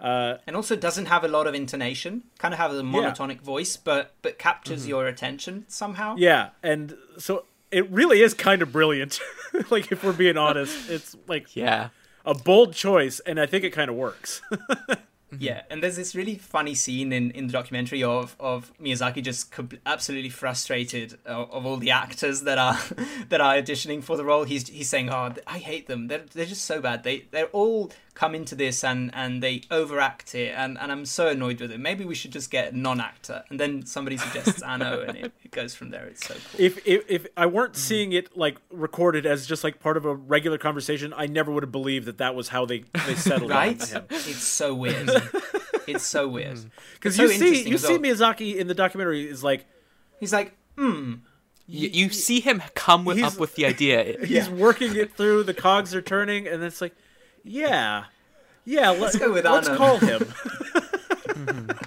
Uh, 0.00 0.38
and 0.46 0.56
also 0.56 0.74
doesn't 0.74 1.06
have 1.06 1.22
a 1.22 1.28
lot 1.28 1.46
of 1.46 1.54
intonation. 1.54 2.24
Kind 2.38 2.52
of 2.52 2.58
has 2.58 2.76
a 2.76 2.82
monotonic 2.82 3.36
yeah. 3.36 3.42
voice, 3.42 3.76
but 3.76 4.14
but 4.22 4.38
captures 4.38 4.80
mm-hmm. 4.80 4.90
your 4.90 5.06
attention 5.06 5.64
somehow. 5.68 6.16
Yeah, 6.18 6.50
and 6.62 6.96
so 7.18 7.44
it 7.70 7.88
really 7.90 8.20
is 8.20 8.34
kind 8.34 8.60
of 8.62 8.72
brilliant. 8.72 9.20
like 9.70 9.92
if 9.92 10.02
we're 10.02 10.12
being 10.12 10.36
honest, 10.36 10.90
it's 10.90 11.16
like 11.28 11.54
yeah, 11.54 11.90
a 12.24 12.34
bold 12.34 12.74
choice, 12.74 13.20
and 13.20 13.38
I 13.40 13.46
think 13.46 13.64
it 13.64 13.70
kind 13.70 13.88
of 13.88 13.96
works. 13.96 14.42
Mm-hmm. 15.34 15.42
Yeah, 15.42 15.62
and 15.70 15.82
there's 15.82 15.96
this 15.96 16.14
really 16.14 16.36
funny 16.36 16.74
scene 16.74 17.12
in, 17.12 17.30
in 17.32 17.46
the 17.46 17.52
documentary 17.52 18.02
of, 18.02 18.36
of 18.38 18.72
Miyazaki 18.80 19.22
just 19.22 19.52
absolutely 19.84 20.30
frustrated 20.30 21.18
of, 21.26 21.50
of, 21.50 21.66
all 21.66 21.76
the 21.76 21.90
actors 21.90 22.42
that 22.42 22.58
are 22.58 22.78
that 23.28 23.40
are 23.40 23.54
auditioning 23.54 24.02
for 24.02 24.16
the 24.16 24.24
role. 24.24 24.44
He's 24.44 24.68
he's 24.68 24.88
saying, 24.88 25.10
"Oh, 25.10 25.34
I 25.46 25.58
hate 25.58 25.86
them. 25.86 26.08
They're 26.08 26.24
they're 26.32 26.46
just 26.46 26.64
so 26.64 26.80
bad. 26.80 27.02
They 27.02 27.24
they're 27.30 27.46
all 27.46 27.90
come 28.14 28.34
into 28.34 28.54
this 28.54 28.84
and 28.84 29.10
and 29.14 29.42
they 29.42 29.62
overact 29.70 30.34
it, 30.34 30.54
and 30.56 30.78
and 30.78 30.90
I'm 30.90 31.04
so 31.04 31.28
annoyed 31.28 31.60
with 31.60 31.72
it. 31.72 31.80
Maybe 31.80 32.04
we 32.04 32.14
should 32.14 32.32
just 32.32 32.50
get 32.50 32.74
non-actor." 32.74 33.44
And 33.50 33.60
then 33.60 33.84
somebody 33.84 34.16
suggests 34.16 34.62
Anno, 34.74 35.00
and 35.00 35.16
it, 35.18 35.32
it 35.44 35.50
goes 35.50 35.74
from 35.74 35.90
there. 35.90 36.06
It's 36.06 36.26
so 36.26 36.34
cool. 36.34 36.64
If 36.64 36.86
if 36.86 37.04
if 37.08 37.26
I 37.36 37.46
weren't 37.46 37.72
mm-hmm. 37.72 37.80
seeing 37.80 38.12
it 38.12 38.36
like 38.36 38.58
recorded 38.70 39.26
as 39.26 39.46
just 39.46 39.64
like 39.64 39.80
part 39.80 39.96
of 39.96 40.04
a 40.04 40.14
regular 40.14 40.58
conversation, 40.58 41.12
I 41.16 41.26
never 41.26 41.52
would 41.52 41.62
have 41.62 41.72
believed 41.72 42.06
that 42.06 42.18
that 42.18 42.34
was 42.34 42.48
how 42.48 42.64
they 42.64 42.84
they 43.06 43.14
settled 43.14 43.50
it 43.50 43.54
right? 43.54 43.82
on 43.82 43.88
him. 43.88 44.04
It's 44.10 44.42
so 44.42 44.74
weird. 44.74 45.10
it's 45.86 46.06
so 46.06 46.28
weird. 46.28 46.60
Because 46.94 47.18
you 47.18 47.28
so 47.28 47.34
see, 47.34 47.68
you 47.68 47.78
see 47.78 47.98
Miyazaki 47.98 48.56
in 48.56 48.66
the 48.66 48.74
documentary 48.74 49.28
is 49.28 49.42
like, 49.42 49.66
he's 50.20 50.32
like, 50.32 50.56
hmm. 50.76 51.14
You, 51.66 51.88
you 51.88 52.10
see 52.10 52.40
him 52.40 52.62
come 52.74 53.06
with, 53.06 53.22
up 53.22 53.38
with 53.38 53.54
the 53.54 53.64
idea. 53.64 54.18
He's 54.20 54.30
yeah. 54.30 54.50
working 54.50 54.96
it 54.96 55.16
through. 55.16 55.44
The 55.44 55.54
cogs 55.54 55.94
are 55.94 56.02
turning, 56.02 56.46
and 56.46 56.62
it's 56.62 56.82
like, 56.82 56.94
Yeah, 57.44 58.04
yeah. 58.64 58.90
Let's 58.90 59.16
go 59.16 59.32
with 59.32 59.44
Let's 59.44 59.68
Anno. 59.68 59.78
call 59.78 59.98
him. 59.98 60.32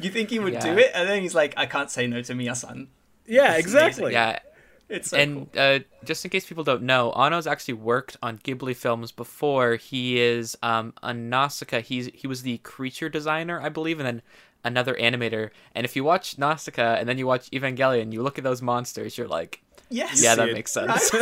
You 0.00 0.10
think 0.10 0.30
he 0.30 0.38
would 0.38 0.54
Yeah. 0.54 0.60
do 0.74 0.78
it, 0.78 0.90
and 0.94 1.08
then 1.08 1.22
he's 1.22 1.34
like, 1.34 1.54
"I 1.56 1.66
can't 1.66 1.90
say 1.90 2.06
no 2.06 2.22
to 2.22 2.34
Mia-san." 2.34 2.88
Yeah, 3.26 3.52
It's 3.52 3.60
exactly. 3.60 4.12
Yeah, 4.12 4.40
It's 4.88 5.10
so 5.10 5.16
and 5.16 5.52
cool. 5.52 5.62
uh, 5.62 5.78
just 6.04 6.24
in 6.24 6.30
case 6.30 6.46
people 6.46 6.64
don't 6.64 6.82
know, 6.82 7.12
Anno's 7.12 7.46
actually 7.46 7.74
worked 7.74 8.16
on 8.22 8.38
Ghibli 8.38 8.74
films 8.74 9.12
before. 9.12 9.76
He 9.76 10.18
is 10.18 10.56
um, 10.62 10.92
on 11.02 11.28
Nausicaa. 11.30 11.80
He's 11.80 12.06
he 12.12 12.26
was 12.26 12.42
the 12.42 12.58
creature 12.58 13.08
designer, 13.08 13.60
I 13.60 13.68
believe, 13.68 14.00
and 14.00 14.06
then 14.06 14.22
another 14.64 14.94
animator. 14.94 15.50
And 15.74 15.84
if 15.84 15.94
you 15.94 16.02
watch 16.02 16.36
Nausicaa 16.36 16.94
and 16.94 17.08
then 17.08 17.16
you 17.18 17.26
watch 17.26 17.48
Evangelion, 17.52 18.12
you 18.12 18.22
look 18.22 18.36
at 18.38 18.44
those 18.44 18.60
monsters, 18.60 19.16
you're 19.16 19.28
like, 19.28 19.62
Yes. 19.90 20.22
yeah, 20.22 20.34
that 20.36 20.48
it. 20.48 20.54
makes 20.54 20.72
sense. 20.72 21.10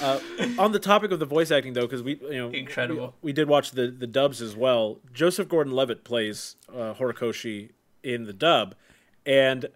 Uh, 0.00 0.20
on 0.58 0.72
the 0.72 0.78
topic 0.78 1.10
of 1.10 1.18
the 1.18 1.26
voice 1.26 1.50
acting, 1.50 1.72
though, 1.72 1.82
because 1.82 2.02
we, 2.02 2.18
you 2.22 2.38
know, 2.38 2.48
Incredible. 2.50 3.14
We, 3.20 3.28
we 3.28 3.32
did 3.32 3.48
watch 3.48 3.72
the 3.72 3.88
the 3.88 4.06
dubs 4.06 4.40
as 4.40 4.56
well. 4.56 5.00
Joseph 5.12 5.48
Gordon-Levitt 5.48 6.04
plays 6.04 6.56
uh, 6.72 6.94
Horikoshi 6.94 7.70
in 8.02 8.24
the 8.24 8.32
dub, 8.32 8.74
and 9.26 9.66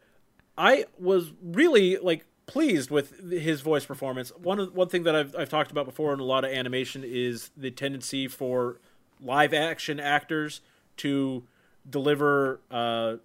I 0.56 0.86
was 0.98 1.32
really 1.42 1.98
like 1.98 2.24
pleased 2.46 2.90
with 2.90 3.30
his 3.32 3.60
voice 3.60 3.84
performance. 3.84 4.30
One 4.36 4.60
of, 4.60 4.74
one 4.74 4.88
thing 4.88 5.02
that 5.02 5.14
I've 5.16 5.34
I've 5.36 5.48
talked 5.48 5.70
about 5.70 5.86
before 5.86 6.14
in 6.14 6.20
a 6.20 6.24
lot 6.24 6.44
of 6.44 6.52
animation 6.52 7.02
is 7.04 7.50
the 7.56 7.70
tendency 7.70 8.28
for 8.28 8.80
live 9.20 9.52
action 9.52 10.00
actors 10.00 10.60
to 10.98 11.44
deliver 11.88 12.60
uh, 12.70 13.16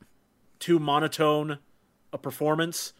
too 0.59 0.79
monotone 0.79 1.59
a 2.17 2.21
performance. 2.29 2.93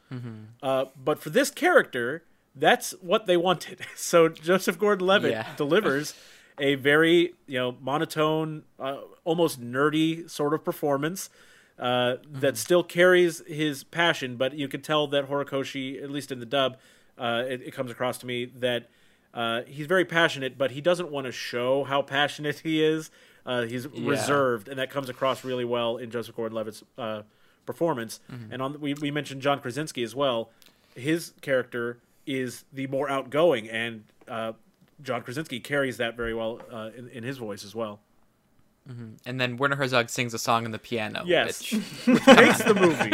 Uh, 0.63 0.86
but 1.03 1.20
for 1.20 1.30
this 1.30 1.49
character, 1.51 2.24
that's 2.55 2.91
what 3.01 3.26
they 3.26 3.38
wanted. 3.38 3.82
So 3.95 4.30
Joseph 4.30 4.78
Gordon-Levitt 4.80 5.32
Yeah. 5.32 5.47
delivers 5.57 6.13
a 6.59 6.76
very 6.76 7.34
you 7.45 7.59
know 7.59 7.76
monotone, 7.82 8.63
uh, 8.80 8.97
almost 9.24 9.61
nerdy 9.61 10.30
sort 10.30 10.53
of 10.53 10.63
performance 10.63 11.30
uh, 11.78 12.15
that 12.32 12.57
still 12.57 12.84
carries 12.84 13.43
his 13.47 13.84
passion. 13.84 14.38
But 14.38 14.53
you 14.53 14.68
can 14.68 14.82
tell 14.82 15.07
that 15.07 15.30
Horikoshi, 15.30 16.01
at 16.01 16.09
least 16.09 16.32
in 16.32 16.39
the 16.39 16.45
dub, 16.45 16.78
uh, 17.18 17.43
it, 17.47 17.61
it 17.68 17.72
comes 17.72 17.91
across 17.91 18.18
to 18.20 18.26
me 18.26 18.45
that 18.45 18.89
uh, 19.34 19.61
he's 19.68 19.86
very 19.88 20.05
passionate, 20.05 20.57
but 20.57 20.72
he 20.72 20.82
doesn't 20.82 21.11
want 21.11 21.26
to 21.26 21.32
show 21.32 21.84
how 21.84 22.01
passionate 22.01 22.59
he 22.59 22.84
is. 22.84 23.11
Uh, 23.45 23.61
he's 23.63 23.88
reserved, 23.88 24.68
and 24.68 24.78
that 24.80 24.89
comes 24.89 25.09
across 25.09 25.43
really 25.43 25.63
well 25.65 25.97
in 25.97 26.09
Joseph 26.11 26.36
Gordon-Levitt's 26.36 26.84
performance. 27.68 28.20
And 28.51 28.61
on 28.61 28.80
we 28.82 28.95
we 28.95 29.11
mentioned 29.11 29.43
John 29.43 29.59
Krasinski 29.59 30.01
as 30.01 30.15
well. 30.15 30.49
His 30.95 31.34
character 31.41 31.99
is 32.26 32.65
the 32.74 32.88
more 32.88 33.07
outgoing, 33.09 33.70
and 33.70 34.03
uh, 34.28 34.53
John 35.03 35.22
Krasinski 35.22 35.59
carries 35.59 35.97
that 35.97 36.18
very 36.18 36.34
well 36.34 36.59
uh, 36.72 36.89
in, 36.97 37.07
in 37.09 37.24
his 37.24 37.38
voice 37.38 37.63
as 37.63 37.76
well. 37.76 37.99
and 39.26 39.39
then 39.39 39.57
Werner 39.57 39.76
Herzog 39.76 40.09
sings 40.09 40.34
a 40.34 40.39
song 40.39 40.65
on 40.65 40.72
the 40.72 40.80
piano. 40.80 41.22
Yes, 41.26 41.61
which 41.72 41.74
which 42.07 42.26
makes 42.28 42.63
the 42.63 42.74
movie. 42.74 43.13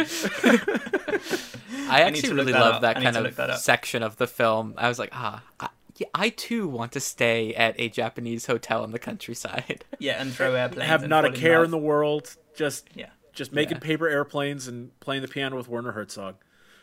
I 1.90 2.00
actually 2.00 2.28
to 2.30 2.34
look 2.34 2.46
really 2.46 2.52
that 2.52 2.60
love 2.60 2.74
up. 2.76 2.82
that 2.82 2.96
I 2.96 3.02
kind 3.02 3.16
of 3.16 3.36
that 3.36 3.58
section 3.58 4.02
of 4.02 4.16
the 4.16 4.26
film. 4.26 4.74
I 4.78 4.88
was 4.88 4.98
like, 4.98 5.10
ah, 5.12 5.42
I, 5.60 5.68
yeah, 5.96 6.06
I 6.14 6.30
too 6.30 6.66
want 6.68 6.92
to 6.92 7.00
stay 7.00 7.54
at 7.54 7.74
a 7.78 7.88
Japanese 7.88 8.46
hotel 8.46 8.82
in 8.84 8.90
the 8.92 8.98
countryside. 8.98 9.84
Yeah, 9.98 10.20
and 10.20 10.32
throw 10.32 10.54
airplanes. 10.54 10.88
Have 10.88 11.02
and 11.02 11.10
not 11.10 11.24
a 11.24 11.32
care 11.32 11.58
love. 11.58 11.66
in 11.66 11.70
the 11.70 11.78
world. 11.78 12.34
Just 12.56 12.88
Yeah. 12.94 13.10
Just 13.34 13.52
making 13.52 13.76
Yeah. 13.76 13.80
paper 13.80 14.08
airplanes 14.08 14.68
and 14.68 14.98
playing 15.00 15.22
the 15.22 15.28
piano 15.28 15.56
with 15.56 15.68
Werner 15.68 15.92
Herzog. 15.92 16.36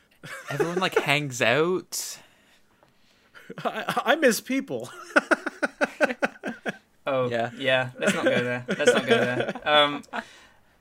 Everyone 0.50 0.80
like 0.80 0.96
hangs 1.00 1.42
out. 1.42 2.18
I, 3.66 4.02
I 4.06 4.16
miss 4.16 4.40
people. 4.42 4.90
Oh 7.08 7.30
Yeah. 7.30 7.50
yeah. 7.58 7.90
Let's 8.00 8.14
not 8.14 8.24
go 8.26 8.44
there. 8.44 8.64
Let's 8.68 8.94
not 8.94 9.08
go 9.08 9.18
there. 9.18 9.54
Um, 9.68 10.04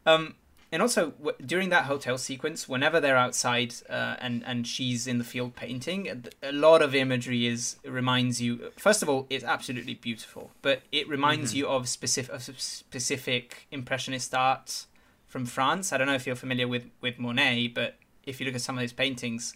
um, 0.05 0.35
and 0.71 0.83
also 0.83 1.11
w- 1.13 1.37
during 1.45 1.71
that 1.71 1.85
hotel 1.85 2.19
sequence, 2.19 2.69
whenever 2.69 3.01
they're 3.01 3.17
outside 3.17 3.75
uh, 3.89 4.17
and 4.21 4.45
and 4.47 4.67
she's 4.67 5.07
in 5.07 5.17
the 5.17 5.25
field 5.25 5.57
painting, 5.57 6.31
a 6.43 6.53
lot 6.53 6.83
of 6.83 6.95
imagery 6.95 7.47
is 7.47 7.77
reminds 7.87 8.41
you. 8.41 8.71
First 8.77 9.03
of 9.03 9.09
all, 9.09 9.27
it's 9.31 9.43
absolutely 9.45 9.95
beautiful, 9.95 10.51
but 10.61 10.83
it 10.93 11.09
reminds 11.09 11.55
you 11.55 11.67
of 11.67 11.89
specific 11.89 12.33
of 12.35 12.43
specific 12.61 13.67
impressionist 13.71 14.35
art 14.35 14.85
from 15.31 15.47
France. 15.47 15.93
I 15.93 15.97
don't 15.97 16.07
know 16.09 16.15
if 16.15 16.27
you're 16.27 16.37
familiar 16.47 16.69
with 16.69 16.85
with 17.01 17.19
Monet, 17.19 17.69
but 17.69 17.97
if 18.27 18.39
you 18.41 18.45
look 18.47 18.55
at 18.55 18.61
some 18.61 18.77
of 18.77 18.83
his 18.83 18.93
paintings, 18.93 19.55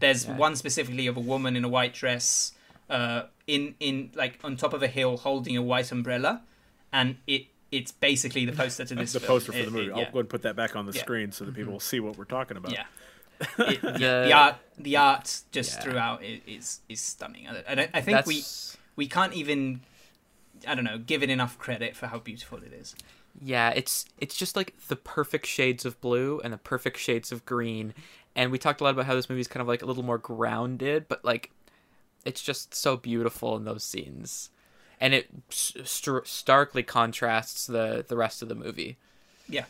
there's 0.00 0.26
Yeah. 0.26 0.36
one 0.36 0.54
specifically 0.54 1.08
of 1.08 1.16
a 1.16 1.20
woman 1.32 1.56
in 1.56 1.64
a 1.64 1.68
white 1.68 1.94
dress 1.94 2.52
uh, 2.88 3.22
in 3.48 3.74
in 3.80 4.10
like 4.14 4.38
on 4.44 4.56
top 4.56 4.72
of 4.72 4.82
a 4.82 4.86
hill 4.98 5.16
holding 5.16 5.56
a 5.56 5.62
white 5.62 5.90
umbrella, 5.90 6.42
and 6.92 7.16
it 7.26 7.46
it's 7.72 7.90
basically 7.90 8.44
the 8.44 8.52
poster 8.52 8.84
to 8.84 8.94
this. 8.94 9.12
the 9.14 9.18
film. 9.20 9.28
poster 9.32 9.52
for 9.52 9.64
the 9.64 9.70
movie. 9.70 9.86
it- 9.86 9.92
I'll 9.92 9.98
yeah. 10.02 10.10
go 10.12 10.20
and 10.20 10.28
put 10.28 10.42
that 10.42 10.54
back 10.54 10.76
on 10.76 10.86
the 10.86 10.92
Yeah. 10.92 11.02
screen 11.02 11.32
so 11.32 11.44
that 11.44 11.54
people 11.54 11.72
will 11.72 11.80
see 11.92 11.98
what 11.98 12.16
we're 12.16 12.24
talking 12.38 12.56
about. 12.56 12.72
Yeah. 12.72 12.84
It- 13.58 13.82
The- 13.82 13.98
the 14.28 14.32
art, 14.32 14.56
the 14.78 14.96
art, 14.96 15.40
just 15.50 15.70
Yeah. 15.74 15.80
throughout 15.82 16.22
is 16.22 16.80
is 16.88 17.00
stunning. 17.00 17.48
I, 17.48 17.64
I, 17.82 17.88
I 17.94 18.00
think 18.00 18.26
we 18.26 18.44
we 18.94 19.08
can't 19.08 19.32
even, 19.32 19.80
I 20.68 20.74
don't 20.76 20.84
know, 20.84 20.98
give 20.98 21.22
it 21.24 21.30
enough 21.30 21.58
credit 21.58 21.96
for 21.96 22.06
how 22.06 22.18
beautiful 22.20 22.58
it 22.58 22.72
is. 22.72 22.94
Yeah, 23.40 23.70
it's 23.70 24.04
it's 24.18 24.36
just 24.36 24.56
like 24.56 24.74
the 24.88 24.96
perfect 24.96 25.46
shades 25.46 25.84
of 25.84 26.00
blue 26.00 26.40
and 26.44 26.52
the 26.52 26.58
perfect 26.58 26.98
shades 26.98 27.32
of 27.32 27.44
green. 27.44 27.94
And 28.36 28.50
we 28.50 28.58
talked 28.58 28.80
a 28.80 28.84
lot 28.84 28.90
about 28.90 29.06
how 29.06 29.14
this 29.14 29.28
movie 29.28 29.40
is 29.40 29.48
kind 29.48 29.60
of 29.60 29.68
like 29.68 29.82
a 29.82 29.86
little 29.86 30.02
more 30.02 30.18
grounded, 30.18 31.06
but 31.08 31.24
like 31.24 31.50
it's 32.24 32.42
just 32.42 32.74
so 32.74 32.96
beautiful 32.96 33.56
in 33.56 33.64
those 33.64 33.84
scenes. 33.84 34.50
And 35.00 35.12
it 35.12 35.28
st- 35.50 36.26
starkly 36.26 36.82
contrasts 36.82 37.66
the 37.66 38.04
the 38.06 38.16
rest 38.16 38.42
of 38.42 38.48
the 38.48 38.54
movie. 38.54 38.96
Yeah, 39.48 39.64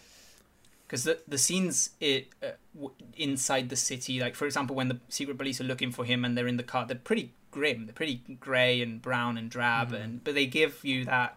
because 0.87 1.05
the 1.05 1.19
the 1.27 1.39
scenes 1.39 1.91
it 2.01 2.29
uh, 2.43 2.53
w- 2.75 2.95
inside 3.17 3.71
the 3.71 3.77
city, 3.77 4.21
like 4.21 4.35
for 4.35 4.45
example, 4.45 4.77
when 4.77 4.89
the 4.89 5.01
secret 5.09 5.39
police 5.39 5.61
are 5.61 5.65
looking 5.65 5.91
for 5.91 6.05
him 6.05 6.25
and 6.25 6.37
they're 6.37 6.47
in 6.47 6.59
the 6.59 6.62
car, 6.62 6.87
they're 6.87 6.97
pretty 6.97 7.33
grim. 7.51 7.87
They're 7.87 7.95
pretty 7.95 8.23
grey 8.39 8.83
and 8.83 9.01
brown 9.01 9.39
and 9.39 9.51
drab, 9.51 9.93
and 9.93 10.23
but 10.23 10.35
they 10.35 10.47
give 10.47 10.85
you 10.85 11.05
that 11.07 11.37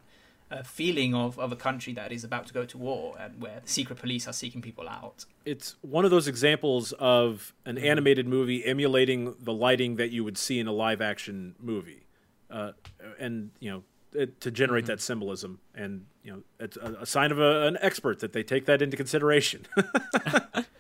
uh, 0.52 0.64
feeling 0.64 1.14
of 1.14 1.38
of 1.40 1.52
a 1.52 1.56
country 1.56 1.94
that 1.94 2.12
is 2.12 2.24
about 2.24 2.48
to 2.48 2.54
go 2.54 2.66
to 2.66 2.78
war 2.78 3.16
and 3.20 3.42
where 3.42 3.60
the 3.62 3.68
secret 3.70 4.00
police 4.00 4.28
are 4.28 4.34
seeking 4.34 4.62
people 4.62 4.88
out. 4.88 5.26
It's 5.46 5.76
one 5.82 6.06
of 6.06 6.12
those 6.12 6.28
examples 6.28 6.94
of 7.00 7.54
an 7.66 7.78
animated 7.78 8.28
movie 8.28 8.64
emulating 8.66 9.36
the 9.40 9.54
lighting 9.54 9.96
that 9.98 10.12
you 10.12 10.24
would 10.24 10.38
see 10.38 10.60
in 10.60 10.68
a 10.68 10.72
live 10.72 11.02
action 11.02 11.56
movie. 11.60 12.04
Uh, 12.50 12.72
and, 13.20 13.52
you 13.60 13.70
know, 13.70 13.84
it, 14.14 14.40
to 14.40 14.50
generate 14.52 14.86
that 14.86 15.02
symbolism. 15.02 15.60
And, 15.76 16.06
you 16.24 16.32
know, 16.32 16.44
it's 16.62 16.78
a, 16.78 16.98
a 17.02 17.06
sign 17.06 17.32
of 17.34 17.40
a, 17.40 17.68
an 17.68 17.78
expert 17.82 18.20
that 18.20 18.32
they 18.32 18.42
take 18.44 18.66
that 18.68 18.82
into 18.82 18.96
consideration. 18.96 19.66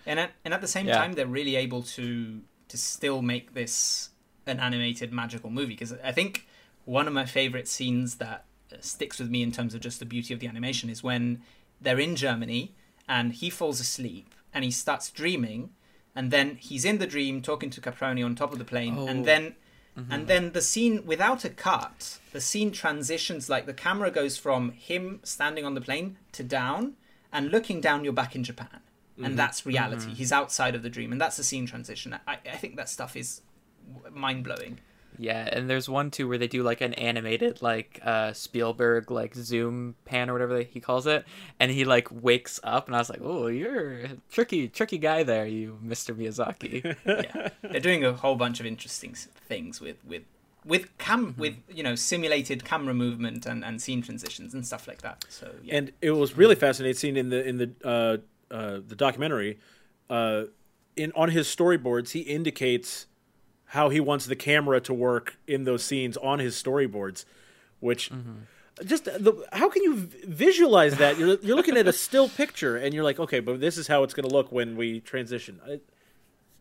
and 0.05 0.20
at, 0.20 0.32
and 0.45 0.53
at 0.53 0.61
the 0.61 0.68
same 0.68 0.88
Yeah. 0.88 0.97
time 0.97 1.13
they're 1.13 1.28
really 1.28 1.55
able 1.57 1.84
to 1.84 2.41
to 2.70 2.78
still 2.78 3.22
make 3.22 3.53
this 3.53 4.09
an 4.45 4.59
animated 4.59 5.11
magical 5.13 5.49
movie 5.49 5.74
because 5.74 5.93
i 6.03 6.11
think 6.11 6.47
one 6.86 7.07
of 7.07 7.13
my 7.13 7.26
favorite 7.26 7.68
scenes 7.68 8.15
that 8.15 8.39
uh, 8.39 8.47
sticks 8.82 9.20
with 9.20 9.30
me 9.30 9.41
in 9.41 9.51
terms 9.51 9.74
of 9.74 9.82
just 9.82 9.99
the 9.99 10.05
beauty 10.05 10.34
of 10.34 10.39
the 10.39 10.47
animation 10.47 10.89
is 10.89 11.03
when 11.03 11.41
they're 11.82 11.99
in 11.99 12.15
germany 12.15 12.74
and 13.07 13.34
he 13.34 13.49
falls 13.49 13.80
asleep 13.80 14.34
and 14.53 14.63
he 14.63 14.72
starts 14.72 15.09
dreaming 15.09 15.70
and 16.15 16.32
then 16.32 16.55
he's 16.55 16.86
in 16.86 16.97
the 16.97 17.07
dream 17.07 17.41
talking 17.41 17.70
to 17.70 17.82
caproni 17.82 18.24
on 18.24 18.36
top 18.36 18.51
of 18.51 18.59
the 18.59 18.65
plane 18.65 18.95
Oh. 18.97 19.07
and 19.07 19.26
then 19.26 19.55
mm-hmm. 19.97 20.12
and 20.12 20.28
then 20.28 20.51
the 20.51 20.62
scene 20.62 21.05
without 21.05 21.46
a 21.46 21.50
cut 21.50 22.20
the 22.32 22.42
scene 22.42 22.71
transitions 22.71 23.50
like 23.50 23.66
the 23.66 23.74
camera 23.74 24.12
goes 24.12 24.37
from 24.37 24.71
him 24.71 25.20
standing 25.24 25.66
on 25.66 25.74
the 25.74 25.82
plane 25.82 26.17
to 26.33 26.43
down 26.43 26.96
and 27.32 27.51
looking 27.51 27.82
down 27.82 28.04
you're 28.04 28.13
back 28.13 28.36
in 28.36 28.43
japan. 28.43 28.82
And 29.17 29.25
mm-hmm. 29.25 29.36
that's 29.36 29.66
reality. 29.66 30.04
Mm-hmm. 30.04 30.13
He's 30.13 30.32
outside 30.32 30.75
of 30.75 30.83
the 30.83 30.92
dream. 30.92 31.12
And 31.12 31.20
that's 31.20 31.37
the 31.37 31.43
scene 31.43 31.66
transition. 31.66 32.16
I, 32.28 32.37
I 32.46 32.58
think 32.58 32.75
that 32.75 32.87
stuff 32.87 33.16
is 33.16 33.42
mind-blowing 34.12 34.79
Yeah, 35.18 35.48
and 35.52 35.70
there's 35.70 35.89
one 35.89 36.12
too 36.12 36.28
where 36.28 36.38
they 36.38 36.48
do 36.48 36.64
like 36.64 36.82
an 36.82 36.94
animated 36.94 37.62
like 37.62 38.00
uh 38.04 38.34
Spielberg 38.34 39.12
like 39.12 39.36
zoom 39.36 39.96
pan 40.06 40.30
or 40.30 40.34
whatever 40.34 40.62
he 40.62 40.80
calls 40.80 41.08
it, 41.08 41.26
and 41.60 41.72
he 41.72 41.86
like 41.86 42.08
wakes 42.12 42.60
up, 42.64 42.88
and 42.88 42.96
I 42.96 43.00
was 43.00 43.10
like, 43.10 43.22
"Oh, 43.22 43.48
you're 43.48 44.00
a 44.00 44.10
tricky, 44.30 44.68
tricky 44.68 44.98
guy 44.98 45.24
there, 45.24 45.46
you 45.46 45.78
Mr. 45.84 46.16
Miyazaki." 46.16 46.96
yeah 47.06 47.50
they're 47.62 47.80
doing 47.80 48.04
a 48.04 48.14
whole 48.14 48.36
bunch 48.36 48.60
of 48.60 48.66
interesting 48.66 49.14
things 49.14 49.80
with 49.82 49.98
with 50.06 50.24
with 50.66 50.96
cam 50.98 51.34
with 51.38 51.56
you 51.70 51.82
know 51.82 51.96
simulated 51.96 52.64
camera 52.66 52.94
movement 52.94 53.46
and, 53.46 53.64
and 53.64 53.82
scene 53.82 54.02
transitions 54.02 54.54
and 54.54 54.66
stuff 54.66 54.88
like 54.88 55.02
that 55.02 55.26
so 55.30 55.50
yeah 55.64 55.76
and 55.76 55.92
it 56.02 56.12
was 56.12 56.36
really 56.36 56.56
fascinating 56.56 56.96
seeing 56.96 57.18
in 57.18 57.30
the 57.30 57.48
in 57.48 57.58
the 57.58 57.72
uh, 57.84 58.18
uh, 58.54 58.80
the 58.86 58.96
documentary 58.96 59.58
uh, 60.10 60.44
in 60.96 61.12
on 61.16 61.30
his 61.30 61.48
storyboards 61.48 62.12
he 62.12 62.22
indicates 62.22 63.08
how 63.68 63.89
he 63.89 64.00
wants 64.00 64.26
the 64.26 64.36
camera 64.36 64.80
to 64.82 64.94
work 64.94 65.38
in 65.48 65.64
those 65.64 65.84
scenes 65.84 66.18
on 66.18 66.39
his 66.39 66.62
storyboards 66.62 67.26
which 67.80 68.10
mm-hmm. 68.10 68.86
just 68.86 69.06
the, 69.06 69.46
how 69.54 69.70
can 69.70 69.84
you 69.84 69.96
visualize 70.26 70.98
that 70.98 71.18
you're, 71.18 71.38
you're 71.42 71.56
looking 71.56 71.78
at 71.78 71.88
a 71.88 71.94
still 71.94 72.30
picture 72.30 72.78
and 72.78 72.94
you're 72.94 73.04
like 73.04 73.20
okay 73.20 73.39
but 73.39 73.60
this 73.60 73.78
is 73.78 73.88
how 73.88 74.04
it's 74.04 74.14
going 74.14 74.28
to 74.28 74.34
look 74.34 74.52
when 74.52 74.76
we 74.76 75.00
transition 75.00 75.60
I, 75.68 75.80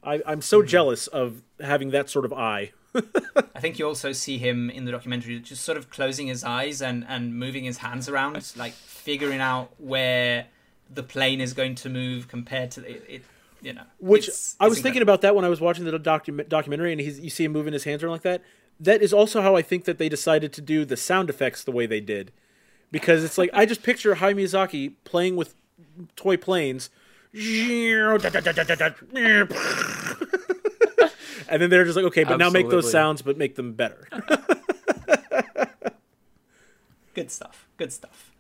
I, 0.07 0.23
I'm 0.25 0.41
so 0.41 0.61
mm-hmm. 0.61 0.69
jealous 0.69 1.09
of 1.09 1.43
having 1.61 1.91
that 1.91 2.09
sort 2.09 2.25
of 2.25 2.33
eye. 2.33 2.73
I 2.95 3.61
think 3.61 3.79
you 3.79 3.87
also 3.87 4.13
see 4.13 4.39
him 4.39 4.71
in 4.71 4.85
the 4.87 4.93
documentary 4.93 5.39
just 5.41 5.65
sort 5.65 5.77
of 5.77 5.91
closing 5.91 6.29
his 6.29 6.45
eyes 6.45 6.81
and, 6.81 7.05
and 7.09 7.35
moving 7.35 7.65
his 7.65 7.79
hands 7.79 8.09
around, 8.09 8.53
like 8.57 8.73
figuring 8.73 9.41
out 9.41 9.75
where 9.79 10.47
the 10.93 11.03
plane 11.03 11.41
is 11.41 11.53
going 11.53 11.75
to 11.75 11.91
move 11.91 12.29
compared 12.29 12.71
to 12.71 12.89
it. 12.89 13.05
it 13.09 13.25
you 13.63 13.73
know, 13.73 13.85
which 13.99 14.29
it's, 14.29 14.57
I 14.61 14.69
was 14.69 14.81
thinking 14.81 15.03
about 15.03 15.23
that 15.23 15.35
when 15.35 15.45
I 15.45 15.49
was 15.49 15.61
watching 15.61 15.85
the 15.85 15.99
docu- 15.99 16.49
documentary, 16.49 16.93
and 16.93 17.01
he's, 17.01 17.19
you 17.21 17.31
see 17.31 17.45
him 17.45 17.53
moving 17.53 17.73
his 17.73 17.85
hands 17.85 18.03
around 18.03 18.13
like 18.13 18.23
that. 18.23 18.43
That 18.79 19.03
is 19.03 19.13
also 19.13 19.41
how 19.41 19.57
I 19.57 19.63
think 19.63 19.85
that 19.85 19.99
they 19.99 20.09
decided 20.09 20.53
to 20.55 20.61
do 20.61 20.85
the 20.85 20.97
sound 20.97 21.31
effects 21.31 21.65
the 21.65 21.73
way 21.73 21.87
they 21.87 22.01
did, 22.01 22.33
because 22.91 23.25
it's 23.25 23.39
like 23.39 23.51
I 23.53 23.67
just 23.67 23.83
picture 23.83 24.17
Hayao 24.17 24.37
Miyazaki 24.37 24.95
playing 25.05 25.37
with 25.37 25.55
toy 26.15 26.37
planes. 26.37 26.91
and 27.33 27.43
then 31.63 31.71
they're 31.71 31.85
just 31.85 31.97
like, 31.97 32.07
okay, 32.07 32.25
but 32.25 32.35
Absolutely. 32.35 32.39
now 32.39 32.51
make 32.51 32.71
those 32.71 32.91
sounds, 32.91 33.21
but 33.23 33.37
make 33.37 33.57
them 33.57 33.73
better. 33.73 34.09
good 37.15 37.31
stuff. 37.31 37.67
Good 37.77 37.93
stuff. 37.93 38.31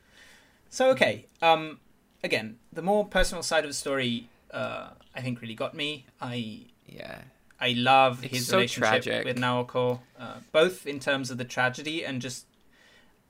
So 0.70 0.90
okay, 0.90 1.26
um, 1.42 1.80
again, 2.22 2.58
the 2.72 2.82
more 2.82 3.04
personal 3.04 3.42
side 3.42 3.64
of 3.64 3.70
the 3.70 3.74
story, 3.74 4.28
uh, 4.56 4.88
I 5.14 5.20
think 5.20 5.40
really 5.40 5.54
got 5.54 5.74
me. 5.74 6.06
I 6.20 6.66
yeah, 6.86 7.18
I 7.60 7.74
love 7.76 8.24
it's 8.24 8.34
his 8.34 8.46
so 8.46 8.56
relationship 8.56 9.02
tragic. 9.02 9.24
with 9.24 9.36
Naoko, 9.36 10.00
uh, 10.18 10.36
both 10.52 10.86
in 10.86 10.98
terms 10.98 11.30
of 11.30 11.38
the 11.38 11.44
tragedy 11.44 12.04
and 12.04 12.22
just 12.22 12.46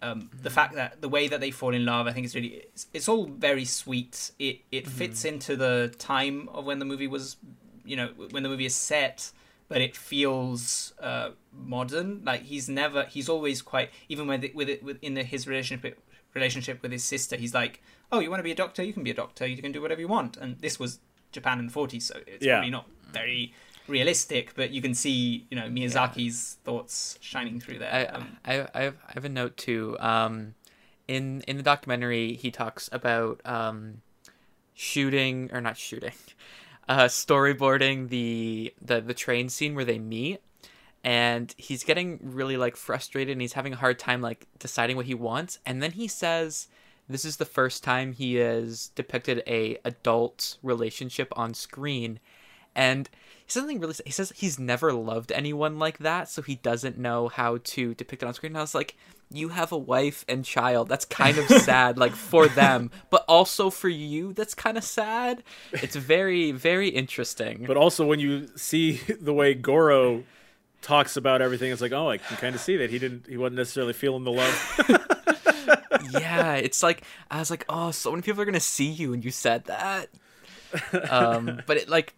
um, 0.03 0.23
mm-hmm. 0.23 0.43
the 0.43 0.51
fact 0.51 0.75
that 0.75 1.01
the 1.01 1.09
way 1.09 1.27
that 1.29 1.41
they 1.41 1.51
fall 1.51 1.75
in 1.75 1.85
love. 1.85 2.07
I 2.07 2.13
think 2.13 2.27
it's 2.27 2.35
really 2.35 2.65
it's, 2.73 2.87
it's 2.95 3.09
all 3.09 3.27
very 3.27 3.65
sweet. 3.65 4.31
It 4.39 4.61
it 4.71 4.85
mm-hmm. 4.85 4.99
fits 4.99 5.25
into 5.25 5.57
the 5.57 5.95
time 5.99 6.49
of 6.53 6.65
when 6.65 6.79
the 6.79 6.85
movie 6.85 7.09
was, 7.09 7.37
you 7.85 7.97
know, 7.97 8.09
when 8.31 8.43
the 8.43 8.49
movie 8.49 8.67
is 8.67 8.75
set 8.75 9.33
but 9.69 9.81
it 9.81 9.97
feels 9.97 10.93
uh, 11.01 11.31
modern. 11.53 12.23
Like 12.25 12.43
he's 12.43 12.69
never, 12.69 13.05
he's 13.05 13.29
always 13.29 13.63
quite, 13.63 13.91
even 14.09 14.29
with 14.29 14.45
it, 14.45 14.55
with 14.55 14.69
it, 14.69 14.81
with 14.81 14.97
in 15.03 15.15
the, 15.15 15.25
his 15.25 15.49
relationship 15.49 15.99
relationship 16.37 16.83
with 16.83 16.93
his 16.93 17.03
sister, 17.03 17.37
he's 17.37 17.55
like, 17.55 17.83
oh, 18.13 18.21
you 18.21 18.31
want 18.31 18.39
to 18.39 18.45
be 18.45 18.53
a 18.53 18.55
doctor? 18.55 18.83
You 18.83 18.93
can 18.93 19.03
be 19.03 19.11
a 19.11 19.15
doctor. 19.15 19.47
You 19.47 19.61
can 19.61 19.73
do 19.73 19.83
whatever 19.83 20.01
you 20.01 20.09
want. 20.09 20.37
And 20.37 20.59
this 20.61 20.79
was 20.79 21.01
Japan 21.37 21.59
in 21.59 21.67
the 21.69 21.73
40s, 21.73 22.03
so 22.03 22.19
it's 22.27 22.45
yeah. 22.45 22.57
probably 22.57 22.71
not 22.71 22.87
very 23.13 23.55
realistic, 23.89 24.55
but 24.55 24.71
you 24.71 24.83
can 24.83 24.95
see, 24.95 25.47
you 25.51 25.57
know, 25.57 25.69
Miyazaki's 25.69 26.57
yeah. 26.59 26.65
thoughts 26.65 27.19
shining 27.21 27.61
through 27.61 27.79
there. 27.79 27.93
I, 27.93 28.05
um, 28.07 28.37
I, 28.45 28.67
I, 28.75 28.83
have, 28.83 28.97
I 29.09 29.13
have 29.15 29.25
a 29.25 29.29
note 29.29 29.57
too. 29.57 29.97
Um, 30.01 30.55
in 31.07 31.43
in 31.43 31.57
the 31.57 31.63
documentary, 31.63 32.35
he 32.35 32.51
talks 32.51 32.89
about 32.91 33.41
um, 33.45 34.03
shooting 34.75 35.51
or 35.53 35.61
not 35.61 35.77
shooting 35.77 36.13
uh, 36.89 37.05
storyboarding 37.05 38.09
the, 38.09 38.75
the 38.81 39.01
the 39.01 39.15
train 39.15 39.49
scene 39.49 39.75
where 39.75 39.85
they 39.85 39.99
meet 39.99 40.41
and 41.05 41.55
he's 41.57 41.85
getting 41.85 42.19
really 42.21 42.57
like 42.57 42.77
frustrated 42.77 43.33
and 43.33 43.41
he's 43.41 43.53
having 43.53 43.73
a 43.73 43.77
hard 43.77 43.99
time 43.99 44.21
like 44.21 44.47
deciding 44.59 44.97
what 44.97 45.07
he 45.07 45.15
wants 45.15 45.59
and 45.65 45.83
then 45.83 45.93
he 45.93 46.09
says 46.09 46.69
this 47.09 47.25
is 47.25 47.37
the 47.37 47.45
first 47.45 47.85
time 47.85 48.13
he 48.13 48.35
has 48.35 48.89
depicted 48.95 49.43
a 49.47 49.79
adult 49.85 50.57
relationship 50.63 51.33
on 51.37 51.55
screen 51.55 52.19
and 52.75 53.09
he 53.45 53.51
says 53.51 53.63
something 53.63 53.81
really 53.81 53.95
he 54.05 54.13
says 54.13 54.33
he's 54.37 54.59
never 54.59 54.93
loved 54.93 55.33
anyone 55.33 55.79
like 55.79 55.99
that 55.99 56.29
so 56.29 56.43
he 56.43 56.57
doesn't 56.57 56.99
know 56.99 57.29
how 57.29 57.59
to 57.65 57.95
depict 57.95 58.23
it 58.23 58.27
on 58.27 58.35
screen 58.35 58.53
and 58.53 58.59
i 58.59 58.61
was 58.61 58.75
like 58.75 58.97
you 59.31 59.49
have 59.49 59.73
a 59.73 59.79
wife 59.79 60.25
and 60.29 60.45
child. 60.45 60.89
That's 60.89 61.05
kind 61.05 61.39
of 61.39 61.49
sad, 61.63 61.99
like 61.99 62.13
for 62.13 62.49
them, 62.49 62.91
but 63.11 63.25
also 63.29 63.71
for 63.71 63.89
you. 63.89 64.33
That's 64.33 64.55
kind 64.55 64.79
of 64.79 64.85
sad. 64.85 65.43
It's 65.73 65.97
very, 65.97 66.53
very 66.53 66.89
interesting. 66.89 67.65
But 67.67 67.77
also, 67.77 68.07
when 68.07 68.21
you 68.21 68.49
see 68.57 68.93
the 69.21 69.33
way 69.33 69.55
Goro 69.55 70.25
talks 70.83 71.17
about 71.17 71.43
everything, 71.43 71.73
it's 71.73 71.83
like, 71.83 71.93
oh, 71.93 72.11
I 72.11 72.19
can 72.19 72.37
kind 72.37 72.55
of 72.55 72.61
see 72.61 72.77
that 72.77 72.91
he 72.91 72.99
didn't, 72.99 73.27
he 73.29 73.37
wasn't 73.37 73.57
necessarily 73.57 73.93
feeling 73.93 74.25
the 74.25 74.33
love. 74.33 75.36
yeah, 76.11 76.55
it's 76.55 76.83
like 76.83 77.03
I 77.31 77.39
was 77.39 77.51
like, 77.51 77.65
oh, 77.69 77.91
so 77.91 78.11
many 78.11 78.23
people 78.23 78.41
are 78.43 78.45
gonna 78.45 78.61
see 78.61 78.89
you, 78.89 79.13
and 79.13 79.25
you 79.25 79.31
said 79.31 79.65
that. 79.65 80.09
Um, 81.11 81.63
but 81.67 81.77
it 81.77 81.89
like 81.89 82.15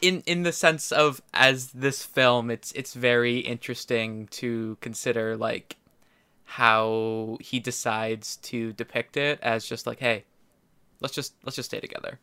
in 0.00 0.22
in 0.26 0.42
the 0.42 0.52
sense 0.52 0.92
of 0.92 1.22
as 1.32 1.68
this 1.72 2.02
film, 2.02 2.50
it's 2.50 2.72
it's 2.72 2.94
very 2.94 3.38
interesting 3.38 4.26
to 4.28 4.76
consider 4.80 5.36
like 5.36 5.76
how 6.44 7.36
he 7.40 7.58
decides 7.58 8.36
to 8.36 8.72
depict 8.72 9.16
it 9.16 9.38
as 9.42 9.66
just 9.66 9.86
like, 9.86 9.98
hey, 9.98 10.24
let's 11.00 11.14
just 11.14 11.34
let's 11.44 11.56
just 11.56 11.70
stay 11.70 11.80
together. 11.80 12.18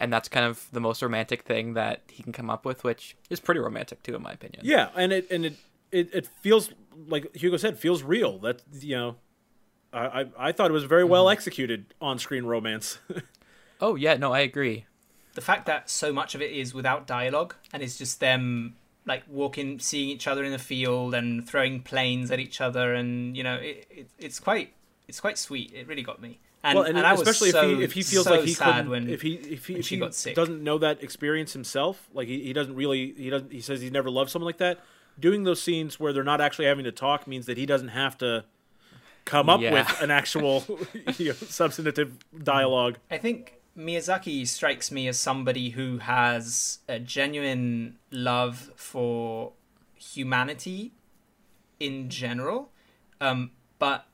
And 0.00 0.12
that's 0.12 0.28
kind 0.28 0.46
of 0.46 0.66
the 0.72 0.80
most 0.80 1.02
romantic 1.02 1.42
thing 1.42 1.74
that 1.74 2.02
he 2.08 2.22
can 2.22 2.32
come 2.32 2.50
up 2.50 2.64
with, 2.64 2.84
which 2.84 3.16
is 3.30 3.40
pretty 3.40 3.60
romantic 3.60 4.02
too, 4.02 4.14
in 4.14 4.22
my 4.22 4.32
opinion. 4.32 4.62
Yeah, 4.64 4.90
and 4.94 5.12
it 5.12 5.30
and 5.30 5.44
it 5.44 5.56
it, 5.90 6.14
it 6.14 6.26
feels 6.40 6.70
like 7.06 7.34
Hugo 7.34 7.56
said, 7.56 7.78
feels 7.78 8.02
real. 8.02 8.38
That 8.38 8.62
you 8.80 8.96
know, 8.96 9.16
I 9.92 10.20
I, 10.20 10.26
I 10.38 10.52
thought 10.52 10.70
it 10.70 10.74
was 10.74 10.84
very 10.84 11.04
well 11.04 11.24
mm-hmm. 11.24 11.32
executed 11.32 11.94
on 12.00 12.18
screen 12.18 12.44
romance. 12.44 12.98
oh 13.80 13.94
yeah, 13.94 14.16
no, 14.16 14.32
I 14.32 14.40
agree. 14.40 14.86
The 15.34 15.40
fact 15.40 15.66
that 15.66 15.88
so 15.88 16.12
much 16.12 16.34
of 16.34 16.42
it 16.42 16.50
is 16.50 16.74
without 16.74 17.06
dialogue 17.06 17.54
and 17.72 17.82
it's 17.82 17.96
just 17.96 18.20
them 18.20 18.76
like 19.08 19.24
walking, 19.26 19.80
seeing 19.80 20.10
each 20.10 20.28
other 20.28 20.44
in 20.44 20.52
the 20.52 20.58
field 20.58 21.14
and 21.14 21.48
throwing 21.48 21.82
planes 21.82 22.30
at 22.30 22.38
each 22.38 22.60
other, 22.60 22.94
and 22.94 23.36
you 23.36 23.42
know, 23.42 23.54
it, 23.54 23.86
it 23.90 24.10
it's 24.18 24.38
quite 24.38 24.74
it's 25.08 25.18
quite 25.18 25.38
sweet. 25.38 25.72
It 25.74 25.88
really 25.88 26.02
got 26.02 26.20
me. 26.20 26.38
And, 26.62 26.76
well, 26.76 26.86
and, 26.86 26.98
and 26.98 27.06
especially 27.06 27.50
so, 27.50 27.62
if 27.62 27.78
he 27.78 27.84
if 27.84 27.92
he 27.92 28.02
feels 28.02 28.24
so 28.26 28.32
like 28.32 28.44
he 28.44 28.54
couldn't, 28.54 28.90
when, 28.90 29.08
if 29.08 29.22
he 29.22 29.34
if 29.34 29.66
he, 29.66 29.76
if 29.76 29.88
he 29.88 29.96
doesn't 30.34 30.62
know 30.62 30.78
that 30.78 31.02
experience 31.02 31.52
himself, 31.52 32.08
like 32.12 32.28
he, 32.28 32.42
he 32.42 32.52
doesn't 32.52 32.74
really 32.74 33.14
he 33.16 33.30
doesn't 33.30 33.50
he 33.50 33.60
says 33.60 33.80
he's 33.80 33.92
never 33.92 34.10
loved 34.10 34.30
someone 34.30 34.46
like 34.46 34.58
that. 34.58 34.80
Doing 35.18 35.44
those 35.44 35.60
scenes 35.60 35.98
where 35.98 36.12
they're 36.12 36.22
not 36.22 36.40
actually 36.40 36.66
having 36.66 36.84
to 36.84 36.92
talk 36.92 37.26
means 37.26 37.46
that 37.46 37.56
he 37.56 37.66
doesn't 37.66 37.88
have 37.88 38.18
to 38.18 38.44
come 39.28 39.50
up 39.50 39.60
yeah. 39.60 39.72
with 39.72 40.00
an 40.00 40.10
actual 40.10 40.64
you 41.18 41.28
know, 41.28 41.32
substantive 41.34 42.16
dialogue. 42.42 42.98
I 43.10 43.18
think 43.18 43.60
Miyazaki 43.76 44.46
strikes 44.46 44.90
me 44.90 45.06
as 45.06 45.20
somebody 45.20 45.70
who 45.70 45.98
has 45.98 46.78
a 46.88 46.98
genuine 46.98 47.98
love 48.10 48.72
for 48.74 49.52
humanity 49.94 50.92
in 51.78 52.08
general, 52.08 52.70
um, 53.20 53.50
but 53.78 54.06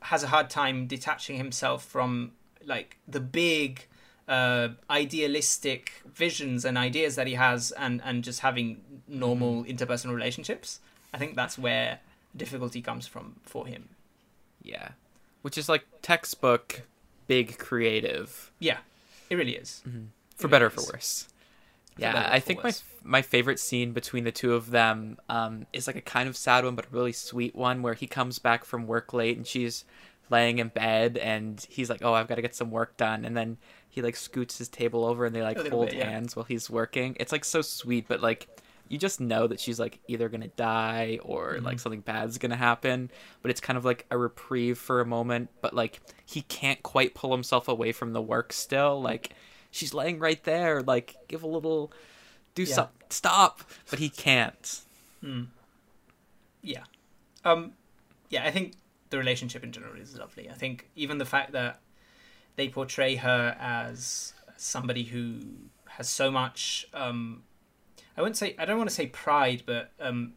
has 0.00 0.22
a 0.22 0.28
hard 0.28 0.48
time 0.48 0.86
detaching 0.86 1.36
himself 1.36 1.84
from 1.84 2.32
like 2.64 2.98
the 3.06 3.20
big 3.20 3.86
uh, 4.28 4.68
idealistic 4.88 6.02
visions 6.06 6.64
and 6.64 6.78
ideas 6.78 7.16
that 7.16 7.26
he 7.26 7.34
has, 7.34 7.72
and 7.72 8.00
and 8.04 8.22
just 8.22 8.40
having 8.40 8.80
normal 9.08 9.64
mm-hmm. 9.64 9.70
interpersonal 9.70 10.14
relationships. 10.14 10.80
I 11.12 11.18
think 11.18 11.34
that's 11.36 11.58
where 11.58 12.00
difficulty 12.34 12.80
comes 12.80 13.06
from 13.06 13.36
for 13.42 13.66
him. 13.66 13.90
Yeah, 14.62 14.90
which 15.42 15.58
is 15.58 15.68
like 15.68 15.84
textbook 16.02 16.82
big 17.26 17.58
creative. 17.58 18.50
Yeah, 18.58 18.78
it 19.30 19.36
really 19.36 19.56
is. 19.56 19.82
Mm-hmm. 19.88 20.04
For 20.36 20.48
better 20.48 20.66
or 20.66 20.70
for 20.70 20.92
worse. 20.92 21.28
yeah, 21.96 22.28
I 22.30 22.40
think 22.40 22.64
my 22.64 22.72
my 23.04 23.22
favorite 23.22 23.60
scene 23.60 23.92
between 23.92 24.24
the 24.24 24.32
two 24.32 24.54
of 24.54 24.70
them 24.70 25.18
um, 25.28 25.66
is 25.72 25.86
like 25.86 25.96
a 25.96 26.00
kind 26.00 26.28
of 26.28 26.36
sad 26.36 26.64
one, 26.64 26.74
but 26.74 26.86
a 26.86 26.88
really 26.90 27.12
sweet 27.12 27.54
one 27.54 27.82
where 27.82 27.94
he 27.94 28.06
comes 28.06 28.38
back 28.38 28.64
from 28.64 28.86
work 28.86 29.12
late 29.12 29.36
and 29.36 29.46
she's 29.46 29.84
laying 30.30 30.58
in 30.58 30.68
bed 30.68 31.16
and 31.18 31.64
he's 31.68 31.90
like, 31.90 32.02
"Oh, 32.02 32.14
I've 32.14 32.28
got 32.28 32.36
to 32.36 32.42
get 32.42 32.54
some 32.54 32.70
work 32.70 32.96
done," 32.96 33.24
and 33.24 33.36
then 33.36 33.58
he 33.88 34.02
like 34.02 34.16
scoots 34.16 34.58
his 34.58 34.68
table 34.68 35.04
over 35.04 35.26
and 35.26 35.34
they 35.36 35.42
like 35.42 35.58
hold 35.68 35.90
bit, 35.90 35.98
yeah. 35.98 36.08
hands 36.08 36.34
while 36.34 36.44
he's 36.44 36.70
working. 36.70 37.16
It's 37.20 37.30
like 37.30 37.44
so 37.44 37.60
sweet, 37.60 38.08
but 38.08 38.20
like 38.20 38.48
you 38.88 38.98
just 38.98 39.20
know 39.20 39.46
that 39.46 39.58
she's 39.58 39.80
like 39.80 40.00
either 40.06 40.28
gonna 40.28 40.48
die 40.48 41.18
or 41.22 41.54
mm-hmm. 41.54 41.64
like 41.64 41.80
something 41.80 42.00
bad's 42.00 42.38
gonna 42.38 42.56
happen 42.56 43.10
but 43.40 43.50
it's 43.50 43.60
kind 43.60 43.76
of 43.76 43.84
like 43.84 44.06
a 44.10 44.18
reprieve 44.18 44.78
for 44.78 45.00
a 45.00 45.06
moment 45.06 45.48
but 45.60 45.74
like 45.74 46.00
he 46.26 46.42
can't 46.42 46.82
quite 46.82 47.14
pull 47.14 47.32
himself 47.32 47.68
away 47.68 47.92
from 47.92 48.12
the 48.12 48.22
work 48.22 48.52
still 48.52 49.00
like 49.00 49.30
she's 49.70 49.94
laying 49.94 50.18
right 50.18 50.44
there 50.44 50.82
like 50.82 51.16
give 51.28 51.42
a 51.42 51.46
little 51.46 51.92
do 52.54 52.62
yeah. 52.62 52.74
something 52.74 53.02
stop 53.08 53.62
but 53.90 53.98
he 53.98 54.08
can't 54.08 54.82
mm. 55.22 55.46
yeah 56.62 56.84
um 57.44 57.72
yeah 58.28 58.44
i 58.44 58.50
think 58.50 58.74
the 59.10 59.18
relationship 59.18 59.62
in 59.64 59.72
general 59.72 59.94
is 59.96 60.16
lovely 60.16 60.48
i 60.48 60.54
think 60.54 60.88
even 60.96 61.18
the 61.18 61.24
fact 61.24 61.52
that 61.52 61.80
they 62.56 62.68
portray 62.68 63.16
her 63.16 63.56
as 63.58 64.34
somebody 64.56 65.04
who 65.04 65.40
has 65.86 66.08
so 66.08 66.30
much 66.30 66.86
um 66.94 67.42
I 68.16 68.20
wouldn't 68.20 68.36
say 68.36 68.54
I 68.58 68.64
don't 68.64 68.78
want 68.78 68.90
to 68.90 68.94
say 68.94 69.06
pride, 69.06 69.62
but 69.66 69.92
um, 70.00 70.34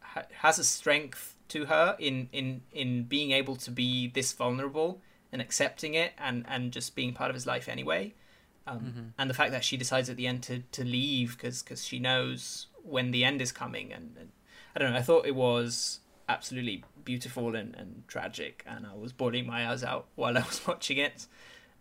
ha- 0.00 0.26
has 0.40 0.58
a 0.58 0.64
strength 0.64 1.36
to 1.48 1.66
her 1.66 1.96
in 1.98 2.28
in 2.32 2.62
in 2.72 3.04
being 3.04 3.32
able 3.32 3.56
to 3.56 3.70
be 3.70 4.08
this 4.08 4.32
vulnerable 4.32 5.00
and 5.32 5.40
accepting 5.42 5.94
it 5.94 6.12
and 6.18 6.44
and 6.48 6.72
just 6.72 6.94
being 6.94 7.12
part 7.12 7.30
of 7.30 7.34
his 7.34 7.46
life 7.46 7.68
anyway. 7.68 8.14
Um, 8.66 8.80
mm-hmm. 8.80 9.00
And 9.18 9.30
the 9.30 9.34
fact 9.34 9.52
that 9.52 9.64
she 9.64 9.76
decides 9.76 10.10
at 10.10 10.16
the 10.16 10.26
end 10.26 10.42
to 10.44 10.60
to 10.72 10.84
leave 10.84 11.36
because 11.36 11.62
because 11.62 11.84
she 11.84 11.98
knows 11.98 12.66
when 12.82 13.10
the 13.10 13.24
end 13.24 13.42
is 13.42 13.52
coming 13.52 13.92
and, 13.92 14.16
and, 14.18 14.30
I 14.74 14.78
don't 14.78 14.92
know. 14.92 14.98
I 14.98 15.02
thought 15.02 15.26
it 15.26 15.34
was 15.34 16.00
absolutely 16.28 16.84
beautiful 17.04 17.56
and, 17.56 17.74
and 17.74 18.04
tragic, 18.06 18.64
and 18.66 18.86
I 18.86 18.94
was 18.94 19.12
bawling 19.12 19.46
my 19.46 19.68
eyes 19.68 19.82
out 19.82 20.06
while 20.14 20.36
I 20.36 20.42
was 20.42 20.60
watching 20.66 20.98
it. 20.98 21.26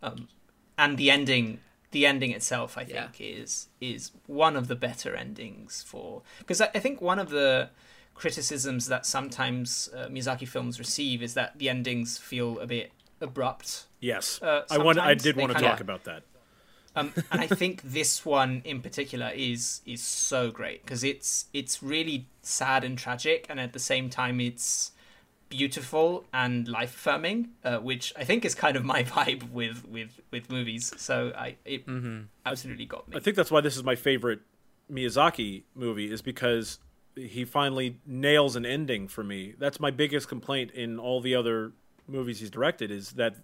Um, 0.01 0.29
and 0.77 0.97
the 0.97 1.11
ending 1.11 1.59
the 1.91 2.05
ending 2.05 2.31
itself, 2.31 2.77
I 2.77 2.83
think, 2.83 3.19
yeah. 3.19 3.25
is 3.25 3.69
is 3.79 4.11
one 4.25 4.55
of 4.55 4.67
the 4.67 4.75
better 4.75 5.15
endings 5.15 5.83
for 5.83 6.21
because 6.39 6.61
I, 6.61 6.69
I, 6.75 6.79
think 6.79 7.01
one 7.01 7.19
of 7.19 7.29
the 7.29 7.69
criticisms 8.13 8.87
that 8.87 9.05
sometimes 9.05 9.89
uh, 9.95 10.07
Miyazaki 10.07 10.47
films 10.47 10.79
receive 10.79 11.21
is 11.21 11.33
that 11.35 11.57
the 11.57 11.69
endings 11.69 12.17
feel 12.17 12.59
a 12.59 12.67
bit 12.67 12.91
abrupt. 13.21 13.85
Yes, 13.99 14.41
uh, 14.41 14.63
I 14.69 14.77
want. 14.77 14.99
I 14.99 15.13
did 15.13 15.35
want 15.37 15.53
to 15.53 15.59
talk 15.59 15.79
about 15.79 16.03
that. 16.03 16.23
Um, 16.95 17.13
and 17.31 17.41
I 17.41 17.47
think 17.47 17.81
this 17.85 18.25
one 18.25 18.61
in 18.65 18.81
particular 18.81 19.31
is 19.33 19.81
is 19.85 20.01
so 20.03 20.51
great 20.51 20.83
because 20.83 21.03
it's 21.03 21.45
it's 21.53 21.81
really 21.81 22.27
sad 22.41 22.83
and 22.83 22.97
tragic, 22.97 23.45
and 23.49 23.59
at 23.59 23.73
the 23.73 23.79
same 23.79 24.09
time 24.09 24.41
it's 24.41 24.91
beautiful 25.49 26.25
and 26.33 26.67
life 26.67 26.95
affirming, 26.95 27.49
uh, 27.63 27.77
which 27.77 28.13
I 28.17 28.23
think 28.23 28.45
is 28.45 28.55
kind 28.55 28.75
of 28.75 28.83
my 28.83 29.03
vibe 29.15 29.51
with 29.51 29.85
with 29.87 30.19
with 30.31 30.49
movies. 30.49 30.93
So 30.97 31.31
I 31.35 31.57
it 31.65 31.87
mm-hmm. 31.87 32.21
absolutely 32.45 32.85
got 32.85 33.07
me. 33.07 33.17
I 33.17 33.19
think 33.19 33.35
that's 33.35 33.51
why 33.51 33.61
this 33.61 33.75
is 33.75 33.83
my 33.83 33.95
favorite 33.95 34.41
Miyazaki 34.91 35.63
movie 35.75 36.11
is 36.11 36.21
because 36.21 36.79
he 37.15 37.45
finally 37.45 37.99
nails 38.05 38.55
an 38.55 38.65
ending 38.65 39.07
for 39.07 39.23
me. 39.23 39.55
That's 39.57 39.79
my 39.79 39.91
biggest 39.91 40.27
complaint 40.27 40.71
in 40.71 40.99
all 40.99 41.19
the 41.19 41.35
other 41.35 41.71
movies 42.07 42.39
he's 42.39 42.49
directed 42.49 42.91
is 42.91 43.11
that 43.11 43.35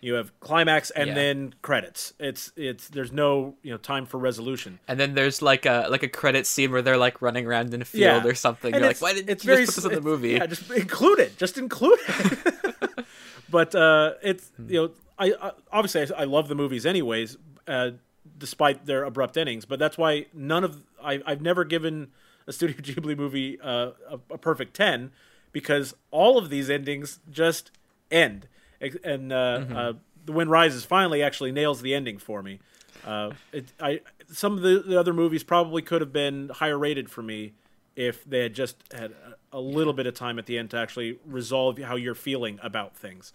you 0.00 0.14
have 0.14 0.38
climax 0.40 0.90
and 0.90 1.08
yeah. 1.08 1.14
then 1.14 1.54
credits. 1.62 2.12
It's 2.18 2.52
it's 2.56 2.88
there's 2.88 3.12
no 3.12 3.56
you 3.62 3.72
know 3.72 3.78
time 3.78 4.06
for 4.06 4.18
resolution. 4.18 4.78
And 4.86 4.98
then 4.98 5.14
there's 5.14 5.42
like 5.42 5.66
a 5.66 5.86
like 5.90 6.02
a 6.02 6.08
credit 6.08 6.46
scene 6.46 6.70
where 6.70 6.82
they're 6.82 6.96
like 6.96 7.20
running 7.20 7.46
around 7.46 7.74
in 7.74 7.82
a 7.82 7.84
field 7.84 8.24
yeah. 8.24 8.30
or 8.30 8.34
something. 8.34 8.72
And 8.72 8.80
You're 8.80 8.90
like, 8.90 9.02
why 9.02 9.14
did 9.14 9.28
it's 9.28 9.44
you 9.44 9.48
very, 9.52 9.64
just 9.64 9.76
put 9.76 9.84
this 9.84 9.98
in 9.98 10.02
the 10.02 10.08
movie? 10.08 10.30
Yeah, 10.30 10.46
just 10.46 10.70
include 10.70 11.18
it. 11.18 11.36
Just 11.36 11.58
include 11.58 11.98
it. 12.08 13.04
but 13.50 13.74
uh, 13.74 14.14
it's 14.22 14.50
hmm. 14.56 14.70
you 14.70 14.82
know 14.82 14.90
I, 15.18 15.34
I 15.40 15.52
obviously 15.72 16.14
I, 16.14 16.22
I, 16.22 16.24
love 16.24 16.48
the 16.48 16.54
movies 16.54 16.86
anyways, 16.86 17.36
uh, 17.66 17.92
despite 18.36 18.86
their 18.86 19.04
abrupt 19.04 19.36
endings. 19.36 19.64
But 19.64 19.78
that's 19.78 19.98
why 19.98 20.26
none 20.32 20.64
of 20.64 20.84
I 21.02 21.20
I've 21.26 21.42
never 21.42 21.64
given 21.64 22.12
a 22.46 22.52
Studio 22.52 22.76
Ghibli 22.82 23.16
movie 23.16 23.58
uh, 23.60 23.90
a, 24.08 24.20
a 24.30 24.38
perfect 24.38 24.74
ten 24.74 25.10
because 25.50 25.94
all 26.10 26.38
of 26.38 26.50
these 26.50 26.70
endings 26.70 27.18
just 27.30 27.70
end 28.10 28.46
and 28.80 29.32
uh, 29.32 29.58
mm-hmm. 29.58 29.76
uh, 29.76 29.92
the 30.24 30.32
wind 30.32 30.50
rises 30.50 30.84
finally 30.84 31.22
actually 31.22 31.52
nails 31.52 31.82
the 31.82 31.94
ending 31.94 32.18
for 32.18 32.42
me. 32.42 32.60
Uh, 33.04 33.30
it, 33.52 33.72
I 33.80 34.00
some 34.30 34.54
of 34.56 34.62
the, 34.62 34.80
the, 34.80 34.98
other 34.98 35.14
movies 35.14 35.42
probably 35.42 35.82
could 35.82 36.00
have 36.00 36.12
been 36.12 36.50
higher 36.50 36.78
rated 36.78 37.10
for 37.10 37.22
me 37.22 37.54
if 37.96 38.24
they 38.24 38.40
had 38.40 38.54
just 38.54 38.76
had 38.92 39.12
a, 39.12 39.56
a 39.58 39.60
little 39.60 39.92
bit 39.92 40.06
of 40.06 40.14
time 40.14 40.38
at 40.38 40.46
the 40.46 40.58
end 40.58 40.70
to 40.70 40.76
actually 40.76 41.18
resolve 41.24 41.78
how 41.78 41.96
you're 41.96 42.14
feeling 42.14 42.58
about 42.62 42.96
things. 42.96 43.32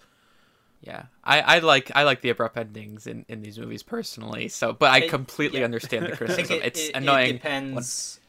Yeah, 0.82 1.06
I, 1.24 1.40
I 1.40 1.60
like 1.60 1.92
I 1.96 2.04
like 2.04 2.22
the 2.22 2.30
abrupt 2.30 2.58
endings 2.58 3.08
in, 3.08 3.26
in 3.30 3.42
these 3.42 3.58
movies 3.58 3.84
personally. 3.84 4.50
So, 4.50 4.74
but 4.74 4.92
I 4.92 5.00
it, 5.00 5.10
completely 5.10 5.60
yeah. 5.60 5.66
understand 5.66 6.06
the 6.06 6.12
criticism. 6.18 6.58
It, 6.58 6.66
it's 6.66 6.92
annoying. 6.94 7.30
It 7.30 7.34
depends. 7.34 8.20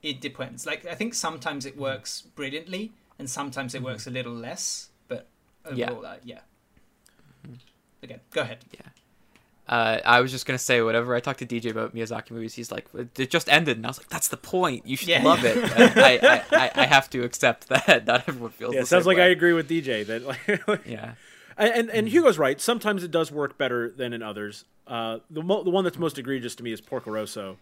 When... 0.00 0.10
It 0.12 0.20
depends. 0.20 0.64
Like 0.64 0.86
I 0.86 0.94
think 0.94 1.14
sometimes 1.14 1.66
it 1.66 1.76
works 1.76 2.22
brilliantly, 2.22 2.92
and 3.18 3.28
sometimes 3.28 3.74
it 3.74 3.78
mm-hmm. 3.78 3.86
works 3.86 4.06
a 4.06 4.10
little 4.10 4.32
less. 4.32 4.90
But 5.08 5.26
overall, 5.66 6.02
yeah, 6.02 6.08
uh, 6.08 6.16
yeah 6.24 6.40
again. 8.04 8.20
Go 8.30 8.42
ahead. 8.42 8.58
Yeah. 8.72 8.80
Uh, 9.66 9.98
I 10.04 10.20
was 10.20 10.30
just 10.30 10.44
gonna 10.44 10.58
say, 10.58 10.82
whatever 10.82 11.14
I 11.14 11.20
talked 11.20 11.38
to 11.38 11.46
DJ 11.46 11.70
about 11.70 11.94
Miyazaki 11.94 12.32
movies, 12.32 12.52
he's 12.52 12.70
like, 12.70 12.86
"It 13.16 13.30
just 13.30 13.48
ended," 13.48 13.78
and 13.78 13.86
I 13.86 13.88
was 13.88 13.98
like, 13.98 14.10
"That's 14.10 14.28
the 14.28 14.36
point. 14.36 14.86
You 14.86 14.94
should 14.96 15.08
yeah. 15.08 15.22
love 15.22 15.42
it." 15.42 15.56
I, 15.96 16.42
I, 16.52 16.70
I, 16.82 16.86
have 16.86 17.08
to 17.10 17.22
accept 17.24 17.68
that. 17.70 18.06
Not 18.06 18.28
everyone 18.28 18.50
feels. 18.50 18.74
Yeah, 18.74 18.82
it 18.82 18.88
sounds 18.88 19.06
like 19.06 19.16
way. 19.16 19.24
I 19.24 19.28
agree 19.28 19.54
with 19.54 19.68
DJ 19.68 20.06
that. 20.06 20.26
Like, 20.68 20.86
yeah. 20.86 21.14
And 21.56 21.88
and 21.90 22.08
Hugo's 22.08 22.36
right. 22.36 22.60
Sometimes 22.60 23.04
it 23.04 23.12
does 23.12 23.30
work 23.30 23.56
better 23.56 23.88
than 23.88 24.12
in 24.12 24.24
others. 24.24 24.64
Uh, 24.88 25.20
the 25.30 25.40
mo- 25.40 25.62
the 25.62 25.70
one 25.70 25.84
that's 25.84 25.96
most 25.96 26.18
egregious 26.18 26.56
to 26.56 26.64
me 26.64 26.72
is 26.72 26.80
Porco 26.80 27.12
Rosso. 27.12 27.58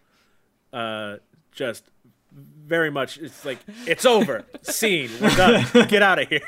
Uh, 0.73 1.17
just 1.51 1.83
very 2.31 2.89
much, 2.89 3.19
it's 3.19 3.45
like 3.45 3.59
it's 3.85 4.03
over. 4.03 4.45
Scene. 4.63 5.11
We're 5.21 5.35
done. 5.35 5.87
Get 5.89 6.01
out 6.01 6.17
of 6.17 6.27
here. 6.27 6.41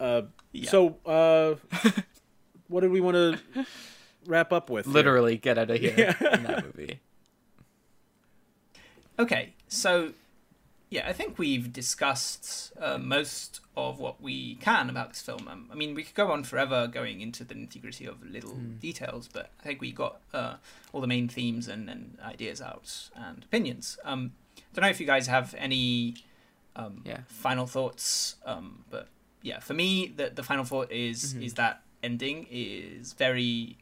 Uh, 0.00 0.22
yeah. 0.60 0.70
So, 0.70 0.96
uh, 1.06 1.54
what 2.68 2.80
did 2.80 2.90
we 2.90 3.00
want 3.00 3.16
to 3.16 3.66
wrap 4.26 4.52
up 4.52 4.70
with? 4.70 4.86
Literally, 4.86 5.32
here? 5.32 5.40
get 5.40 5.58
out 5.58 5.70
of 5.70 5.78
here 5.78 5.94
yeah. 5.96 6.34
in 6.34 6.42
that 6.44 6.64
movie. 6.76 7.00
Okay, 9.18 9.54
so 9.66 10.12
yeah, 10.90 11.06
I 11.06 11.12
think 11.12 11.38
we've 11.38 11.72
discussed 11.72 12.72
uh, 12.80 12.98
most 12.98 13.60
of 13.76 13.98
what 13.98 14.22
we 14.22 14.54
can 14.56 14.88
about 14.88 15.10
this 15.10 15.20
film. 15.20 15.46
Um, 15.46 15.68
I 15.70 15.74
mean, 15.74 15.94
we 15.94 16.02
could 16.02 16.14
go 16.14 16.30
on 16.30 16.44
forever 16.44 16.86
going 16.86 17.20
into 17.20 17.44
the 17.44 17.54
nitty 17.54 17.80
gritty 17.80 18.06
of 18.06 18.24
little 18.24 18.54
mm. 18.54 18.80
details, 18.80 19.28
but 19.30 19.50
I 19.60 19.64
think 19.64 19.80
we 19.80 19.92
got 19.92 20.20
uh, 20.32 20.54
all 20.92 21.00
the 21.00 21.06
main 21.06 21.28
themes 21.28 21.68
and, 21.68 21.90
and, 21.90 22.16
ideas 22.24 22.62
out 22.62 23.10
and 23.14 23.44
opinions. 23.44 23.98
Um, 24.04 24.32
don't 24.72 24.82
know 24.82 24.88
if 24.88 24.98
you 24.98 25.06
guys 25.06 25.26
have 25.26 25.54
any 25.58 26.16
um, 26.74 27.02
yeah. 27.04 27.20
final 27.26 27.66
thoughts, 27.66 28.36
um, 28.46 28.84
but 28.90 29.08
yeah, 29.42 29.60
for 29.60 29.74
me, 29.74 30.12
the 30.16 30.30
the 30.30 30.42
final 30.42 30.64
thought 30.64 30.90
is 30.90 31.34
mm-hmm. 31.34 31.42
is 31.42 31.54
that 31.54 31.82
ending 32.02 32.46
is 32.50 33.12
very 33.12 33.78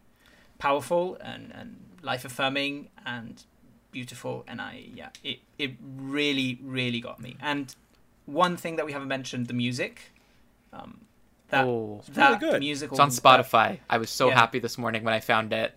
powerful 0.59 1.17
and 1.21 1.53
and 1.55 1.77
life 2.03 2.25
affirming 2.25 2.89
and 3.05 3.45
beautiful, 3.91 4.45
and 4.47 4.61
I 4.61 4.89
yeah, 4.95 5.09
it 5.25 5.41
it 5.59 5.73
really 5.81 6.59
really 6.63 7.01
got 7.01 7.21
me. 7.21 7.37
And 7.41 7.75
one 8.27 8.57
thing 8.57 8.77
that 8.77 8.87
we 8.87 8.93
haven't 8.93 9.09
mentioned, 9.09 9.47
the 9.47 9.55
music. 9.55 10.13
Um, 10.73 11.01
that 11.49 11.65
oh, 11.65 12.03
that 12.13 12.43
really 12.43 12.59
musical. 12.59 12.95
It's 12.97 13.01
on 13.01 13.11
Spotify. 13.11 13.69
That, 13.69 13.81
I 13.89 13.99
was 13.99 14.11
so 14.11 14.29
yeah. 14.29 14.35
happy 14.35 14.59
this 14.59 14.77
morning 14.77 15.05
when 15.05 15.15
I 15.15 15.21
found 15.21 15.53
it. 15.53 15.75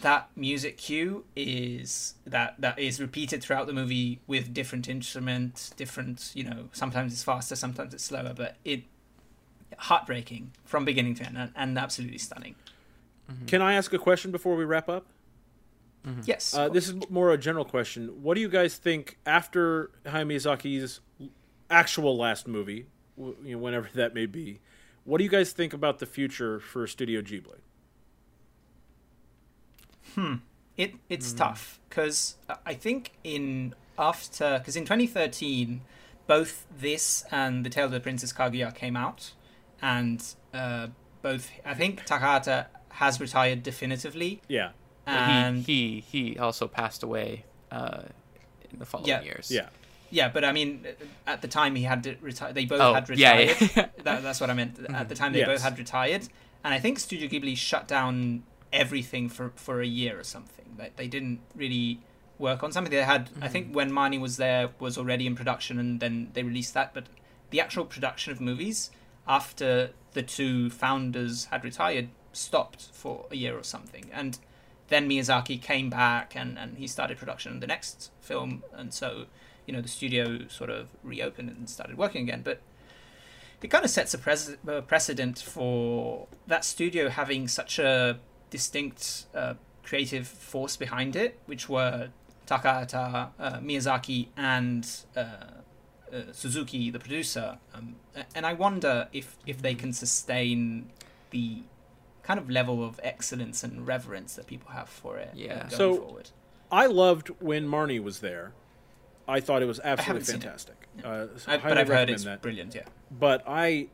That 0.00 0.28
music 0.36 0.78
cue 0.78 1.24
is 1.34 2.14
that 2.24 2.54
that 2.60 2.78
is 2.78 3.00
repeated 3.00 3.42
throughout 3.42 3.66
the 3.66 3.72
movie 3.72 4.20
with 4.28 4.54
different 4.54 4.88
instruments, 4.88 5.70
different 5.70 6.30
you 6.34 6.44
know. 6.44 6.68
Sometimes 6.72 7.12
it's 7.12 7.24
faster, 7.24 7.56
sometimes 7.56 7.92
it's 7.94 8.04
slower, 8.04 8.32
but 8.32 8.56
it 8.64 8.84
heartbreaking 9.78 10.52
from 10.64 10.84
beginning 10.84 11.14
to 11.14 11.24
end 11.24 11.38
and, 11.38 11.52
and 11.56 11.78
absolutely 11.78 12.18
stunning. 12.18 12.54
Mm-hmm. 13.30 13.46
Can 13.46 13.62
I 13.62 13.74
ask 13.74 13.92
a 13.92 13.98
question 13.98 14.30
before 14.30 14.56
we 14.56 14.64
wrap 14.64 14.88
up? 14.88 15.06
Mm-hmm. 16.06 16.22
Yes. 16.24 16.54
Uh, 16.54 16.68
this 16.68 16.88
is 16.88 16.94
more 17.10 17.32
a 17.32 17.38
general 17.38 17.64
question. 17.64 18.22
What 18.22 18.34
do 18.34 18.40
you 18.40 18.48
guys 18.48 18.76
think 18.76 19.18
after 19.26 19.90
Hayao 20.06 20.26
Miyazaki's 20.26 21.00
actual 21.70 22.16
last 22.16 22.48
movie, 22.48 22.86
you 23.16 23.36
know, 23.44 23.58
whenever 23.58 23.88
that 23.94 24.14
may 24.14 24.26
be? 24.26 24.60
What 25.04 25.18
do 25.18 25.24
you 25.24 25.30
guys 25.30 25.52
think 25.52 25.72
about 25.72 25.98
the 25.98 26.06
future 26.06 26.60
for 26.60 26.86
Studio 26.86 27.20
Ghibli? 27.20 27.58
Hmm. 30.14 30.34
It 30.76 30.94
it's 31.08 31.32
mm. 31.32 31.38
tough 31.38 31.80
because 31.88 32.36
I 32.64 32.74
think 32.74 33.12
in 33.24 33.74
after 33.98 34.58
because 34.58 34.76
in 34.76 34.84
2013 34.84 35.82
both 36.26 36.66
this 36.78 37.24
and 37.32 37.64
the 37.64 37.70
Tale 37.70 37.86
of 37.86 37.90
the 37.90 38.00
Princess 38.00 38.32
Kaguya 38.32 38.72
came 38.74 38.96
out, 38.96 39.32
and 39.82 40.24
uh, 40.54 40.88
both 41.22 41.50
I 41.64 41.74
think 41.74 42.06
Takahata 42.06 42.66
has 42.90 43.20
retired 43.20 43.62
definitively. 43.62 44.42
Yeah, 44.48 44.70
and 45.06 45.64
he 45.64 46.04
he, 46.08 46.30
he 46.32 46.38
also 46.38 46.68
passed 46.68 47.02
away 47.02 47.44
uh, 47.70 48.02
in 48.70 48.78
the 48.78 48.86
following 48.86 49.08
yeah. 49.08 49.22
years. 49.22 49.50
Yeah. 49.50 49.68
Yeah, 50.10 50.30
but 50.30 50.42
I 50.42 50.52
mean, 50.52 50.86
at 51.26 51.42
the 51.42 51.48
time 51.48 51.74
he 51.74 51.82
had 51.82 52.02
to 52.04 52.16
retire. 52.22 52.54
They 52.54 52.64
both 52.64 52.80
oh, 52.80 52.94
had 52.94 53.10
retired. 53.10 53.56
Yeah, 53.60 53.68
yeah. 53.76 53.86
that, 54.04 54.22
that's 54.22 54.40
what 54.40 54.48
I 54.48 54.54
meant. 54.54 54.78
At 54.88 55.10
the 55.10 55.14
time, 55.14 55.34
they 55.34 55.40
yes. 55.40 55.48
both 55.48 55.62
had 55.62 55.78
retired, 55.78 56.26
and 56.64 56.72
I 56.72 56.78
think 56.78 56.98
Studio 56.98 57.28
Ghibli 57.28 57.54
shut 57.58 57.86
down 57.86 58.44
everything 58.72 59.28
for 59.28 59.52
for 59.56 59.82
a 59.82 59.86
year 59.86 60.18
or 60.18 60.24
something. 60.24 60.64
They 60.78 60.92
they 60.96 61.08
didn't 61.08 61.40
really 61.54 62.00
work 62.38 62.62
on 62.62 62.72
something. 62.72 62.90
They 62.90 63.02
had, 63.02 63.26
mm-hmm. 63.26 63.44
I 63.44 63.48
think, 63.48 63.74
when 63.74 63.90
Marnie 63.90 64.20
was 64.20 64.36
there, 64.36 64.70
was 64.78 64.96
already 64.96 65.26
in 65.26 65.34
production, 65.34 65.78
and 65.78 66.00
then 66.00 66.30
they 66.32 66.42
released 66.42 66.74
that. 66.74 66.94
But 66.94 67.04
the 67.50 67.60
actual 67.60 67.84
production 67.84 68.32
of 68.32 68.40
movies 68.40 68.90
after 69.28 69.90
the 70.12 70.22
two 70.22 70.70
founders 70.70 71.46
had 71.46 71.62
retired, 71.62 72.08
stopped 72.32 72.88
for 72.92 73.26
a 73.30 73.36
year 73.36 73.56
or 73.56 73.62
something. 73.62 74.06
And 74.12 74.38
then 74.88 75.08
Miyazaki 75.08 75.60
came 75.60 75.90
back 75.90 76.34
and, 76.34 76.58
and 76.58 76.78
he 76.78 76.86
started 76.86 77.18
production 77.18 77.52
on 77.52 77.60
the 77.60 77.66
next 77.66 78.10
film. 78.20 78.64
And 78.72 78.92
so, 78.92 79.26
you 79.66 79.74
know, 79.74 79.82
the 79.82 79.88
studio 79.88 80.48
sort 80.48 80.70
of 80.70 80.88
reopened 81.02 81.50
and 81.50 81.68
started 81.68 81.98
working 81.98 82.22
again. 82.22 82.40
But 82.42 82.62
it 83.60 83.68
kind 83.68 83.84
of 83.84 83.90
sets 83.90 84.14
a, 84.14 84.18
a 84.66 84.82
precedent 84.82 85.38
for 85.40 86.26
that 86.46 86.64
studio 86.64 87.08
having 87.08 87.48
such 87.48 87.78
a 87.78 88.18
distinct 88.50 89.26
uh, 89.34 89.54
creative 89.82 90.26
force 90.26 90.76
behind 90.76 91.16
it, 91.16 91.38
which 91.46 91.68
were 91.68 92.08
Takahata, 92.46 93.28
uh, 93.38 93.58
Miyazaki, 93.58 94.28
and 94.36 94.88
uh, 95.14 95.57
uh, 96.12 96.32
Suzuki, 96.32 96.90
the 96.90 96.98
producer, 96.98 97.58
um, 97.74 97.96
and 98.34 98.46
I 98.46 98.52
wonder 98.52 99.08
if 99.12 99.36
if 99.46 99.62
they 99.62 99.74
can 99.74 99.92
sustain 99.92 100.90
the 101.30 101.62
kind 102.22 102.38
of 102.38 102.50
level 102.50 102.84
of 102.84 103.00
excellence 103.02 103.64
and 103.64 103.86
reverence 103.86 104.34
that 104.34 104.46
people 104.46 104.70
have 104.72 104.88
for 104.88 105.16
it. 105.18 105.28
Uh, 105.28 105.36
yeah. 105.36 105.68
so 105.68 105.96
forward. 105.96 106.30
I 106.70 106.86
loved 106.86 107.28
when 107.40 107.66
Marnie 107.66 108.02
was 108.02 108.20
there. 108.20 108.52
I 109.26 109.40
thought 109.40 109.62
it 109.62 109.66
was 109.66 109.80
absolutely 109.82 110.24
fantastic. 110.24 110.88
Uh, 111.04 111.26
I, 111.46 111.56
but 111.58 111.78
I've 111.78 111.88
heard 111.88 112.10
it's 112.10 112.24
that. 112.24 112.42
brilliant. 112.42 112.74
Yeah. 112.74 112.82
But 113.10 113.44
I, 113.46 113.88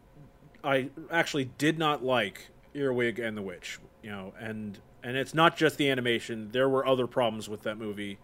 I 0.62 0.90
actually 1.10 1.46
did 1.58 1.78
not 1.78 2.04
like 2.04 2.50
Earwig 2.74 3.18
and 3.18 3.36
the 3.36 3.42
Witch, 3.42 3.78
you 4.02 4.10
know, 4.10 4.32
and 4.38 4.78
and 5.02 5.16
it's 5.16 5.34
not 5.34 5.56
just 5.56 5.76
the 5.76 5.90
animation. 5.90 6.50
There 6.52 6.68
were 6.68 6.86
other 6.86 7.06
problems 7.06 7.48
with 7.48 7.62
that 7.62 7.78
movie 7.78 8.18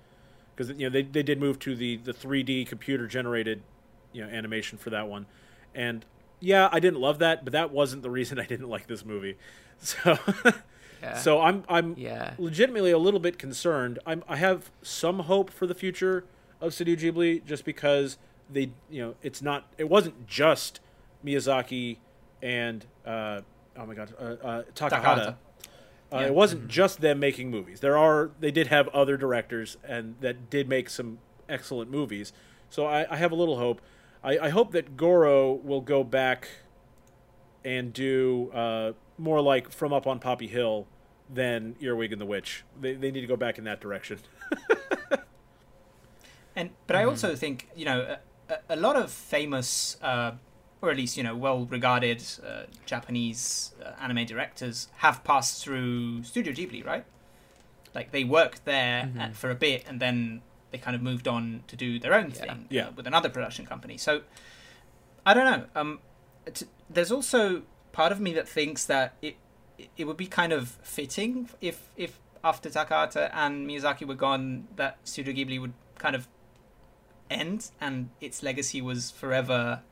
because 0.54 0.70
you 0.78 0.86
know 0.86 0.90
they 0.90 1.02
they 1.02 1.22
did 1.22 1.40
move 1.40 1.58
to 1.60 1.74
the 1.74 1.96
the 1.96 2.12
3D 2.12 2.66
computer 2.66 3.06
generated 3.06 3.62
you 4.12 4.24
know 4.24 4.28
animation 4.28 4.78
for 4.78 4.90
that 4.90 5.08
one, 5.08 5.26
and 5.74 6.04
yeah, 6.40 6.68
I 6.72 6.80
didn't 6.80 7.00
love 7.00 7.18
that, 7.18 7.44
but 7.44 7.52
that 7.52 7.70
wasn't 7.70 8.02
the 8.02 8.10
reason 8.10 8.38
I 8.40 8.46
didn't 8.46 8.68
like 8.68 8.86
this 8.86 9.04
movie. 9.04 9.36
So. 9.82 10.18
yeah. 11.02 11.16
So 11.16 11.40
I'm 11.40 11.64
I'm 11.66 11.94
yeah. 11.96 12.34
legitimately 12.36 12.90
a 12.90 12.98
little 12.98 13.18
bit 13.18 13.38
concerned. 13.38 13.98
I'm 14.04 14.22
I 14.28 14.36
have 14.36 14.70
some 14.82 15.20
hope 15.20 15.48
for 15.48 15.66
the 15.66 15.74
future 15.74 16.26
of 16.60 16.74
Studio 16.74 16.96
Ghibli 16.96 17.42
just 17.46 17.64
because 17.64 18.18
they 18.52 18.72
you 18.90 19.00
know 19.00 19.14
it's 19.22 19.40
not 19.40 19.66
it 19.78 19.88
wasn't 19.88 20.26
just 20.26 20.80
Miyazaki 21.24 21.96
and 22.42 22.84
uh, 23.06 23.40
oh 23.76 23.86
my 23.86 23.94
god 23.94 24.12
uh, 24.20 24.24
uh, 24.24 24.62
Takahata. 24.74 24.90
Takahata. 24.90 25.36
Uh, 26.12 26.18
yeah. 26.18 26.26
It 26.26 26.34
wasn't 26.34 26.62
mm-hmm. 26.62 26.70
just 26.70 27.00
them 27.00 27.20
making 27.20 27.50
movies. 27.50 27.80
There 27.80 27.96
are 27.96 28.30
they 28.40 28.50
did 28.50 28.66
have 28.66 28.88
other 28.88 29.16
directors 29.16 29.76
and 29.84 30.16
that 30.20 30.50
did 30.50 30.68
make 30.68 30.90
some 30.90 31.18
excellent 31.48 31.90
movies. 31.90 32.32
So 32.68 32.86
I, 32.86 33.06
I 33.10 33.16
have 33.16 33.32
a 33.32 33.36
little 33.36 33.58
hope. 33.58 33.80
I, 34.22 34.38
I, 34.38 34.48
hope 34.50 34.72
that 34.72 34.96
Goro 34.96 35.54
will 35.54 35.80
go 35.80 36.04
back 36.04 36.48
and 37.64 37.92
do 37.92 38.50
uh, 38.52 38.92
more 39.18 39.40
like 39.40 39.70
From 39.70 39.92
Up 39.92 40.06
on 40.06 40.18
Poppy 40.18 40.46
Hill 40.46 40.86
than 41.32 41.76
Earwig 41.80 42.12
and 42.12 42.20
the 42.20 42.26
Witch. 42.26 42.64
They 42.80 42.94
they 42.94 43.10
need 43.10 43.20
to 43.22 43.26
go 43.26 43.36
back 43.36 43.58
in 43.58 43.64
that 43.64 43.80
direction. 43.80 44.18
and 46.56 46.70
but 46.86 46.94
mm-hmm. 46.94 46.96
I 46.96 47.04
also 47.04 47.34
think 47.34 47.68
you 47.74 47.84
know 47.84 48.16
a, 48.48 48.58
a 48.68 48.76
lot 48.76 48.96
of 48.96 49.10
famous. 49.10 49.96
Uh, 50.02 50.32
or 50.82 50.90
at 50.90 50.96
least 50.96 51.16
you 51.16 51.22
know 51.22 51.36
well-regarded 51.36 52.24
uh, 52.42 52.62
Japanese 52.86 53.74
uh, 53.84 53.92
anime 54.00 54.24
directors 54.24 54.88
have 54.96 55.22
passed 55.24 55.62
through 55.62 56.22
Studio 56.24 56.52
Ghibli, 56.52 56.84
right? 56.84 57.04
Like 57.94 58.12
they 58.12 58.24
worked 58.24 58.64
there 58.64 59.04
mm-hmm. 59.04 59.20
at, 59.20 59.36
for 59.36 59.50
a 59.50 59.54
bit, 59.54 59.84
and 59.86 60.00
then 60.00 60.42
they 60.70 60.78
kind 60.78 60.94
of 60.94 61.02
moved 61.02 61.26
on 61.26 61.62
to 61.68 61.76
do 61.76 61.98
their 61.98 62.14
own 62.14 62.30
yeah. 62.30 62.36
thing 62.36 62.66
yeah. 62.70 62.88
Uh, 62.88 62.90
with 62.96 63.06
another 63.06 63.28
production 63.28 63.66
company. 63.66 63.96
So 63.98 64.22
I 65.24 65.34
don't 65.34 65.44
know. 65.44 65.64
Um, 65.74 66.00
t- 66.52 66.66
there's 66.88 67.12
also 67.12 67.62
part 67.92 68.12
of 68.12 68.20
me 68.20 68.32
that 68.34 68.48
thinks 68.48 68.84
that 68.86 69.14
it 69.22 69.36
it 69.96 70.04
would 70.04 70.16
be 70.16 70.26
kind 70.26 70.52
of 70.52 70.68
fitting 70.82 71.48
if 71.60 71.88
if 71.96 72.18
after 72.42 72.70
Takahata 72.70 73.30
and 73.34 73.68
Miyazaki 73.68 74.06
were 74.06 74.14
gone, 74.14 74.68
that 74.76 74.96
Studio 75.04 75.34
Ghibli 75.34 75.60
would 75.60 75.74
kind 75.98 76.16
of 76.16 76.26
end, 77.30 77.70
and 77.80 78.10
its 78.20 78.42
legacy 78.42 78.80
was 78.80 79.10
forever 79.10 79.82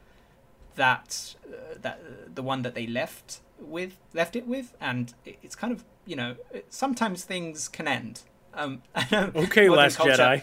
that 0.77 1.35
uh, 1.47 1.75
that 1.81 2.01
uh, 2.01 2.29
the 2.33 2.43
one 2.43 2.63
that 2.63 2.75
they 2.75 2.87
left 2.87 3.41
with 3.61 3.99
left 4.15 4.37
it 4.37 4.47
with, 4.47 4.75
and 4.81 5.15
it's 5.25 5.55
kind 5.55 5.73
of 5.73 5.85
you 6.07 6.17
know 6.17 6.37
sometimes 6.71 7.25
things 7.25 7.69
can 7.69 7.87
end. 7.87 8.23
Um, 8.59 8.83
I 8.95 9.07
know 9.11 9.33
okay, 9.37 9.69
Last 9.69 9.97
culture, 9.97 10.13
Jedi. 10.13 10.43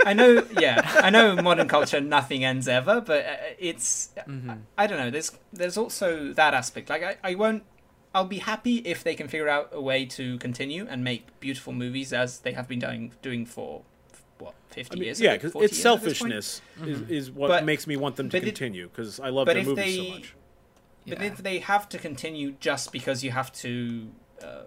I 0.06 0.14
know, 0.14 0.44
yeah, 0.58 0.80
I 0.96 1.10
know. 1.10 1.36
Modern 1.36 1.68
culture, 1.68 2.00
nothing 2.00 2.44
ends 2.44 2.66
ever, 2.66 3.00
but 3.00 3.24
uh, 3.24 3.36
it's 3.58 4.10
mm-hmm. 4.16 4.50
I, 4.50 4.84
I, 4.84 4.86
don't 4.86 4.98
know. 4.98 5.10
There's 5.10 5.30
there's 5.52 5.76
also 5.76 6.32
that 6.32 6.54
aspect. 6.54 6.88
Like 6.88 7.02
I, 7.02 7.16
I 7.22 7.34
won't. 7.34 7.62
I'll 8.14 8.26
be 8.26 8.38
happy 8.38 8.76
if 8.78 9.04
they 9.04 9.14
can 9.14 9.28
figure 9.28 9.48
out 9.48 9.70
a 9.72 9.80
way 9.80 10.04
to 10.06 10.38
continue 10.38 10.86
and 10.88 11.04
make 11.04 11.38
beautiful 11.40 11.72
movies 11.72 12.12
as 12.12 12.40
they 12.40 12.52
have 12.52 12.68
been 12.68 12.80
doing 12.80 13.12
doing 13.22 13.46
for 13.46 13.82
what 14.38 14.54
50 14.70 14.92
I 14.92 14.94
mean, 14.96 15.04
years 15.04 15.20
yeah 15.20 15.34
because 15.34 15.52
it's 15.54 15.78
selfishness 15.78 16.60
is, 16.84 16.98
mm-hmm. 16.98 17.12
is 17.12 17.30
what 17.30 17.48
but, 17.48 17.64
makes 17.64 17.86
me 17.86 17.96
want 17.96 18.16
them 18.16 18.28
to 18.28 18.40
continue 18.40 18.88
because 18.88 19.20
i 19.20 19.28
love 19.28 19.46
their 19.46 19.62
movies 19.62 19.76
they, 19.76 19.96
so 19.96 20.14
much 20.14 20.34
but 21.06 21.20
yeah. 21.20 21.26
if 21.26 21.36
they 21.38 21.60
have 21.60 21.88
to 21.90 21.98
continue 21.98 22.52
just 22.58 22.90
because 22.90 23.22
you 23.22 23.30
have 23.30 23.52
to 23.52 24.08
uh, 24.42 24.62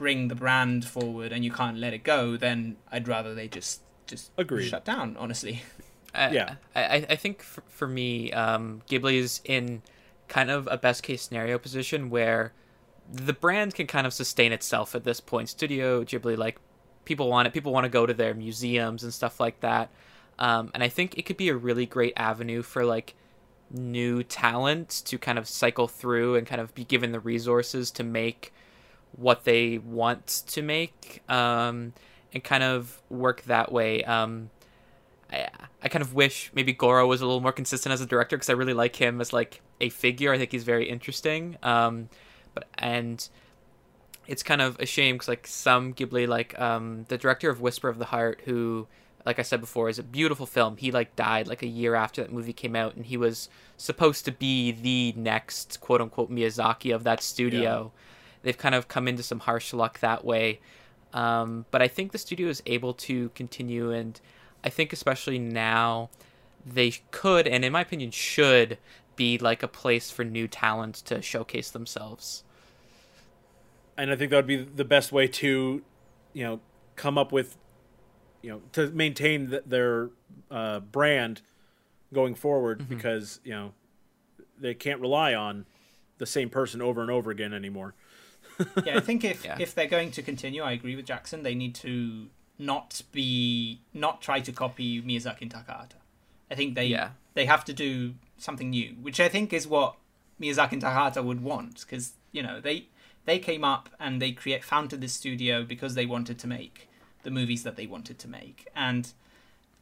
bring 0.00 0.28
the 0.28 0.34
brand 0.34 0.84
forward 0.84 1.30
and 1.30 1.44
you 1.44 1.52
can't 1.52 1.76
let 1.76 1.92
it 1.92 2.02
go 2.02 2.36
then 2.36 2.76
i'd 2.90 3.06
rather 3.06 3.34
they 3.34 3.46
just 3.46 3.82
just 4.06 4.30
Agreed. 4.38 4.66
shut 4.66 4.84
down 4.84 5.14
honestly 5.18 5.62
uh, 6.14 6.30
yeah 6.32 6.54
I, 6.74 7.06
I 7.10 7.16
think 7.16 7.42
for, 7.42 7.62
for 7.68 7.86
me 7.86 8.32
um, 8.32 8.80
ghibli 8.88 9.14
is 9.14 9.40
in 9.44 9.82
kind 10.26 10.50
of 10.50 10.68
a 10.70 10.78
best 10.78 11.02
case 11.02 11.22
scenario 11.22 11.58
position 11.58 12.08
where 12.08 12.52
the 13.12 13.34
brand 13.34 13.74
can 13.74 13.86
kind 13.86 14.06
of 14.06 14.14
sustain 14.14 14.52
itself 14.52 14.94
at 14.94 15.04
this 15.04 15.20
point 15.20 15.50
studio 15.50 16.02
ghibli 16.02 16.36
like 16.36 16.58
people 17.04 17.28
want 17.28 17.48
it. 17.48 17.52
People 17.52 17.72
want 17.72 17.84
to 17.84 17.88
go 17.88 18.06
to 18.06 18.14
their 18.14 18.34
museums 18.34 19.02
and 19.02 19.12
stuff 19.12 19.40
like 19.40 19.60
that. 19.60 19.90
Um, 20.38 20.70
and 20.74 20.82
I 20.82 20.88
think 20.88 21.18
it 21.18 21.22
could 21.22 21.36
be 21.36 21.48
a 21.48 21.56
really 21.56 21.86
great 21.86 22.12
avenue 22.16 22.62
for 22.62 22.84
like 22.84 23.14
new 23.70 24.22
talent 24.22 25.02
to 25.06 25.18
kind 25.18 25.38
of 25.38 25.48
cycle 25.48 25.86
through 25.86 26.36
and 26.36 26.46
kind 26.46 26.60
of 26.60 26.74
be 26.74 26.84
given 26.84 27.12
the 27.12 27.20
resources 27.20 27.90
to 27.92 28.04
make 28.04 28.52
what 29.12 29.44
they 29.44 29.78
want 29.78 30.42
to 30.46 30.62
make 30.62 31.22
um, 31.28 31.92
and 32.32 32.42
kind 32.42 32.62
of 32.62 33.00
work 33.08 33.42
that 33.42 33.72
way. 33.72 34.04
Um, 34.04 34.50
I, 35.32 35.48
I 35.82 35.88
kind 35.88 36.02
of 36.02 36.14
wish 36.14 36.50
maybe 36.54 36.72
Goro 36.72 37.06
was 37.06 37.20
a 37.20 37.26
little 37.26 37.40
more 37.40 37.52
consistent 37.52 37.92
as 37.92 38.00
a 38.00 38.06
director 38.06 38.36
because 38.36 38.50
I 38.50 38.54
really 38.54 38.74
like 38.74 38.96
him 38.96 39.20
as 39.20 39.32
like 39.32 39.60
a 39.80 39.88
figure. 39.88 40.32
I 40.32 40.38
think 40.38 40.52
he's 40.52 40.64
very 40.64 40.88
interesting. 40.88 41.56
Um, 41.62 42.08
but 42.54 42.66
and 42.78 43.28
it's 44.26 44.42
kind 44.42 44.62
of 44.62 44.78
a 44.78 44.86
shame 44.86 45.16
because 45.16 45.28
like 45.28 45.46
some 45.46 45.94
Ghibli, 45.94 46.28
like 46.28 46.58
um, 46.60 47.04
the 47.08 47.18
director 47.18 47.50
of 47.50 47.60
Whisper 47.60 47.88
of 47.88 47.98
the 47.98 48.06
Heart, 48.06 48.42
who, 48.44 48.86
like 49.26 49.38
I 49.38 49.42
said 49.42 49.60
before, 49.60 49.88
is 49.88 49.98
a 49.98 50.02
beautiful 50.02 50.46
film. 50.46 50.76
He 50.76 50.90
like 50.90 51.16
died 51.16 51.48
like 51.48 51.62
a 51.62 51.66
year 51.66 51.94
after 51.94 52.22
that 52.22 52.32
movie 52.32 52.52
came 52.52 52.76
out, 52.76 52.94
and 52.94 53.06
he 53.06 53.16
was 53.16 53.48
supposed 53.76 54.24
to 54.26 54.32
be 54.32 54.72
the 54.72 55.12
next 55.18 55.80
quote 55.80 56.00
unquote 56.00 56.30
Miyazaki 56.30 56.94
of 56.94 57.04
that 57.04 57.22
studio. 57.22 57.92
Yeah. 57.92 58.00
They've 58.42 58.56
kind 58.56 58.74
of 58.74 58.88
come 58.88 59.06
into 59.08 59.22
some 59.22 59.40
harsh 59.40 59.72
luck 59.72 60.00
that 60.00 60.24
way, 60.24 60.60
um, 61.12 61.66
but 61.70 61.82
I 61.82 61.88
think 61.88 62.12
the 62.12 62.18
studio 62.18 62.48
is 62.48 62.62
able 62.66 62.94
to 62.94 63.30
continue, 63.30 63.90
and 63.90 64.20
I 64.64 64.70
think 64.70 64.92
especially 64.92 65.38
now 65.38 66.10
they 66.64 66.94
could, 67.10 67.46
and 67.46 67.64
in 67.64 67.72
my 67.72 67.82
opinion, 67.82 68.10
should 68.10 68.78
be 69.16 69.38
like 69.38 69.62
a 69.62 69.68
place 69.68 70.10
for 70.10 70.24
new 70.24 70.48
talent 70.48 70.94
to 70.96 71.20
showcase 71.20 71.70
themselves 71.70 72.44
and 74.00 74.10
I 74.10 74.16
think 74.16 74.30
that 74.30 74.36
would 74.36 74.46
be 74.46 74.56
the 74.56 74.84
best 74.84 75.12
way 75.12 75.28
to, 75.28 75.82
you 76.32 76.44
know, 76.44 76.60
come 76.96 77.18
up 77.18 77.32
with, 77.32 77.58
you 78.40 78.50
know, 78.50 78.62
to 78.72 78.88
maintain 78.90 79.50
the, 79.50 79.62
their 79.66 80.08
uh, 80.50 80.80
brand 80.80 81.42
going 82.10 82.34
forward 82.34 82.80
mm-hmm. 82.80 82.94
because 82.94 83.40
you 83.44 83.52
know 83.52 83.72
they 84.58 84.72
can't 84.72 85.00
rely 85.00 85.34
on 85.34 85.66
the 86.16 86.24
same 86.24 86.48
person 86.48 86.80
over 86.80 87.02
and 87.02 87.10
over 87.10 87.30
again 87.30 87.52
anymore. 87.52 87.94
yeah, 88.84 88.96
I 88.96 89.00
think 89.00 89.24
if 89.24 89.44
yeah. 89.44 89.56
if 89.58 89.74
they're 89.74 89.86
going 89.86 90.10
to 90.12 90.22
continue, 90.22 90.62
I 90.62 90.72
agree 90.72 90.96
with 90.96 91.06
Jackson. 91.06 91.42
They 91.42 91.54
need 91.54 91.74
to 91.76 92.26
not 92.58 93.02
be 93.12 93.80
not 93.94 94.20
try 94.20 94.40
to 94.40 94.52
copy 94.52 95.02
Miyazaki 95.02 95.42
and 95.42 95.52
Takahata. 95.52 95.98
I 96.50 96.54
think 96.54 96.74
they 96.74 96.86
yeah. 96.86 97.10
they 97.34 97.46
have 97.46 97.64
to 97.66 97.72
do 97.72 98.14
something 98.38 98.70
new, 98.70 98.96
which 99.00 99.20
I 99.20 99.28
think 99.28 99.52
is 99.52 99.66
what 99.66 99.96
Miyazaki 100.40 100.72
and 100.72 100.82
Takahata 100.82 101.22
would 101.24 101.42
want 101.42 101.80
because 101.80 102.12
you 102.32 102.42
know 102.42 102.60
they 102.60 102.86
they 103.24 103.38
came 103.38 103.64
up 103.64 103.88
and 103.98 104.20
they 104.20 104.32
create 104.32 104.64
founded 104.64 105.00
this 105.00 105.12
studio 105.12 105.64
because 105.64 105.94
they 105.94 106.06
wanted 106.06 106.38
to 106.38 106.46
make 106.46 106.88
the 107.22 107.30
movies 107.30 107.62
that 107.62 107.76
they 107.76 107.86
wanted 107.86 108.18
to 108.18 108.28
make 108.28 108.66
and 108.74 109.12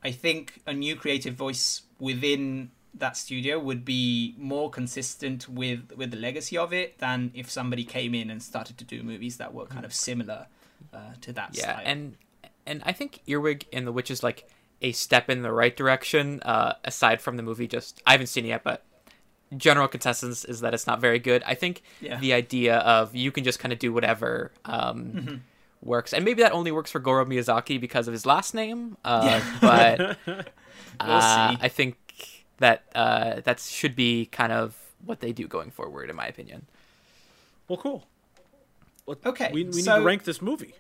i 0.03 0.11
think 0.11 0.61
a 0.67 0.73
new 0.73 0.97
creative 0.97 1.35
voice 1.35 1.83
within 1.99 2.71
that 2.95 3.17
studio 3.17 3.59
would 3.59 3.85
be 3.85 4.35
more 4.39 4.71
consistent 4.71 5.49
with 5.49 5.93
with 5.97 6.11
the 6.11 6.17
legacy 6.17 6.57
of 6.57 6.73
it 6.73 6.99
than 6.99 7.31
if 7.35 7.51
somebody 7.51 7.85
came 7.85 8.15
in 8.15 8.31
and 8.31 8.43
started 8.43 8.79
to 8.79 8.85
do 8.85 9.03
movies 9.03 9.37
that 9.37 9.53
were 9.53 9.67
kind 9.67 9.85
of 9.85 9.95
similar 9.95 10.47
uh, 10.93 10.99
to 11.21 11.33
that 11.33 11.51
yeah 11.53 11.75
style. 11.75 11.83
and 11.85 12.17
and 12.67 12.83
i 12.85 12.93
think 12.93 13.21
earwig 13.27 13.67
and 13.73 13.87
the 13.87 13.93
witch 13.93 14.11
is 14.11 14.23
like 14.23 14.49
a 14.81 14.93
step 14.93 15.29
in 15.29 15.43
the 15.43 15.53
right 15.53 15.77
direction 15.77 16.41
uh, 16.43 16.75
aside 16.85 17.21
from 17.21 17.37
the 17.37 17.43
movie 17.43 17.67
just 17.67 18.03
i 18.07 18.13
haven't 18.13 18.29
seen 18.29 18.45
it 18.45 18.49
yet 18.49 18.65
but 18.65 18.85
general 19.57 19.89
consensus 19.89 20.45
is 20.45 20.61
that 20.61 20.75
it's 20.75 20.87
not 20.87 21.01
very 21.01 21.19
good. 21.19 21.43
I 21.45 21.55
think 21.55 21.83
yeah. 22.01 22.19
the 22.19 22.33
idea 22.33 22.79
of 22.79 23.15
you 23.15 23.33
can 23.33 23.45
just 23.45 23.59
kind 23.59 23.73
of 23.73 23.79
do 23.79 23.93
whatever 23.93 24.53
um, 24.65 25.05
mm-hmm. 25.05 25.35
works, 25.83 26.13
and 26.13 26.25
maybe 26.25 26.43
that 26.43 26.53
only 26.53 26.71
works 26.71 26.91
for 26.91 26.99
Goro 26.99 27.25
Miyazaki 27.25 27.81
because 27.81 28.09
of 28.09 28.13
his 28.13 28.27
last 28.27 28.55
name. 28.55 28.97
Uh, 29.05 29.41
yeah. 29.41 29.59
but 29.61 30.19
we'll 30.27 30.41
uh, 31.01 31.57
I 31.61 31.69
think 31.69 31.97
that 32.59 32.85
uh, 32.95 33.41
that 33.41 33.61
should 33.61 33.97
be 33.97 34.27
kind 34.27 34.53
of 34.53 34.77
what 35.05 35.21
they 35.21 35.33
do 35.33 35.47
going 35.47 35.71
forward, 35.71 36.11
in 36.11 36.17
my 36.17 36.27
opinion. 36.27 36.67
Well, 37.67 37.79
cool. 37.79 38.07
Well, 39.07 39.17
okay, 39.25 39.51
we, 39.53 39.65
we 39.65 39.73
so, 39.81 39.95
need 39.95 40.01
to 40.01 40.05
rank 40.05 40.25
this 40.25 40.43
movie. 40.43 40.75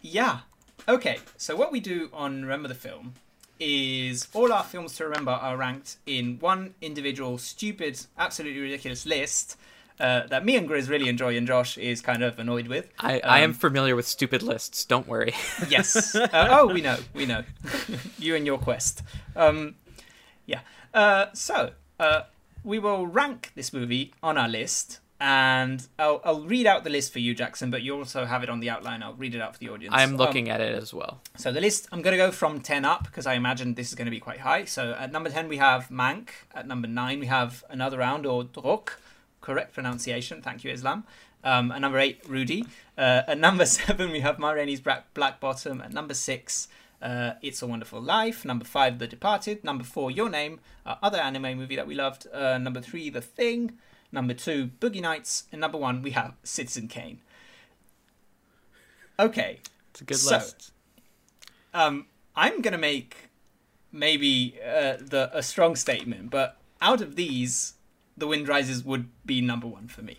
Yeah. 0.00 0.40
Okay, 0.88 1.18
so 1.36 1.56
what 1.56 1.72
we 1.72 1.80
do 1.80 2.10
on 2.12 2.42
Remember 2.42 2.68
the 2.68 2.74
Film 2.74 3.14
is 3.58 4.28
all 4.34 4.52
our 4.52 4.62
films 4.62 4.94
to 4.96 5.04
remember 5.04 5.30
are 5.30 5.56
ranked 5.56 5.96
in 6.06 6.38
one 6.38 6.74
individual 6.80 7.38
stupid, 7.38 7.98
absolutely 8.18 8.60
ridiculous 8.60 9.06
list. 9.06 9.56
Uh, 9.98 10.26
that 10.26 10.44
me 10.44 10.56
and 10.56 10.68
Grizz 10.68 10.90
really 10.90 11.08
enjoy 11.08 11.38
and 11.38 11.46
Josh 11.46 11.78
is 11.78 12.02
kind 12.02 12.22
of 12.22 12.38
annoyed 12.38 12.68
with. 12.68 12.90
I, 12.98 13.14
um, 13.20 13.30
I 13.30 13.40
am 13.40 13.50
um, 13.50 13.54
familiar 13.54 13.96
with 13.96 14.06
stupid 14.06 14.42
lists. 14.42 14.84
Don't 14.84 15.08
worry. 15.08 15.32
yes. 15.70 16.14
Uh, 16.14 16.28
oh, 16.32 16.66
we 16.66 16.82
know. 16.82 16.98
We 17.14 17.24
know. 17.24 17.44
you 18.18 18.36
and 18.36 18.44
your 18.44 18.58
quest. 18.58 19.02
Um, 19.34 19.76
yeah. 20.44 20.60
Uh, 20.96 21.26
so 21.34 21.72
uh, 22.00 22.22
we 22.64 22.78
will 22.78 23.06
rank 23.06 23.52
this 23.54 23.70
movie 23.72 24.14
on 24.22 24.38
our 24.38 24.48
list 24.48 25.00
and 25.20 25.86
I'll, 25.98 26.22
I'll 26.24 26.40
read 26.42 26.66
out 26.66 26.84
the 26.84 26.90
list 26.90 27.12
for 27.12 27.18
you, 27.18 27.34
Jackson, 27.34 27.70
but 27.70 27.82
you 27.82 27.96
also 27.96 28.24
have 28.24 28.42
it 28.42 28.48
on 28.48 28.60
the 28.60 28.70
outline. 28.70 29.02
I'll 29.02 29.14
read 29.14 29.34
it 29.34 29.40
out 29.42 29.52
for 29.52 29.58
the 29.58 29.68
audience. 29.68 29.94
I'm 29.96 30.16
looking 30.16 30.48
um, 30.48 30.54
at 30.54 30.60
it 30.62 30.74
as 30.74 30.92
well. 30.92 31.20
So 31.36 31.52
the 31.52 31.60
list, 31.60 31.86
I'm 31.92 32.00
going 32.00 32.12
to 32.12 32.18
go 32.18 32.32
from 32.32 32.60
10 32.60 32.86
up 32.86 33.04
because 33.04 33.26
I 33.26 33.34
imagine 33.34 33.74
this 33.74 33.88
is 33.88 33.94
going 33.94 34.06
to 34.06 34.10
be 34.10 34.20
quite 34.20 34.40
high. 34.40 34.64
So 34.64 34.92
at 34.98 35.12
number 35.12 35.28
10, 35.28 35.48
we 35.48 35.58
have 35.58 35.88
Mank. 35.88 36.28
At 36.54 36.66
number 36.66 36.88
9, 36.88 37.20
we 37.20 37.26
have 37.26 37.62
Another 37.68 37.98
Round 37.98 38.24
or 38.24 38.44
Druk. 38.44 38.94
Correct 39.42 39.74
pronunciation. 39.74 40.40
Thank 40.40 40.64
you, 40.64 40.70
Islam. 40.70 41.04
Um, 41.44 41.72
at 41.72 41.80
number 41.82 41.98
8, 41.98 42.22
Rudy. 42.26 42.64
Uh, 42.96 43.22
at 43.28 43.38
number 43.38 43.66
7, 43.66 44.10
we 44.10 44.20
have 44.20 44.38
Ma 44.38 44.50
Rainey's 44.50 44.80
Black, 44.80 45.12
Black 45.12 45.40
Bottom. 45.40 45.82
At 45.82 45.92
number 45.92 46.14
6, 46.14 46.68
uh, 47.02 47.32
It's 47.42 47.62
a 47.62 47.66
Wonderful 47.66 48.00
Life. 48.00 48.44
Number 48.44 48.64
5, 48.64 48.98
The 48.98 49.06
Departed. 49.06 49.64
Number 49.64 49.84
4, 49.84 50.10
Your 50.10 50.28
Name, 50.28 50.60
our 50.84 50.98
other 51.02 51.18
anime 51.18 51.56
movie 51.56 51.76
that 51.76 51.86
we 51.86 51.94
loved. 51.94 52.26
Uh, 52.32 52.58
number 52.58 52.80
3, 52.80 53.10
The 53.10 53.20
Thing. 53.20 53.78
Number 54.12 54.34
two, 54.34 54.70
Boogie 54.80 55.02
Nights. 55.02 55.44
And 55.52 55.60
number 55.60 55.78
one, 55.78 56.02
we 56.02 56.12
have 56.12 56.34
Citizen 56.42 56.88
Kane. 56.88 57.20
Okay. 59.18 59.60
It's 59.90 60.00
a 60.00 60.04
good 60.04 60.16
so, 60.16 60.36
list. 60.36 60.72
Um, 61.74 62.06
I'm 62.34 62.60
going 62.62 62.72
to 62.72 62.78
make 62.78 63.30
maybe 63.92 64.58
uh, 64.64 64.96
the 65.00 65.30
a 65.32 65.42
strong 65.42 65.76
statement, 65.76 66.30
but 66.30 66.58
out 66.80 67.00
of 67.00 67.16
these, 67.16 67.74
The 68.16 68.26
Wind 68.26 68.48
Rises 68.48 68.84
would 68.84 69.08
be 69.24 69.40
number 69.40 69.66
one 69.66 69.88
for 69.88 70.02
me. 70.02 70.18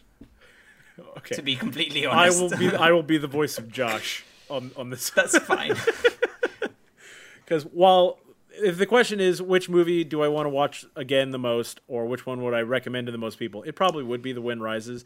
Okay. 1.18 1.36
To 1.36 1.42
be 1.42 1.56
completely 1.56 2.06
honest, 2.06 2.38
I 2.38 2.42
will 2.42 2.58
be 2.58 2.76
I 2.76 2.92
will 2.96 3.04
be 3.04 3.18
the 3.18 3.28
voice 3.28 3.58
of 3.58 3.72
Josh 3.72 4.26
on 4.50 4.72
on 4.76 4.90
this. 4.90 5.10
That's 5.12 5.38
fine. 5.40 5.76
Because 7.48 7.64
while 7.64 8.20
if 8.52 8.78
the 8.78 8.86
question 8.86 9.20
is 9.22 9.42
which 9.42 9.70
movie 9.70 10.04
do 10.04 10.22
I 10.22 10.28
want 10.28 10.46
to 10.46 10.50
watch 10.50 10.86
again 10.96 11.32
the 11.32 11.40
most, 11.40 11.80
or 11.88 12.06
which 12.06 12.26
one 12.26 12.44
would 12.44 12.54
I 12.54 12.62
recommend 12.62 13.08
to 13.08 13.12
the 13.12 13.18
most 13.18 13.40
people, 13.40 13.64
it 13.64 13.76
probably 13.76 14.04
would 14.04 14.22
be 14.22 14.34
The 14.34 14.42
Wind 14.42 14.62
Rises. 14.62 15.06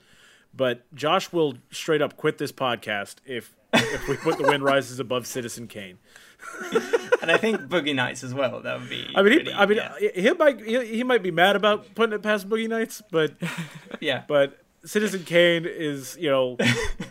But 0.54 0.84
Josh 0.94 1.32
will 1.32 1.58
straight 1.70 2.02
up 2.02 2.18
quit 2.18 2.38
this 2.38 2.52
podcast 2.52 3.16
if 3.26 3.56
if 3.74 4.08
we 4.08 4.18
put 4.18 4.38
The 4.38 4.44
Wind 4.44 4.64
Rises 4.64 5.00
above 5.00 5.28
Citizen 5.28 5.68
Kane. 5.68 6.00
and 7.22 7.30
I 7.32 7.38
think 7.38 7.62
Boogie 7.62 7.96
Nights 7.96 8.24
as 8.24 8.34
well. 8.34 8.62
That 8.62 8.80
would 8.80 8.90
be. 8.90 9.08
I 9.16 9.22
mean, 9.22 9.34
pretty, 9.34 9.52
he, 9.52 9.58
I 9.58 9.66
mean, 9.68 9.78
yeah. 9.78 10.10
he 10.14 10.32
might 10.32 10.60
he, 10.60 10.86
he, 10.98 11.04
might 11.04 11.22
be 11.22 11.32
mad 11.32 11.56
about 11.56 11.94
putting 11.94 12.14
it 12.14 12.24
past 12.24 12.50
Boogie 12.50 12.68
Nights, 12.68 13.04
but 13.12 13.34
yeah. 14.02 14.24
But 14.28 14.58
Citizen 14.84 15.24
Kane 15.24 15.66
is 15.66 16.18
you 16.20 16.30
know, 16.30 16.58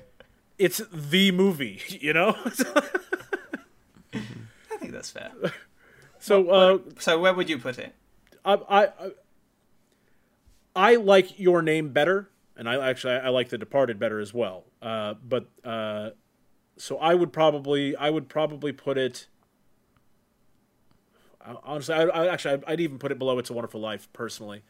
it's 0.58 0.82
the 0.92 1.30
movie. 1.30 1.80
You 1.88 2.12
know. 2.12 2.36
I 5.00 5.02
think 5.02 5.32
that's 5.32 5.42
fair. 5.42 5.52
So, 6.22 6.50
uh, 6.50 6.78
so 6.98 7.18
where 7.18 7.32
would 7.32 7.48
you 7.48 7.56
put 7.56 7.78
it? 7.78 7.94
I, 8.44 8.58
I, 8.68 8.88
I 10.76 10.96
like 10.96 11.40
your 11.40 11.62
name 11.62 11.94
better, 11.94 12.28
and 12.58 12.68
I 12.68 12.90
actually 12.90 13.14
I 13.14 13.30
like 13.30 13.48
The 13.48 13.56
Departed 13.56 13.98
better 13.98 14.20
as 14.20 14.34
well. 14.34 14.64
Uh, 14.82 15.14
but 15.14 15.48
uh, 15.64 16.10
so 16.76 16.98
I 16.98 17.14
would 17.14 17.32
probably 17.32 17.96
I 17.96 18.10
would 18.10 18.28
probably 18.28 18.72
put 18.72 18.98
it. 18.98 19.28
Honestly, 21.64 21.94
I, 21.94 22.02
I 22.02 22.26
actually 22.26 22.52
I'd, 22.52 22.64
I'd 22.66 22.80
even 22.80 22.98
put 22.98 23.12
it 23.12 23.18
below 23.18 23.38
It's 23.38 23.48
a 23.48 23.54
Wonderful 23.54 23.80
Life 23.80 24.06
personally. 24.12 24.62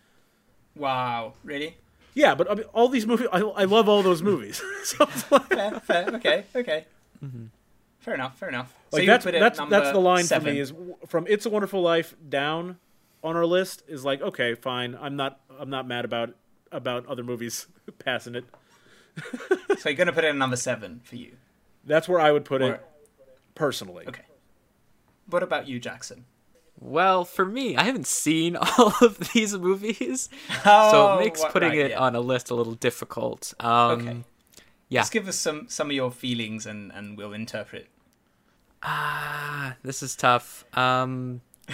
Wow, 0.76 1.32
really? 1.42 1.78
Yeah, 2.14 2.36
but 2.36 2.48
I 2.48 2.54
mean, 2.54 2.66
all 2.72 2.88
these 2.88 3.08
movies, 3.08 3.26
I, 3.32 3.40
I 3.40 3.64
love 3.64 3.88
all 3.88 4.04
those 4.04 4.22
movies. 4.22 4.62
so 4.84 5.08
like... 5.32 5.48
fair, 5.48 5.80
fair, 5.80 6.08
okay, 6.14 6.44
okay. 6.54 6.84
Mm-hmm. 7.24 7.46
Fair 8.00 8.14
enough. 8.14 8.38
Fair 8.38 8.48
enough. 8.48 8.74
Like 8.92 9.02
so 9.02 9.06
that's 9.06 9.24
that's 9.24 9.60
that's 9.70 9.92
the 9.92 10.00
line 10.00 10.24
seven. 10.24 10.46
for 10.46 10.52
me 10.52 10.60
is 10.60 10.72
from 11.06 11.26
It's 11.28 11.46
a 11.46 11.50
Wonderful 11.50 11.80
Life 11.80 12.14
down 12.28 12.78
on 13.22 13.36
our 13.36 13.46
list 13.46 13.82
is 13.86 14.04
like 14.04 14.22
okay 14.22 14.54
fine 14.54 14.96
I'm 14.98 15.14
not 15.14 15.40
I'm 15.58 15.70
not 15.70 15.86
mad 15.86 16.04
about 16.04 16.34
about 16.72 17.06
other 17.06 17.22
movies 17.22 17.66
passing 17.98 18.34
it. 18.34 18.44
so 19.78 19.88
you're 19.88 19.96
gonna 19.96 20.12
put 20.12 20.24
it 20.24 20.28
in 20.28 20.38
number 20.38 20.56
seven 20.56 21.00
for 21.04 21.16
you. 21.16 21.32
That's 21.84 22.08
where 22.08 22.20
I 22.20 22.32
would 22.32 22.44
put 22.44 22.62
or... 22.62 22.74
it 22.74 22.86
personally. 23.54 24.06
Okay. 24.08 24.24
What 25.26 25.42
about 25.42 25.68
you, 25.68 25.78
Jackson? 25.78 26.24
Well, 26.80 27.26
for 27.26 27.44
me, 27.44 27.76
I 27.76 27.84
haven't 27.84 28.06
seen 28.06 28.56
all 28.78 28.94
of 29.02 29.32
these 29.32 29.56
movies, 29.56 30.28
oh, 30.64 30.90
so 30.90 31.14
it 31.14 31.24
makes 31.24 31.40
what, 31.40 31.52
putting 31.52 31.70
right, 31.70 31.78
it 31.78 31.90
yeah. 31.90 32.00
on 32.00 32.16
a 32.16 32.20
list 32.20 32.50
a 32.50 32.54
little 32.54 32.74
difficult. 32.74 33.52
Um, 33.60 34.00
okay. 34.00 34.16
Yeah. 34.90 35.00
Just 35.00 35.12
give 35.12 35.26
us 35.28 35.36
some 35.36 35.66
some 35.68 35.88
of 35.88 35.96
your 35.96 36.10
feelings 36.10 36.66
and 36.66 36.92
and 36.92 37.16
we'll 37.16 37.32
interpret. 37.32 37.88
Ah, 38.82 39.76
this 39.82 40.02
is 40.02 40.14
tough. 40.14 40.64
Um 40.76 41.40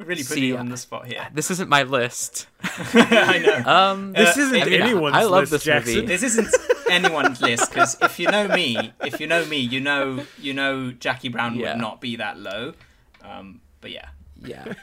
really 0.00 0.24
put 0.24 0.38
you 0.38 0.56
on 0.56 0.68
the 0.68 0.76
spot 0.76 1.06
here. 1.06 1.28
This 1.32 1.50
isn't 1.50 1.68
my 1.68 1.84
list. 1.84 2.46
I 2.62 3.38
know. 3.38 3.70
Um, 3.70 4.12
this 4.12 4.36
uh, 4.36 4.40
isn't 4.40 4.62
I 4.62 4.64
mean, 4.64 4.82
anyone's 4.82 5.16
I 5.16 5.22
love 5.22 5.42
list, 5.42 5.52
this 5.52 5.64
Jackson. 5.64 5.94
movie. 5.94 6.06
This 6.06 6.22
isn't 6.22 6.48
anyone's 6.90 7.40
list 7.40 7.70
because 7.70 7.96
if 8.02 8.18
you 8.18 8.26
know 8.28 8.48
me, 8.48 8.92
if 9.04 9.20
you 9.20 9.26
know 9.26 9.44
me, 9.44 9.58
you 9.58 9.80
know 9.80 10.24
you 10.38 10.54
know 10.54 10.90
Jackie 10.90 11.28
Brown 11.28 11.54
yeah. 11.54 11.72
would 11.72 11.80
not 11.80 12.00
be 12.00 12.16
that 12.16 12.38
low. 12.38 12.74
Um, 13.22 13.60
but 13.80 13.90
yeah. 13.90 14.08
Yeah. 14.42 14.74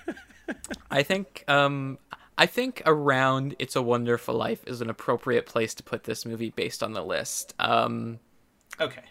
I 0.89 1.03
think 1.03 1.43
um, 1.47 1.97
I 2.37 2.45
think 2.45 2.81
around 2.85 3.55
It's 3.57 3.75
a 3.75 3.81
Wonderful 3.81 4.35
Life 4.35 4.63
is 4.67 4.81
an 4.81 4.89
appropriate 4.89 5.45
place 5.45 5.73
to 5.75 5.83
put 5.83 6.03
this 6.03 6.25
movie 6.25 6.51
based 6.51 6.83
on 6.83 6.93
the 6.93 7.03
list. 7.03 7.53
Um, 7.57 8.19
okay. 8.79 9.03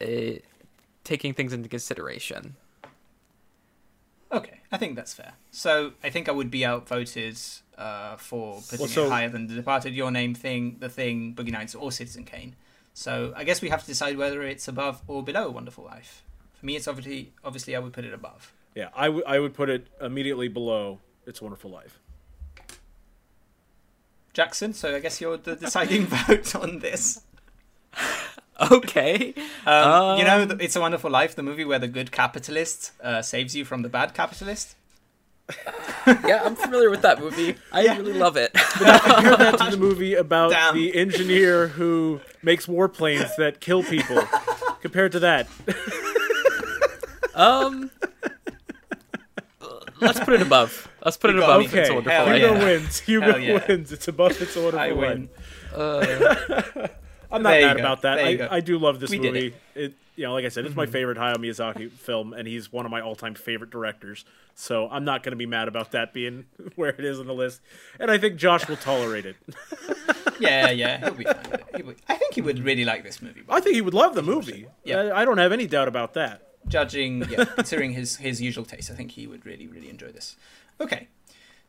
It, 0.00 0.44
taking 1.04 1.32
things 1.32 1.52
into 1.52 1.68
consideration. 1.68 2.56
Okay, 4.30 4.60
I 4.70 4.76
think 4.76 4.94
that's 4.94 5.14
fair. 5.14 5.32
So 5.50 5.92
I 6.04 6.10
think 6.10 6.28
I 6.28 6.32
would 6.32 6.50
be 6.50 6.66
outvoted 6.66 7.38
uh, 7.78 8.16
for 8.16 8.60
putting 8.60 8.80
well, 8.80 8.88
so... 8.88 9.06
it 9.06 9.10
higher 9.10 9.28
than 9.30 9.46
the 9.46 9.54
Departed, 9.54 9.94
Your 9.94 10.10
Name, 10.10 10.34
Thing, 10.34 10.76
The 10.80 10.90
Thing, 10.90 11.34
Boogie 11.34 11.50
Nights, 11.50 11.74
or 11.74 11.90
Citizen 11.90 12.24
Kane. 12.24 12.54
So 12.92 13.32
I 13.34 13.44
guess 13.44 13.62
we 13.62 13.70
have 13.70 13.80
to 13.80 13.86
decide 13.86 14.18
whether 14.18 14.42
it's 14.42 14.68
above 14.68 15.00
or 15.06 15.22
below 15.22 15.48
Wonderful 15.50 15.84
Life. 15.84 16.24
For 16.52 16.66
me, 16.66 16.76
it's 16.76 16.86
obviously 16.86 17.32
obviously 17.42 17.74
I 17.74 17.78
would 17.78 17.92
put 17.94 18.04
it 18.04 18.12
above. 18.12 18.52
Yeah, 18.74 18.88
I, 18.94 19.06
w- 19.06 19.24
I 19.26 19.38
would 19.38 19.54
put 19.54 19.70
it 19.70 19.86
immediately 20.00 20.48
below 20.48 20.98
It's 21.26 21.40
a 21.40 21.44
Wonderful 21.44 21.70
Life. 21.70 21.98
Jackson, 24.38 24.72
so 24.72 24.94
I 24.94 25.00
guess 25.00 25.20
you're 25.20 25.36
the 25.36 25.56
deciding 25.56 26.06
vote 26.28 26.54
on 26.54 26.78
this. 26.78 27.22
Okay. 28.60 29.34
Um, 29.66 29.90
um, 29.90 30.18
you 30.20 30.24
know, 30.24 30.42
um, 30.42 30.60
It's 30.60 30.76
a 30.76 30.80
Wonderful 30.80 31.10
Life, 31.10 31.34
the 31.34 31.42
movie 31.42 31.64
where 31.64 31.80
the 31.80 31.88
good 31.88 32.12
capitalist 32.12 32.92
uh, 33.02 33.20
saves 33.20 33.56
you 33.56 33.64
from 33.64 33.82
the 33.82 33.88
bad 33.88 34.14
capitalist. 34.14 34.76
yeah, 36.06 36.42
I'm 36.44 36.54
familiar 36.54 36.88
with 36.88 37.02
that 37.02 37.18
movie. 37.18 37.56
I 37.72 37.80
yeah. 37.80 37.96
really 37.96 38.12
love 38.12 38.36
it. 38.36 38.52
compare 38.54 39.36
that 39.38 39.58
to 39.58 39.70
the 39.72 39.76
movie 39.88 40.14
about 40.14 40.50
Damn. 40.52 40.76
the 40.76 40.94
engineer 40.94 41.66
who 41.66 42.20
makes 42.40 42.66
warplanes 42.66 43.34
that 43.38 43.58
kill 43.58 43.82
people. 43.82 44.22
Compared 44.82 45.10
to 45.10 45.18
that. 45.18 45.48
um, 47.34 47.90
let's 50.00 50.20
put 50.20 50.34
it 50.34 50.42
above. 50.42 50.88
Let's 51.04 51.16
put 51.16 51.30
it 51.30 51.36
above. 51.36 51.62
Okay. 51.66 51.80
It's 51.80 51.90
a 51.90 51.94
wonderful 51.94 52.24
Hell 52.24 52.34
Hugo 52.34 52.54
yeah. 52.54 52.64
wins. 52.64 53.00
Hugo 53.00 53.36
yeah. 53.36 53.66
wins. 53.68 53.92
It's 53.92 54.08
above. 54.08 54.40
It's 54.40 54.56
a 54.56 54.62
wonderful 54.62 54.80
I 54.80 54.92
win. 54.92 55.28
Uh, 55.74 56.88
I'm 57.30 57.42
not 57.42 57.50
mad 57.50 57.76
go. 57.76 57.80
about 57.80 58.02
that. 58.02 58.18
I, 58.18 58.56
I, 58.56 58.60
do 58.60 58.78
love 58.78 59.00
this 59.00 59.10
we 59.10 59.18
movie. 59.18 59.54
It. 59.74 59.82
it. 59.82 59.94
you 60.16 60.24
know, 60.24 60.32
like 60.32 60.44
I 60.44 60.48
said, 60.48 60.64
it's 60.64 60.70
mm-hmm. 60.70 60.80
my 60.80 60.86
favorite 60.86 61.18
Hayao 61.18 61.36
Miyazaki 61.36 61.90
film, 61.90 62.32
and 62.32 62.48
he's 62.48 62.72
one 62.72 62.86
of 62.86 62.90
my 62.90 63.00
all-time 63.00 63.34
favorite 63.34 63.70
directors. 63.70 64.24
So 64.54 64.88
I'm 64.90 65.04
not 65.04 65.22
going 65.22 65.32
to 65.32 65.36
be 65.36 65.46
mad 65.46 65.68
about 65.68 65.92
that 65.92 66.14
being 66.14 66.46
where 66.76 66.90
it 66.90 67.04
is 67.04 67.20
on 67.20 67.26
the 67.26 67.34
list. 67.34 67.60
And 68.00 68.10
I 68.10 68.18
think 68.18 68.36
Josh 68.36 68.66
will 68.66 68.76
tolerate 68.76 69.26
it. 69.26 69.36
yeah, 70.40 70.70
yeah, 70.70 70.98
he'll 70.98 71.14
be 71.14 71.24
fine. 71.24 71.58
He 71.76 71.82
would, 71.82 71.96
I 72.08 72.14
think 72.16 72.34
he 72.34 72.40
would 72.40 72.60
really 72.60 72.84
like 72.84 73.04
this 73.04 73.20
movie. 73.20 73.42
I 73.48 73.60
think 73.60 73.74
he 73.74 73.82
would 73.82 73.94
love 73.94 74.14
the 74.14 74.22
movie. 74.22 74.66
Yeah, 74.84 75.00
I, 75.00 75.22
I 75.22 75.24
don't 75.24 75.38
have 75.38 75.52
any 75.52 75.66
doubt 75.66 75.88
about 75.88 76.14
that 76.14 76.47
judging, 76.68 77.28
yeah, 77.30 77.44
considering 77.54 77.92
his 77.92 78.16
his 78.16 78.40
usual 78.40 78.64
taste, 78.64 78.90
I 78.90 78.94
think 78.94 79.12
he 79.12 79.26
would 79.26 79.44
really 79.46 79.66
really 79.66 79.90
enjoy 79.90 80.12
this. 80.12 80.36
Okay, 80.80 81.08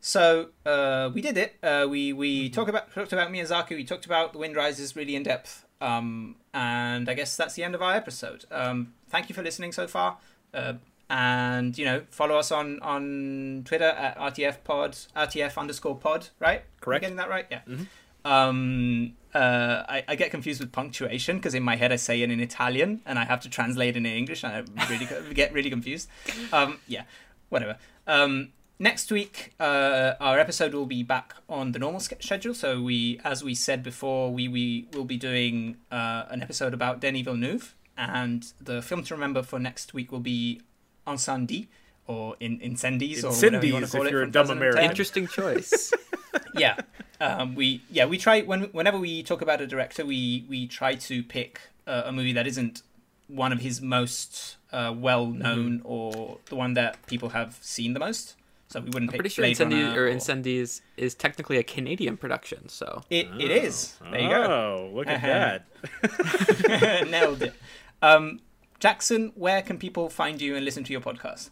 so 0.00 0.48
uh, 0.64 1.10
we 1.12 1.20
did 1.20 1.36
it. 1.36 1.56
Uh, 1.62 1.86
we 1.88 2.12
we 2.12 2.48
talked 2.50 2.70
about 2.70 2.92
talked 2.94 3.12
about 3.12 3.30
Miyazaki. 3.30 3.70
We 3.70 3.84
talked 3.84 4.06
about 4.06 4.32
The 4.32 4.38
Wind 4.38 4.56
Rises 4.56 4.96
really 4.96 5.16
in 5.16 5.22
depth. 5.22 5.66
Um, 5.80 6.36
and 6.52 7.08
I 7.08 7.14
guess 7.14 7.36
that's 7.36 7.54
the 7.54 7.64
end 7.64 7.74
of 7.74 7.82
our 7.82 7.94
episode. 7.94 8.44
Um, 8.50 8.92
thank 9.08 9.28
you 9.28 9.34
for 9.34 9.42
listening 9.42 9.72
so 9.72 9.86
far. 9.86 10.18
Uh, 10.52 10.74
and 11.08 11.76
you 11.76 11.84
know, 11.84 12.02
follow 12.10 12.36
us 12.36 12.52
on 12.52 12.80
on 12.80 13.62
Twitter 13.64 13.84
at 13.84 14.16
RTF 14.18 14.62
Pod, 14.62 14.92
RTF 15.16 15.58
underscore 15.58 15.96
Pod. 15.96 16.28
Right? 16.38 16.62
Correct. 16.80 17.04
Am 17.04 17.10
getting 17.10 17.16
that 17.16 17.28
right? 17.28 17.46
Yeah. 17.50 17.60
Mm-hmm. 17.68 17.84
Um, 18.24 19.14
uh, 19.34 19.84
I, 19.88 20.04
I 20.08 20.16
get 20.16 20.30
confused 20.30 20.60
with 20.60 20.72
punctuation 20.72 21.36
because 21.36 21.54
in 21.54 21.62
my 21.62 21.76
head 21.76 21.92
I 21.92 21.96
say 21.96 22.20
it 22.22 22.30
in 22.30 22.40
Italian 22.40 23.00
and 23.06 23.18
I 23.18 23.24
have 23.24 23.40
to 23.40 23.48
translate 23.48 23.96
it 23.96 23.98
in 23.98 24.06
English 24.06 24.42
and 24.42 24.52
I 24.76 24.86
really 24.86 25.08
get 25.34 25.52
really 25.54 25.70
confused. 25.70 26.08
Um, 26.52 26.78
yeah, 26.88 27.04
whatever. 27.48 27.78
Um, 28.06 28.52
next 28.80 29.12
week, 29.12 29.52
uh, 29.60 30.14
our 30.18 30.38
episode 30.40 30.74
will 30.74 30.86
be 30.86 31.04
back 31.04 31.34
on 31.48 31.72
the 31.72 31.78
normal 31.78 32.00
schedule. 32.00 32.54
So 32.54 32.82
we, 32.82 33.20
as 33.22 33.44
we 33.44 33.54
said 33.54 33.82
before, 33.82 34.32
we 34.32 34.48
we 34.48 34.88
will 34.92 35.04
be 35.04 35.16
doing 35.16 35.76
uh, 35.92 36.24
an 36.30 36.42
episode 36.42 36.74
about 36.74 37.00
Denis 37.00 37.22
Villeneuve, 37.22 37.76
and 37.96 38.52
the 38.60 38.82
film 38.82 39.04
to 39.04 39.14
remember 39.14 39.42
for 39.42 39.60
next 39.60 39.94
week 39.94 40.10
will 40.10 40.20
be 40.20 40.60
Incendie 41.06 41.68
or 42.06 42.36
in 42.40 42.58
Incendies 42.58 43.22
or 43.22 43.28
whatever 43.30 43.64
you 43.64 43.74
want 43.74 43.86
to 43.86 43.90
call 43.92 44.02
if 44.02 44.08
it. 44.08 44.10
You're 44.10 44.22
a 44.22 44.30
dumb 44.30 44.50
American. 44.50 44.82
Interesting 44.82 45.28
choice. 45.28 45.92
yeah. 46.56 46.80
Um, 47.20 47.54
we 47.54 47.82
yeah 47.90 48.06
we 48.06 48.18
try 48.18 48.40
when 48.42 48.62
whenever 48.72 48.98
we 48.98 49.22
talk 49.22 49.42
about 49.42 49.60
a 49.60 49.66
director, 49.66 50.04
we 50.04 50.44
we 50.48 50.66
try 50.66 50.94
to 50.94 51.22
pick 51.22 51.60
uh, 51.86 52.02
a 52.06 52.12
movie 52.12 52.32
that 52.32 52.46
isn't 52.46 52.82
one 53.28 53.52
of 53.52 53.60
his 53.60 53.80
most 53.80 54.56
uh, 54.72 54.92
well 54.96 55.26
known 55.26 55.78
mm-hmm. 55.78 55.86
or 55.86 56.38
the 56.46 56.56
one 56.56 56.74
that 56.74 57.04
people 57.06 57.30
have 57.30 57.58
seen 57.60 57.94
the 57.94 58.00
most. 58.00 58.36
So 58.68 58.80
we 58.80 58.86
wouldn't. 58.86 59.10
I'm 59.10 59.18
pretty 59.18 59.30
sure 59.30 59.44
Incendies 59.44 59.96
or, 59.96 60.06
or 60.06 60.10
Incendies 60.10 60.80
is 60.96 61.14
technically 61.14 61.58
a 61.58 61.64
Canadian 61.64 62.16
production. 62.16 62.68
So 62.68 63.02
it, 63.10 63.28
oh. 63.32 63.38
it 63.38 63.50
is. 63.50 63.96
There 64.10 64.20
you 64.20 64.28
go. 64.28 64.42
Oh, 64.42 64.90
look 64.94 65.08
at 65.08 65.66
that! 66.02 67.08
Nailed 67.10 67.42
it. 67.42 67.54
Um, 68.00 68.40
Jackson, 68.78 69.32
where 69.34 69.60
can 69.60 69.76
people 69.76 70.08
find 70.08 70.40
you 70.40 70.54
and 70.54 70.64
listen 70.64 70.84
to 70.84 70.92
your 70.92 71.00
podcast? 71.00 71.50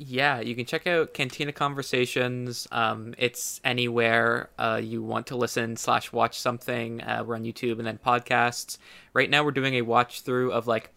Yeah, 0.00 0.38
you 0.40 0.54
can 0.54 0.64
check 0.64 0.86
out 0.86 1.12
Cantina 1.12 1.52
Conversations. 1.52 2.68
Um, 2.70 3.16
it's 3.18 3.60
anywhere 3.64 4.48
uh, 4.56 4.80
you 4.82 5.02
want 5.02 5.26
to 5.26 5.36
listen 5.36 5.76
slash 5.76 6.12
watch 6.12 6.38
something. 6.38 7.02
Uh, 7.02 7.24
we're 7.26 7.34
on 7.34 7.42
YouTube 7.42 7.78
and 7.78 7.86
then 7.86 7.98
podcasts. 7.98 8.78
Right 9.12 9.28
now, 9.28 9.42
we're 9.42 9.50
doing 9.50 9.74
a 9.74 9.82
watch 9.82 10.20
through 10.20 10.52
of 10.52 10.68
like 10.68 10.90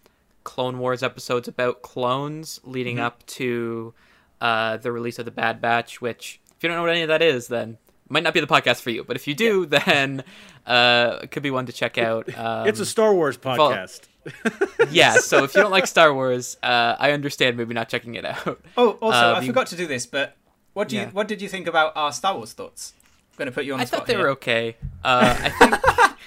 Clone 0.44 0.78
Wars 0.78 1.02
episodes 1.02 1.48
about 1.48 1.82
clones 1.82 2.60
leading 2.64 2.98
mm-hmm. 2.98 3.06
up 3.06 3.26
to 3.26 3.95
uh, 4.40 4.78
the 4.78 4.91
release 4.91 5.18
of 5.18 5.26
the 5.26 5.32
Bad 5.32 5.61
Batch, 5.61 5.99
which 5.99 6.40
if 6.56 6.61
you 6.61 6.69
don't 6.69 6.78
know 6.78 6.84
what 6.84 6.91
any 6.91 7.02
of 7.02 7.07
that 7.07 7.23
is, 7.23 7.48
then 7.48 7.80
might 8.07 8.22
not 8.22 8.36
be 8.36 8.40
the 8.40 8.48
podcast 8.48 8.82
for 8.82 8.91
you. 8.91 9.03
But 9.03 9.15
if 9.15 9.28
you 9.28 9.34
do, 9.34 9.68
yeah. 9.72 9.80
then 9.86 10.23
uh, 10.68 11.19
it 11.23 11.32
could 11.32 11.41
be 11.41 11.49
one 11.49 11.65
to 11.65 11.73
check 11.73 11.98
out. 11.98 12.30
Um, 12.38 12.68
it's 12.68 12.80
a 12.80 12.86
Star 12.86 13.15
Wars 13.15 13.36
podcast. 13.36 14.02
yeah, 14.91 15.15
so 15.15 15.43
if 15.43 15.56
you 15.56 15.61
don't 15.61 15.72
like 15.72 15.88
Star 15.88 16.14
Wars, 16.14 16.57
uh, 16.61 16.95
I 16.99 17.11
understand 17.11 17.57
maybe 17.57 17.73
not 17.73 17.89
checking 17.89 18.15
it 18.15 18.26
out. 18.26 18.61
Oh, 18.77 18.91
also, 19.02 19.18
um, 19.18 19.35
I 19.35 19.45
forgot 19.45 19.68
to 19.68 19.76
do 19.76 19.88
this, 19.88 20.06
but 20.06 20.35
what 20.73 20.89
do 20.89 20.98
you 20.98 21.06
what 21.07 21.27
did 21.27 21.41
you 21.41 21.49
think 21.49 21.68
about 21.68 21.93
our 21.95 22.11
Star 22.11 22.35
Wars 22.35 22.53
thoughts? 22.53 22.93
I'm 23.34 23.38
going 23.38 23.45
to 23.48 23.52
put 23.52 23.65
you 23.65 23.73
on. 23.73 23.80
the 23.80 23.84
I 23.84 23.85
thought 23.85 24.06
they 24.06 24.14
here. 24.14 24.23
were 24.23 24.30
okay. 24.31 24.76
Uh, 25.03 25.35
I 25.39 25.49
think. 25.49 25.76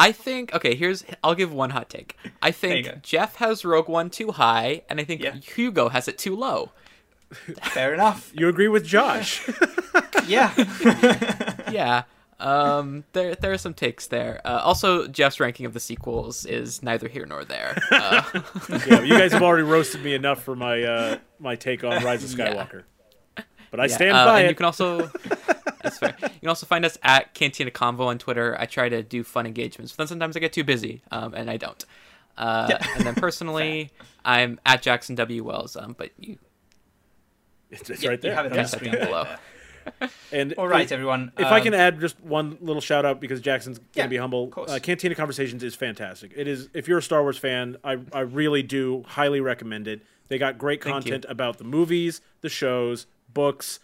I 0.00 0.12
think 0.12 0.54
okay. 0.54 0.76
Here's 0.76 1.04
I'll 1.24 1.34
give 1.34 1.52
one 1.52 1.70
hot 1.70 1.90
take. 1.90 2.16
I 2.40 2.52
think 2.52 3.02
Jeff 3.02 3.36
has 3.36 3.64
Rogue 3.64 3.88
One 3.88 4.10
too 4.10 4.30
high, 4.30 4.82
and 4.88 5.00
I 5.00 5.04
think 5.04 5.22
yeah. 5.22 5.34
Hugo 5.34 5.88
has 5.88 6.06
it 6.06 6.18
too 6.18 6.36
low. 6.36 6.70
Fair 7.62 7.92
enough. 7.94 8.30
You 8.32 8.48
agree 8.48 8.68
with 8.68 8.86
Josh? 8.86 9.46
yeah. 10.26 10.54
yeah. 11.70 12.04
Um, 12.40 13.04
there 13.12 13.34
there 13.34 13.52
are 13.52 13.58
some 13.58 13.74
takes 13.74 14.06
there. 14.06 14.40
Uh, 14.44 14.60
also, 14.62 15.08
Jeff's 15.08 15.40
ranking 15.40 15.66
of 15.66 15.74
the 15.74 15.80
sequels 15.80 16.46
is 16.46 16.82
neither 16.82 17.08
here 17.08 17.26
nor 17.26 17.44
there. 17.44 17.76
Uh, 17.90 18.22
yeah, 18.86 19.02
you 19.02 19.18
guys 19.18 19.32
have 19.32 19.42
already 19.42 19.62
roasted 19.62 20.02
me 20.02 20.14
enough 20.14 20.42
for 20.42 20.54
my 20.54 20.82
uh, 20.82 21.18
my 21.38 21.56
take 21.56 21.82
on 21.82 22.02
Rise 22.02 22.22
of 22.22 22.30
Skywalker. 22.38 22.84
Yeah. 23.36 23.44
But 23.70 23.80
I 23.80 23.86
yeah, 23.86 23.94
stand 23.94 24.16
uh, 24.16 24.24
by 24.24 24.40
and 24.40 24.46
it. 24.46 24.50
You 24.50 24.56
can 24.56 24.66
also 24.66 25.06
that's 25.82 25.98
fair. 25.98 26.14
You 26.20 26.28
can 26.40 26.48
also 26.48 26.66
find 26.66 26.84
us 26.84 26.96
at 27.02 27.34
Cantina 27.34 27.70
Convo 27.70 28.06
on 28.06 28.18
Twitter. 28.18 28.56
I 28.58 28.66
try 28.66 28.88
to 28.88 29.02
do 29.02 29.24
fun 29.24 29.46
engagements, 29.46 29.92
but 29.92 29.98
then 29.98 30.08
sometimes 30.08 30.36
I 30.36 30.40
get 30.40 30.52
too 30.52 30.64
busy, 30.64 31.02
um, 31.10 31.34
and 31.34 31.50
I 31.50 31.56
don't. 31.56 31.84
Uh, 32.36 32.68
yeah. 32.70 32.86
and 32.96 33.06
then 33.06 33.14
personally, 33.14 33.90
I'm 34.24 34.60
at 34.64 34.82
Jackson 34.82 35.16
W 35.16 35.42
Wells. 35.44 35.76
Um, 35.76 35.94
but 35.98 36.10
you 36.18 36.38
it's, 37.70 37.90
it's 37.90 38.02
yeah, 38.02 38.10
right 38.10 38.20
there. 38.20 38.32
You 38.32 38.36
have 38.36 38.46
it 38.46 38.52
on 38.52 38.58
the 38.58 38.64
screen 38.64 38.92
below. 38.92 39.26
And 40.32 40.52
all 40.54 40.68
right, 40.68 40.90
everyone. 40.90 41.32
If 41.38 41.46
um, 41.46 41.52
I 41.52 41.60
can 41.60 41.74
add 41.74 42.00
just 42.00 42.20
one 42.20 42.58
little 42.60 42.82
shout 42.82 43.04
out 43.04 43.20
because 43.20 43.40
Jackson's 43.40 43.78
gonna 43.78 43.90
yeah, 43.94 44.06
be 44.06 44.16
humble. 44.16 44.52
Uh, 44.56 44.78
Cantina 44.82 45.14
Conversations 45.14 45.62
is 45.62 45.74
fantastic. 45.74 46.32
It 46.36 46.48
is. 46.48 46.68
If 46.74 46.88
you're 46.88 46.98
a 46.98 47.02
Star 47.02 47.22
Wars 47.22 47.38
fan, 47.38 47.76
I 47.84 47.98
I 48.12 48.20
really 48.20 48.62
do 48.62 49.04
highly 49.06 49.40
recommend 49.40 49.88
it. 49.88 50.02
They 50.28 50.38
got 50.38 50.58
great 50.58 50.80
content 50.80 51.24
about 51.28 51.58
the 51.58 51.64
movies, 51.64 52.20
the 52.42 52.48
shows, 52.48 53.06
books, 53.32 53.80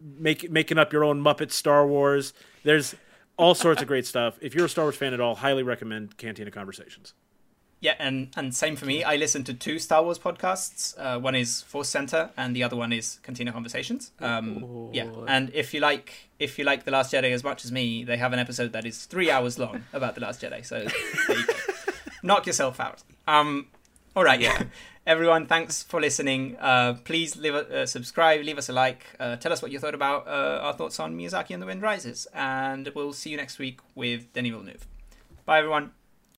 make, 0.00 0.50
making 0.50 0.78
up 0.78 0.92
your 0.92 1.04
own 1.04 1.22
Muppet 1.22 1.50
Star 1.50 1.86
Wars. 1.86 2.32
There's 2.62 2.94
all 3.36 3.54
sorts 3.54 3.82
of 3.82 3.88
great 3.88 4.06
stuff. 4.06 4.38
If 4.40 4.54
you're 4.54 4.66
a 4.66 4.68
Star 4.68 4.86
Wars 4.86 4.96
fan 4.96 5.12
at 5.12 5.20
all, 5.20 5.34
highly 5.36 5.62
recommend 5.62 6.16
Cantina 6.16 6.50
Conversations. 6.50 7.14
Yeah, 7.84 7.96
and 7.98 8.28
and 8.34 8.54
same 8.54 8.76
for 8.76 8.86
me. 8.86 9.04
I 9.04 9.16
listen 9.16 9.44
to 9.44 9.52
two 9.52 9.78
Star 9.78 10.02
Wars 10.02 10.18
podcasts. 10.18 10.94
Uh, 10.96 11.20
one 11.20 11.34
is 11.34 11.60
Force 11.60 11.90
Center, 11.90 12.30
and 12.34 12.56
the 12.56 12.62
other 12.62 12.76
one 12.76 12.94
is 12.94 13.20
Cantina 13.22 13.52
Conversations. 13.52 14.10
Um, 14.20 14.88
yeah, 14.90 15.10
and 15.28 15.50
if 15.52 15.74
you 15.74 15.80
like 15.80 16.30
if 16.38 16.58
you 16.58 16.64
like 16.64 16.84
the 16.84 16.90
Last 16.90 17.12
Jedi 17.12 17.30
as 17.32 17.44
much 17.44 17.62
as 17.62 17.70
me, 17.70 18.02
they 18.02 18.16
have 18.16 18.32
an 18.32 18.38
episode 18.38 18.72
that 18.72 18.86
is 18.86 19.04
three 19.04 19.30
hours 19.30 19.58
long 19.58 19.84
about 19.92 20.14
the 20.14 20.22
Last 20.22 20.40
Jedi. 20.40 20.64
So 20.64 20.86
knock 22.22 22.46
yourself 22.46 22.80
out. 22.80 23.02
Um, 23.28 23.66
all 24.16 24.24
right, 24.24 24.40
yeah. 24.40 24.62
Everyone, 25.06 25.46
thanks 25.46 25.82
for 25.82 26.00
listening. 26.00 26.56
Uh, 26.58 26.94
please 27.04 27.36
leave 27.36 27.54
a, 27.54 27.82
uh, 27.82 27.84
subscribe, 27.84 28.42
leave 28.44 28.56
us 28.56 28.70
a 28.70 28.72
like, 28.72 29.04
uh, 29.20 29.36
tell 29.36 29.52
us 29.52 29.60
what 29.60 29.70
you 29.70 29.78
thought 29.78 29.94
about 29.94 30.26
uh, 30.26 30.60
our 30.62 30.72
thoughts 30.72 30.98
on 30.98 31.14
Miyazaki 31.18 31.50
and 31.50 31.60
The 31.60 31.66
Wind 31.66 31.82
Rises, 31.82 32.26
and 32.32 32.90
we'll 32.94 33.12
see 33.12 33.28
you 33.28 33.36
next 33.36 33.58
week 33.58 33.80
with 33.94 34.32
Denis 34.32 34.52
Villeneuve. 34.52 34.86
Bye, 35.44 35.58
everyone. 35.58 35.90